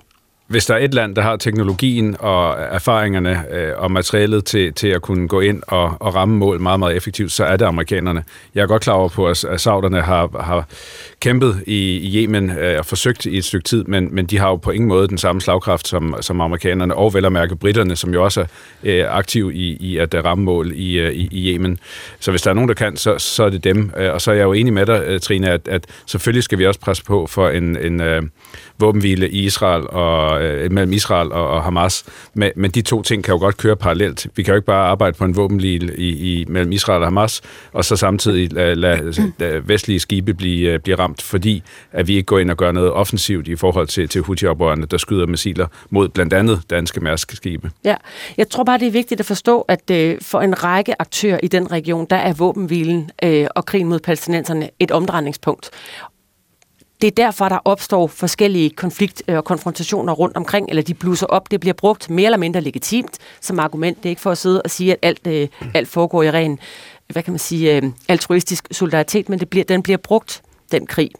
hvis 0.49 0.67
der 0.67 0.75
er 0.75 0.79
et 0.79 0.95
land, 0.95 1.17
der 1.17 1.23
har 1.23 1.37
teknologien 1.37 2.17
og 2.19 2.55
erfaringerne 2.59 3.45
øh, 3.55 3.73
og 3.77 3.93
materialet 3.93 4.45
til, 4.45 4.73
til 4.73 4.89
at 4.89 5.03
kunne 5.03 5.29
gå 5.29 5.41
ind 5.41 5.63
og, 5.67 5.97
og 6.01 6.15
ramme 6.15 6.37
mål 6.37 6.61
meget, 6.61 6.79
meget 6.79 6.97
effektivt, 6.97 7.33
så 7.33 7.45
er 7.45 7.57
det 7.57 7.65
amerikanerne. 7.65 8.25
Jeg 8.55 8.63
er 8.63 8.67
godt 8.67 8.83
klar 8.83 8.95
over 8.95 9.09
på, 9.09 9.27
at, 9.27 9.45
at 9.45 9.61
sauderne 9.61 10.03
har, 10.03 10.43
har 10.43 10.67
kæmpet 11.21 11.63
i, 11.67 11.97
i 11.97 12.23
Yemen 12.23 12.51
øh, 12.51 12.79
og 12.79 12.87
forsøgt 12.87 13.27
i 13.27 13.39
et 13.39 13.45
stykke 13.45 13.65
tid, 13.65 13.85
men, 13.85 14.15
men 14.15 14.27
de 14.27 14.39
har 14.39 14.49
jo 14.49 14.57
på 14.57 14.71
ingen 14.71 14.89
måde 14.89 15.09
den 15.09 15.19
samme 15.19 15.41
slagkraft 15.41 15.89
som, 15.89 16.15
som 16.21 16.41
amerikanerne, 16.41 16.95
og 16.95 17.15
vel 17.15 17.25
at 17.25 17.33
mærke 17.33 17.57
britterne, 17.57 17.97
som 17.97 18.15
jo 18.15 18.25
også 18.25 18.41
er 18.41 18.47
øh, 18.83 19.05
aktiv 19.09 19.51
i, 19.55 19.77
i 19.81 19.97
at 19.97 20.15
øh, 20.15 20.25
ramme 20.25 20.45
mål 20.45 20.73
i, 20.75 20.99
øh, 20.99 21.13
i, 21.13 21.29
i 21.33 21.55
Yemen. 21.55 21.79
Så 22.21 22.31
hvis 22.31 22.43
der 22.43 22.51
er 22.51 22.55
nogen, 22.55 22.69
der 22.69 22.75
kan, 22.75 22.97
så, 22.97 23.19
så 23.19 23.45
er 23.45 23.51
det 23.51 23.65
dem. 23.65 23.93
Øh, 23.97 24.13
og 24.13 24.21
så 24.21 24.31
er 24.31 24.35
jeg 24.35 24.45
jo 24.45 24.53
enig 24.53 24.73
med 24.73 24.87
dig, 24.87 25.03
øh, 25.07 25.21
Trine, 25.21 25.51
at, 25.51 25.69
at 25.69 25.87
selvfølgelig 26.07 26.43
skal 26.43 26.59
vi 26.59 26.67
også 26.67 26.81
presse 26.81 27.05
på 27.05 27.27
for 27.27 27.49
en, 27.49 27.77
en 27.77 28.01
øh, 28.01 28.23
våbenhvile 28.79 29.31
i 29.31 29.45
Israel 29.45 29.87
og, 29.89 30.38
øh, 30.41 30.73
mellem 30.73 30.93
Israel 30.93 31.33
og, 31.33 31.49
og 31.49 31.63
Hamas. 31.63 32.05
Men, 32.35 32.51
men 32.57 32.71
de 32.71 32.83
to 32.83 33.03
ting 33.03 33.25
kan 33.25 33.35
jo 33.35 33.41
godt 33.41 33.57
køre 33.57 33.77
parallelt. 33.77 34.27
Vi 34.37 34.43
kan 34.43 34.53
jo 34.53 34.57
ikke 34.57 34.67
bare 34.67 34.87
arbejde 34.87 35.17
på 35.17 35.25
en 35.25 35.37
våbenhvile 35.37 35.97
i, 35.97 36.09
i, 36.09 36.45
mellem 36.49 36.73
Israel 36.73 37.01
og 37.01 37.07
Hamas, 37.07 37.41
og 37.73 37.85
så 37.85 37.97
samtidig 37.97 38.53
lade 38.53 38.75
lad, 38.75 39.31
lad 39.39 39.61
vestlige 39.61 40.01
skibe 40.01 40.35
blive, 40.35 40.73
øh, 40.73 40.79
blive 40.79 40.99
ramt, 40.99 41.23
fordi 41.23 41.63
at 41.93 42.09
vi 42.09 42.15
ikke 42.15 42.27
går 42.27 42.39
ind 42.39 42.51
og 42.51 42.57
gør 42.57 42.73
noget 42.73 42.93
offensivt 42.93 43.49
i 43.49 43.57
forhold 43.57 43.87
til, 43.87 44.09
til 44.09 44.23
Houthi-oprørerne, 44.23 44.87
der 44.87 44.97
skyder 44.99 45.27
missiler 45.27 45.67
mod 45.91 46.09
blandt 46.09 46.33
andet 46.33 46.63
danske 46.71 47.01
mærskeskibe. 47.01 47.71
Ja, 47.85 47.95
jeg 48.37 48.49
tror 48.49 48.65
bare, 48.65 48.79
det 48.79 48.87
er 48.87 48.93
vigtigt 48.93 49.21
at 49.21 49.27
forstå, 49.27 49.61
at 49.61 49.91
øh, 49.91 50.19
for 50.23 50.41
en 50.41 50.65
række 50.65 51.01
aktører 51.01 51.41
i 51.43 51.49
den 51.49 51.73
region, 51.73 52.07
der 52.11 52.17
er 52.17 52.33
våbenhvilen 52.33 53.11
øh, 53.25 53.47
og 53.55 53.65
krigen 53.65 53.89
mod 53.89 53.99
palæstinenserne 53.99 54.71
et 54.79 54.91
omdrejningspunkt. 54.91 55.71
Det 57.01 57.07
er 57.07 57.11
derfor, 57.11 57.49
der 57.49 57.59
opstår 57.65 58.07
forskellige 58.07 58.71
konflikt- 58.71 59.29
og 59.29 59.45
konfrontationer 59.45 60.13
rundt 60.13 60.37
omkring, 60.37 60.69
eller 60.69 60.83
de 60.83 60.95
blusser 60.95 61.27
op. 61.27 61.51
Det 61.51 61.61
bliver 61.61 61.75
brugt 61.75 62.11
mere 62.11 62.25
eller 62.25 62.39
mindre 62.39 62.61
legitimt 62.61 63.19
som 63.41 63.59
argument. 63.59 63.97
Det 63.97 64.05
er 64.05 64.11
ikke 64.11 64.23
for 64.23 64.31
at 64.31 64.39
sidde 64.39 64.63
og 64.63 64.71
sige, 64.71 64.93
at 64.93 64.99
alt, 65.03 65.27
øh, 65.27 65.49
alt 65.75 65.89
foregår 65.89 66.23
i 66.23 66.31
ren, 66.31 66.59
hvad 67.09 67.23
kan 67.23 67.33
man 67.33 67.39
sige, 67.39 67.77
øh, 67.77 67.83
altruistisk 68.09 68.69
solidaritet, 68.71 69.29
men 69.29 69.39
det 69.39 69.49
bliver, 69.49 69.65
den 69.65 69.83
bliver 69.83 69.97
brugt 69.97 70.43
den 70.73 70.87
krig, 70.87 71.11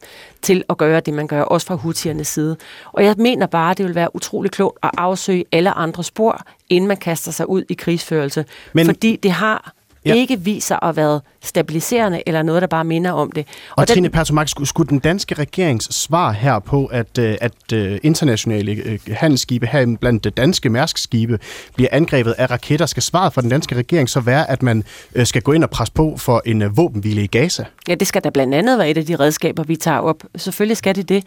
til 0.43 0.65
at 0.71 0.79
gøre 0.79 1.01
det, 1.01 1.15
man 1.15 1.27
gør, 1.27 1.43
også 1.43 1.67
fra 1.67 1.75
hutiernes 1.75 2.29
side. 2.29 2.57
Og 2.93 3.05
jeg 3.05 3.15
mener 3.19 3.47
bare, 3.47 3.75
det 3.75 3.87
vil 3.87 3.95
være 3.95 4.15
utrolig 4.17 4.51
klogt 4.51 4.79
at 4.83 4.91
afsøge 4.97 5.45
alle 5.53 5.71
andre 5.71 6.05
spor, 6.05 6.41
inden 6.69 6.89
man 6.89 6.97
kaster 6.97 7.33
sig 7.33 7.49
ud 7.49 7.63
i 7.69 7.75
krigsførelse. 7.75 8.45
Men, 8.73 8.87
fordi 8.87 9.17
det 9.17 9.31
har 9.31 9.73
ja. 10.05 10.15
ikke 10.15 10.41
viser 10.41 10.85
at 10.85 10.97
være 10.97 11.21
stabiliserende 11.43 12.23
eller 12.27 12.43
noget, 12.43 12.63
der 12.63 12.69
bare 12.69 12.85
minder 12.85 13.13
om 13.13 13.33
det. 13.33 13.47
Og, 13.71 13.75
og 13.77 13.89
Trine 13.89 14.11
Pertomak, 14.11 14.49
skulle, 14.49 14.69
skulle 14.69 14.89
den 14.89 14.99
danske 14.99 15.35
regerings 15.35 15.95
svar 15.95 16.33
her 16.33 16.59
på, 16.59 16.87
at, 16.87 17.19
øh, 17.19 17.37
at 17.41 17.53
uh, 17.73 17.97
internationale 18.03 18.99
uh, 19.07 19.15
handelsskibe, 19.15 19.67
her 19.67 19.97
blandt 20.01 20.37
danske 20.37 20.71
mærskskibe, 20.71 21.39
bliver 21.75 21.89
angrebet 21.93 22.35
af 22.39 22.51
raketter, 22.51 22.87
skal 22.87 23.03
svaret 23.03 23.33
fra 23.33 23.43
den 23.43 23.51
danske 23.51 23.75
regering 23.75 24.09
så 24.09 24.21
være, 24.21 24.51
at 24.51 24.63
man 24.63 24.85
skal 25.25 25.43
gå 25.43 25.53
ind 25.53 25.65
og 25.65 25.71
presse 25.71 25.93
på 25.93 26.15
for 26.17 26.43
en 26.47 26.77
våbenhvile 26.77 27.25
i 27.25 27.27
Gaza? 27.27 27.65
Ja, 27.89 27.95
det 27.95 28.09
skal 28.09 28.25
da 28.25 28.31
blandt 28.31 28.55
andet 28.55 28.79
være 28.79 28.91
et 28.91 28.99
af 28.99 29.07
de 29.07 29.17
redskaber, 29.17 29.63
vi 29.63 29.77
tager 29.77 29.99
op. 29.99 30.23
Selvfølgelig 30.37 30.77
skal 30.77 30.97
det 30.97 31.09
det. 31.09 31.25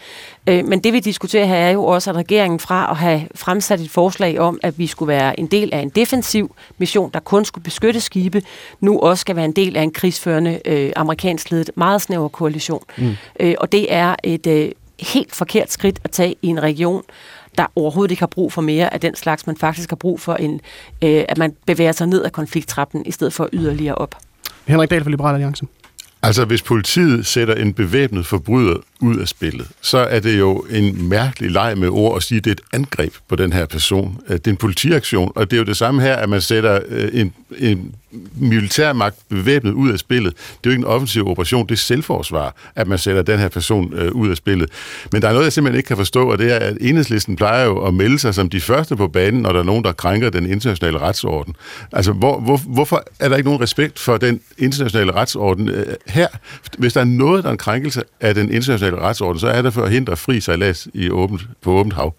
Men 0.65 0.80
det 0.80 0.93
vi 0.93 0.99
diskuterer 0.99 1.45
her 1.45 1.55
er 1.55 1.72
jo 1.72 1.84
også, 1.84 2.09
at 2.09 2.15
regeringen 2.15 2.59
fra 2.59 2.91
at 2.91 2.97
have 2.97 3.28
fremsat 3.36 3.80
et 3.80 3.89
forslag 3.89 4.39
om, 4.39 4.59
at 4.63 4.80
vi 4.80 4.88
skulle 4.88 5.07
være 5.07 5.39
en 5.39 5.47
del 5.47 5.69
af 5.74 5.80
en 5.80 5.89
defensiv 5.89 6.55
mission, 6.78 7.11
der 7.13 7.19
kun 7.19 7.45
skulle 7.45 7.63
beskytte 7.63 8.01
skibe, 8.01 8.41
nu 8.80 8.99
også 8.99 9.22
skal 9.22 9.36
være 9.36 9.45
en 9.45 9.51
del 9.51 9.78
af 9.78 9.82
en 9.82 9.91
krigsførende 9.91 10.61
øh, 10.65 10.91
amerikansk 10.95 11.51
ledet 11.51 11.69
meget 11.76 12.01
snæver 12.01 12.28
koalition. 12.28 12.84
Mm. 12.97 13.15
Øh, 13.39 13.55
og 13.57 13.72
det 13.72 13.93
er 13.93 14.15
et 14.24 14.47
øh, 14.47 14.72
helt 14.99 15.36
forkert 15.36 15.72
skridt 15.72 15.99
at 16.03 16.11
tage 16.11 16.36
i 16.41 16.47
en 16.47 16.63
region, 16.63 17.03
der 17.57 17.65
overhovedet 17.76 18.11
ikke 18.11 18.22
har 18.22 18.28
brug 18.28 18.53
for 18.53 18.61
mere 18.61 18.93
af 18.93 18.99
den 18.99 19.15
slags, 19.15 19.47
man 19.47 19.57
faktisk 19.57 19.89
har 19.89 19.95
brug 19.95 20.19
for, 20.19 20.34
en, 20.34 20.61
øh, 21.01 21.24
at 21.30 21.38
man 21.38 21.55
bevæger 21.65 21.91
sig 21.91 22.07
ned 22.07 22.26
ad 22.26 22.30
konflikttrappen, 22.30 23.05
i 23.05 23.11
stedet 23.11 23.34
for 23.34 23.49
yderligere 23.53 23.95
op. 23.95 24.15
Henrik 24.65 24.89
Dahl 24.89 25.03
fra 25.03 25.09
Liberal 25.09 25.34
Alliance. 25.34 25.65
Altså, 26.24 26.45
hvis 26.45 26.61
politiet 26.61 27.26
sætter 27.26 27.55
en 27.55 27.74
bevæbnet 27.74 28.26
forbryder 28.26 28.78
ud 29.01 29.17
af 29.17 29.27
spillet, 29.27 29.67
så 29.81 29.97
er 29.97 30.19
det 30.19 30.39
jo 30.39 30.65
en 30.69 31.09
mærkelig 31.09 31.51
leg 31.51 31.77
med 31.77 31.89
ord 31.89 32.17
at 32.17 32.23
sige, 32.23 32.37
at 32.37 32.45
det 32.45 32.49
er 32.51 32.55
et 32.55 32.61
angreb 32.73 33.13
på 33.27 33.35
den 33.35 33.53
her 33.53 33.65
person. 33.65 34.17
Øh, 34.27 34.35
det 34.35 34.47
er 34.47 34.51
en 34.51 34.57
politiaktion, 34.57 35.31
og 35.35 35.51
det 35.51 35.57
er 35.57 35.61
jo 35.61 35.65
det 35.65 35.77
samme 35.77 36.01
her, 36.01 36.15
at 36.15 36.29
man 36.29 36.41
sætter 36.41 36.79
øh, 36.87 37.09
en, 37.13 37.33
en 37.57 37.95
militærmagt 38.35 39.15
bevæbnet 39.29 39.71
ud 39.71 39.91
af 39.91 39.99
spillet. 39.99 40.33
Det 40.33 40.53
er 40.53 40.59
jo 40.65 40.71
ikke 40.71 40.79
en 40.81 40.85
offensiv 40.85 41.27
operation, 41.27 41.67
det 41.67 41.71
er 41.71 41.77
selvforsvar, 41.77 42.55
at 42.75 42.87
man 42.87 42.97
sætter 42.97 43.21
den 43.21 43.39
her 43.39 43.49
person 43.49 43.93
øh, 43.93 44.11
ud 44.11 44.29
af 44.29 44.37
spillet. 44.37 44.69
Men 45.11 45.21
der 45.21 45.27
er 45.27 45.31
noget, 45.31 45.45
jeg 45.45 45.53
simpelthen 45.53 45.77
ikke 45.77 45.87
kan 45.87 45.97
forstå, 45.97 46.31
og 46.31 46.37
det 46.37 46.51
er, 46.51 46.55
at 46.55 46.77
enhedslisten 46.81 47.35
plejer 47.35 47.65
jo 47.65 47.85
at 47.85 47.93
melde 47.93 48.19
sig 48.19 48.35
som 48.35 48.49
de 48.49 48.61
første 48.61 48.95
på 48.95 49.07
banen, 49.07 49.41
når 49.41 49.51
der 49.51 49.59
er 49.59 49.63
nogen, 49.63 49.83
der 49.83 49.91
krænker 49.91 50.29
den 50.29 50.45
internationale 50.45 50.99
retsorden. 50.99 51.55
Altså, 51.91 52.11
hvor, 52.11 52.39
hvor, 52.39 52.57
hvorfor 52.57 53.03
er 53.19 53.29
der 53.29 53.37
ikke 53.37 53.49
nogen 53.49 53.61
respekt 53.61 53.99
for 53.99 54.17
den 54.17 54.41
internationale 54.57 55.11
retsorden 55.11 55.69
øh, 55.69 55.85
her? 56.07 56.27
Hvis 56.77 56.93
der 56.93 57.01
er 57.01 57.05
noget, 57.05 57.43
der 57.43 57.49
er 57.49 57.51
en 57.51 57.57
krænkelse 57.57 58.03
af 58.19 58.35
den 58.35 58.53
internationale 58.53 58.90
retsorden, 58.97 59.39
så 59.39 59.47
er 59.47 59.61
det 59.61 59.73
for 59.73 59.81
at 59.81 59.91
hindre 59.91 60.17
fri 60.17 60.39
sejlads 60.39 60.87
i 60.93 61.09
åbent, 61.09 61.41
på 61.61 61.71
åbent 61.71 61.93
hav. 61.93 62.13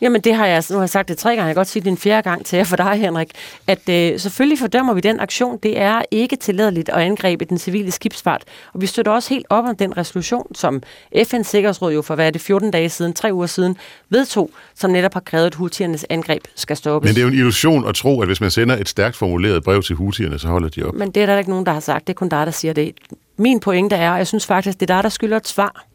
Jamen 0.00 0.20
det 0.20 0.34
har 0.34 0.46
jeg, 0.46 0.64
nu 0.70 0.76
har 0.76 0.82
jeg 0.82 0.90
sagt 0.90 1.08
det 1.08 1.18
tre 1.18 1.30
gange, 1.30 1.42
jeg 1.42 1.54
kan 1.54 1.60
godt 1.60 1.68
sige 1.68 1.82
det 1.82 1.90
en 1.90 1.96
fjerde 1.96 2.30
gang 2.30 2.46
til 2.46 2.56
jer 2.56 2.64
for 2.64 2.76
dig, 2.76 2.92
Henrik, 2.92 3.28
at 3.66 3.88
øh, 3.88 4.20
selvfølgelig 4.20 4.58
fordømmer 4.58 4.94
vi 4.94 5.00
den 5.00 5.20
aktion. 5.20 5.58
Det 5.62 5.80
er 5.80 6.02
ikke 6.10 6.36
tilladeligt 6.36 6.88
at 6.88 6.94
angribe 6.94 7.44
den 7.44 7.58
civile 7.58 7.90
skibsfart. 7.90 8.42
Og 8.72 8.80
vi 8.80 8.86
støtter 8.86 9.12
også 9.12 9.34
helt 9.34 9.46
op 9.50 9.64
om 9.64 9.76
den 9.76 9.96
resolution, 9.96 10.54
som 10.54 10.82
FN's 11.16 11.42
Sikkerhedsråd 11.42 11.92
jo 11.92 12.02
for 12.02 12.14
hvad 12.14 12.26
er 12.26 12.30
det 12.30 12.40
14 12.40 12.70
dage 12.70 12.88
siden, 12.88 13.12
tre 13.12 13.32
uger 13.32 13.46
siden, 13.46 13.76
vedtog, 14.10 14.50
som 14.74 14.90
netop 14.90 15.14
har 15.14 15.20
krævet, 15.20 15.46
at 15.46 15.54
hutiernes 15.54 16.06
angreb 16.10 16.42
skal 16.54 16.76
stoppes. 16.76 17.08
Men 17.08 17.14
det 17.14 17.20
er 17.20 17.24
jo 17.24 17.28
en 17.28 17.38
illusion 17.38 17.88
at 17.88 17.94
tro, 17.94 18.20
at 18.20 18.28
hvis 18.28 18.40
man 18.40 18.50
sender 18.50 18.76
et 18.76 18.88
stærkt 18.88 19.16
formuleret 19.16 19.64
brev 19.64 19.82
til 19.82 19.96
hutierne, 19.96 20.38
så 20.38 20.48
holder 20.48 20.68
de 20.68 20.82
op. 20.82 20.94
Men 20.94 21.10
det 21.10 21.22
er 21.22 21.26
der 21.26 21.38
ikke 21.38 21.50
nogen, 21.50 21.66
der 21.66 21.72
har 21.72 21.80
sagt. 21.80 22.06
Det 22.06 22.12
er 22.12 22.16
kun 22.16 22.28
dig, 22.28 22.46
der 22.46 22.52
siger 22.52 22.72
det. 22.72 22.94
Min 23.36 23.60
pointe 23.60 23.96
er, 23.96 24.10
og 24.10 24.18
jeg 24.18 24.26
synes 24.26 24.46
faktisk, 24.46 24.80
det 24.80 24.90
er 24.90 24.94
dig, 24.94 25.02
der 25.02 25.08
skylder 25.08 25.36
et 25.36 25.48
svar. 25.48 25.87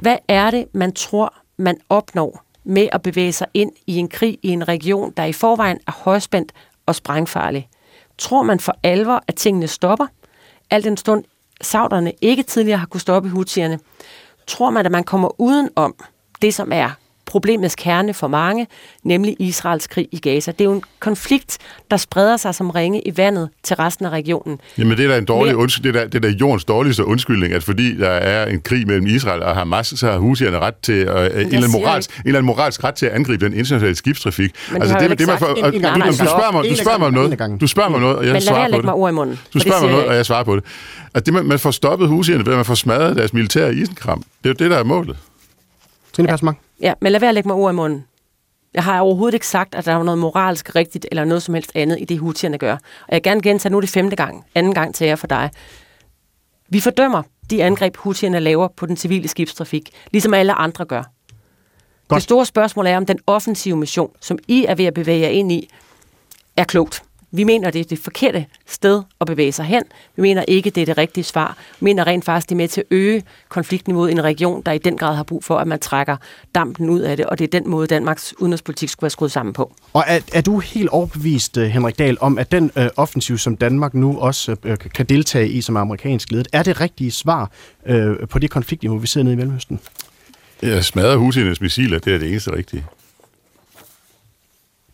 Hvad 0.00 0.16
er 0.28 0.50
det, 0.50 0.66
man 0.72 0.92
tror, 0.92 1.34
man 1.56 1.76
opnår 1.88 2.42
med 2.64 2.88
at 2.92 3.02
bevæge 3.02 3.32
sig 3.32 3.46
ind 3.54 3.72
i 3.86 3.96
en 3.96 4.08
krig 4.08 4.38
i 4.42 4.48
en 4.48 4.68
region, 4.68 5.12
der 5.16 5.24
i 5.24 5.32
forvejen 5.32 5.78
er 5.86 5.92
højspændt 5.92 6.52
og 6.86 6.94
sprængfarlig? 6.94 7.68
Tror 8.18 8.42
man 8.42 8.60
for 8.60 8.76
alvor, 8.82 9.24
at 9.28 9.34
tingene 9.34 9.68
stopper? 9.68 10.06
Al 10.70 10.84
den 10.84 10.96
stund 10.96 11.24
sauderne 11.60 12.12
ikke 12.20 12.42
tidligere 12.42 12.78
har 12.78 12.86
kunne 12.86 13.00
stoppe 13.00 13.28
hutierne. 13.28 13.78
Tror 14.46 14.70
man, 14.70 14.86
at 14.86 14.92
man 14.92 15.04
kommer 15.04 15.40
uden 15.40 15.68
om 15.76 15.94
det, 16.42 16.54
som 16.54 16.72
er 16.72 16.90
problemets 17.30 17.74
kerne 17.74 18.14
for 18.14 18.28
mange, 18.28 18.66
nemlig 19.02 19.36
Israels 19.38 19.86
krig 19.86 20.08
i 20.12 20.18
Gaza. 20.18 20.50
Det 20.50 20.60
er 20.60 20.64
jo 20.64 20.72
en 20.72 20.82
konflikt, 20.98 21.58
der 21.90 21.96
spreder 21.96 22.36
sig 22.36 22.54
som 22.54 22.70
ringe 22.70 23.00
i 23.08 23.16
vandet 23.16 23.48
til 23.62 23.76
resten 23.76 24.06
af 24.06 24.10
regionen. 24.10 24.60
Jamen 24.78 24.96
det 24.96 25.04
er 25.04 25.08
da 25.08 25.18
en 25.18 25.24
dårlig 25.24 25.56
undskyld, 25.56 25.92
det 25.92 25.96
er, 25.96 26.00
da, 26.00 26.06
det 26.06 26.14
er 26.14 26.20
da 26.20 26.28
jordens 26.28 26.64
dårligste 26.64 27.04
undskyldning, 27.04 27.52
at 27.52 27.64
fordi 27.64 27.96
der 27.96 28.08
er 28.08 28.46
en 28.46 28.60
krig 28.60 28.86
mellem 28.86 29.06
Israel 29.06 29.42
og 29.42 29.56
Hamas, 29.56 29.86
så 29.86 30.10
har 30.10 30.18
husierne 30.18 30.58
ret 30.58 30.74
til, 30.82 30.94
øh, 30.94 31.24
en, 31.24 31.32
eller 31.32 31.56
anden 31.56 31.72
moralsk, 31.72 32.10
en 32.10 32.22
eller 32.24 32.38
anden 32.38 32.46
moralsk 32.46 32.84
ret 32.84 32.94
til 32.94 33.06
at 33.06 33.12
angribe 33.12 33.44
den 33.44 33.54
internationale 33.54 33.96
skibstrafik. 33.96 34.50
Men 34.72 34.82
altså, 34.82 34.98
det, 35.00 35.18
det, 35.18 35.26
man 35.26 35.38
for, 35.38 35.46
en, 35.46 35.74
en, 35.74 35.82
du, 35.82 36.06
du, 36.08 36.14
spørger 36.14 36.52
mig, 36.52 36.70
du 36.70 36.76
spørger 36.76 36.98
mig 36.98 37.06
om 37.06 37.14
noget, 37.14 37.60
du 37.60 37.66
spørger 37.66 37.88
mig 37.88 37.96
om 37.96 38.02
noget, 38.02 38.16
og 38.16 38.24
jeg 38.24 38.32
Men 38.32 38.42
svarer 38.42 38.70
på 38.70 38.76
det. 38.76 38.84
mig 38.84 38.94
ord 38.94 39.10
i 39.10 39.14
munden. 39.14 39.38
Du 39.54 39.58
spørger 39.58 39.80
mig 39.80 39.90
noget, 39.90 40.06
og 40.06 40.14
jeg 40.14 40.26
svarer 40.26 40.44
på 40.44 40.56
det. 40.56 40.64
At 41.14 41.26
det, 41.26 41.34
man, 41.34 41.44
man 41.44 41.58
får 41.58 41.70
stoppet 41.70 42.08
husierne 42.08 42.46
ved, 42.46 42.52
at 42.52 42.56
man 42.56 42.64
får 42.64 42.74
smadret 42.74 43.16
deres 43.16 43.32
militære 43.32 43.74
isenkram. 43.74 44.18
Det 44.18 44.50
er 44.50 44.54
jo 44.60 44.64
det, 44.64 44.70
der 44.70 44.78
er 44.78 44.84
målet. 44.84 45.16
Trine 46.12 46.28
Persmark. 46.28 46.56
Ja, 46.80 46.94
men 47.00 47.12
lad 47.12 47.20
være 47.20 47.28
at 47.28 47.34
lægge 47.34 47.48
mig 47.48 47.56
ord 47.56 47.72
i 47.72 47.76
munden. 47.76 48.06
Jeg 48.74 48.84
har 48.84 49.00
overhovedet 49.00 49.34
ikke 49.34 49.46
sagt, 49.46 49.74
at 49.74 49.84
der 49.84 49.92
er 49.92 50.02
noget 50.02 50.18
moralsk 50.18 50.74
rigtigt 50.74 51.06
eller 51.10 51.24
noget 51.24 51.42
som 51.42 51.54
helst 51.54 51.72
andet 51.74 52.00
i 52.00 52.04
det, 52.04 52.18
hutierne 52.18 52.58
gør. 52.58 52.72
Og 52.72 53.12
jeg 53.12 53.22
gerne 53.22 53.42
gentage 53.42 53.72
nu 53.72 53.80
det 53.80 53.88
femte 53.88 54.16
gang, 54.16 54.44
anden 54.54 54.74
gang 54.74 54.94
til 54.94 55.06
jer 55.06 55.16
for 55.16 55.26
dig. 55.26 55.50
Vi 56.68 56.80
fordømmer 56.80 57.22
de 57.50 57.64
angreb, 57.64 57.96
hutierne 57.96 58.40
laver 58.40 58.68
på 58.68 58.86
den 58.86 58.96
civile 58.96 59.28
skibstrafik, 59.28 59.90
ligesom 60.10 60.34
alle 60.34 60.52
andre 60.52 60.84
gør. 60.84 61.02
Godt. 62.08 62.16
Det 62.16 62.22
store 62.22 62.46
spørgsmål 62.46 62.86
er, 62.86 62.96
om 62.96 63.06
den 63.06 63.18
offensive 63.26 63.76
mission, 63.76 64.10
som 64.20 64.38
I 64.48 64.64
er 64.64 64.74
ved 64.74 64.84
at 64.84 64.94
bevæge 64.94 65.20
jer 65.20 65.28
ind 65.28 65.52
i, 65.52 65.70
er 66.56 66.64
klogt. 66.64 67.02
Vi 67.32 67.44
mener, 67.44 67.70
det 67.70 67.80
er 67.80 67.84
det 67.84 67.98
forkerte 67.98 68.46
sted 68.66 69.02
at 69.20 69.26
bevæge 69.26 69.52
sig 69.52 69.64
hen. 69.64 69.82
Vi 70.16 70.22
mener 70.22 70.44
ikke, 70.48 70.70
det 70.70 70.80
er 70.80 70.86
det 70.86 70.98
rigtige 70.98 71.24
svar. 71.24 71.56
Vi 71.80 71.84
mener 71.84 72.06
rent 72.06 72.24
faktisk, 72.24 72.48
det 72.48 72.54
er 72.54 72.56
med 72.56 72.68
til 72.68 72.80
at 72.80 72.86
øge 72.90 73.22
konfliktniveauet 73.48 74.08
i 74.08 74.12
en 74.12 74.24
region, 74.24 74.62
der 74.66 74.72
i 74.72 74.78
den 74.78 74.96
grad 74.96 75.14
har 75.14 75.22
brug 75.22 75.44
for, 75.44 75.58
at 75.58 75.68
man 75.68 75.78
trækker 75.78 76.16
dampen 76.54 76.90
ud 76.90 77.00
af 77.00 77.16
det, 77.16 77.26
og 77.26 77.38
det 77.38 77.44
er 77.44 77.60
den 77.60 77.70
måde, 77.70 77.86
Danmarks 77.86 78.34
udenrigspolitik 78.38 78.88
skulle 78.88 79.02
være 79.02 79.10
skruet 79.10 79.32
sammen 79.32 79.52
på. 79.52 79.72
Og 79.92 80.04
er, 80.06 80.20
er 80.32 80.40
du 80.40 80.58
helt 80.58 80.88
overbevist, 80.88 81.56
øh, 81.56 81.66
Henrik 81.66 81.98
Dahl, 81.98 82.16
om, 82.20 82.38
at 82.38 82.52
den 82.52 82.70
øh, 82.76 82.88
offensiv, 82.96 83.38
som 83.38 83.56
Danmark 83.56 83.94
nu 83.94 84.18
også 84.18 84.56
øh, 84.64 84.78
kan 84.94 85.06
deltage 85.06 85.48
i 85.48 85.60
som 85.60 85.76
amerikansk 85.76 86.30
ledet, 86.30 86.48
er 86.52 86.62
det 86.62 86.80
rigtige 86.80 87.10
svar 87.10 87.50
øh, 87.86 88.16
på 88.28 88.38
det 88.38 88.50
konfliktniveau, 88.50 88.98
vi 88.98 89.06
sidder 89.06 89.24
nede 89.24 89.34
i 89.34 89.36
Mellemøsten? 89.36 89.80
Jeg 90.62 90.84
smadrer 90.84 91.16
husiernes 91.16 91.60
missiler, 91.60 91.98
det 91.98 92.14
er 92.14 92.18
det 92.18 92.28
eneste 92.28 92.52
rigtige. 92.52 92.84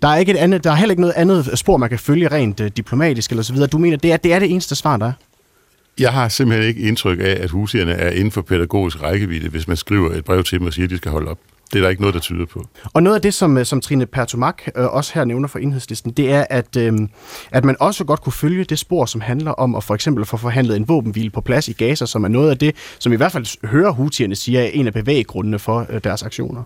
Der 0.02 0.08
er, 0.08 0.16
ikke 0.16 0.32
et 0.32 0.36
andet, 0.36 0.64
der 0.64 0.70
er 0.70 0.74
heller 0.74 0.92
ikke 0.92 1.00
noget 1.00 1.14
andet 1.16 1.58
spor, 1.58 1.76
man 1.76 1.88
kan 1.88 1.98
følge 1.98 2.28
rent 2.28 2.60
uh, 2.60 2.66
diplomatisk 2.66 3.30
eller 3.30 3.42
så 3.42 3.52
videre. 3.52 3.68
Du 3.68 3.78
mener, 3.78 3.96
det 3.96 4.12
er, 4.12 4.16
det 4.16 4.32
er 4.32 4.38
det 4.38 4.50
eneste 4.50 4.74
svar, 4.74 4.96
der 4.96 5.06
er? 5.06 5.12
Jeg 5.98 6.12
har 6.12 6.28
simpelthen 6.28 6.68
ikke 6.68 6.80
indtryk 6.80 7.18
af, 7.20 7.36
at 7.40 7.50
husierne 7.50 7.92
er 7.92 8.10
inden 8.10 8.30
for 8.30 8.42
pædagogisk 8.42 9.02
rækkevidde, 9.02 9.48
hvis 9.48 9.68
man 9.68 9.76
skriver 9.76 10.10
et 10.10 10.24
brev 10.24 10.44
til 10.44 10.58
dem 10.58 10.66
og 10.66 10.72
siger, 10.72 10.86
at 10.86 10.90
de 10.90 10.96
skal 10.96 11.10
holde 11.10 11.30
op. 11.30 11.38
Det 11.72 11.78
er 11.78 11.82
der 11.82 11.88
ikke 11.88 12.02
noget, 12.02 12.14
der 12.14 12.20
tyder 12.20 12.46
på. 12.46 12.66
Og 12.92 13.02
noget 13.02 13.16
af 13.16 13.22
det, 13.22 13.34
som, 13.34 13.64
som 13.64 13.80
Trine 13.80 14.06
Pertumak 14.06 14.62
øh, 14.76 14.84
også 14.84 15.14
her 15.14 15.24
nævner 15.24 15.48
for 15.48 15.58
enhedslisten, 15.58 16.12
det 16.12 16.32
er, 16.32 16.44
at, 16.50 16.76
øh, 16.76 16.98
at 17.50 17.64
man 17.64 17.76
også 17.80 18.04
godt 18.04 18.22
kunne 18.22 18.32
følge 18.32 18.64
det 18.64 18.78
spor, 18.78 19.06
som 19.06 19.20
handler 19.20 19.50
om 19.50 19.74
at 19.74 19.84
for 19.84 19.94
eksempel 19.94 20.24
få 20.24 20.36
forhandlet 20.36 20.76
en 20.76 20.88
våbenhvile 20.88 21.30
på 21.30 21.40
plads 21.40 21.68
i 21.68 21.72
Gaza, 21.72 22.06
som 22.06 22.24
er 22.24 22.28
noget 22.28 22.50
af 22.50 22.58
det, 22.58 22.76
som 22.98 23.12
i 23.12 23.16
hvert 23.16 23.32
fald 23.32 23.66
hører 23.66 23.90
hutierne 23.90 24.36
siger, 24.36 24.60
er 24.60 24.66
en 24.66 24.86
af 24.86 24.92
bevæggrundene 24.92 25.58
for 25.58 25.86
øh, 25.90 26.00
deres 26.04 26.22
aktioner. 26.22 26.62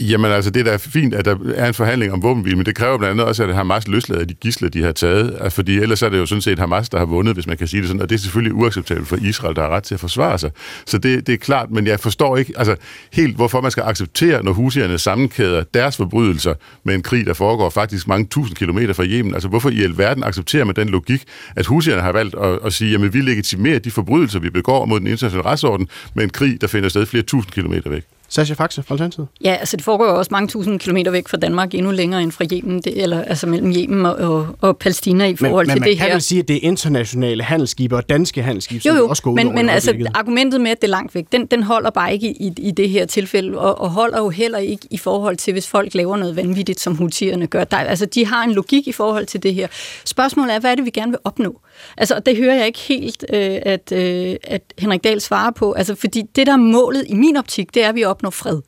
Jamen 0.00 0.30
altså, 0.30 0.50
det 0.50 0.60
er 0.60 0.70
da 0.70 0.76
fint, 0.76 1.14
at 1.14 1.24
der 1.24 1.36
er 1.54 1.68
en 1.68 1.74
forhandling 1.74 2.12
om 2.12 2.22
våbenhvile, 2.22 2.56
men 2.56 2.66
det 2.66 2.74
kræver 2.74 2.98
blandt 2.98 3.10
andet 3.10 3.26
også, 3.26 3.44
at 3.44 3.54
Hamas 3.54 3.88
løslader 3.88 4.24
de 4.24 4.34
gisler, 4.34 4.68
de 4.68 4.82
har 4.82 4.92
taget. 4.92 5.36
Altså, 5.40 5.56
fordi 5.56 5.78
ellers 5.78 6.02
er 6.02 6.08
det 6.08 6.18
jo 6.18 6.26
sådan 6.26 6.42
set 6.42 6.58
Hamas, 6.58 6.88
der 6.88 6.98
har 6.98 7.04
vundet, 7.04 7.34
hvis 7.34 7.46
man 7.46 7.56
kan 7.56 7.66
sige 7.66 7.80
det 7.80 7.88
sådan, 7.88 8.02
og 8.02 8.10
det 8.10 8.14
er 8.14 8.18
selvfølgelig 8.18 8.54
uacceptabelt 8.54 9.08
for 9.08 9.16
Israel, 9.16 9.56
der 9.56 9.62
har 9.62 9.68
ret 9.68 9.82
til 9.82 9.94
at 9.94 10.00
forsvare 10.00 10.38
sig. 10.38 10.50
Så 10.86 10.98
det, 10.98 11.26
det 11.26 11.32
er 11.32 11.36
klart, 11.36 11.70
men 11.70 11.86
jeg 11.86 12.00
forstår 12.00 12.36
ikke 12.36 12.52
altså, 12.56 12.76
helt, 13.12 13.36
hvorfor 13.36 13.60
man 13.60 13.70
skal 13.70 13.82
acceptere, 13.82 14.44
når 14.44 14.52
husierne 14.52 14.98
sammenkæder 14.98 15.64
deres 15.74 15.96
forbrydelser 15.96 16.54
med 16.84 16.94
en 16.94 17.02
krig, 17.02 17.26
der 17.26 17.34
foregår 17.34 17.70
faktisk 17.70 18.08
mange 18.08 18.26
tusind 18.26 18.56
kilometer 18.56 18.92
fra 18.94 19.04
Yemen. 19.04 19.34
Altså, 19.34 19.48
hvorfor 19.48 19.70
i 19.70 19.82
alverden 19.82 20.24
accepterer 20.24 20.64
man 20.64 20.76
den 20.76 20.88
logik, 20.88 21.24
at 21.56 21.66
husierne 21.66 22.02
har 22.02 22.12
valgt 22.12 22.34
at, 22.34 22.58
at 22.64 22.72
sige, 22.72 22.90
jamen 22.90 23.14
vi 23.14 23.20
legitimerer 23.20 23.78
de 23.78 23.90
forbrydelser, 23.90 24.38
vi 24.38 24.50
begår 24.50 24.84
mod 24.84 25.00
den 25.00 25.06
internationale 25.08 25.48
retsorden, 25.48 25.88
med 26.14 26.24
en 26.24 26.30
krig, 26.30 26.60
der 26.60 26.66
finder 26.66 26.88
sted 26.88 27.06
flere 27.06 27.22
tusind 27.22 27.52
kilometer 27.52 27.90
væk. 27.90 28.17
Sascha 28.28 28.54
Faxe 28.54 28.82
fra 28.82 28.94
Alternativet. 28.94 29.28
Ja, 29.44 29.54
altså 29.54 29.76
det 29.76 29.84
foregår 29.84 30.06
også 30.06 30.28
mange 30.32 30.48
tusind 30.48 30.80
kilometer 30.80 31.10
væk 31.10 31.28
fra 31.28 31.36
Danmark, 31.36 31.74
endnu 31.74 31.90
længere 31.90 32.22
end 32.22 32.32
fra 32.32 32.44
Yemen, 32.52 32.82
det, 32.82 33.02
eller 33.02 33.22
altså 33.22 33.46
mellem 33.46 33.72
Yemen 33.76 34.06
og, 34.06 34.14
og, 34.14 34.46
og 34.60 34.76
Palæstina 34.76 35.26
i 35.26 35.36
forhold 35.36 35.66
men, 35.66 35.74
til 35.74 35.80
men 35.80 35.88
det 35.88 35.98
her. 35.98 36.04
man 36.04 36.12
kan 36.12 36.20
sige, 36.20 36.38
at 36.38 36.48
det 36.48 36.56
er 36.56 36.60
internationale 36.62 37.42
handelsskibe 37.42 37.96
og 37.96 38.08
danske 38.08 38.42
handelsskibe, 38.42 38.82
jo, 38.86 38.92
jo, 38.92 38.98
som 38.98 39.08
også 39.10 39.22
går 39.22 39.30
ud 39.30 39.36
men, 39.36 39.46
over 39.46 39.56
men 39.56 39.68
altså 39.68 40.10
argumentet 40.14 40.60
med, 40.60 40.70
at 40.70 40.80
det 40.80 40.88
er 40.88 40.90
langt 40.90 41.14
væk, 41.14 41.26
den, 41.32 41.46
den 41.46 41.62
holder 41.62 41.90
bare 41.90 42.12
ikke 42.12 42.28
i, 42.28 42.52
i 42.56 42.70
det 42.70 42.90
her 42.90 43.06
tilfælde, 43.06 43.58
og, 43.58 43.80
og 43.80 43.90
holder 43.90 44.18
jo 44.18 44.28
heller 44.28 44.58
ikke 44.58 44.86
i 44.90 44.98
forhold 44.98 45.36
til, 45.36 45.52
hvis 45.52 45.68
folk 45.68 45.94
laver 45.94 46.16
noget 46.16 46.36
vanvittigt, 46.36 46.80
som 46.80 46.94
hutierne 46.94 47.46
gør. 47.46 47.64
Der, 47.64 47.76
altså 47.76 48.06
de 48.06 48.26
har 48.26 48.44
en 48.44 48.52
logik 48.52 48.88
i 48.88 48.92
forhold 48.92 49.26
til 49.26 49.42
det 49.42 49.54
her. 49.54 49.68
Spørgsmålet 50.04 50.54
er, 50.54 50.60
hvad 50.60 50.70
er 50.70 50.74
det, 50.74 50.84
vi 50.84 50.90
gerne 50.90 51.12
vil 51.12 51.18
opnå? 51.24 51.60
Altså, 51.96 52.20
det 52.26 52.36
hører 52.36 52.54
jeg 52.54 52.66
ikke 52.66 52.78
helt, 52.78 53.24
øh, 53.32 53.58
at, 53.62 53.92
øh, 53.92 54.36
at 54.44 54.62
Henrik 54.78 55.04
Dahl 55.04 55.20
svarer 55.20 55.50
på. 55.50 55.72
Altså, 55.72 55.94
fordi 55.94 56.22
det, 56.36 56.46
der 56.46 56.52
er 56.52 56.56
målet 56.56 57.04
i 57.08 57.14
min 57.14 57.36
optik, 57.36 57.74
det 57.74 57.84
er, 57.84 57.88
at 57.88 57.94
vi 57.94 58.04
opnår 58.04 58.17
fred. 58.30 58.60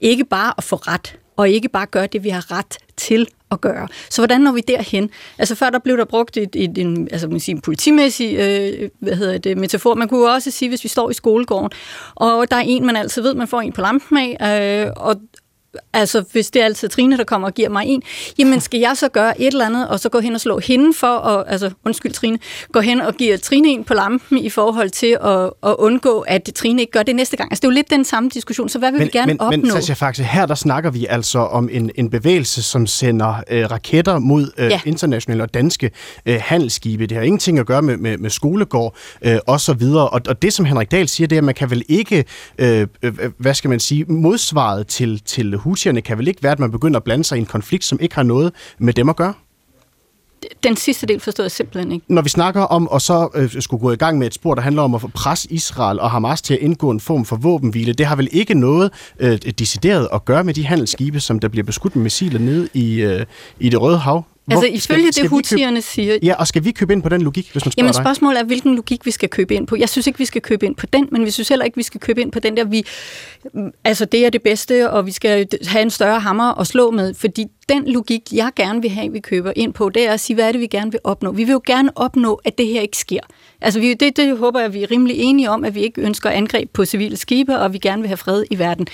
Ikke 0.00 0.24
bare 0.24 0.54
at 0.58 0.64
få 0.64 0.76
ret, 0.76 1.18
og 1.36 1.48
ikke 1.48 1.68
bare 1.68 1.86
gøre 1.86 2.06
det, 2.06 2.24
vi 2.24 2.28
har 2.28 2.58
ret 2.58 2.78
til 2.96 3.26
at 3.50 3.60
gøre. 3.60 3.88
Så 4.10 4.20
hvordan 4.20 4.40
når 4.40 4.52
vi 4.52 4.60
derhen? 4.60 5.10
Altså 5.38 5.54
før 5.54 5.70
der 5.70 5.78
blev 5.78 5.96
der 5.96 6.04
brugt 6.04 6.36
et, 6.36 6.56
et, 6.56 6.78
en, 6.78 7.08
altså 7.12 7.28
man 7.28 7.40
siger, 7.40 7.56
en 7.56 7.62
politimæssig 7.62 8.36
øh, 8.36 8.90
hvad 8.98 9.16
hedder 9.16 9.38
det, 9.38 9.58
metafor. 9.58 9.94
Man 9.94 10.08
kunne 10.08 10.20
jo 10.20 10.26
også 10.26 10.50
sige, 10.50 10.68
hvis 10.68 10.84
vi 10.84 10.88
står 10.88 11.10
i 11.10 11.14
skolegården, 11.14 11.70
og 12.14 12.50
der 12.50 12.56
er 12.56 12.64
en, 12.66 12.86
man 12.86 12.96
altid 12.96 13.22
ved, 13.22 13.34
man 13.34 13.48
får 13.48 13.60
en 13.60 13.72
på 13.72 13.80
lampen 13.80 14.18
af, 14.18 14.86
øh, 14.86 14.92
og, 14.96 15.16
Altså, 15.92 16.24
hvis 16.32 16.50
det 16.50 16.60
er 16.62 16.64
altid 16.64 16.88
Trine, 16.88 17.18
der 17.18 17.24
kommer 17.24 17.48
og 17.48 17.54
giver 17.54 17.68
mig 17.68 17.84
en, 17.86 18.02
jamen 18.38 18.60
skal 18.60 18.80
jeg 18.80 18.96
så 18.96 19.08
gøre 19.08 19.40
et 19.40 19.46
eller 19.46 19.66
andet, 19.66 19.88
og 19.88 20.00
så 20.00 20.08
gå 20.08 20.20
hen 20.20 20.34
og 20.34 20.40
slå 20.40 20.58
hende 20.58 20.94
for, 20.94 21.06
at, 21.18 21.44
altså 21.48 21.70
undskyld 21.84 22.12
Trine, 22.12 22.38
gå 22.72 22.80
hen 22.80 23.00
og 23.00 23.14
give 23.14 23.36
Trine 23.36 23.68
en 23.68 23.84
på 23.84 23.94
lampen 23.94 24.38
i 24.38 24.50
forhold 24.50 24.90
til 24.90 25.16
at, 25.24 25.50
at 25.70 25.74
undgå, 25.78 26.20
at 26.20 26.50
Trine 26.54 26.80
ikke 26.80 26.92
gør 26.92 27.02
det 27.02 27.16
næste 27.16 27.36
gang. 27.36 27.52
Altså, 27.52 27.60
det 27.60 27.66
er 27.66 27.70
jo 27.70 27.74
lidt 27.74 27.90
den 27.90 28.04
samme 28.04 28.30
diskussion, 28.34 28.68
så 28.68 28.78
hvad 28.78 28.90
vil 28.92 28.98
men, 28.98 29.06
vi 29.06 29.18
gerne 29.18 29.26
men, 29.26 29.40
opnå? 29.40 29.56
Men 29.56 29.70
Sascha 29.70 29.94
Faxe, 29.94 30.22
her 30.22 30.46
der 30.46 30.54
snakker 30.54 30.90
vi 30.90 31.06
altså 31.10 31.38
om 31.38 31.68
en, 31.72 31.90
en 31.94 32.10
bevægelse, 32.10 32.62
som 32.62 32.86
sender 32.86 33.34
øh, 33.50 33.70
raketter 33.70 34.18
mod 34.18 34.50
øh, 34.58 34.70
Ja. 34.70 34.80
internationale 34.86 35.42
og 35.42 35.54
danske 35.54 35.90
øh, 36.26 36.38
handelsskibe. 36.42 37.06
Det 37.06 37.16
har 37.16 37.24
ingenting 37.24 37.58
at 37.58 37.66
gøre 37.66 37.82
med, 37.82 37.96
med, 37.96 38.18
med 38.18 38.30
skolegård 38.30 38.96
øh, 39.22 39.38
og 39.46 39.60
så 39.60 39.72
videre. 39.72 40.08
Og, 40.08 40.20
og 40.28 40.42
det, 40.42 40.52
som 40.52 40.64
Henrik 40.64 40.90
Dahl 40.90 41.08
siger, 41.08 41.28
det 41.28 41.36
er, 41.36 41.40
at 41.40 41.44
man 41.44 41.54
kan 41.54 41.70
vel 41.70 41.82
ikke, 41.88 42.24
øh, 42.58 42.86
øh, 43.02 43.12
hvad 43.38 43.54
skal 43.54 43.70
man 43.70 43.80
sige, 43.80 44.04
modsvaret 44.04 44.86
til, 44.86 45.20
til 45.20 45.54
hutierne 45.66 46.00
kan 46.00 46.18
vel 46.18 46.28
ikke 46.28 46.42
være, 46.42 46.52
at 46.52 46.58
man 46.58 46.70
begynder 46.70 46.96
at 46.96 47.04
blande 47.04 47.24
sig 47.24 47.36
i 47.36 47.40
en 47.40 47.46
konflikt, 47.46 47.84
som 47.84 47.98
ikke 48.00 48.14
har 48.14 48.22
noget 48.22 48.52
med 48.78 48.92
dem 48.92 49.08
at 49.08 49.16
gøre? 49.16 49.34
Den 50.62 50.76
sidste 50.76 51.06
del 51.06 51.20
forstår 51.20 51.44
jeg 51.44 51.50
simpelthen 51.50 51.92
ikke. 51.92 52.06
Når 52.08 52.22
vi 52.22 52.28
snakker 52.28 52.62
om 52.62 52.88
at 52.94 53.02
så 53.02 53.28
øh, 53.34 53.62
skulle 53.62 53.80
gå 53.80 53.92
i 53.92 53.96
gang 53.96 54.18
med 54.18 54.26
et 54.26 54.34
spor, 54.34 54.54
der 54.54 54.62
handler 54.62 54.82
om 54.82 54.94
at 54.94 55.00
få 55.00 55.08
pres 55.08 55.46
Israel 55.50 56.00
og 56.00 56.10
Hamas 56.10 56.42
til 56.42 56.54
at 56.54 56.60
indgå 56.60 56.90
en 56.90 57.00
form 57.00 57.24
for 57.24 57.36
våbenhvile, 57.36 57.92
det 57.92 58.06
har 58.06 58.16
vel 58.16 58.28
ikke 58.32 58.54
noget 58.54 58.92
øh, 59.18 59.38
decideret 59.38 60.08
at 60.12 60.24
gøre 60.24 60.44
med 60.44 60.54
de 60.54 60.66
handelsskibe, 60.66 61.20
som 61.20 61.38
der 61.38 61.48
bliver 61.48 61.64
beskudt 61.64 61.96
med 61.96 62.02
missiler 62.02 62.38
nede 62.38 62.68
i, 62.74 63.00
øh, 63.00 63.26
i 63.60 63.68
det 63.68 63.80
Røde 63.80 63.98
Hav? 63.98 64.24
Hvor- 64.46 64.54
Altså 64.62 64.66
ifølge 64.66 65.06
det, 65.06 65.16
vi 65.16 65.20
købe, 65.20 65.28
hutierne 65.28 65.82
siger, 65.82 66.18
Ja, 66.22 66.34
og 66.34 66.46
skal 66.46 66.64
vi 66.64 66.70
købe 66.72 66.92
ind 66.92 67.02
på 67.02 67.08
den 67.08 67.22
logik, 67.22 67.52
hvis 67.52 67.64
man 67.64 67.72
spørger 67.72 67.84
Jamen 67.86 67.94
spørgsmålet 68.04 68.40
er, 68.40 68.44
hvilken 68.44 68.74
logik 68.74 69.06
vi 69.06 69.10
skal 69.10 69.28
købe 69.28 69.54
ind 69.54 69.66
på. 69.66 69.76
Jeg 69.76 69.88
synes 69.88 70.06
ikke, 70.06 70.18
vi 70.18 70.24
skal 70.24 70.42
købe 70.42 70.66
ind 70.66 70.76
på 70.76 70.86
den, 70.86 71.08
men 71.12 71.24
vi 71.24 71.30
synes 71.30 71.48
heller 71.48 71.64
ikke, 71.64 71.76
vi 71.76 71.82
skal 71.82 72.00
købe 72.00 72.20
ind 72.20 72.32
på 72.32 72.40
den 72.40 72.56
der, 72.56 72.64
vi, 72.64 72.84
altså 73.84 74.04
det 74.04 74.26
er 74.26 74.30
det 74.30 74.42
bedste, 74.42 74.90
og 74.90 75.06
vi 75.06 75.12
skal 75.12 75.46
have 75.66 75.82
en 75.82 75.90
større 75.90 76.20
hammer 76.20 76.60
at 76.60 76.66
slå 76.66 76.90
med, 76.90 77.14
fordi 77.14 77.46
den 77.68 77.84
logik, 77.92 78.22
jeg 78.32 78.50
gerne 78.56 78.82
vil 78.82 78.90
have, 78.90 79.12
vi 79.12 79.20
køber 79.20 79.52
ind 79.56 79.72
på, 79.72 79.88
det 79.88 80.06
er 80.08 80.12
at 80.12 80.20
sige, 80.20 80.34
hvad 80.34 80.48
er 80.48 80.52
det, 80.52 80.60
vi 80.60 80.66
gerne 80.66 80.90
vil 80.90 81.00
opnå. 81.04 81.32
Vi 81.32 81.44
vil 81.44 81.52
jo 81.52 81.60
gerne 81.66 81.90
opnå, 81.96 82.40
at 82.44 82.58
det 82.58 82.66
her 82.66 82.80
ikke 82.80 82.96
sker. 82.98 83.20
Altså 83.60 83.80
vi, 83.80 83.94
det, 83.94 84.16
det 84.16 84.38
håber 84.38 84.60
jeg, 84.60 84.74
vi 84.74 84.82
er 84.82 84.90
rimelig 84.90 85.16
enige 85.18 85.50
om, 85.50 85.64
at 85.64 85.74
vi 85.74 85.80
ikke 85.80 86.00
ønsker 86.00 86.30
angreb 86.30 86.70
på 86.72 86.84
civile 86.84 87.16
skibe, 87.16 87.58
og 87.58 87.72
vi 87.72 87.78
gerne 87.78 88.02
vil 88.02 88.08
have 88.08 88.16
fred 88.16 88.44
i 88.50 88.58
verden. 88.58 88.86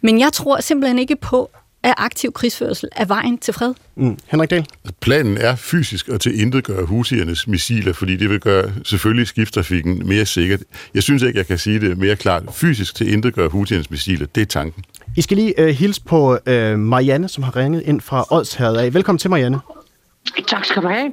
Men 0.00 0.20
jeg 0.20 0.32
tror 0.32 0.60
simpelthen 0.60 0.98
ikke 0.98 1.16
på, 1.16 1.50
at 1.82 1.94
aktiv 1.96 2.32
krigsførsel 2.32 2.88
er 2.96 3.04
vejen 3.04 3.38
til 3.38 3.54
fred. 3.54 3.74
Mm. 3.96 4.18
Henrik 4.26 4.50
Dahl? 4.50 4.66
Planen 5.00 5.36
er 5.36 5.56
fysisk 5.56 6.08
at 6.08 6.20
tilintetgøre 6.20 6.84
husiernes 6.84 7.46
missiler, 7.46 7.92
fordi 7.92 8.16
det 8.16 8.30
vil 8.30 8.40
gøre 8.40 8.72
selvfølgelig 8.84 9.26
skibstrafikken 9.26 10.08
mere 10.08 10.26
sikkert. 10.26 10.60
Jeg 10.94 11.02
synes 11.02 11.22
ikke, 11.22 11.38
jeg 11.38 11.46
kan 11.46 11.58
sige 11.58 11.80
det 11.80 11.98
mere 11.98 12.16
klart. 12.16 12.42
Fysisk 12.52 12.94
tilintetgøre 12.94 13.48
husiernes 13.48 13.90
missiler, 13.90 14.26
det 14.26 14.40
er 14.40 14.46
tanken. 14.46 14.84
I 15.16 15.22
skal 15.22 15.36
lige 15.36 15.54
uh, 15.58 15.66
hilse 15.68 16.02
på 16.02 16.38
uh, 16.46 16.78
Marianne, 16.78 17.28
som 17.28 17.42
har 17.42 17.56
ringet 17.56 17.82
ind 17.82 18.00
fra 18.00 18.24
Odsherred 18.30 18.76
af. 18.76 18.94
Velkommen 18.94 19.18
til, 19.18 19.30
Marianne. 19.30 19.60
Tak 20.46 20.64
skal 20.64 20.82
du 20.82 20.88
have. 20.88 21.12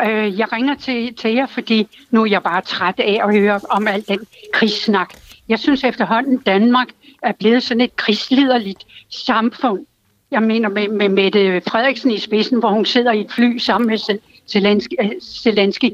Øh, 0.00 0.38
jeg 0.38 0.52
ringer 0.52 0.74
til, 0.74 1.14
til 1.14 1.34
jer, 1.34 1.46
fordi 1.46 1.86
nu 2.10 2.22
er 2.22 2.26
jeg 2.26 2.42
bare 2.42 2.62
træt 2.62 2.94
af 2.98 3.20
at 3.24 3.34
høre 3.34 3.60
om 3.70 3.88
al 3.88 4.04
den 4.08 4.20
krigssnak. 4.52 5.14
Jeg 5.48 5.58
synes 5.58 5.84
efterhånden, 5.84 6.38
Danmark 6.38 6.88
er 7.22 7.32
blevet 7.38 7.62
sådan 7.62 7.80
et 7.80 7.96
krigsliderligt 7.96 8.84
samfund. 9.10 9.86
Jeg 10.30 10.42
mener 10.42 10.68
med, 10.68 10.88
med 10.88 11.08
Mette 11.08 11.62
Frederiksen 11.68 12.10
i 12.10 12.18
spidsen, 12.18 12.58
hvor 12.58 12.68
hun 12.68 12.84
sidder 12.84 13.12
i 13.12 13.20
et 13.20 13.32
fly 13.32 13.58
sammen 13.58 13.88
med 13.88 14.18
Zelensky. 14.48 14.94
Øh, 15.02 15.10
Zelensky. 15.22 15.90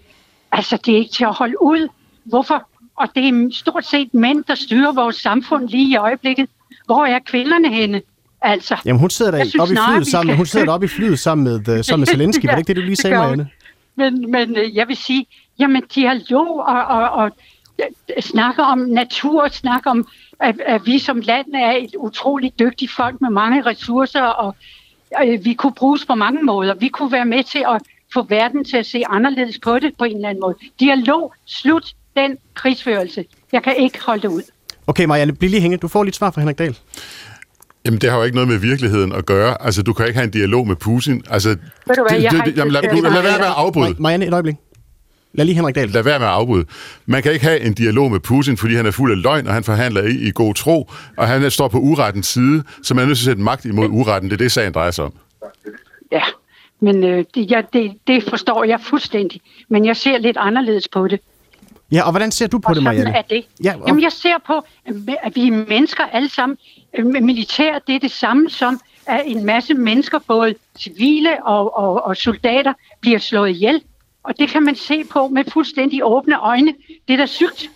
Altså, 0.52 0.76
det 0.86 0.94
er 0.94 0.98
ikke 0.98 1.12
til 1.12 1.24
at 1.24 1.34
holde 1.34 1.62
ud. 1.62 1.88
Hvorfor? 2.24 2.68
Og 2.96 3.08
det 3.14 3.28
er 3.28 3.48
stort 3.52 3.86
set 3.86 4.14
mænd, 4.14 4.44
der 4.44 4.54
styrer 4.54 4.92
vores 4.92 5.16
samfund 5.16 5.68
lige 5.68 5.90
i 5.90 5.96
øjeblikket. 5.96 6.48
Hvor 6.86 7.04
er 7.04 7.18
kvinderne 7.18 7.74
henne? 7.74 8.02
Altså, 8.42 8.76
Jamen, 8.84 9.00
hun 9.00 9.10
sidder 9.10 9.30
der 9.30 9.38
oppe 9.60 9.72
i 9.72 9.76
flyet 9.76 10.06
sammen, 10.06 10.36
hun 10.36 10.46
sidder 10.46 10.72
oppe 10.72 10.84
i 10.84 10.88
flyet 10.88 11.18
sammen 11.18 11.44
med, 11.44 11.78
uh, 11.78 11.84
sammen 11.84 12.00
med 12.00 12.06
Zelensky. 12.14 12.44
ja, 12.44 12.48
var 12.48 12.54
det 12.54 12.60
ikke 12.60 12.68
det, 12.68 12.76
du 12.76 12.80
lige 12.82 12.96
sagde, 12.96 13.16
Marianne? 13.16 13.48
Men, 13.96 14.30
men 14.30 14.56
øh, 14.56 14.76
jeg 14.76 14.88
vil 14.88 14.96
sige, 14.96 15.26
jamen 15.58 15.82
dialog 15.94 16.58
og, 16.66 16.84
og, 16.84 17.10
og 17.10 17.30
snakke 18.20 18.62
om 18.62 18.78
natur, 18.78 19.48
snakke 19.48 19.90
om, 19.90 20.08
at, 20.40 20.60
at 20.66 20.86
vi 20.86 20.98
som 20.98 21.20
land 21.20 21.46
er 21.54 21.72
et 21.72 21.94
utroligt 21.98 22.58
dygtigt 22.58 22.92
folk 22.92 23.20
med 23.20 23.30
mange 23.30 23.62
ressourcer, 23.62 24.22
og 24.22 24.56
øh, 25.24 25.44
vi 25.44 25.54
kunne 25.54 25.74
bruges 25.74 26.06
på 26.06 26.14
mange 26.14 26.42
måder. 26.42 26.74
Vi 26.74 26.88
kunne 26.88 27.12
være 27.12 27.24
med 27.24 27.44
til 27.44 27.64
at 27.68 27.82
få 28.12 28.22
verden 28.22 28.64
til 28.64 28.76
at 28.76 28.86
se 28.86 29.02
anderledes 29.06 29.58
på 29.58 29.78
det 29.78 29.92
på 29.98 30.04
en 30.04 30.16
eller 30.16 30.28
anden 30.28 30.40
måde. 30.40 30.54
Dialog, 30.80 31.34
slut 31.46 31.94
den 32.16 32.36
krigsførelse. 32.54 33.24
Jeg 33.52 33.62
kan 33.62 33.76
ikke 33.76 34.04
holde 34.04 34.22
det 34.22 34.28
ud. 34.28 34.42
Okay, 34.86 35.04
Marianne, 35.04 35.34
bliv 35.34 35.50
lige 35.50 35.60
hængende. 35.60 35.82
Du 35.82 35.88
får 35.88 36.04
lidt 36.04 36.16
svar 36.16 36.30
fra 36.30 36.40
Henrik 36.40 36.58
Dahl. 36.58 36.78
Jamen, 37.84 38.00
det 38.00 38.10
har 38.10 38.16
jo 38.18 38.24
ikke 38.24 38.34
noget 38.34 38.48
med 38.48 38.58
virkeligheden 38.58 39.12
at 39.12 39.26
gøre. 39.26 39.62
Altså, 39.62 39.82
du 39.82 39.92
kan 39.92 40.06
ikke 40.06 40.18
have 40.18 40.24
en 40.24 40.30
dialog 40.30 40.66
med 40.66 40.76
Putin. 40.76 41.22
Altså, 41.30 41.48
Ved 41.48 41.96
du 41.96 42.06
hvad, 42.08 42.20
jeg 42.20 42.30
det, 42.32 42.44
det, 42.44 42.56
jamen, 42.56 42.72
lad, 42.72 42.82
lad, 42.82 43.02
lad 43.02 43.22
være 43.22 43.38
med 43.38 43.46
at 43.46 43.52
afbryde. 43.56 43.94
Marianne, 43.98 44.26
et 44.26 44.32
øjeblik. 44.32 44.56
Lad 45.32 45.44
lige 45.44 45.54
Henrik 45.56 45.74
Dahl. 45.74 45.88
Lad 45.90 46.02
være 46.02 46.18
med 46.18 46.26
at 46.26 46.32
afbryde. 46.32 46.66
Man 47.06 47.22
kan 47.22 47.32
ikke 47.32 47.44
have 47.44 47.60
en 47.60 47.74
dialog 47.74 48.10
med 48.10 48.20
Putin, 48.20 48.56
fordi 48.56 48.74
han 48.74 48.86
er 48.86 48.90
fuld 48.90 49.12
af 49.12 49.22
løgn, 49.22 49.46
og 49.46 49.54
han 49.54 49.64
forhandler 49.64 50.02
i, 50.02 50.10
i 50.28 50.30
god 50.34 50.54
tro, 50.54 50.90
og 51.16 51.28
han 51.28 51.50
står 51.50 51.68
på 51.68 51.78
urettens 51.78 52.26
side, 52.26 52.62
så 52.82 52.94
man 52.94 53.02
er 53.02 53.06
nødt 53.06 53.18
til 53.18 53.24
at 53.24 53.26
sætte 53.26 53.42
magt 53.42 53.64
imod 53.64 53.88
uretten. 53.90 54.30
Det 54.30 54.34
er 54.36 54.44
det, 54.44 54.52
sagen 54.52 54.72
drejer 54.72 54.90
sig 54.90 55.04
om. 55.04 55.12
Ja, 56.12 56.22
men 56.80 57.04
øh, 57.04 57.24
det, 57.34 57.50
ja, 57.50 57.62
det, 57.72 57.92
det 58.06 58.22
forstår 58.30 58.64
jeg 58.64 58.80
fuldstændig. 58.80 59.40
Men 59.68 59.84
jeg 59.84 59.96
ser 59.96 60.18
lidt 60.18 60.36
anderledes 60.36 60.88
på 60.88 61.08
det. 61.08 61.20
Ja, 61.92 62.02
og 62.02 62.10
hvordan 62.10 62.30
ser 62.30 62.46
du 62.46 62.58
på 62.58 62.68
og 62.68 62.74
det, 62.74 62.82
sådan 62.82 62.96
Marianne? 62.96 63.18
er 63.18 63.22
det. 63.22 63.44
Ja, 63.64 63.74
og- 63.80 63.88
Jamen, 63.88 64.02
jeg 64.02 64.12
ser 64.12 64.34
på, 64.46 64.64
at 65.22 65.36
vi 65.36 65.48
er 65.48 65.64
mennesker 65.68 66.04
alle 66.12 66.28
sammen. 66.30 66.58
Øh, 66.98 67.06
Militær, 67.06 67.78
det 67.86 67.94
er 67.94 67.98
det 67.98 68.10
samme 68.10 68.50
som, 68.50 68.80
at 69.06 69.22
en 69.26 69.44
masse 69.46 69.74
mennesker, 69.74 70.18
både 70.28 70.54
civile 70.78 71.46
og, 71.46 71.78
og, 71.78 72.04
og 72.06 72.16
soldater, 72.16 72.72
bliver 73.00 73.18
slået 73.18 73.50
ihjel. 73.50 73.82
Og 74.30 74.38
det 74.38 74.48
kan 74.48 74.62
man 74.62 74.74
se 74.74 75.04
på 75.04 75.28
med 75.28 75.44
fuldstændig 75.52 76.00
åbne 76.04 76.40
øjne. 76.40 76.74
Det 77.08 77.14
er 77.14 77.16
da 77.16 77.26
sygt. 77.26 77.70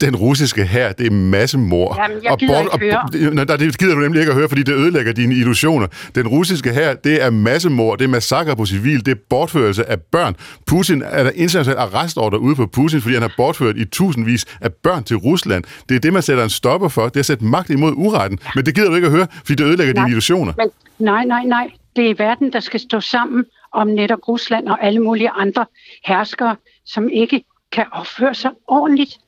Den 0.00 0.16
russiske 0.16 0.64
her, 0.64 0.92
det 0.92 1.06
er 1.06 1.10
massemord. 1.10 1.96
Jamen, 1.98 2.24
jeg 2.24 2.36
gider 2.38 2.60
ikke 2.60 2.78
høre. 2.78 3.28
Og, 3.28 3.34
nej, 3.34 3.44
det 3.44 3.78
gider 3.78 3.94
du 3.94 4.00
nemlig 4.00 4.20
ikke 4.20 4.30
at 4.30 4.36
høre, 4.38 4.48
fordi 4.48 4.62
det 4.62 4.74
ødelægger 4.74 5.12
dine 5.12 5.34
illusioner. 5.34 5.86
Den 6.14 6.28
russiske 6.28 6.72
her, 6.72 6.94
det 6.94 7.22
er 7.22 7.30
massemord, 7.30 7.98
det 7.98 8.04
er 8.04 8.08
massakre 8.08 8.56
på 8.56 8.66
civil, 8.66 9.06
det 9.06 9.12
er 9.12 9.20
bortførelse 9.30 9.90
af 9.90 10.00
børn. 10.00 10.36
Putin 10.66 11.02
er 11.02 11.22
der 11.22 11.30
international 11.34 11.76
arrestordre 11.76 12.40
ude 12.40 12.54
på 12.54 12.66
Putin, 12.66 13.00
fordi 13.00 13.14
han 13.14 13.22
har 13.22 13.32
bortført 13.36 13.76
i 13.76 13.84
tusindvis 13.84 14.44
af 14.60 14.72
børn 14.72 15.04
til 15.04 15.16
Rusland. 15.16 15.64
Det 15.88 15.94
er 15.94 16.00
det, 16.00 16.12
man 16.12 16.22
sætter 16.22 16.44
en 16.44 16.50
stopper 16.50 16.88
for. 16.88 17.04
Det 17.04 17.16
er 17.16 17.20
at 17.20 17.26
sætte 17.26 17.44
magt 17.44 17.70
imod 17.70 17.92
uretten. 17.96 18.38
Men 18.54 18.66
det 18.66 18.74
gider 18.74 18.88
du 18.88 18.94
ikke 18.94 19.06
at 19.06 19.12
høre, 19.12 19.26
fordi 19.38 19.54
det 19.54 19.64
ødelægger 19.64 19.94
Nej, 19.94 20.04
dine 20.04 20.10
illusioner. 20.10 20.52
Men 20.56 20.70
nej, 20.98 21.24
nej, 21.24 21.44
nej. 21.44 21.70
Det 21.96 22.10
er 22.10 22.14
verden, 22.18 22.52
der 22.52 22.60
skal 22.60 22.80
stå 22.80 23.00
sammen 23.00 23.44
om 23.80 23.86
netop 23.86 24.28
Rusland 24.28 24.68
og 24.68 24.84
alle 24.84 25.00
mulige 25.00 25.30
andre 25.30 25.66
herskere, 26.04 26.56
som 26.84 27.08
ikke 27.08 27.44
kan 27.72 27.84
opføre 27.92 28.34
sig 28.34 28.50
ordentligt. 28.66 29.18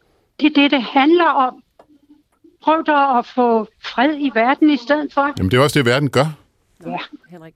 Det 0.40 0.46
er 0.46 0.62
det, 0.62 0.70
det 0.70 0.82
handler 0.82 1.24
om. 1.24 1.62
Prøv 2.62 2.84
da 2.86 3.18
at 3.18 3.26
få 3.26 3.66
fred 3.82 4.16
i 4.18 4.30
verden 4.34 4.70
i 4.70 4.76
stedet 4.76 5.12
for. 5.12 5.32
Jamen, 5.38 5.50
det 5.50 5.58
er 5.58 5.62
også 5.62 5.78
det, 5.78 5.86
verden 5.86 6.10
gør. 6.10 6.26
Ja, 6.86 6.96
Henrik. 7.30 7.54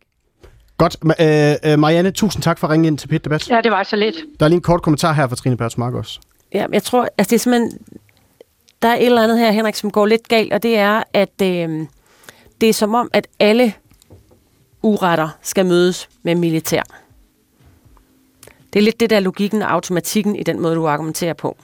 Godt. 0.77 0.97
Øh, 1.21 1.73
øh, 1.73 1.79
Marianne, 1.79 2.11
tusind 2.11 2.43
tak 2.43 2.59
for 2.59 2.67
at 2.67 2.71
ringe 2.71 2.87
ind 2.87 2.99
til 2.99 3.09
Pit 3.09 3.25
Debat. 3.25 3.51
ja 3.51 3.61
det 3.61 3.73
var 3.73 3.83
så 3.83 3.97
lidt. 3.97 4.17
Der 4.41 4.47
er 4.47 4.49
lige 4.49 4.57
en 4.57 4.63
kort 4.63 4.83
kommentar 4.83 5.13
her 5.13 5.29
fra 5.29 5.37
Trine 5.37 5.57
Berts 5.57 5.79
Mark 5.79 5.95
også. 5.95 6.21
Ja, 6.55 6.67
jeg 6.73 6.83
tror, 6.83 7.09
altså 7.19 7.31
det 7.31 7.37
er 7.37 7.39
simpelthen, 7.39 7.79
der 8.83 8.89
er 8.89 8.95
et 8.97 9.07
eller 9.07 9.23
andet 9.23 9.39
her, 9.39 9.51
Henrik, 9.51 9.75
som 9.75 9.91
går 9.91 10.07
lidt 10.07 10.29
galt, 10.29 10.53
og 10.53 10.63
det 10.63 10.79
er, 10.79 11.03
at 11.13 11.43
øh, 11.43 11.87
det 12.61 12.69
er 12.69 12.73
som 12.73 12.95
om, 12.95 13.11
at 13.13 13.27
alle 13.41 13.73
uretter 14.85 15.29
skal 15.43 15.67
mødes 15.67 16.09
med 16.23 16.35
militær. 16.35 16.83
Det 18.73 18.79
er 18.79 18.83
lidt 18.83 19.01
det 19.01 19.11
der 19.11 19.21
logikken 19.21 19.63
og 19.63 19.73
automatikken 19.73 20.37
i 20.37 20.43
den 20.43 20.61
måde, 20.61 20.75
du 20.75 20.87
argumenterer 20.87 21.35
på. 21.35 21.57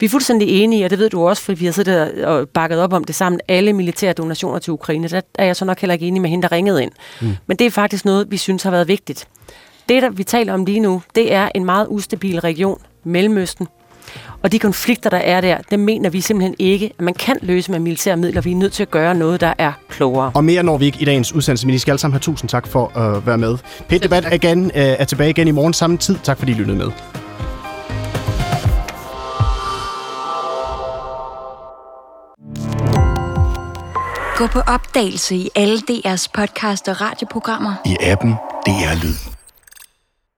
Vi 0.00 0.06
er 0.06 0.10
fuldstændig 0.10 0.48
enige, 0.48 0.84
og 0.84 0.90
det 0.90 0.98
ved 0.98 1.10
du 1.10 1.28
også, 1.28 1.42
fordi 1.42 1.58
vi 1.58 1.64
har 1.64 1.72
siddet 1.72 2.24
og 2.24 2.48
bakket 2.48 2.78
op 2.78 2.92
om 2.92 3.04
det 3.04 3.14
sammen, 3.14 3.40
alle 3.48 3.72
militære 3.72 4.12
donationer 4.12 4.58
til 4.58 4.72
Ukraine. 4.72 5.08
Der 5.08 5.20
er 5.34 5.44
jeg 5.44 5.56
så 5.56 5.64
nok 5.64 5.80
heller 5.80 5.92
ikke 5.92 6.06
enig 6.06 6.22
med 6.22 6.30
hende, 6.30 6.42
der 6.42 6.52
ringede 6.52 6.82
ind. 6.82 6.92
Mm. 7.20 7.36
Men 7.46 7.56
det 7.56 7.66
er 7.66 7.70
faktisk 7.70 8.04
noget, 8.04 8.30
vi 8.30 8.36
synes 8.36 8.62
har 8.62 8.70
været 8.70 8.88
vigtigt. 8.88 9.28
Det, 9.88 10.02
der 10.02 10.10
vi 10.10 10.24
taler 10.24 10.54
om 10.54 10.64
lige 10.64 10.80
nu, 10.80 11.02
det 11.14 11.32
er 11.32 11.48
en 11.54 11.64
meget 11.64 11.86
ustabil 11.90 12.40
region, 12.40 12.78
Mellemøsten. 13.04 13.68
Og 14.42 14.52
de 14.52 14.58
konflikter, 14.58 15.10
der 15.10 15.16
er 15.16 15.40
der, 15.40 15.58
dem 15.70 15.80
mener 15.80 16.10
vi 16.10 16.20
simpelthen 16.20 16.54
ikke, 16.58 16.92
at 16.98 17.04
man 17.04 17.14
kan 17.14 17.36
løse 17.42 17.70
med 17.70 17.78
militære 17.78 18.16
midler. 18.16 18.40
Vi 18.40 18.52
er 18.52 18.56
nødt 18.56 18.72
til 18.72 18.82
at 18.82 18.90
gøre 18.90 19.14
noget, 19.14 19.40
der 19.40 19.54
er 19.58 19.72
klogere. 19.88 20.32
Og 20.34 20.44
mere 20.44 20.62
når 20.62 20.78
vi 20.78 20.84
ikke 20.84 20.98
i 21.00 21.04
dagens 21.04 21.32
udsendelse, 21.32 21.66
men 21.66 21.74
I 21.74 21.78
skal 21.78 21.92
alle 21.92 21.98
sammen 21.98 22.12
have 22.12 22.20
tusind 22.20 22.48
tak 22.48 22.66
for 22.66 22.98
at 22.98 23.26
være 23.26 23.38
med. 23.38 23.58
Pit 23.88 24.02
Debat 24.02 24.24
er, 24.24 24.32
igen, 24.32 24.64
øh, 24.64 24.70
er 24.74 25.04
tilbage 25.04 25.30
igen 25.30 25.48
i 25.48 25.50
morgen 25.50 25.72
samme 25.72 25.96
tid. 25.96 26.16
Tak 26.22 26.38
fordi 26.38 26.52
I 26.52 26.54
lyttede 26.54 26.78
med. 26.78 26.90
Gå 34.36 34.46
på 34.46 34.60
opdagelse 34.60 35.36
i 35.36 35.48
alle 35.54 35.78
DR's 35.90 36.26
podcast 36.34 36.88
og 36.88 37.00
radioprogrammer. 37.00 37.74
I 37.86 37.96
appen 38.00 38.34
DR 38.66 39.04
Lyd. 39.04 39.31